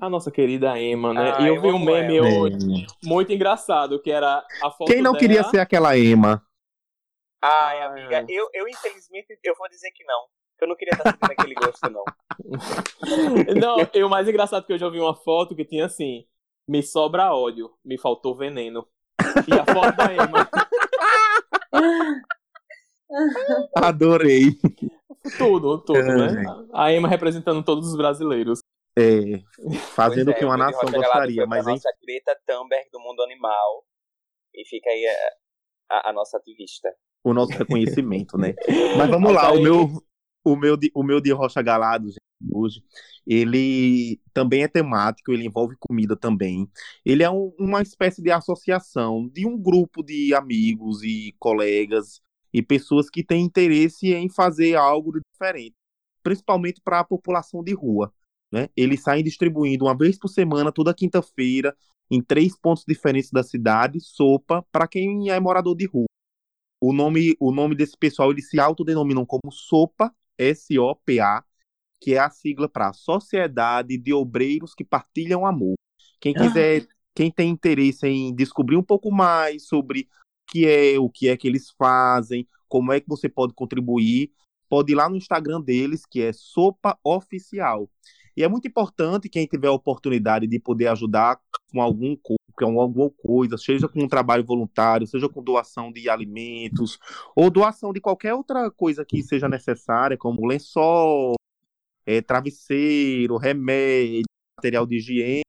A 0.00 0.10
nossa 0.10 0.28
querida 0.28 0.76
Emma, 0.76 1.14
né? 1.14 1.34
Ah, 1.36 1.42
e 1.42 1.46
eu 1.46 1.54
eu 1.54 1.62
vi 1.62 1.68
um 1.68 1.78
meme 1.78 2.16
ela. 2.16 2.26
hoje 2.26 2.84
muito 3.04 3.32
engraçado, 3.32 4.02
que 4.02 4.10
era 4.10 4.44
a 4.60 4.70
foto 4.72 4.90
Quem 4.90 5.00
não 5.00 5.12
dela... 5.12 5.20
queria 5.20 5.44
ser 5.44 5.60
aquela 5.60 5.96
Emma? 5.96 6.44
Ai, 7.40 7.80
Ah, 7.80 7.86
amiga, 7.90 8.26
eu, 8.28 8.50
eu 8.52 8.66
infelizmente 8.66 9.38
eu 9.44 9.54
vou 9.56 9.68
dizer 9.68 9.92
que 9.92 10.02
não. 10.02 10.24
Eu 10.60 10.66
não 10.66 10.74
queria 10.74 10.94
estar 10.94 11.12
sentindo 11.12 11.30
aquele 11.30 11.54
gosto, 11.54 11.88
não. 11.90 12.04
Não, 13.60 13.76
e 13.94 14.02
o 14.02 14.08
mais 14.08 14.26
engraçado 14.28 14.64
é 14.64 14.66
que 14.66 14.72
eu 14.72 14.78
já 14.78 14.88
vi 14.88 14.98
uma 14.98 15.14
foto 15.14 15.54
que 15.54 15.64
tinha 15.64 15.84
assim: 15.86 16.26
me 16.68 16.82
sobra 16.82 17.34
ódio, 17.34 17.70
me 17.84 17.98
faltou 17.98 18.34
veneno. 18.36 18.86
E 19.48 19.52
a 19.54 19.64
foto 19.72 19.96
da 19.96 20.12
Emma. 20.12 20.48
Adorei. 23.76 24.58
Tudo, 25.38 25.78
tudo, 25.82 25.98
É. 25.98 26.32
né? 26.32 26.44
A 26.72 26.92
Emma 26.92 27.08
representando 27.08 27.62
todos 27.64 27.88
os 27.88 27.96
brasileiros. 27.96 28.60
É, 28.96 29.40
fazendo 29.94 30.28
o 30.28 30.32
Pois 30.32 30.36
é, 30.36 30.38
que 30.38 30.44
uma 30.44 30.56
nação 30.56 30.88
gostaria, 30.90 31.46
mas 31.46 31.66
a 31.66 31.70
hein? 31.70 31.76
nossa 31.76 31.90
Greta 32.00 32.36
Thunberg 32.46 32.88
do 32.92 33.00
mundo 33.00 33.22
animal. 33.22 33.84
E 34.54 34.64
fica 34.68 34.88
aí 34.88 35.04
a, 35.06 35.96
a- 35.96 36.10
a 36.10 36.12
nossa 36.12 36.36
ativista. 36.36 36.88
o 37.24 37.32
nosso 37.34 37.52
reconhecimento, 37.52 38.38
né? 38.38 38.54
Mas 38.96 39.10
vamos 39.10 39.32
lá, 39.32 39.50
o 39.52 39.60
meu, 39.60 39.88
o 40.44 40.54
meu, 40.56 40.76
de, 40.76 40.92
o 40.94 41.02
meu 41.02 41.20
de 41.20 41.32
Rocha 41.32 41.60
Galado 41.60 42.06
gente, 42.08 42.20
hoje, 42.50 42.82
ele 43.26 44.20
também 44.32 44.62
é 44.62 44.68
temático, 44.68 45.32
ele 45.32 45.46
envolve 45.46 45.76
comida 45.78 46.16
também. 46.16 46.68
Ele 47.04 47.22
é 47.22 47.30
um- 47.30 47.52
uma 47.58 47.82
espécie 47.82 48.22
de 48.22 48.30
associação 48.30 49.28
de 49.28 49.46
um 49.46 49.56
grupo 49.58 50.02
de 50.02 50.34
amigos 50.34 51.02
e 51.02 51.34
colegas 51.38 52.20
e 52.52 52.62
pessoas 52.62 53.10
que 53.10 53.24
têm 53.24 53.44
interesse 53.44 54.12
em 54.12 54.28
fazer 54.28 54.76
algo 54.76 55.12
diferente, 55.18 55.74
principalmente 56.22 56.80
para 56.82 57.00
a 57.00 57.04
população 57.04 57.62
de 57.62 57.74
rua. 57.74 58.12
Né? 58.52 58.68
Eles 58.76 59.02
saem 59.02 59.24
distribuindo 59.24 59.86
uma 59.86 59.96
vez 59.96 60.18
por 60.18 60.28
semana, 60.28 60.70
toda 60.70 60.94
quinta-feira, 60.94 61.76
em 62.10 62.22
três 62.22 62.56
pontos 62.56 62.84
diferentes 62.86 63.30
da 63.30 63.42
cidade, 63.42 63.98
sopa 64.00 64.64
para 64.70 64.86
quem 64.86 65.30
é 65.30 65.40
morador 65.40 65.74
de 65.76 65.86
rua. 65.86 66.06
O 66.80 66.92
nome, 66.92 67.34
o 67.40 67.50
nome 67.50 67.74
desse 67.74 67.96
pessoal 67.96 68.30
eles 68.30 68.48
se 68.48 68.60
autodenominam 68.60 69.24
como 69.24 69.50
SOPA, 69.50 70.14
S-O-P-A, 70.38 71.42
que 72.04 72.12
é 72.12 72.18
a 72.18 72.28
sigla 72.28 72.68
para 72.68 72.92
Sociedade 72.92 73.96
de 73.96 74.12
Obreiros 74.12 74.74
que 74.74 74.84
Partilham 74.84 75.46
Amor. 75.46 75.72
Quem 76.20 76.34
quiser, 76.34 76.86
quem 77.14 77.30
tem 77.30 77.48
interesse 77.48 78.06
em 78.06 78.34
descobrir 78.34 78.76
um 78.76 78.82
pouco 78.82 79.10
mais 79.10 79.66
sobre 79.66 80.00
o 80.02 80.52
que 80.52 80.66
é, 80.66 80.98
o 80.98 81.08
que 81.08 81.28
é 81.30 81.36
que 81.38 81.48
eles 81.48 81.70
fazem, 81.78 82.46
como 82.68 82.92
é 82.92 83.00
que 83.00 83.08
você 83.08 83.26
pode 83.26 83.54
contribuir, 83.54 84.30
pode 84.68 84.92
ir 84.92 84.96
lá 84.96 85.08
no 85.08 85.16
Instagram 85.16 85.62
deles, 85.62 86.04
que 86.04 86.20
é 86.20 86.30
Sopa 86.34 86.98
Oficial. 87.02 87.88
E 88.36 88.42
é 88.42 88.48
muito 88.48 88.68
importante 88.68 89.30
quem 89.30 89.46
tiver 89.46 89.68
a 89.68 89.72
oportunidade 89.72 90.46
de 90.46 90.60
poder 90.60 90.88
ajudar 90.88 91.40
com 91.72 91.80
algum 91.80 92.14
co- 92.16 92.34
com 92.54 92.78
alguma 92.78 93.08
coisa, 93.08 93.56
seja 93.56 93.88
com 93.88 94.02
um 94.02 94.08
trabalho 94.08 94.44
voluntário, 94.44 95.06
seja 95.06 95.26
com 95.26 95.42
doação 95.42 95.90
de 95.90 96.10
alimentos, 96.10 96.98
ou 97.34 97.48
doação 97.48 97.94
de 97.94 98.00
qualquer 98.00 98.34
outra 98.34 98.70
coisa 98.70 99.06
que 99.06 99.22
seja 99.22 99.48
necessária, 99.48 100.18
como 100.18 100.46
lençol, 100.46 101.34
eh, 102.06 102.20
travesseiro, 102.22 103.36
remédio, 103.36 104.22
material 104.58 104.86
de 104.86 104.96
higiene. 104.96 105.42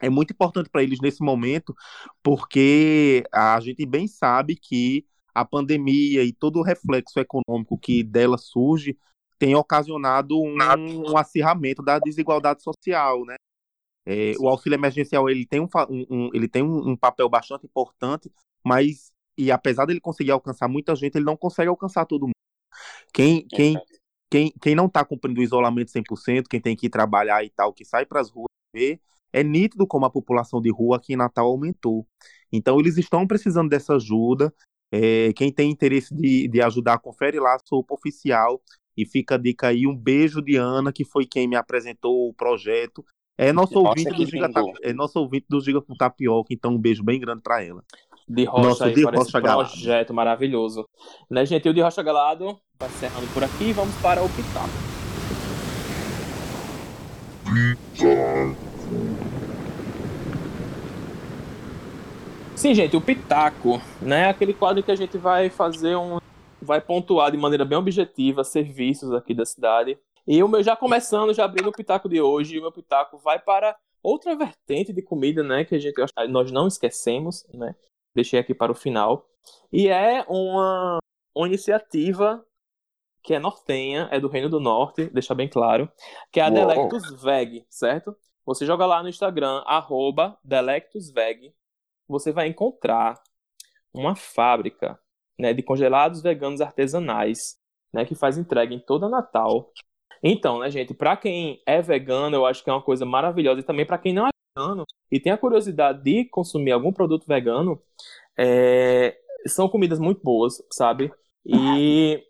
É 0.00 0.08
muito 0.08 0.32
importante 0.32 0.68
para 0.70 0.82
eles 0.82 1.00
nesse 1.00 1.22
momento, 1.22 1.74
porque 2.22 3.24
a 3.32 3.58
gente 3.60 3.84
bem 3.84 4.06
sabe 4.06 4.54
que 4.54 5.04
a 5.34 5.44
pandemia 5.44 6.22
e 6.22 6.32
todo 6.32 6.60
o 6.60 6.62
reflexo 6.62 7.18
econômico 7.18 7.76
que 7.78 8.02
dela 8.04 8.38
surge 8.38 8.96
tem 9.38 9.54
ocasionado 9.54 10.40
um, 10.40 10.56
um 11.10 11.16
acirramento 11.16 11.82
da 11.82 11.98
desigualdade 11.98 12.62
social, 12.62 13.24
né? 13.24 13.34
É, 14.06 14.32
o 14.38 14.48
auxílio 14.48 14.76
emergencial 14.76 15.28
ele 15.28 15.44
tem, 15.46 15.60
um, 15.60 15.68
um- 15.90 16.06
um- 16.10 16.30
ele 16.32 16.48
tem 16.48 16.62
um, 16.62 16.90
um 16.90 16.96
papel 16.96 17.28
bastante 17.28 17.66
importante, 17.66 18.30
mas 18.64 19.12
e 19.36 19.50
apesar 19.52 19.84
dele 19.86 20.00
conseguir 20.00 20.30
alcançar 20.32 20.66
muita 20.66 20.96
gente, 20.96 21.16
ele 21.16 21.24
não 21.24 21.36
consegue 21.36 21.68
alcançar 21.68 22.04
todo 22.06 22.22
mundo. 22.22 22.32
Quem, 23.12 23.46
quem, 23.48 23.74
quem, 24.30 24.52
quem 24.60 24.74
não 24.74 24.86
está 24.86 25.04
cumprindo 25.04 25.40
o 25.40 25.42
isolamento 25.42 25.90
100%, 25.90 26.48
quem 26.48 26.60
tem 26.60 26.76
que 26.76 26.86
ir 26.86 26.90
trabalhar 26.90 27.44
e 27.44 27.50
tal, 27.50 27.72
que 27.72 27.84
sai 27.84 28.04
para 28.04 28.20
as 28.20 28.30
ruas 28.30 28.48
ver, 28.74 29.00
é 29.32 29.42
nítido 29.42 29.86
como 29.86 30.06
a 30.06 30.10
população 30.10 30.60
de 30.60 30.70
rua 30.70 30.96
aqui 30.96 31.14
em 31.14 31.16
Natal 31.16 31.46
aumentou. 31.46 32.06
Então 32.52 32.78
eles 32.78 32.96
estão 32.96 33.26
precisando 33.26 33.68
dessa 33.68 33.94
ajuda. 33.96 34.52
É, 34.90 35.32
quem 35.34 35.52
tem 35.52 35.70
interesse 35.70 36.14
de, 36.14 36.48
de 36.48 36.62
ajudar, 36.62 36.98
confere 36.98 37.38
lá 37.38 37.54
a 37.54 37.58
sopa 37.62 37.94
oficial 37.94 38.60
e 38.96 39.04
fica 39.04 39.34
a 39.34 39.38
dica 39.38 39.68
aí. 39.68 39.86
Um 39.86 39.96
beijo 39.96 40.40
de 40.40 40.56
Ana, 40.56 40.92
que 40.92 41.04
foi 41.04 41.26
quem 41.26 41.46
me 41.46 41.56
apresentou 41.56 42.28
o 42.28 42.34
projeto. 42.34 43.04
É 43.36 43.52
nosso 43.52 43.74
Nossa, 43.74 43.90
ouvinte 43.90 44.16
do 44.16 44.26
Giga, 44.26 44.50
é 44.82 44.92
nosso 44.92 45.20
ouvinte 45.20 45.46
do 45.48 45.60
Giga 45.60 45.80
com 45.80 45.94
Tapioca, 45.94 46.52
então 46.52 46.72
um 46.72 46.78
beijo 46.78 47.04
bem 47.04 47.20
grande 47.20 47.40
para 47.40 47.62
ela. 47.62 47.84
De 48.28 48.44
Rocha 48.44 48.68
Nosso 48.68 48.84
aí 48.84 48.94
de 48.94 49.02
para 49.02 49.16
esse 49.16 49.24
Rocha 49.24 49.40
Galado. 49.40 49.70
projeto 49.70 50.12
maravilhoso. 50.12 50.86
Né, 51.30 51.46
gente? 51.46 51.66
E 51.66 51.70
o 51.70 51.74
de 51.74 51.80
Rocha 51.80 52.02
Galado 52.02 52.58
vai 52.78 52.88
encerrando 52.88 53.26
por 53.32 53.42
aqui 53.42 53.72
vamos 53.72 53.94
para 53.96 54.22
o 54.22 54.28
Pitaco. 54.28 54.68
Sim, 62.54 62.74
gente, 62.74 62.96
o 62.96 63.00
Pitaco, 63.00 63.80
né? 64.02 64.28
Aquele 64.28 64.52
quadro 64.52 64.82
que 64.82 64.90
a 64.90 64.96
gente 64.96 65.16
vai 65.16 65.48
fazer 65.48 65.96
um. 65.96 66.18
Vai 66.60 66.80
pontuar 66.80 67.30
de 67.30 67.38
maneira 67.38 67.64
bem 67.64 67.78
objetiva 67.78 68.42
serviços 68.42 69.12
aqui 69.14 69.32
da 69.32 69.46
cidade. 69.46 69.96
E 70.26 70.42
o 70.42 70.48
meu 70.48 70.62
já 70.62 70.76
começando, 70.76 71.32
já 71.32 71.44
abrindo 71.44 71.68
o 71.68 71.72
Pitaco 71.72 72.08
de 72.08 72.20
hoje, 72.20 72.58
o 72.58 72.62
meu 72.62 72.72
Pitaco 72.72 73.16
vai 73.16 73.38
para 73.38 73.74
outra 74.02 74.36
vertente 74.36 74.92
de 74.92 75.00
comida, 75.00 75.42
né? 75.42 75.64
Que 75.64 75.76
a 75.76 75.78
gente 75.78 75.94
nós 76.28 76.50
não 76.50 76.66
esquecemos, 76.66 77.46
né? 77.54 77.74
Deixei 78.18 78.40
aqui 78.40 78.52
para 78.52 78.72
o 78.72 78.74
final. 78.74 79.30
E 79.72 79.86
é 79.88 80.24
uma, 80.28 80.98
uma 81.32 81.46
iniciativa 81.46 82.44
que 83.22 83.32
é 83.32 83.38
nortenha, 83.38 84.08
é 84.10 84.18
do 84.18 84.26
Reino 84.26 84.48
do 84.48 84.58
Norte, 84.58 85.08
deixar 85.10 85.36
bem 85.36 85.48
claro, 85.48 85.88
que 86.32 86.40
é 86.40 86.42
a 86.42 86.48
Uou. 86.48 86.54
Delectus 86.54 87.22
Veg, 87.22 87.64
certo? 87.70 88.16
Você 88.44 88.66
joga 88.66 88.86
lá 88.86 89.04
no 89.04 89.08
Instagram, 89.08 89.62
arroba 89.66 90.36
Delectus 90.42 91.12
Veg, 91.12 91.54
você 92.08 92.32
vai 92.32 92.48
encontrar 92.48 93.22
uma 93.94 94.16
fábrica 94.16 94.98
né, 95.38 95.54
de 95.54 95.62
congelados 95.62 96.20
veganos 96.20 96.60
artesanais, 96.60 97.56
né, 97.92 98.04
que 98.04 98.16
faz 98.16 98.36
entrega 98.36 98.74
em 98.74 98.80
toda 98.80 99.08
Natal. 99.08 99.70
Então, 100.20 100.58
né, 100.58 100.70
gente, 100.72 100.92
para 100.92 101.16
quem 101.16 101.62
é 101.64 101.80
vegano, 101.80 102.34
eu 102.34 102.44
acho 102.44 102.64
que 102.64 102.70
é 102.70 102.72
uma 102.72 102.82
coisa 102.82 103.06
maravilhosa, 103.06 103.60
e 103.60 103.64
também 103.64 103.86
para 103.86 103.98
quem 103.98 104.12
não 104.12 104.26
é 104.26 104.30
vegano 104.58 104.84
e 105.10 105.20
tem 105.20 105.32
a 105.32 105.38
curiosidade 105.38 106.02
de 106.02 106.24
consumir 106.26 106.72
algum 106.72 106.92
produto 106.92 107.26
vegano, 107.26 107.80
é, 108.36 109.16
são 109.46 109.68
comidas 109.68 109.98
muito 109.98 110.22
boas, 110.22 110.62
sabe? 110.70 111.12
E 111.46 112.22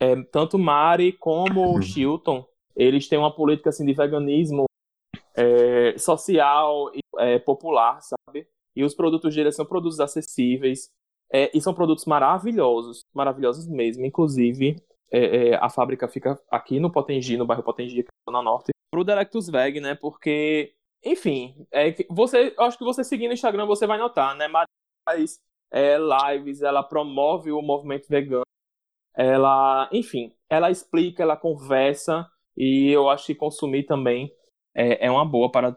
é, 0.00 0.22
tanto 0.24 0.58
Mari 0.58 1.12
como 1.12 1.76
o 1.76 1.80
Chilton, 1.80 2.44
eles 2.74 3.08
têm 3.08 3.18
uma 3.18 3.34
política 3.34 3.70
assim 3.70 3.86
de 3.86 3.94
veganismo 3.94 4.64
é, 5.34 5.96
social 5.96 6.90
e 6.94 7.00
é, 7.18 7.38
popular, 7.38 8.00
sabe? 8.02 8.46
E 8.74 8.84
os 8.84 8.94
produtos 8.94 9.34
deles 9.34 9.56
são 9.56 9.64
produtos 9.64 10.00
acessíveis 10.00 10.90
é, 11.32 11.50
e 11.56 11.60
são 11.60 11.72
produtos 11.72 12.04
maravilhosos, 12.04 13.04
maravilhosos 13.14 13.66
mesmo. 13.66 14.04
Inclusive, 14.04 14.76
é, 15.10 15.48
é, 15.48 15.54
a 15.56 15.70
fábrica 15.70 16.06
fica 16.06 16.38
aqui 16.50 16.78
no 16.78 16.92
Potengi, 16.92 17.38
no 17.38 17.46
bairro 17.46 17.62
Potengi, 17.62 18.00
aqui 18.00 18.08
na 18.28 18.42
Norte, 18.42 18.72
pro 18.90 19.04
Delectus 19.04 19.48
Veg, 19.48 19.80
né? 19.80 19.94
Porque, 19.94 20.74
enfim, 21.06 21.66
é, 21.72 21.94
você, 22.10 22.54
acho 22.58 22.76
que 22.76 22.84
você 22.84 23.04
seguindo 23.04 23.30
o 23.30 23.34
Instagram 23.34 23.66
você 23.66 23.86
vai 23.86 23.98
notar, 23.98 24.34
né? 24.36 24.48
Mari 24.48 24.68
faz 25.04 25.40
é, 25.70 25.96
lives, 25.96 26.62
ela 26.62 26.82
promove 26.82 27.52
o 27.52 27.62
movimento 27.62 28.08
vegano, 28.08 28.42
ela, 29.16 29.88
enfim, 29.92 30.32
ela 30.50 30.70
explica, 30.70 31.22
ela 31.22 31.36
conversa 31.36 32.28
e 32.56 32.90
eu 32.90 33.08
acho 33.08 33.26
que 33.26 33.34
consumir 33.34 33.84
também 33.84 34.32
é, 34.74 35.06
é 35.06 35.10
uma 35.10 35.24
boa 35.24 35.50
para 35.50 35.76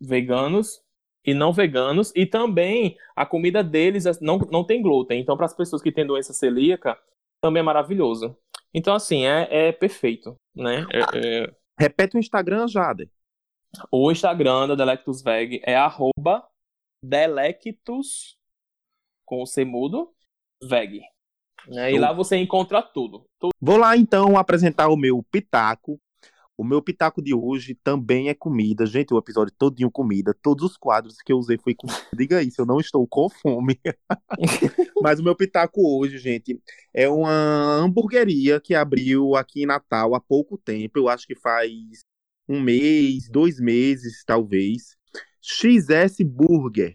veganos 0.00 0.80
e 1.24 1.34
não 1.34 1.52
veganos 1.52 2.12
e 2.14 2.26
também 2.26 2.96
a 3.16 3.24
comida 3.26 3.64
deles 3.64 4.04
não, 4.20 4.38
não 4.50 4.64
tem 4.64 4.82
glúten, 4.82 5.20
então 5.20 5.36
para 5.36 5.46
as 5.46 5.54
pessoas 5.54 5.82
que 5.82 5.90
têm 5.90 6.06
doença 6.06 6.32
celíaca 6.32 6.98
também 7.40 7.60
é 7.60 7.64
maravilhoso. 7.64 8.36
Então 8.74 8.94
assim 8.94 9.24
é, 9.24 9.68
é 9.68 9.72
perfeito, 9.72 10.36
né? 10.54 10.86
É- 10.92 11.44
é- 11.44 11.54
Repete 11.78 12.16
o 12.16 12.20
Instagram, 12.20 12.66
Jade. 12.68 13.10
O 13.90 14.10
Instagram 14.10 14.68
da 14.68 14.74
Delectus 14.74 15.22
Veg 15.22 15.60
é 15.64 15.76
arroba 15.76 16.46
Delectus 17.02 18.36
com 19.24 19.42
o 19.42 19.46
C 19.46 19.64
mudo 19.64 20.12
Veg. 20.62 21.00
Né? 21.68 21.92
E 21.92 21.98
lá 21.98 22.12
você 22.12 22.36
encontra 22.36 22.80
tudo. 22.80 23.26
tudo. 23.38 23.52
Vou 23.60 23.76
lá 23.76 23.96
então 23.96 24.38
apresentar 24.38 24.88
o 24.88 24.96
meu 24.96 25.22
pitaco. 25.30 26.00
O 26.58 26.64
meu 26.64 26.80
pitaco 26.80 27.20
de 27.20 27.34
hoje 27.34 27.74
também 27.74 28.30
é 28.30 28.34
comida. 28.34 28.86
Gente, 28.86 29.12
o 29.12 29.18
episódio 29.18 29.52
todinho 29.58 29.90
comida. 29.90 30.34
Todos 30.40 30.70
os 30.70 30.76
quadros 30.78 31.16
que 31.18 31.30
eu 31.30 31.36
usei 31.36 31.58
foi 31.58 31.74
comida. 31.74 31.98
Diga 32.16 32.42
isso, 32.42 32.62
eu 32.62 32.66
não 32.66 32.80
estou 32.80 33.06
com 33.06 33.28
fome. 33.28 33.78
Mas 35.02 35.20
o 35.20 35.22
meu 35.22 35.36
pitaco 35.36 35.82
hoje, 35.98 36.16
gente, 36.16 36.58
é 36.94 37.08
uma 37.08 37.76
hamburgueria 37.76 38.58
que 38.58 38.74
abriu 38.74 39.36
aqui 39.36 39.64
em 39.64 39.66
Natal 39.66 40.14
há 40.14 40.20
pouco 40.20 40.56
tempo. 40.56 40.98
Eu 40.98 41.08
acho 41.08 41.26
que 41.26 41.34
faz 41.34 41.70
um 42.48 42.60
mês, 42.60 43.28
dois 43.28 43.60
meses, 43.60 44.24
talvez. 44.24 44.96
XS 45.40 46.18
Burger. 46.24 46.92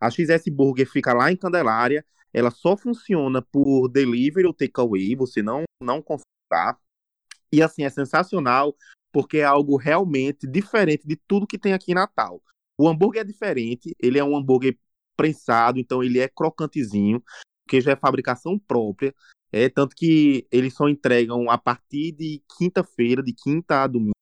A 0.00 0.10
XS 0.10 0.44
Burger 0.50 0.90
fica 0.90 1.12
lá 1.12 1.30
em 1.30 1.36
Candelária. 1.36 2.04
Ela 2.32 2.50
só 2.50 2.76
funciona 2.76 3.40
por 3.40 3.88
delivery 3.88 4.46
ou 4.46 4.54
takeaway. 4.54 5.14
Você 5.16 5.42
não, 5.42 5.62
não 5.80 6.02
consegue. 6.02 6.24
Tá? 6.48 6.78
E 7.52 7.62
assim, 7.62 7.84
é 7.84 7.90
sensacional 7.90 8.76
porque 9.12 9.38
é 9.38 9.44
algo 9.44 9.76
realmente 9.76 10.44
diferente 10.44 11.06
de 11.06 11.14
tudo 11.14 11.46
que 11.46 11.56
tem 11.56 11.72
aqui 11.72 11.92
em 11.92 11.94
Natal. 11.94 12.42
O 12.76 12.88
hambúrguer 12.88 13.22
é 13.22 13.24
diferente, 13.24 13.94
ele 14.00 14.18
é 14.18 14.24
um 14.24 14.36
hambúrguer 14.36 14.76
prensado, 15.16 15.78
então 15.78 16.02
ele 16.02 16.18
é 16.18 16.26
crocantezinho, 16.26 17.22
que 17.68 17.80
já 17.80 17.92
é 17.92 17.96
fabricação 17.96 18.58
própria. 18.58 19.14
É 19.52 19.68
tanto 19.68 19.94
que 19.94 20.48
eles 20.50 20.74
só 20.74 20.88
entregam 20.88 21.48
a 21.48 21.56
partir 21.56 22.10
de 22.10 22.42
quinta-feira, 22.58 23.22
de 23.22 23.32
quinta 23.32 23.84
a 23.84 23.86
domingo, 23.86 24.13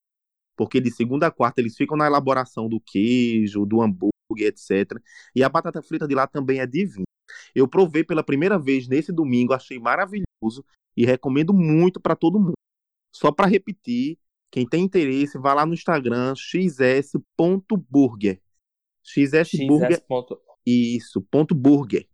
porque 0.57 0.81
de 0.81 0.91
segunda 0.91 1.27
a 1.27 1.31
quarta 1.31 1.61
eles 1.61 1.77
ficam 1.77 1.97
na 1.97 2.07
elaboração 2.07 2.69
do 2.69 2.81
queijo, 2.81 3.65
do 3.67 3.81
hambúrguer, 3.81 4.13
etc. 4.49 4.99
E 5.35 5.43
a 5.43 5.49
batata 5.49 5.83
frita 5.83 6.07
de 6.07 6.15
lá 6.15 6.27
também 6.27 6.61
é 6.61 6.67
divina. 6.67 7.05
Eu 7.55 7.67
provei 7.69 8.05
pela 8.05 8.23
primeira 8.23 8.59
vez 8.59 8.87
nesse 8.89 9.13
domingo, 9.13 9.55
achei 9.55 9.79
maravilhoso 9.79 10.65
e 10.97 11.05
recomendo 11.07 11.55
muito 11.55 12.01
para 12.01 12.15
todo 12.17 12.39
mundo. 12.39 12.53
Só 13.15 13.31
para 13.33 13.47
repetir, 13.47 14.19
quem 14.51 14.67
tem 14.69 14.85
interesse, 14.85 15.39
vá 15.39 15.55
lá 15.55 15.65
no 15.65 15.73
Instagram 15.75 16.35
xs.burger. 16.35 18.41
xsburger. 19.05 19.93
XS 19.93 20.01
ponto- 20.07 20.41
Isso, 20.67 21.23
ponto 21.23 21.55
burger. 21.55 22.07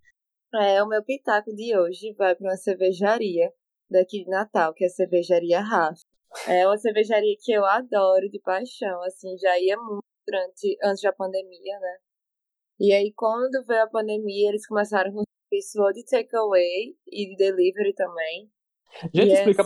É, 0.55 0.83
o 0.83 0.89
meu 0.89 1.03
pitaco 1.05 1.55
de 1.55 1.77
hoje 1.77 2.15
vai 2.17 2.35
para 2.35 2.49
uma 2.49 2.57
cervejaria 2.57 3.53
daqui 3.91 4.25
de 4.25 4.31
Natal, 4.31 4.73
que 4.73 4.85
é 4.85 4.87
a 4.87 4.91
cervejaria 4.91 5.61
Rafa. 5.61 6.01
É 6.47 6.67
uma 6.67 6.77
cervejaria 6.77 7.35
que 7.41 7.53
eu 7.53 7.65
adoro 7.65 8.29
de 8.31 8.39
paixão, 8.41 9.03
assim, 9.03 9.37
já 9.39 9.59
ia 9.59 9.77
muito 9.77 10.05
durante, 10.27 10.77
antes 10.85 11.03
da 11.03 11.13
pandemia, 11.13 11.79
né? 11.81 11.97
E 12.81 12.93
aí, 12.93 13.13
quando 13.15 13.65
veio 13.67 13.83
a 13.83 13.89
pandemia, 13.89 14.51
eles 14.51 14.67
começaram 14.67 15.13
com 15.13 15.23
serviço 15.51 15.93
de 15.93 16.05
takeaway 16.05 16.97
e 17.07 17.31
de 17.31 17.37
delivery 17.37 17.95
também. 17.95 18.51
Gente, 19.15 19.31
Yes. 19.31 19.39
explica. 19.39 19.65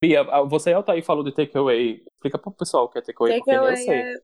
Bia, 0.00 0.24
você 0.48 0.70
e 0.70 0.72
Altair 0.72 1.04
falou 1.04 1.22
de 1.22 1.32
takeaway. 1.34 2.02
Explica 2.14 2.38
pro 2.38 2.52
pessoal 2.52 2.84
o 2.84 2.88
que 2.88 2.98
é 2.98 3.02
takeaway, 3.02 3.38
porque 3.38 3.50
nem 3.50 3.60
eu 3.60 3.76
sei. 3.76 4.00
é 4.00 4.14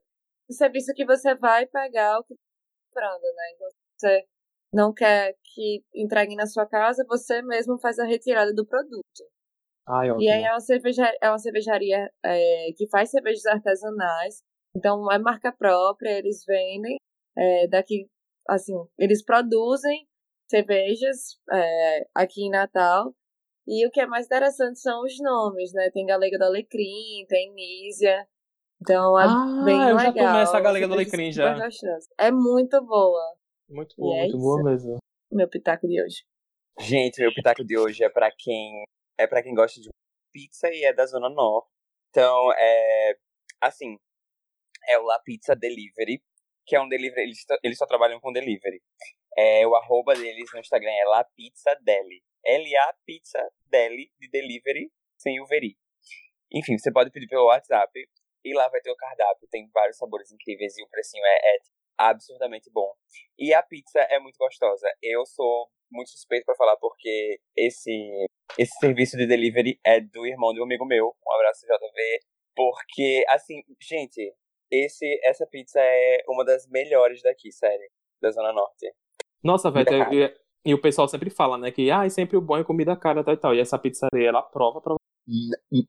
o 0.49 0.53
serviço 0.53 0.93
que 0.93 1.05
você 1.05 1.35
vai 1.35 1.65
pegar 1.67 2.19
o 2.19 2.23
que 2.23 2.33
está 2.33 2.43
comprando, 2.89 3.35
né? 3.35 3.51
Então, 3.53 3.67
você 3.97 4.25
não 4.73 4.93
quer 4.93 5.35
que 5.43 5.83
entreguem 5.95 6.35
na 6.35 6.47
sua 6.47 6.65
casa, 6.65 7.05
você 7.07 7.41
mesmo 7.41 7.79
faz 7.79 7.97
a 7.99 8.05
retirada 8.05 8.53
do 8.53 8.65
produto. 8.65 9.23
Ai, 9.89 10.11
ótimo. 10.11 10.21
E 10.21 10.29
aí 10.29 10.43
é 10.43 10.51
uma 10.51 10.59
cervejaria, 10.59 11.17
é 11.19 11.29
uma 11.29 11.39
cervejaria 11.39 12.11
é, 12.23 12.71
que 12.77 12.87
faz 12.89 13.09
cervejas 13.09 13.45
artesanais. 13.47 14.43
Então 14.75 15.11
é 15.11 15.17
marca 15.17 15.51
própria, 15.51 16.19
eles 16.19 16.43
vendem 16.45 16.97
é, 17.35 17.67
daqui, 17.67 18.07
assim, 18.47 18.75
eles 18.99 19.23
produzem 19.25 20.07
cervejas 20.47 21.39
é, 21.51 22.07
aqui 22.13 22.43
em 22.43 22.51
Natal. 22.51 23.15
E 23.67 23.85
o 23.85 23.91
que 23.91 23.99
é 23.99 24.05
mais 24.05 24.25
interessante 24.25 24.79
são 24.79 25.03
os 25.03 25.19
nomes, 25.19 25.73
né? 25.73 25.89
Tem 25.91 26.05
Galega 26.05 26.37
do 26.37 26.45
Alecrim, 26.45 27.25
tem 27.27 27.53
Nísia. 27.53 28.27
Então 28.81 29.19
é 29.19 29.25
Ah, 29.25 29.61
bem 29.63 29.89
eu 29.89 29.99
já 29.99 30.11
tomei 30.13 30.41
essa 30.41 30.59
Galega 30.59 30.87
do 30.87 30.93
Alecrim 30.93 31.31
já. 31.31 31.57
É 32.17 32.31
muito 32.31 32.79
boa. 32.83 33.35
Muito 33.67 33.95
boa, 33.97 34.15
é 34.15 34.19
muito 34.21 34.37
isso. 34.37 34.39
boa 34.39 34.63
mesmo. 34.63 34.97
Meu 35.31 35.47
pitaco 35.47 35.87
de 35.87 36.01
hoje. 36.01 36.23
Gente, 36.79 37.19
meu 37.21 37.33
pitaco 37.33 37.63
de 37.63 37.77
hoje 37.77 38.03
é 38.03 38.09
pra 38.09 38.31
quem 38.31 38.83
é 39.19 39.27
para 39.27 39.43
quem 39.43 39.53
gosta 39.53 39.81
de 39.81 39.89
pizza 40.31 40.69
e 40.71 40.85
é 40.85 40.93
da 40.93 41.05
zona 41.05 41.29
norte. 41.29 41.69
Então, 42.09 42.51
é 42.53 43.17
assim, 43.61 43.97
é 44.87 44.97
o 44.97 45.03
La 45.03 45.19
Pizza 45.19 45.55
Delivery, 45.55 46.23
que 46.65 46.75
é 46.75 46.81
um 46.81 46.87
delivery, 46.87 47.23
eles, 47.23 47.45
eles 47.61 47.77
só 47.77 47.85
trabalham 47.85 48.19
com 48.19 48.31
delivery. 48.31 48.81
É, 49.37 49.67
o 49.67 49.75
arroba 49.75 50.15
deles 50.15 50.49
no 50.53 50.59
Instagram 50.59 50.91
é 50.91 51.05
La 51.05 51.23
Pizza 51.23 51.75
Deli. 51.83 52.23
L-A 52.45 52.93
Pizza 53.05 53.39
Deli 53.65 54.11
de 54.17 54.29
delivery 54.29 54.89
sem 55.17 55.41
o 55.41 55.45
veri. 55.45 55.77
Enfim, 56.51 56.77
você 56.77 56.91
pode 56.91 57.11
pedir 57.11 57.27
pelo 57.27 57.47
WhatsApp 57.47 57.91
e 58.43 58.53
lá 58.53 58.69
vai 58.69 58.81
ter 58.81 58.91
o 58.91 58.95
cardápio. 58.95 59.47
Tem 59.51 59.69
vários 59.73 59.97
sabores 59.97 60.31
incríveis 60.31 60.77
e 60.77 60.83
o 60.83 60.87
precinho 60.87 61.23
é, 61.25 61.55
é 61.55 61.59
absurdamente 61.99 62.69
bom. 62.71 62.91
E 63.37 63.53
a 63.53 63.61
pizza 63.61 63.99
é 63.99 64.19
muito 64.19 64.37
gostosa. 64.37 64.87
Eu 65.03 65.25
sou 65.25 65.67
muito 65.91 66.09
suspeito 66.11 66.45
pra 66.45 66.55
falar 66.55 66.77
porque 66.77 67.39
esse 67.57 68.25
esse 68.57 68.77
serviço 68.79 69.17
de 69.17 69.27
delivery 69.27 69.79
é 69.85 69.99
do 69.99 70.25
irmão 70.25 70.53
de 70.53 70.59
um 70.61 70.63
amigo 70.63 70.85
meu. 70.85 71.15
Um 71.27 71.33
abraço 71.33 71.65
JV. 71.65 72.19
Porque 72.55 73.23
assim, 73.29 73.61
gente, 73.81 74.33
esse 74.71 75.19
essa 75.23 75.45
pizza 75.45 75.79
é 75.81 76.23
uma 76.27 76.43
das 76.45 76.67
melhores 76.67 77.21
daqui, 77.21 77.51
sério, 77.51 77.87
da 78.21 78.31
zona 78.31 78.51
norte. 78.53 78.91
Nossa, 79.43 79.71
velho, 79.71 79.87
e, 80.65 80.73
o 80.73 80.81
pessoal 80.81 81.07
sempre 81.07 81.29
fala, 81.29 81.57
né, 81.57 81.71
que 81.71 81.89
ah, 81.89 82.09
sempre 82.09 82.35
o 82.35 82.41
bom 82.41 82.57
é 82.57 82.63
comida 82.63 82.95
cara 82.95 83.23
tal 83.23 83.33
e 83.33 83.37
tal. 83.37 83.55
E 83.55 83.59
essa 83.59 83.79
pizzaria, 83.79 84.27
ela 84.27 84.41
prova 84.41 84.81
pra 84.81 84.95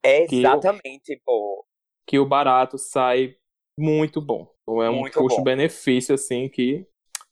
É 0.05 0.27
Que 0.27 0.37
eu- 0.37 0.39
exatamente, 0.41 1.20
pô. 1.24 1.65
que 2.07 2.19
o 2.19 2.27
barato 2.27 2.78
sai 2.78 3.37
muito 3.78 4.20
bom. 4.20 4.47
Então, 4.75 4.83
É 4.83 4.91
um 4.91 5.11
custo-benefício, 5.11 6.15
assim, 6.15 6.49
que 6.49 6.87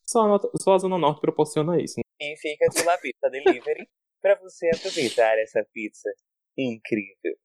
só 0.06 0.38
só 0.56 0.74
a 0.74 0.78
Zona 0.78 0.98
Norte 0.98 1.20
proporciona 1.20 1.80
isso. 1.80 2.00
E 2.20 2.36
fica 2.36 2.66
do 2.68 2.84
La 2.84 2.98
Pizza 2.98 3.28
Delivery 3.30 3.88
pra 4.20 4.34
você 4.36 4.68
aproveitar 4.74 5.38
essa 5.38 5.64
pizza 5.72 6.10
incrível. 6.56 7.36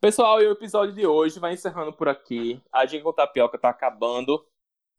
Pessoal, 0.00 0.42
e 0.42 0.46
o 0.46 0.52
episódio 0.52 0.94
de 0.94 1.06
hoje 1.06 1.38
vai 1.38 1.54
encerrando 1.54 1.92
por 1.92 2.08
aqui. 2.08 2.60
A 2.70 2.84
Dica 2.84 3.04
com 3.04 3.12
Tapioca 3.12 3.58
tá 3.58 3.70
acabando. 3.70 4.44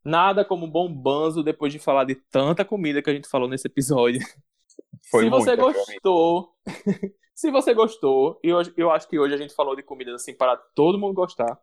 Nada 0.03 0.45
como 0.45 0.67
bom 0.67 0.91
banzo 0.91 1.43
depois 1.43 1.73
de 1.73 1.79
falar 1.79 2.05
de 2.05 2.15
tanta 2.15 2.63
comida 2.63 3.01
que 3.01 3.09
a 3.09 3.13
gente 3.13 3.27
falou 3.27 3.47
nesse 3.47 3.67
episódio. 3.67 4.19
Foi 5.09 5.23
se 5.23 5.29
você 5.29 5.55
gostou, 5.55 6.55
se 7.35 7.51
você 7.51 7.73
gostou, 7.73 8.39
e 8.43 8.51
hoje, 8.51 8.73
eu 8.75 8.89
acho 8.89 9.07
que 9.07 9.19
hoje 9.19 9.33
a 9.33 9.37
gente 9.37 9.53
falou 9.53 9.75
de 9.75 9.83
comidas 9.83 10.15
assim 10.15 10.33
para 10.33 10.57
todo 10.57 10.97
mundo 10.97 11.13
gostar. 11.13 11.59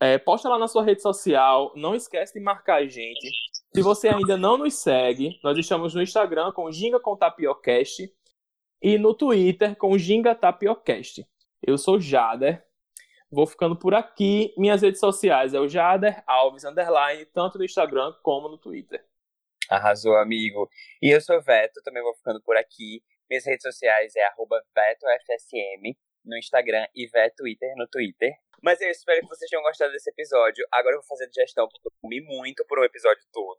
É, 0.00 0.18
posta 0.18 0.48
lá 0.48 0.58
na 0.58 0.68
sua 0.68 0.84
rede 0.84 1.02
social, 1.02 1.72
não 1.76 1.94
esquece 1.94 2.34
de 2.34 2.40
marcar 2.40 2.76
a 2.76 2.86
gente. 2.86 3.30
Se 3.74 3.82
você 3.82 4.08
ainda 4.08 4.36
não 4.36 4.56
nos 4.56 4.74
segue, 4.74 5.38
nós 5.42 5.56
estamos 5.58 5.94
no 5.94 6.02
Instagram 6.02 6.52
com 6.52 6.70
Ginga 6.70 7.00
com 7.00 7.16
Tapiocast 7.16 8.12
e 8.82 8.98
no 8.98 9.14
Twitter 9.14 9.76
com 9.76 9.96
Ginga 9.96 10.34
Tapiocast. 10.34 11.26
Eu 11.62 11.78
sou 11.78 11.98
Jader, 11.98 12.64
vou 13.30 13.46
ficando 13.46 13.76
por 13.76 13.94
aqui. 13.94 14.54
Minhas 14.56 14.82
redes 14.82 15.00
sociais 15.00 15.54
é 15.54 15.60
o 15.60 15.68
Jader 15.68 16.22
Alves 16.26 16.64
Underline, 16.64 17.24
tanto 17.26 17.58
no 17.58 17.64
Instagram 17.64 18.12
como 18.22 18.48
no 18.48 18.58
Twitter. 18.58 19.04
Arrasou, 19.68 20.16
amigo. 20.16 20.68
E 21.00 21.10
eu 21.10 21.20
sou 21.20 21.40
Veto, 21.40 21.80
também 21.82 22.02
vou 22.02 22.14
ficando 22.14 22.40
por 22.42 22.56
aqui. 22.56 23.02
Minhas 23.28 23.46
redes 23.46 23.62
sociais 23.62 24.14
é 24.14 24.26
arroba 24.26 24.62
VetoFSM 24.74 25.96
no 26.24 26.36
Instagram 26.36 26.86
e 26.94 27.06
VetoTwitter 27.06 27.74
no 27.76 27.86
Twitter. 27.88 28.32
Mas 28.62 28.80
eu 28.80 28.90
espero 28.90 29.20
que 29.20 29.28
vocês 29.28 29.50
tenham 29.50 29.62
gostado 29.62 29.92
desse 29.92 30.08
episódio. 30.10 30.66
Agora 30.72 30.96
eu 30.96 31.00
vou 31.00 31.08
fazer 31.08 31.28
digestão, 31.28 31.68
porque 31.68 31.86
eu 31.86 31.92
comi 32.00 32.20
muito 32.22 32.64
por 32.66 32.78
um 32.78 32.84
episódio 32.84 33.22
todo. 33.32 33.58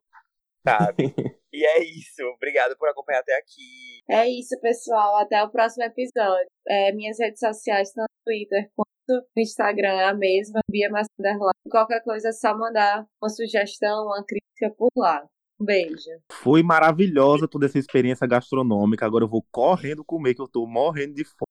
Sabe? 0.67 1.13
e 1.53 1.63
é 1.63 1.83
isso. 1.83 2.23
Obrigado 2.35 2.75
por 2.77 2.89
acompanhar 2.89 3.19
até 3.19 3.37
aqui. 3.37 4.01
É 4.09 4.27
isso, 4.27 4.59
pessoal. 4.61 5.17
Até 5.17 5.43
o 5.43 5.51
próximo 5.51 5.83
episódio. 5.83 6.47
É, 6.67 6.91
minhas 6.93 7.19
redes 7.19 7.39
sociais, 7.39 7.91
tanto 7.93 8.09
no 8.09 8.23
Twitter 8.25 8.69
quanto 8.75 9.27
no 9.35 9.41
Instagram, 9.41 9.93
é 9.93 10.05
a 10.05 10.13
mesma, 10.15 10.59
Bia 10.69 10.89
Massunderline. 10.89 11.53
Qualquer 11.69 12.03
coisa 12.03 12.29
é 12.29 12.31
só 12.31 12.57
mandar 12.57 13.05
uma 13.21 13.29
sugestão, 13.29 14.05
uma 14.07 14.25
crítica 14.25 14.75
por 14.75 14.89
lá. 14.97 15.23
Um 15.61 15.65
beijo. 15.65 16.09
Foi 16.31 16.61
maravilhosa 16.63 17.47
toda 17.47 17.65
essa 17.67 17.77
experiência 17.77 18.27
gastronômica. 18.27 19.05
Agora 19.05 19.23
eu 19.23 19.29
vou 19.29 19.45
correndo 19.51 20.03
comer, 20.03 20.33
que 20.33 20.41
eu 20.41 20.47
tô 20.47 20.65
morrendo 20.65 21.13
de 21.13 21.23
fome. 21.23 21.44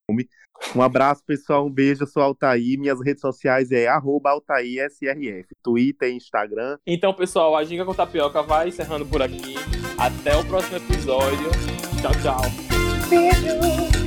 Um 0.74 0.82
abraço, 0.82 1.22
pessoal. 1.24 1.66
Um 1.66 1.70
beijo. 1.70 2.02
Eu 2.02 2.06
sou 2.06 2.22
Altair. 2.22 2.78
Minhas 2.78 3.00
redes 3.00 3.20
sociais 3.20 3.70
é 3.70 3.86
arroba 3.86 4.30
AltairSRF. 4.30 5.48
Twitter 5.62 6.10
e 6.10 6.16
Instagram. 6.16 6.78
Então, 6.86 7.12
pessoal, 7.12 7.56
a 7.56 7.64
Ginga 7.64 7.84
com 7.84 7.94
Tapioca 7.94 8.42
vai 8.42 8.68
encerrando 8.68 9.06
por 9.06 9.22
aqui. 9.22 9.54
Até 9.98 10.36
o 10.36 10.44
próximo 10.44 10.76
episódio. 10.76 11.50
Tchau, 12.00 12.12
tchau. 12.22 12.42
Beijo! 13.08 14.03